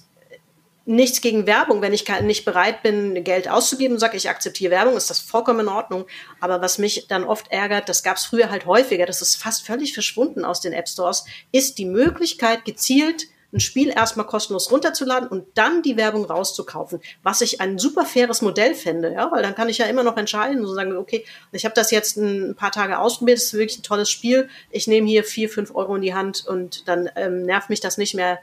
nichts 0.87 1.21
gegen 1.21 1.47
Werbung. 1.47 1.83
Wenn 1.83 1.93
ich 1.93 2.05
nicht 2.23 2.45
bereit 2.45 2.83
bin, 2.83 3.23
Geld 3.25 3.49
auszugeben, 3.49 3.99
sage 3.99 4.17
ich 4.17 4.31
akzeptiere 4.31 4.71
Werbung, 4.71 4.97
ist 4.97 5.11
das 5.11 5.19
vollkommen 5.19 5.61
in 5.61 5.69
Ordnung. 5.69 6.07
Aber 6.41 6.63
was 6.63 6.79
mich 6.79 7.09
dann 7.09 7.25
oft 7.25 7.51
ärgert, 7.51 7.89
das 7.89 8.03
gab's 8.03 8.25
früher 8.25 8.51
halt 8.51 8.67
häufiger, 8.67 9.05
das 9.05 9.21
ist 9.21 9.37
fast 9.37 9.67
völlig 9.67 9.93
verschwunden 9.93 10.45
aus 10.45 10.61
den 10.61 10.73
App 10.73 10.89
Stores, 10.89 11.25
ist 11.53 11.79
die 11.79 11.85
Möglichkeit, 11.85 12.65
gezielt 12.65 13.27
ein 13.57 13.61
Spiel 13.61 13.89
erstmal 13.89 14.27
kostenlos 14.27 14.71
runterzuladen 14.71 15.29
und 15.29 15.47
dann 15.55 15.83
die 15.83 15.97
Werbung 15.97 16.25
rauszukaufen, 16.25 17.01
was 17.23 17.41
ich 17.41 17.61
ein 17.61 17.79
super 17.79 18.05
faires 18.05 18.43
Modell 18.43 18.75
fände, 18.75 19.13
ja, 19.13 19.31
weil 19.33 19.43
dann 19.43 19.55
kann 19.55 19.69
ich 19.69 19.79
ja 19.79 19.87
immer 19.87 20.05
noch 20.05 20.17
entscheiden 20.17 20.65
und 20.65 20.75
sagen, 20.75 20.97
okay, 20.97 21.25
ich 21.53 21.65
habe 21.65 21.75
das 21.75 21.91
jetzt 21.91 22.17
ein 22.17 22.55
paar 22.55 22.71
Tage 22.71 22.99
ausprobiert, 22.99 23.39
es 23.39 23.45
ist 23.45 23.55
wirklich 23.55 23.79
ein 23.79 23.83
tolles 23.83 24.11
Spiel, 24.11 24.49
ich 24.71 24.87
nehme 24.87 25.09
hier 25.09 25.25
vier, 25.25 25.49
fünf 25.49 25.75
Euro 25.75 25.97
in 25.97 26.03
die 26.03 26.15
Hand 26.15 26.47
und 26.47 26.87
dann 26.87 27.11
ähm, 27.17 27.43
nervt 27.43 27.71
mich 27.71 27.81
das 27.81 27.99
nicht 27.99 28.15
mehr 28.15 28.39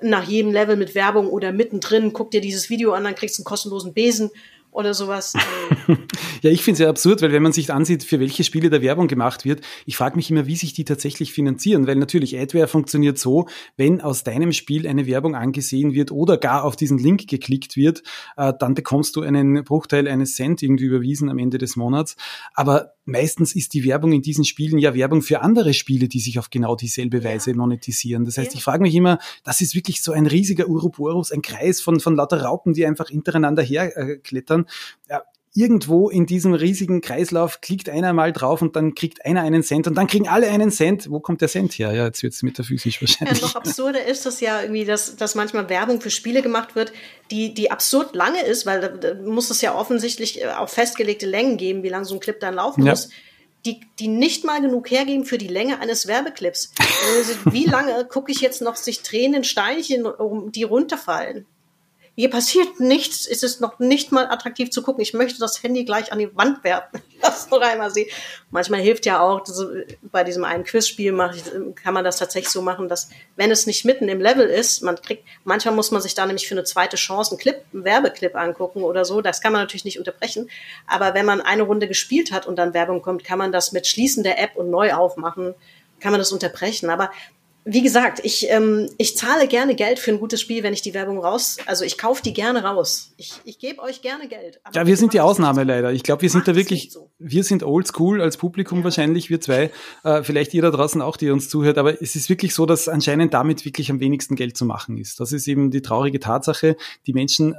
nach 0.00 0.24
jedem 0.24 0.52
Level 0.52 0.76
mit 0.76 0.94
Werbung 0.94 1.28
oder 1.28 1.52
mittendrin, 1.52 2.12
guck 2.12 2.30
dir 2.30 2.40
dieses 2.40 2.70
Video 2.70 2.92
an, 2.92 3.04
dann 3.04 3.14
kriegst 3.14 3.38
du 3.38 3.42
einen 3.42 3.46
kostenlosen 3.46 3.94
Besen 3.94 4.30
oder 4.78 4.94
sowas. 4.94 5.32
ja, 6.42 6.50
ich 6.50 6.62
finde 6.62 6.74
es 6.74 6.78
ja 6.78 6.88
absurd, 6.88 7.20
weil 7.20 7.32
wenn 7.32 7.42
man 7.42 7.52
sich 7.52 7.72
ansieht, 7.72 8.04
für 8.04 8.20
welche 8.20 8.44
Spiele 8.44 8.70
da 8.70 8.80
Werbung 8.80 9.08
gemacht 9.08 9.44
wird, 9.44 9.60
ich 9.86 9.96
frage 9.96 10.14
mich 10.14 10.30
immer, 10.30 10.46
wie 10.46 10.54
sich 10.54 10.72
die 10.72 10.84
tatsächlich 10.84 11.32
finanzieren, 11.32 11.88
weil 11.88 11.96
natürlich 11.96 12.38
Adware 12.38 12.68
funktioniert 12.68 13.18
so, 13.18 13.48
wenn 13.76 14.00
aus 14.00 14.22
deinem 14.22 14.52
Spiel 14.52 14.86
eine 14.86 15.08
Werbung 15.08 15.34
angesehen 15.34 15.94
wird 15.94 16.12
oder 16.12 16.36
gar 16.36 16.62
auf 16.62 16.76
diesen 16.76 16.96
Link 16.96 17.26
geklickt 17.26 17.76
wird, 17.76 18.04
äh, 18.36 18.52
dann 18.56 18.74
bekommst 18.74 19.16
du 19.16 19.22
einen 19.22 19.64
Bruchteil 19.64 20.06
eines 20.06 20.36
Cent 20.36 20.62
irgendwie 20.62 20.84
überwiesen 20.84 21.28
am 21.28 21.38
Ende 21.38 21.58
des 21.58 21.74
Monats. 21.74 22.14
Aber 22.54 22.92
meistens 23.04 23.56
ist 23.56 23.74
die 23.74 23.84
Werbung 23.84 24.12
in 24.12 24.22
diesen 24.22 24.44
Spielen 24.44 24.78
ja 24.78 24.94
Werbung 24.94 25.22
für 25.22 25.40
andere 25.40 25.74
Spiele, 25.74 26.08
die 26.08 26.20
sich 26.20 26.38
auf 26.38 26.50
genau 26.50 26.76
dieselbe 26.76 27.24
Weise 27.24 27.54
monetisieren. 27.54 28.24
Das 28.24 28.38
heißt, 28.38 28.54
ich 28.54 28.62
frage 28.62 28.82
mich 28.82 28.94
immer, 28.94 29.18
das 29.42 29.60
ist 29.60 29.74
wirklich 29.74 30.02
so 30.02 30.12
ein 30.12 30.26
riesiger 30.26 30.68
Uroboros, 30.68 31.32
ein 31.32 31.42
Kreis 31.42 31.80
von, 31.80 31.98
von 31.98 32.14
lauter 32.14 32.42
Raupen, 32.42 32.74
die 32.74 32.86
einfach 32.86 33.08
hintereinander 33.08 33.62
herklettern. 33.62 34.66
Ja, 35.08 35.22
irgendwo 35.58 36.08
in 36.08 36.24
diesem 36.26 36.54
riesigen 36.54 37.00
Kreislauf 37.00 37.60
klickt 37.60 37.88
einer 37.88 38.12
mal 38.12 38.32
drauf 38.32 38.62
und 38.62 38.76
dann 38.76 38.94
kriegt 38.94 39.24
einer 39.24 39.42
einen 39.42 39.64
Cent 39.64 39.88
und 39.88 39.96
dann 39.96 40.06
kriegen 40.06 40.28
alle 40.28 40.48
einen 40.48 40.70
Cent. 40.70 41.10
Wo 41.10 41.18
kommt 41.18 41.40
der 41.40 41.48
Cent 41.48 41.72
her? 41.72 41.92
Ja, 41.92 42.04
jetzt 42.04 42.22
wird 42.22 42.32
es 42.32 42.44
metaphysisch 42.44 43.00
wahrscheinlich. 43.00 43.40
Ja, 43.40 43.46
noch 43.46 43.56
absurder 43.56 44.04
ist 44.06 44.24
es 44.24 44.40
ja 44.40 44.62
irgendwie, 44.62 44.84
dass, 44.84 45.16
dass 45.16 45.34
manchmal 45.34 45.68
Werbung 45.68 46.00
für 46.00 46.10
Spiele 46.10 46.42
gemacht 46.42 46.76
wird, 46.76 46.92
die, 47.32 47.54
die 47.54 47.72
absurd 47.72 48.14
lange 48.14 48.40
ist, 48.44 48.66
weil 48.66 48.80
da, 48.80 48.88
da 48.88 49.14
muss 49.14 49.50
es 49.50 49.60
ja 49.60 49.74
offensichtlich 49.74 50.42
äh, 50.42 50.48
auch 50.48 50.68
festgelegte 50.68 51.26
Längen 51.26 51.56
geben, 51.56 51.82
wie 51.82 51.88
lang 51.88 52.04
so 52.04 52.14
ein 52.14 52.20
Clip 52.20 52.38
dann 52.38 52.54
laufen 52.54 52.84
ja. 52.84 52.92
muss. 52.92 53.10
Die, 53.66 53.80
die 53.98 54.06
nicht 54.06 54.44
mal 54.44 54.60
genug 54.60 54.88
hergeben 54.88 55.24
für 55.24 55.36
die 55.36 55.48
Länge 55.48 55.80
eines 55.80 56.06
Werbeclips. 56.06 56.72
Also, 57.16 57.52
wie 57.52 57.64
lange 57.64 58.04
gucke 58.04 58.30
ich 58.30 58.40
jetzt 58.40 58.62
noch 58.62 58.76
sich 58.76 59.02
drehenden 59.02 59.42
Steinchen, 59.42 60.06
um 60.06 60.52
die 60.52 60.62
runterfallen? 60.62 61.44
Hier 62.18 62.30
passiert 62.30 62.80
nichts, 62.80 63.28
ist 63.28 63.44
es 63.44 63.60
noch 63.60 63.78
nicht 63.78 64.10
mal 64.10 64.26
attraktiv 64.26 64.70
zu 64.70 64.82
gucken. 64.82 65.02
Ich 65.02 65.14
möchte 65.14 65.38
das 65.38 65.62
Handy 65.62 65.84
gleich 65.84 66.10
an 66.10 66.18
die 66.18 66.34
Wand 66.36 66.64
werfen. 66.64 67.00
Das 67.20 67.50
noch 67.50 67.60
einmal 67.60 67.90
sehen. 67.92 68.08
Manchmal 68.50 68.80
hilft 68.80 69.04
ja 69.04 69.20
auch, 69.20 69.42
das, 69.42 69.64
bei 70.02 70.22
diesem 70.22 70.44
einen 70.44 70.62
Quizspiel 70.64 71.16
ich, 71.34 71.74
kann 71.74 71.94
man 71.94 72.04
das 72.04 72.16
tatsächlich 72.16 72.52
so 72.52 72.62
machen, 72.62 72.88
dass 72.88 73.10
wenn 73.34 73.50
es 73.50 73.66
nicht 73.66 73.84
mitten 73.84 74.08
im 74.08 74.20
Level 74.20 74.46
ist, 74.46 74.82
man 74.82 74.96
kriegt, 74.96 75.24
manchmal 75.42 75.74
muss 75.74 75.90
man 75.90 76.00
sich 76.00 76.14
da 76.14 76.26
nämlich 76.26 76.46
für 76.46 76.54
eine 76.54 76.62
zweite 76.62 76.96
Chance 76.96 77.32
einen 77.32 77.40
Clip, 77.40 77.56
einen 77.72 77.84
Werbeclip 77.84 78.36
angucken 78.36 78.82
oder 78.82 79.04
so. 79.04 79.20
Das 79.20 79.40
kann 79.40 79.52
man 79.52 79.62
natürlich 79.62 79.84
nicht 79.84 79.98
unterbrechen. 79.98 80.48
Aber 80.86 81.14
wenn 81.14 81.26
man 81.26 81.40
eine 81.40 81.62
Runde 81.62 81.86
gespielt 81.86 82.32
hat 82.32 82.46
und 82.46 82.56
dann 82.56 82.74
Werbung 82.74 83.02
kommt, 83.02 83.24
kann 83.24 83.38
man 83.38 83.52
das 83.52 83.72
mit 83.72 83.86
Schließen 83.86 84.22
der 84.22 84.40
App 84.40 84.56
und 84.56 84.70
neu 84.70 84.92
aufmachen 84.94 85.54
kann 86.00 86.12
man 86.12 86.20
das 86.20 86.32
unterbrechen. 86.32 86.90
Aber 86.90 87.10
wie 87.70 87.82
gesagt, 87.82 88.20
ich, 88.22 88.48
ähm, 88.48 88.88
ich 88.96 89.14
zahle 89.18 89.46
gerne 89.46 89.74
Geld 89.74 89.98
für 89.98 90.10
ein 90.10 90.18
gutes 90.18 90.40
Spiel, 90.40 90.62
wenn 90.62 90.72
ich 90.72 90.80
die 90.80 90.94
Werbung 90.94 91.18
raus, 91.18 91.58
also 91.66 91.84
ich 91.84 91.98
kaufe 91.98 92.22
die 92.22 92.32
gerne 92.32 92.64
raus. 92.64 93.12
Ich, 93.18 93.34
ich 93.44 93.58
gebe 93.58 93.82
euch 93.82 94.00
gerne 94.00 94.26
Geld. 94.26 94.58
ja, 94.72 94.86
wir 94.86 94.96
sind 94.96 95.12
die 95.12 95.20
Ausnahme 95.20 95.64
leider. 95.64 95.92
Ich 95.92 96.02
glaube, 96.02 96.22
wir 96.22 96.30
sind 96.30 96.48
da 96.48 96.54
wirklich, 96.54 96.90
so. 96.90 97.10
wir 97.18 97.44
sind 97.44 97.62
oldschool 97.62 98.22
als 98.22 98.38
Publikum 98.38 98.78
ja. 98.78 98.84
wahrscheinlich, 98.84 99.28
wir 99.28 99.42
zwei, 99.42 99.70
äh, 100.02 100.22
vielleicht 100.22 100.54
ihr 100.54 100.62
da 100.62 100.70
draußen 100.70 101.02
auch, 101.02 101.18
die 101.18 101.30
uns 101.30 101.50
zuhört, 101.50 101.76
aber 101.76 102.00
es 102.00 102.16
ist 102.16 102.30
wirklich 102.30 102.54
so, 102.54 102.64
dass 102.64 102.88
anscheinend 102.88 103.34
damit 103.34 103.66
wirklich 103.66 103.90
am 103.90 104.00
wenigsten 104.00 104.34
Geld 104.34 104.56
zu 104.56 104.64
machen 104.64 104.96
ist. 104.96 105.20
Das 105.20 105.32
ist 105.32 105.46
eben 105.46 105.70
die 105.70 105.82
traurige 105.82 106.20
Tatsache. 106.20 106.74
Die 107.06 107.12
Menschen 107.12 107.54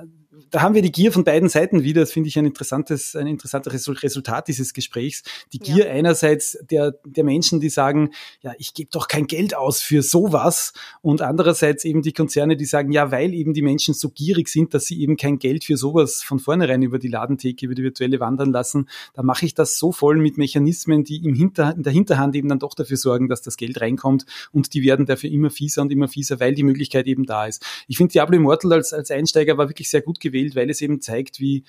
da 0.51 0.61
haben 0.61 0.75
wir 0.75 0.81
die 0.81 0.91
Gier 0.91 1.11
von 1.11 1.23
beiden 1.23 1.49
Seiten 1.49 1.83
wieder. 1.83 2.01
Das 2.01 2.11
finde 2.11 2.29
ich 2.29 2.37
ein 2.37 2.45
interessantes, 2.45 3.15
ein 3.15 3.27
interessantes 3.27 3.87
Resultat 4.03 4.47
dieses 4.47 4.73
Gesprächs. 4.73 5.23
Die 5.53 5.59
Gier 5.59 5.85
ja. 5.85 5.91
einerseits 5.91 6.57
der, 6.69 6.95
der 7.05 7.23
Menschen, 7.23 7.59
die 7.59 7.69
sagen, 7.69 8.11
ja, 8.41 8.53
ich 8.57 8.73
gebe 8.73 8.89
doch 8.91 9.07
kein 9.07 9.27
Geld 9.27 9.55
aus 9.55 9.81
für 9.81 10.01
sowas. 10.01 10.73
Und 11.01 11.21
andererseits 11.21 11.85
eben 11.85 12.01
die 12.01 12.13
Konzerne, 12.13 12.57
die 12.57 12.65
sagen, 12.65 12.91
ja, 12.91 13.11
weil 13.11 13.33
eben 13.33 13.53
die 13.53 13.61
Menschen 13.61 13.93
so 13.93 14.09
gierig 14.09 14.49
sind, 14.49 14.73
dass 14.73 14.85
sie 14.85 14.99
eben 15.01 15.17
kein 15.17 15.39
Geld 15.39 15.63
für 15.63 15.77
sowas 15.77 16.23
von 16.23 16.39
vornherein 16.39 16.81
über 16.81 16.99
die 16.99 17.09
Ladentheke, 17.09 17.65
über 17.65 17.75
die 17.75 17.83
virtuelle 17.83 18.19
wandern 18.19 18.51
lassen, 18.51 18.89
da 19.13 19.23
mache 19.23 19.45
ich 19.45 19.53
das 19.53 19.77
so 19.77 19.91
voll 19.91 20.17
mit 20.17 20.37
Mechanismen, 20.37 21.03
die 21.03 21.23
im 21.23 21.35
Hinter, 21.35 21.75
in 21.75 21.83
der 21.83 21.93
Hinterhand 21.93 22.35
eben 22.35 22.49
dann 22.49 22.59
doch 22.59 22.73
dafür 22.73 22.97
sorgen, 22.97 23.27
dass 23.27 23.41
das 23.41 23.57
Geld 23.57 23.81
reinkommt 23.81 24.25
und 24.51 24.73
die 24.73 24.83
werden 24.83 25.05
dafür 25.05 25.29
immer 25.29 25.49
fieser 25.49 25.81
und 25.81 25.91
immer 25.91 26.07
fieser, 26.07 26.39
weil 26.39 26.55
die 26.55 26.63
Möglichkeit 26.63 27.07
eben 27.07 27.25
da 27.25 27.45
ist. 27.45 27.63
Ich 27.87 27.97
finde 27.97 28.13
Diablo 28.13 28.37
Immortal 28.37 28.73
als, 28.73 28.93
als 28.93 29.11
Einsteiger 29.11 29.57
war 29.57 29.69
wirklich 29.69 29.89
sehr 29.89 30.01
gut 30.01 30.19
gewesen 30.19 30.38
gewählt, 30.39 30.55
weil 30.55 30.69
es 30.69 30.81
eben 30.81 31.01
zeigt, 31.01 31.39
wie, 31.39 31.63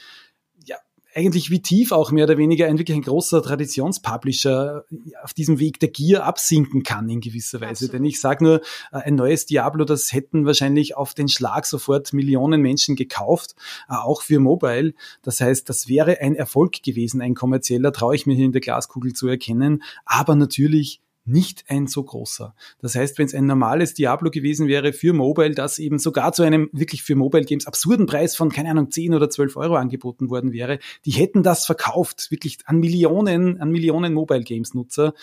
ja, 0.64 0.76
eigentlich 1.14 1.50
wie 1.50 1.60
tief 1.60 1.92
auch 1.92 2.12
mehr 2.12 2.24
oder 2.24 2.38
weniger 2.38 2.66
ein 2.66 2.78
wirklich 2.78 2.96
ein 2.96 3.02
großer 3.02 3.42
Traditionspublisher 3.42 4.84
auf 5.24 5.34
diesem 5.34 5.58
Weg 5.58 5.80
der 5.80 5.88
Gier 5.88 6.24
absinken 6.24 6.82
kann 6.82 7.08
in 7.08 7.20
gewisser 7.20 7.60
Weise. 7.60 7.86
Absolut. 7.86 7.94
Denn 7.94 8.04
ich 8.04 8.20
sage 8.20 8.44
nur, 8.44 8.60
äh, 8.92 8.98
ein 8.98 9.16
neues 9.16 9.46
Diablo, 9.46 9.84
das 9.84 10.12
hätten 10.12 10.46
wahrscheinlich 10.46 10.96
auf 10.96 11.14
den 11.14 11.28
Schlag 11.28 11.66
sofort 11.66 12.12
Millionen 12.12 12.60
Menschen 12.60 12.96
gekauft, 12.96 13.54
äh, 13.88 13.94
auch 13.94 14.22
für 14.22 14.38
Mobile. 14.38 14.94
Das 15.22 15.40
heißt, 15.40 15.68
das 15.68 15.88
wäre 15.88 16.20
ein 16.20 16.36
Erfolg 16.36 16.82
gewesen, 16.82 17.20
ein 17.20 17.34
kommerzieller, 17.34 17.92
traue 17.92 18.14
ich 18.14 18.26
mir 18.26 18.34
hier 18.34 18.46
in 18.46 18.52
der 18.52 18.60
Glaskugel 18.60 19.12
zu 19.12 19.26
erkennen. 19.26 19.82
Aber 20.04 20.36
natürlich 20.36 21.00
nicht 21.30 21.64
ein 21.68 21.86
so 21.86 22.02
großer. 22.02 22.54
Das 22.80 22.94
heißt, 22.94 23.18
wenn 23.18 23.26
es 23.26 23.34
ein 23.34 23.46
normales 23.46 23.94
Diablo 23.94 24.30
gewesen 24.30 24.68
wäre 24.68 24.92
für 24.92 25.12
Mobile, 25.12 25.54
das 25.54 25.78
eben 25.78 25.98
sogar 25.98 26.32
zu 26.32 26.42
einem 26.42 26.68
wirklich 26.72 27.02
für 27.02 27.14
Mobile 27.14 27.44
Games 27.44 27.66
absurden 27.66 28.06
Preis 28.06 28.36
von, 28.36 28.50
keine 28.50 28.70
Ahnung, 28.70 28.90
10 28.90 29.14
oder 29.14 29.30
12 29.30 29.56
Euro 29.56 29.76
angeboten 29.76 30.30
worden 30.30 30.52
wäre, 30.52 30.78
die 31.04 31.12
hätten 31.12 31.42
das 31.42 31.66
verkauft, 31.66 32.30
wirklich 32.30 32.58
an 32.66 32.78
Millionen, 32.78 33.60
an 33.60 33.70
Millionen 33.70 34.14
Mobile 34.14 34.42
Games 34.42 34.74
Nutzer. 34.74 35.14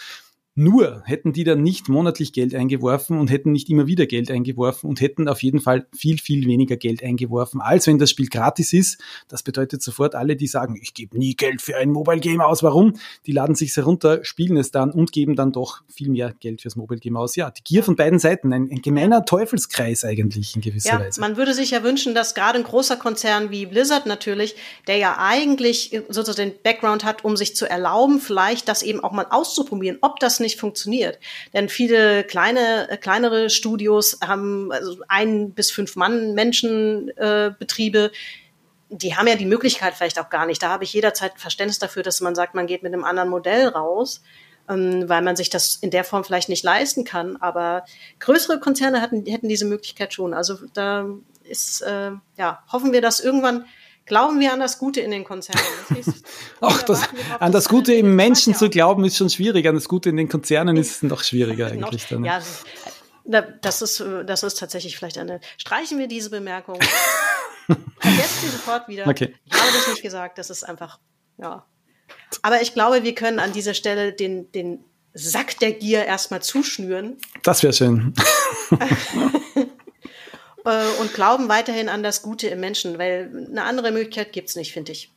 Nur 0.59 1.03
hätten 1.05 1.33
die 1.33 1.43
dann 1.43 1.61
nicht 1.61 1.87
monatlich 1.87 2.33
Geld 2.33 2.55
eingeworfen 2.55 3.19
und 3.19 3.29
hätten 3.29 3.51
nicht 3.51 3.69
immer 3.69 3.85
wieder 3.85 4.07
Geld 4.07 4.31
eingeworfen 4.31 4.89
und 4.89 5.01
hätten 5.01 5.27
auf 5.27 5.43
jeden 5.43 5.59
Fall 5.59 5.85
viel, 5.95 6.17
viel 6.17 6.47
weniger 6.47 6.77
Geld 6.77 7.03
eingeworfen, 7.03 7.61
als 7.61 7.85
wenn 7.85 7.99
das 7.99 8.09
Spiel 8.09 8.27
gratis 8.27 8.73
ist. 8.73 8.99
Das 9.27 9.43
bedeutet 9.43 9.83
sofort 9.83 10.15
alle, 10.15 10.35
die 10.35 10.47
sagen, 10.47 10.75
ich 10.81 10.95
gebe 10.95 11.15
nie 11.15 11.35
Geld 11.35 11.61
für 11.61 11.77
ein 11.77 11.91
Mobile 11.91 12.19
Game 12.19 12.41
aus. 12.41 12.63
Warum? 12.63 12.95
Die 13.27 13.33
laden 13.33 13.53
sich 13.53 13.75
herunter, 13.77 14.25
spielen 14.25 14.57
es 14.57 14.71
dann 14.71 14.89
und 14.89 15.11
geben 15.11 15.35
dann 15.35 15.51
doch 15.51 15.83
viel 15.87 16.09
mehr 16.09 16.33
Geld 16.39 16.63
fürs 16.63 16.75
Mobile 16.75 16.99
Game 16.99 17.17
aus. 17.17 17.35
Ja, 17.35 17.51
die 17.51 17.61
Gier 17.63 17.83
von 17.83 17.95
beiden 17.95 18.17
Seiten, 18.17 18.51
ein, 18.51 18.67
ein 18.71 18.81
gemeiner 18.81 19.25
Teufelskreis 19.25 20.05
eigentlich 20.05 20.55
in 20.55 20.63
gewisser 20.63 20.93
ja, 20.93 20.99
Weise. 20.99 21.21
Man 21.21 21.37
würde 21.37 21.53
sich 21.53 21.69
ja 21.69 21.83
wünschen, 21.83 22.15
dass 22.15 22.33
gerade 22.33 22.57
ein 22.57 22.63
großer 22.63 22.95
Konzern 22.97 23.51
wie 23.51 23.67
Blizzard 23.67 24.07
natürlich, 24.07 24.55
der 24.87 24.97
ja 24.97 25.17
eigentlich 25.19 26.01
sozusagen 26.09 26.49
den 26.49 26.61
Background 26.63 27.03
hat, 27.03 27.23
um 27.23 27.37
sich 27.37 27.55
zu 27.55 27.69
erlauben, 27.69 28.19
vielleicht 28.19 28.67
das 28.67 28.81
eben 28.81 29.03
auch 29.03 29.11
mal 29.11 29.27
auszuprobieren, 29.29 29.99
ob 30.01 30.19
das 30.19 30.39
nicht 30.39 30.46
nicht 30.47 30.59
funktioniert. 30.59 31.19
Denn 31.53 31.69
viele 31.69 32.23
kleine, 32.23 32.89
äh, 32.89 32.97
kleinere 32.97 33.49
Studios 33.49 34.19
haben 34.25 34.71
also 34.71 34.97
ein 35.07 35.51
bis 35.51 35.71
fünf 35.71 35.95
Mann 35.95 36.33
Menschenbetriebe. 36.33 38.05
Äh, 38.05 38.09
die 38.89 39.15
haben 39.15 39.27
ja 39.27 39.35
die 39.35 39.45
Möglichkeit 39.45 39.95
vielleicht 39.95 40.19
auch 40.19 40.29
gar 40.29 40.45
nicht. 40.45 40.63
Da 40.63 40.69
habe 40.69 40.83
ich 40.85 40.93
jederzeit 40.93 41.33
Verständnis 41.37 41.79
dafür, 41.79 42.03
dass 42.03 42.21
man 42.21 42.35
sagt, 42.35 42.55
man 42.55 42.67
geht 42.67 42.83
mit 42.83 42.93
einem 42.93 43.03
anderen 43.03 43.29
Modell 43.29 43.67
raus, 43.67 44.21
ähm, 44.69 45.09
weil 45.09 45.21
man 45.21 45.35
sich 45.35 45.49
das 45.49 45.75
in 45.75 45.91
der 45.91 46.03
Form 46.03 46.23
vielleicht 46.23 46.49
nicht 46.49 46.63
leisten 46.63 47.03
kann. 47.03 47.37
Aber 47.37 47.85
größere 48.19 48.59
Konzerne 48.59 49.01
hatten, 49.01 49.25
hätten 49.25 49.49
diese 49.49 49.65
Möglichkeit 49.65 50.13
schon. 50.13 50.33
Also 50.33 50.57
da 50.73 51.05
ist, 51.43 51.81
äh, 51.81 52.11
ja, 52.37 52.63
hoffen 52.71 52.93
wir, 52.93 53.01
dass 53.01 53.19
irgendwann 53.19 53.65
Glauben 54.07 54.39
wir 54.39 54.53
an 54.53 54.59
das 54.59 54.79
Gute 54.79 55.01
in 55.01 55.11
den 55.11 55.25
Konzernen. 55.25 55.61
Ach, 56.61 56.81
das, 56.83 57.01
an 57.39 57.51
das 57.51 57.67
Gute 57.67 57.93
im 57.93 58.15
Menschen 58.15 58.55
zu 58.55 58.69
glauben 58.69 59.03
ist 59.03 59.17
schon 59.17 59.29
schwierig. 59.29 59.67
An 59.67 59.75
das 59.75 59.89
Gute 59.89 60.09
in 60.09 60.17
den 60.17 60.29
Konzernen 60.29 60.77
ist 60.77 60.91
es 60.91 61.03
noch 61.03 61.23
schwieriger 61.23 61.67
eigentlich. 61.67 62.07
Dann. 62.07 62.23
Ja, 62.23 62.41
das 63.25 63.81
ist, 63.81 64.03
das 64.25 64.43
ist 64.43 64.57
tatsächlich 64.57 64.97
vielleicht 64.97 65.17
eine. 65.17 65.41
Streichen 65.57 65.99
wir 65.99 66.07
diese 66.07 66.29
Bemerkung. 66.29 66.79
Vergesst 67.99 68.41
sie 68.41 68.47
sofort 68.47 68.87
wieder. 68.87 69.05
Okay. 69.07 69.35
Ich 69.43 69.53
habe 69.53 69.71
das 69.73 69.87
nicht 69.89 70.01
gesagt. 70.01 70.37
Das 70.37 70.49
ist 70.49 70.63
einfach, 70.63 70.99
ja. 71.37 71.65
Aber 72.41 72.61
ich 72.61 72.73
glaube, 72.73 73.03
wir 73.03 73.13
können 73.13 73.39
an 73.39 73.51
dieser 73.51 73.73
Stelle 73.73 74.13
den, 74.13 74.51
den 74.53 74.85
Sack 75.13 75.59
der 75.59 75.73
Gier 75.73 76.05
erstmal 76.05 76.41
zuschnüren. 76.41 77.17
Das 77.43 77.61
wäre 77.61 77.73
schön. 77.73 78.13
Äh, 80.67 81.01
und 81.01 81.13
glauben 81.13 81.47
weiterhin 81.47 81.87
an 81.87 82.03
das 82.03 82.21
Gute 82.21 82.47
im 82.47 82.59
Menschen, 82.59 82.97
weil 82.99 83.47
eine 83.49 83.63
andere 83.63 83.91
Möglichkeit 83.91 84.33
gibt 84.33 84.49
es 84.49 84.55
nicht, 84.55 84.73
finde 84.73 84.91
ich. 84.91 85.11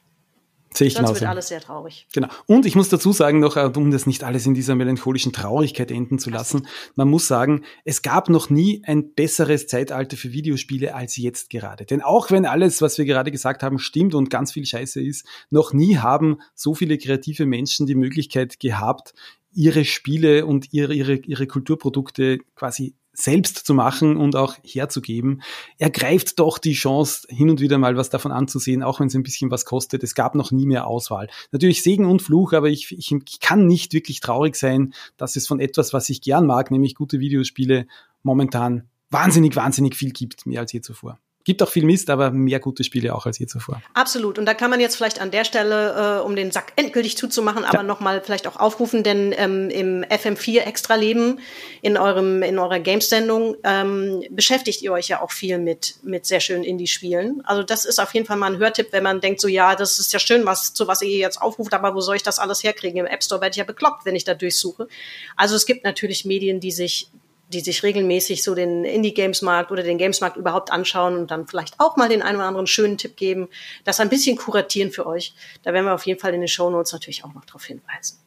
Sehe 0.72 0.86
ich 0.86 0.94
Sonst 0.94 1.07
genauso. 1.07 1.20
wird 1.22 1.30
alles 1.30 1.48
sehr 1.48 1.61
traurig. 1.61 2.07
Genau. 2.12 2.28
Und 2.46 2.64
ich 2.64 2.76
muss 2.76 2.88
dazu 2.88 3.12
sagen 3.12 3.40
noch, 3.40 3.57
äh, 3.57 3.72
um 3.74 3.90
das 3.90 4.07
nicht 4.07 4.22
alles 4.22 4.46
in 4.46 4.55
dieser 4.55 4.76
melancholischen 4.76 5.32
Traurigkeit 5.32 5.90
enden 5.90 6.20
zu 6.20 6.30
lassen, 6.30 6.68
man 6.94 7.09
muss 7.09 7.26
sagen, 7.26 7.64
es 7.84 8.03
gab 8.03 8.28
noch 8.28 8.51
nie 8.51 8.82
ein 8.86 9.12
besseres 9.12 9.66
Zeitalter 9.66 10.16
für 10.16 10.32
Videospiele 10.32 10.94
als 10.94 11.16
jetzt 11.16 11.51
gerade. 11.51 11.84
Denn 11.84 12.03
auch 12.03 12.30
wenn 12.30 12.46
alles, 12.46 12.80
was 12.80 12.98
wir 12.98 13.05
gerade 13.05 13.32
gesagt 13.32 13.64
haben, 13.64 13.80
stimmt 13.80 14.14
und 14.14 14.30
ganz 14.30 14.53
viel 14.53 14.64
Scheiße 14.64 15.03
ist, 15.03 15.26
noch 15.51 15.72
nie 15.72 15.98
haben 15.98 16.38
so 16.55 16.76
viele 16.76 16.98
kreative 16.98 17.46
Menschen 17.46 17.86
die 17.86 17.96
Möglichkeit 17.96 18.61
gehabt, 18.61 19.12
ihre 19.53 19.84
Spiele 19.84 20.46
und 20.46 20.72
ihre, 20.72 20.94
ihre, 20.94 21.14
ihre 21.14 21.46
Kulturprodukte 21.46 22.38
quasi 22.55 22.94
selbst 23.12 23.66
zu 23.66 23.74
machen 23.74 24.16
und 24.16 24.36
auch 24.36 24.57
herzugeben. 24.62 25.42
Er 25.78 25.90
greift 25.90 26.38
doch 26.38 26.59
die 26.59 26.72
Chance, 26.72 27.26
hin 27.28 27.51
und 27.51 27.61
wieder 27.61 27.78
mal 27.78 27.96
was 27.96 28.11
davon 28.11 28.32
anzusehen, 28.32 28.82
auch 28.82 29.01
wenn 29.01 29.09
es 29.09 29.14
ein 29.14 29.22
bisschen 29.22 29.51
was 29.51 29.64
kostet. 29.64 30.03
Es 30.03 30.14
gab 30.14 30.34
noch 30.34 30.53
nie 30.53 30.66
mehr 30.66 30.86
Auswahl. 30.86 31.28
Natürlich 31.53 31.82
Segen 31.82 32.07
und 32.07 32.22
Fluch, 32.22 32.53
aber 32.53 32.68
ich, 32.68 32.92
ich, 32.96 33.12
ich 33.12 33.40
kann 33.40 33.66
nicht 33.66 33.92
wirklich 33.92 34.20
traurig 34.20 34.57
sein, 34.57 34.94
dass 35.16 35.36
es 35.36 35.46
von 35.46 35.61
etwas, 35.61 35.92
was 35.92 36.09
ich 36.09 36.20
gern 36.22 36.46
mag, 36.46 36.70
nämlich 36.70 36.94
gute 36.94 37.20
Videospiele, 37.20 37.86
momentan 38.22 38.88
wahnsinnig, 39.11 39.57
wahnsinnig 39.57 39.96
viel 39.96 40.12
gibt, 40.12 40.46
mehr 40.46 40.61
als 40.61 40.72
je 40.72 40.80
zuvor. 40.80 41.18
Gibt 41.45 41.62
auch 41.62 41.70
viel 41.70 41.84
Mist, 41.84 42.11
aber 42.11 42.30
mehr 42.30 42.61
gute 42.61 42.84
Spiele 42.84 43.14
auch 43.14 43.24
als 43.24 43.38
je 43.38 43.47
zuvor. 43.47 43.80
Absolut. 43.95 44.38
Und 44.38 44.45
da 44.45 44.53
kann 44.53 44.68
man 44.68 44.78
jetzt 44.78 44.97
vielleicht 44.97 45.22
an 45.22 45.30
der 45.30 45.45
Stelle, 45.45 46.18
äh, 46.18 46.22
um 46.22 46.36
den 46.36 46.51
Sack 46.51 46.74
endgültig 46.76 47.16
zuzumachen, 47.16 47.64
aber 47.64 47.78
ja. 47.78 47.82
nochmal 47.82 48.20
vielleicht 48.22 48.47
auch 48.47 48.57
aufrufen, 48.57 49.03
denn 49.03 49.34
ähm, 49.34 49.70
im 49.70 50.05
FM4 50.05 50.61
Extra-Leben, 50.61 51.41
in 51.80 51.97
eurem, 51.97 52.43
in 52.43 52.59
eurer 52.59 52.78
Games-Sendung, 52.78 53.57
ähm, 53.64 54.22
beschäftigt 54.28 54.82
ihr 54.82 54.93
euch 54.93 55.09
ja 55.09 55.22
auch 55.22 55.30
viel 55.30 55.59
mit, 55.59 55.95
mit 56.03 56.26
sehr 56.26 56.41
schönen 56.41 56.62
Indie-Spielen. 56.62 57.43
Also 57.47 57.62
das 57.62 57.86
ist 57.86 58.01
auf 58.01 58.12
jeden 58.12 58.26
Fall 58.26 58.36
mal 58.36 58.53
ein 58.53 58.59
Hörtipp, 58.59 58.88
wenn 58.93 59.03
man 59.03 59.22
denkt, 59.22 59.41
so 59.41 59.49
ja, 59.49 59.74
das 59.74 59.99
ist 59.99 60.12
ja 60.12 60.18
schön, 60.18 60.45
was, 60.45 60.74
zu 60.74 60.88
was 60.88 61.01
ihr 61.01 61.09
jetzt 61.16 61.41
aufruft, 61.41 61.72
aber 61.72 61.95
wo 61.95 62.03
soll 62.03 62.16
ich 62.16 62.22
das 62.22 62.38
alles 62.38 62.62
herkriegen? 62.62 63.01
Im 63.01 63.07
App 63.07 63.24
Store 63.24 63.41
werde 63.41 63.53
ich 63.53 63.57
ja 63.59 63.64
bekloppt, 63.64 64.05
wenn 64.05 64.14
ich 64.14 64.24
da 64.24 64.34
durchsuche. 64.34 64.88
Also 65.36 65.57
es 65.57 65.64
gibt 65.64 65.84
natürlich 65.84 66.26
Medien, 66.26 66.61
die 66.61 66.70
sich 66.70 67.09
die 67.53 67.61
sich 67.61 67.82
regelmäßig 67.82 68.42
so 68.42 68.55
den 68.55 68.84
Indie-Games-Markt 68.84 69.72
oder 69.72 69.82
den 69.82 69.98
Games-Markt 69.98 70.36
überhaupt 70.36 70.70
anschauen 70.70 71.16
und 71.16 71.30
dann 71.30 71.46
vielleicht 71.46 71.74
auch 71.78 71.96
mal 71.96 72.09
den 72.09 72.22
einen 72.22 72.36
oder 72.36 72.46
anderen 72.46 72.66
schönen 72.66 72.96
Tipp 72.96 73.16
geben, 73.16 73.48
das 73.84 74.01
ein 74.01 74.09
bisschen 74.09 74.36
kuratieren 74.36 74.92
für 74.92 75.07
euch. 75.07 75.34
Da 75.62 75.72
werden 75.72 75.86
wir 75.86 75.94
auf 75.94 76.07
jeden 76.07 76.20
Fall 76.20 76.32
in 76.32 76.40
den 76.40 76.48
Show 76.48 76.70
Notes 76.70 76.92
natürlich 76.92 77.24
auch 77.24 77.34
noch 77.34 77.44
darauf 77.44 77.64
hinweisen. 77.64 78.18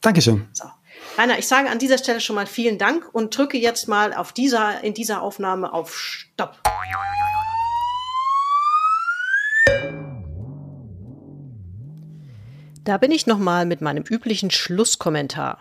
Dankeschön. 0.00 0.48
So. 0.52 0.64
Rainer, 1.16 1.38
ich 1.38 1.46
sage 1.46 1.70
an 1.70 1.78
dieser 1.78 1.98
Stelle 1.98 2.20
schon 2.20 2.36
mal 2.36 2.46
vielen 2.46 2.78
Dank 2.78 3.08
und 3.12 3.36
drücke 3.36 3.56
jetzt 3.56 3.88
mal 3.88 4.12
auf 4.12 4.32
dieser, 4.32 4.82
in 4.82 4.94
dieser 4.94 5.22
Aufnahme 5.22 5.72
auf 5.72 5.96
Stopp. 5.96 6.58
Da 12.84 12.98
bin 12.98 13.10
ich 13.10 13.26
nochmal 13.26 13.66
mit 13.66 13.80
meinem 13.80 14.04
üblichen 14.04 14.52
Schlusskommentar. 14.52 15.58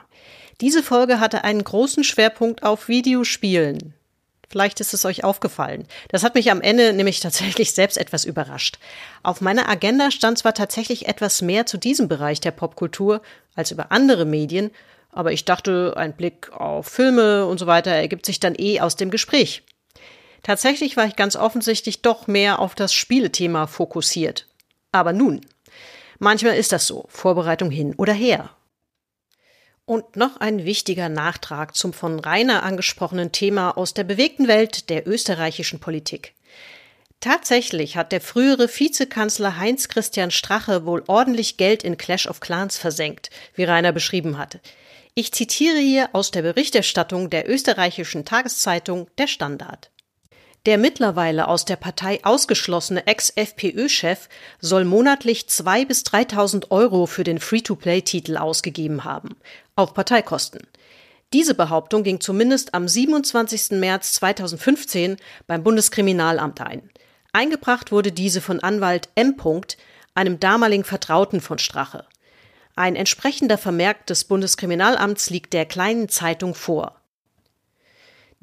Diese 0.61 0.83
Folge 0.83 1.19
hatte 1.19 1.43
einen 1.43 1.63
großen 1.63 2.03
Schwerpunkt 2.03 2.63
auf 2.63 2.87
Videospielen. 2.87 3.93
Vielleicht 4.47 4.79
ist 4.79 4.93
es 4.93 5.03
euch 5.03 5.23
aufgefallen. 5.23 5.85
Das 6.09 6.23
hat 6.23 6.35
mich 6.35 6.49
am 6.49 6.61
Ende 6.61 6.93
nämlich 6.93 7.19
tatsächlich 7.19 7.73
selbst 7.73 7.97
etwas 7.97 8.23
überrascht. 8.23 8.77
Auf 9.23 9.41
meiner 9.41 9.67
Agenda 9.67 10.11
stand 10.11 10.37
zwar 10.37 10.53
tatsächlich 10.53 11.07
etwas 11.07 11.41
mehr 11.41 11.65
zu 11.65 11.77
diesem 11.77 12.07
Bereich 12.07 12.39
der 12.39 12.51
Popkultur 12.51 13.21
als 13.55 13.71
über 13.71 13.91
andere 13.91 14.25
Medien, 14.25 14.71
aber 15.11 15.31
ich 15.31 15.45
dachte, 15.45 15.93
ein 15.97 16.13
Blick 16.15 16.51
auf 16.51 16.87
Filme 16.87 17.45
und 17.45 17.57
so 17.57 17.67
weiter 17.67 17.91
ergibt 17.91 18.25
sich 18.25 18.39
dann 18.39 18.55
eh 18.57 18.79
aus 18.79 18.95
dem 18.95 19.11
Gespräch. 19.11 19.63
Tatsächlich 20.43 20.95
war 20.95 21.05
ich 21.05 21.15
ganz 21.15 21.35
offensichtlich 21.35 22.01
doch 22.01 22.27
mehr 22.27 22.59
auf 22.59 22.75
das 22.75 22.93
Spielethema 22.93 23.67
fokussiert. 23.67 24.47
Aber 24.91 25.11
nun, 25.11 25.41
manchmal 26.19 26.55
ist 26.55 26.71
das 26.71 26.85
so, 26.85 27.05
Vorbereitung 27.09 27.71
hin 27.71 27.95
oder 27.97 28.13
her. 28.13 28.51
Und 29.85 30.15
noch 30.15 30.37
ein 30.37 30.65
wichtiger 30.65 31.09
Nachtrag 31.09 31.75
zum 31.75 31.93
von 31.93 32.19
Rainer 32.19 32.63
angesprochenen 32.63 33.31
Thema 33.31 33.77
aus 33.77 33.93
der 33.93 34.03
bewegten 34.03 34.47
Welt 34.47 34.89
der 34.89 35.07
österreichischen 35.07 35.79
Politik. 35.79 36.33
Tatsächlich 37.19 37.95
hat 37.95 38.11
der 38.11 38.21
frühere 38.21 38.67
Vizekanzler 38.67 39.57
Heinz 39.57 39.87
Christian 39.87 40.31
Strache 40.31 40.85
wohl 40.85 41.03
ordentlich 41.07 41.57
Geld 41.57 41.83
in 41.83 41.97
Clash 41.97 42.27
of 42.27 42.39
Clans 42.39 42.77
versenkt, 42.77 43.29
wie 43.53 43.63
Rainer 43.63 43.91
beschrieben 43.91 44.37
hatte. 44.37 44.59
Ich 45.13 45.31
zitiere 45.31 45.77
hier 45.77 46.09
aus 46.13 46.31
der 46.31 46.41
Berichterstattung 46.41 47.29
der 47.29 47.49
österreichischen 47.49 48.25
Tageszeitung 48.25 49.07
Der 49.17 49.27
Standard. 49.27 49.89
Der 50.65 50.79
mittlerweile 50.79 51.47
aus 51.47 51.65
der 51.65 51.75
Partei 51.75 52.23
ausgeschlossene 52.23 53.05
Ex-FPÖ-Chef 53.05 54.29
soll 54.59 54.83
monatlich 54.83 55.41
2.000 55.41 55.87
bis 55.87 56.03
3.000 56.03 56.71
Euro 56.71 57.05
für 57.05 57.23
den 57.23 57.39
Free-to-Play-Titel 57.39 58.37
ausgegeben 58.37 59.03
haben, 59.03 59.35
auf 59.75 59.93
Parteikosten. 59.93 60.61
Diese 61.33 61.53
Behauptung 61.53 62.03
ging 62.03 62.19
zumindest 62.19 62.73
am 62.73 62.87
27. 62.87 63.71
März 63.79 64.13
2015 64.13 65.17
beim 65.45 65.63
Bundeskriminalamt 65.63 66.61
ein. 66.61 66.89
Eingebracht 67.31 67.91
wurde 67.91 68.11
diese 68.11 68.41
von 68.41 68.61
Anwalt 68.61 69.09
M. 69.13 69.35
einem 70.15 70.39
damaligen 70.39 70.83
Vertrauten 70.83 71.41
von 71.41 71.59
Strache. 71.59 72.05
Ein 72.75 72.95
entsprechender 72.95 73.57
Vermerk 73.57 74.07
des 74.07 74.23
Bundeskriminalamts 74.23 75.29
liegt 75.29 75.53
der 75.53 75.65
kleinen 75.65 76.09
Zeitung 76.09 76.55
vor. 76.55 77.01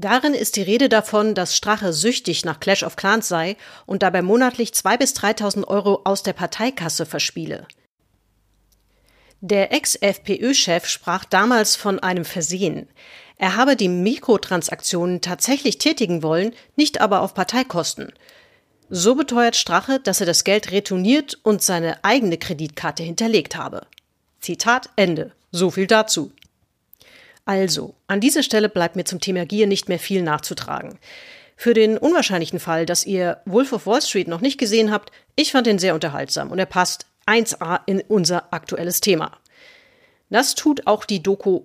Darin 0.03 0.35
ist 0.35 0.57
die 0.57 0.63
Rede 0.63 0.89
davon, 0.89 1.37
dass 1.37 1.57
Strache 1.57 1.93
süchtig 1.93 2.45
nach 2.45 2.59
Clash 2.59 2.83
of 2.83 2.97
Clans 2.97 3.29
sei 3.29 3.57
und 3.87 4.03
dabei 4.03 4.21
monatlich 4.21 4.71
2.000 4.71 4.99
bis 4.99 5.13
3.000 5.15 5.69
Euro 5.69 6.01
aus 6.03 6.25
der 6.25 6.33
Parteikasse 6.33 7.07
verspiele. 7.07 7.69
Der 9.41 9.73
Ex-FPÖ-Chef 9.73 10.89
sprach 10.89 11.25
damals 11.25 11.77
von 11.77 12.01
einem 12.01 12.25
Versehen. 12.25 12.89
Er 13.37 13.55
habe 13.55 13.77
die 13.77 13.89
Mikrotransaktionen 13.89 15.21
tatsächlich 15.21 15.79
tätigen 15.79 16.25
wollen, 16.25 16.53
nicht 16.75 17.01
aber 17.01 17.21
auf 17.21 17.33
Parteikosten. 17.33 18.13
So 18.91 19.15
beteuert 19.15 19.55
Strache, 19.55 20.01
dass 20.01 20.19
er 20.19 20.27
das 20.27 20.43
Geld 20.43 20.73
retourniert 20.73 21.39
und 21.45 21.63
seine 21.63 22.03
eigene 22.03 22.39
Kreditkarte 22.39 23.05
hinterlegt 23.05 23.55
habe. 23.55 23.87
Zitat 24.41 24.91
Ende. 24.97 25.31
So 25.53 25.71
viel 25.71 25.87
dazu. 25.87 26.33
Also, 27.45 27.95
an 28.07 28.21
dieser 28.21 28.43
Stelle 28.43 28.69
bleibt 28.69 28.97
mir 28.97 29.05
zum 29.05 29.21
Thema 29.21 29.47
Gier 29.47 29.67
nicht 29.67 29.89
mehr 29.89 29.99
viel 29.99 30.23
nachzutragen. 30.23 30.99
Für 31.57 31.75
den 31.75 31.99
unwahrscheinlichen 31.99 32.61
Fall, 32.61 32.87
dass 32.87 33.05
ihr 33.05 33.41
Wolf 33.45 33.73
of 33.73 33.87
Wall 33.87 34.03
Street 34.03 34.29
noch 34.29 34.41
nicht 34.41 34.59
gesehen 34.59 34.91
habt, 34.91 35.11
ich 35.37 35.53
fand 35.53 35.67
ihn 35.67 35.79
sehr 35.79 35.95
unterhaltsam 35.95 36.51
und 36.51 36.59
er 36.59 36.67
passt 36.67 37.07
1a 37.27 37.81
in 37.87 38.01
unser 38.01 38.53
aktuelles 38.53 39.01
Thema. 39.01 39.39
Das 40.31 40.55
tut 40.55 40.87
auch 40.87 41.05
die 41.05 41.23
Doku 41.23 41.63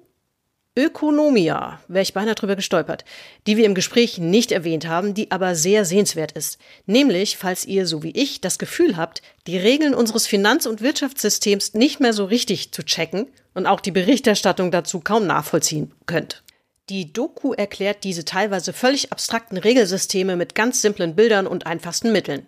Ökonomia, 0.77 1.79
wäre 1.87 2.03
ich 2.03 2.13
beinahe 2.13 2.35
drüber 2.35 2.55
gestolpert, 2.55 3.03
die 3.47 3.57
wir 3.57 3.65
im 3.65 3.73
Gespräch 3.73 4.19
nicht 4.19 4.51
erwähnt 4.51 4.87
haben, 4.87 5.15
die 5.15 5.31
aber 5.31 5.55
sehr 5.55 5.85
sehenswert 5.85 6.33
ist. 6.33 6.59
Nämlich, 6.85 7.35
falls 7.35 7.65
ihr, 7.65 7.87
so 7.87 8.03
wie 8.03 8.11
ich, 8.11 8.41
das 8.41 8.59
Gefühl 8.59 8.95
habt, 8.95 9.23
die 9.47 9.57
Regeln 9.57 9.95
unseres 9.95 10.27
Finanz- 10.27 10.67
und 10.67 10.81
Wirtschaftssystems 10.81 11.73
nicht 11.73 11.99
mehr 11.99 12.13
so 12.13 12.25
richtig 12.25 12.73
zu 12.73 12.83
checken 12.83 13.25
und 13.57 13.65
auch 13.65 13.79
die 13.79 13.91
Berichterstattung 13.91 14.69
dazu 14.69 14.99
kaum 14.99 15.25
nachvollziehen 15.25 15.91
könnt. 16.05 16.43
Die 16.89 17.11
Doku 17.11 17.53
erklärt 17.53 18.03
diese 18.03 18.23
teilweise 18.23 18.71
völlig 18.71 19.11
abstrakten 19.11 19.57
Regelsysteme 19.57 20.35
mit 20.35 20.53
ganz 20.53 20.81
simplen 20.81 21.15
Bildern 21.15 21.47
und 21.47 21.65
einfachsten 21.65 22.11
Mitteln. 22.11 22.45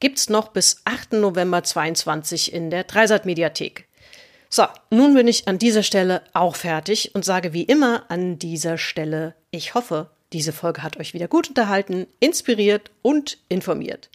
Gibt's 0.00 0.30
noch 0.30 0.48
bis 0.48 0.80
8. 0.86 1.12
November 1.12 1.62
22 1.62 2.54
in 2.54 2.70
der 2.70 2.84
Dreisat-Mediathek. 2.84 3.86
So, 4.48 4.64
nun 4.90 5.12
bin 5.12 5.28
ich 5.28 5.46
an 5.46 5.58
dieser 5.58 5.82
Stelle 5.82 6.22
auch 6.32 6.56
fertig 6.56 7.14
und 7.14 7.24
sage 7.24 7.52
wie 7.52 7.64
immer 7.64 8.10
an 8.10 8.38
dieser 8.38 8.78
Stelle, 8.78 9.34
ich 9.50 9.74
hoffe, 9.74 10.10
diese 10.32 10.52
Folge 10.52 10.82
hat 10.82 10.96
euch 10.96 11.12
wieder 11.12 11.28
gut 11.28 11.48
unterhalten, 11.50 12.06
inspiriert 12.18 12.90
und 13.02 13.38
informiert. 13.50 14.08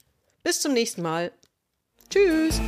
Bis 0.44 0.60
zum 0.60 0.74
nächsten 0.74 1.04
Mal. 1.04 1.32
Tschüss! 2.10 2.60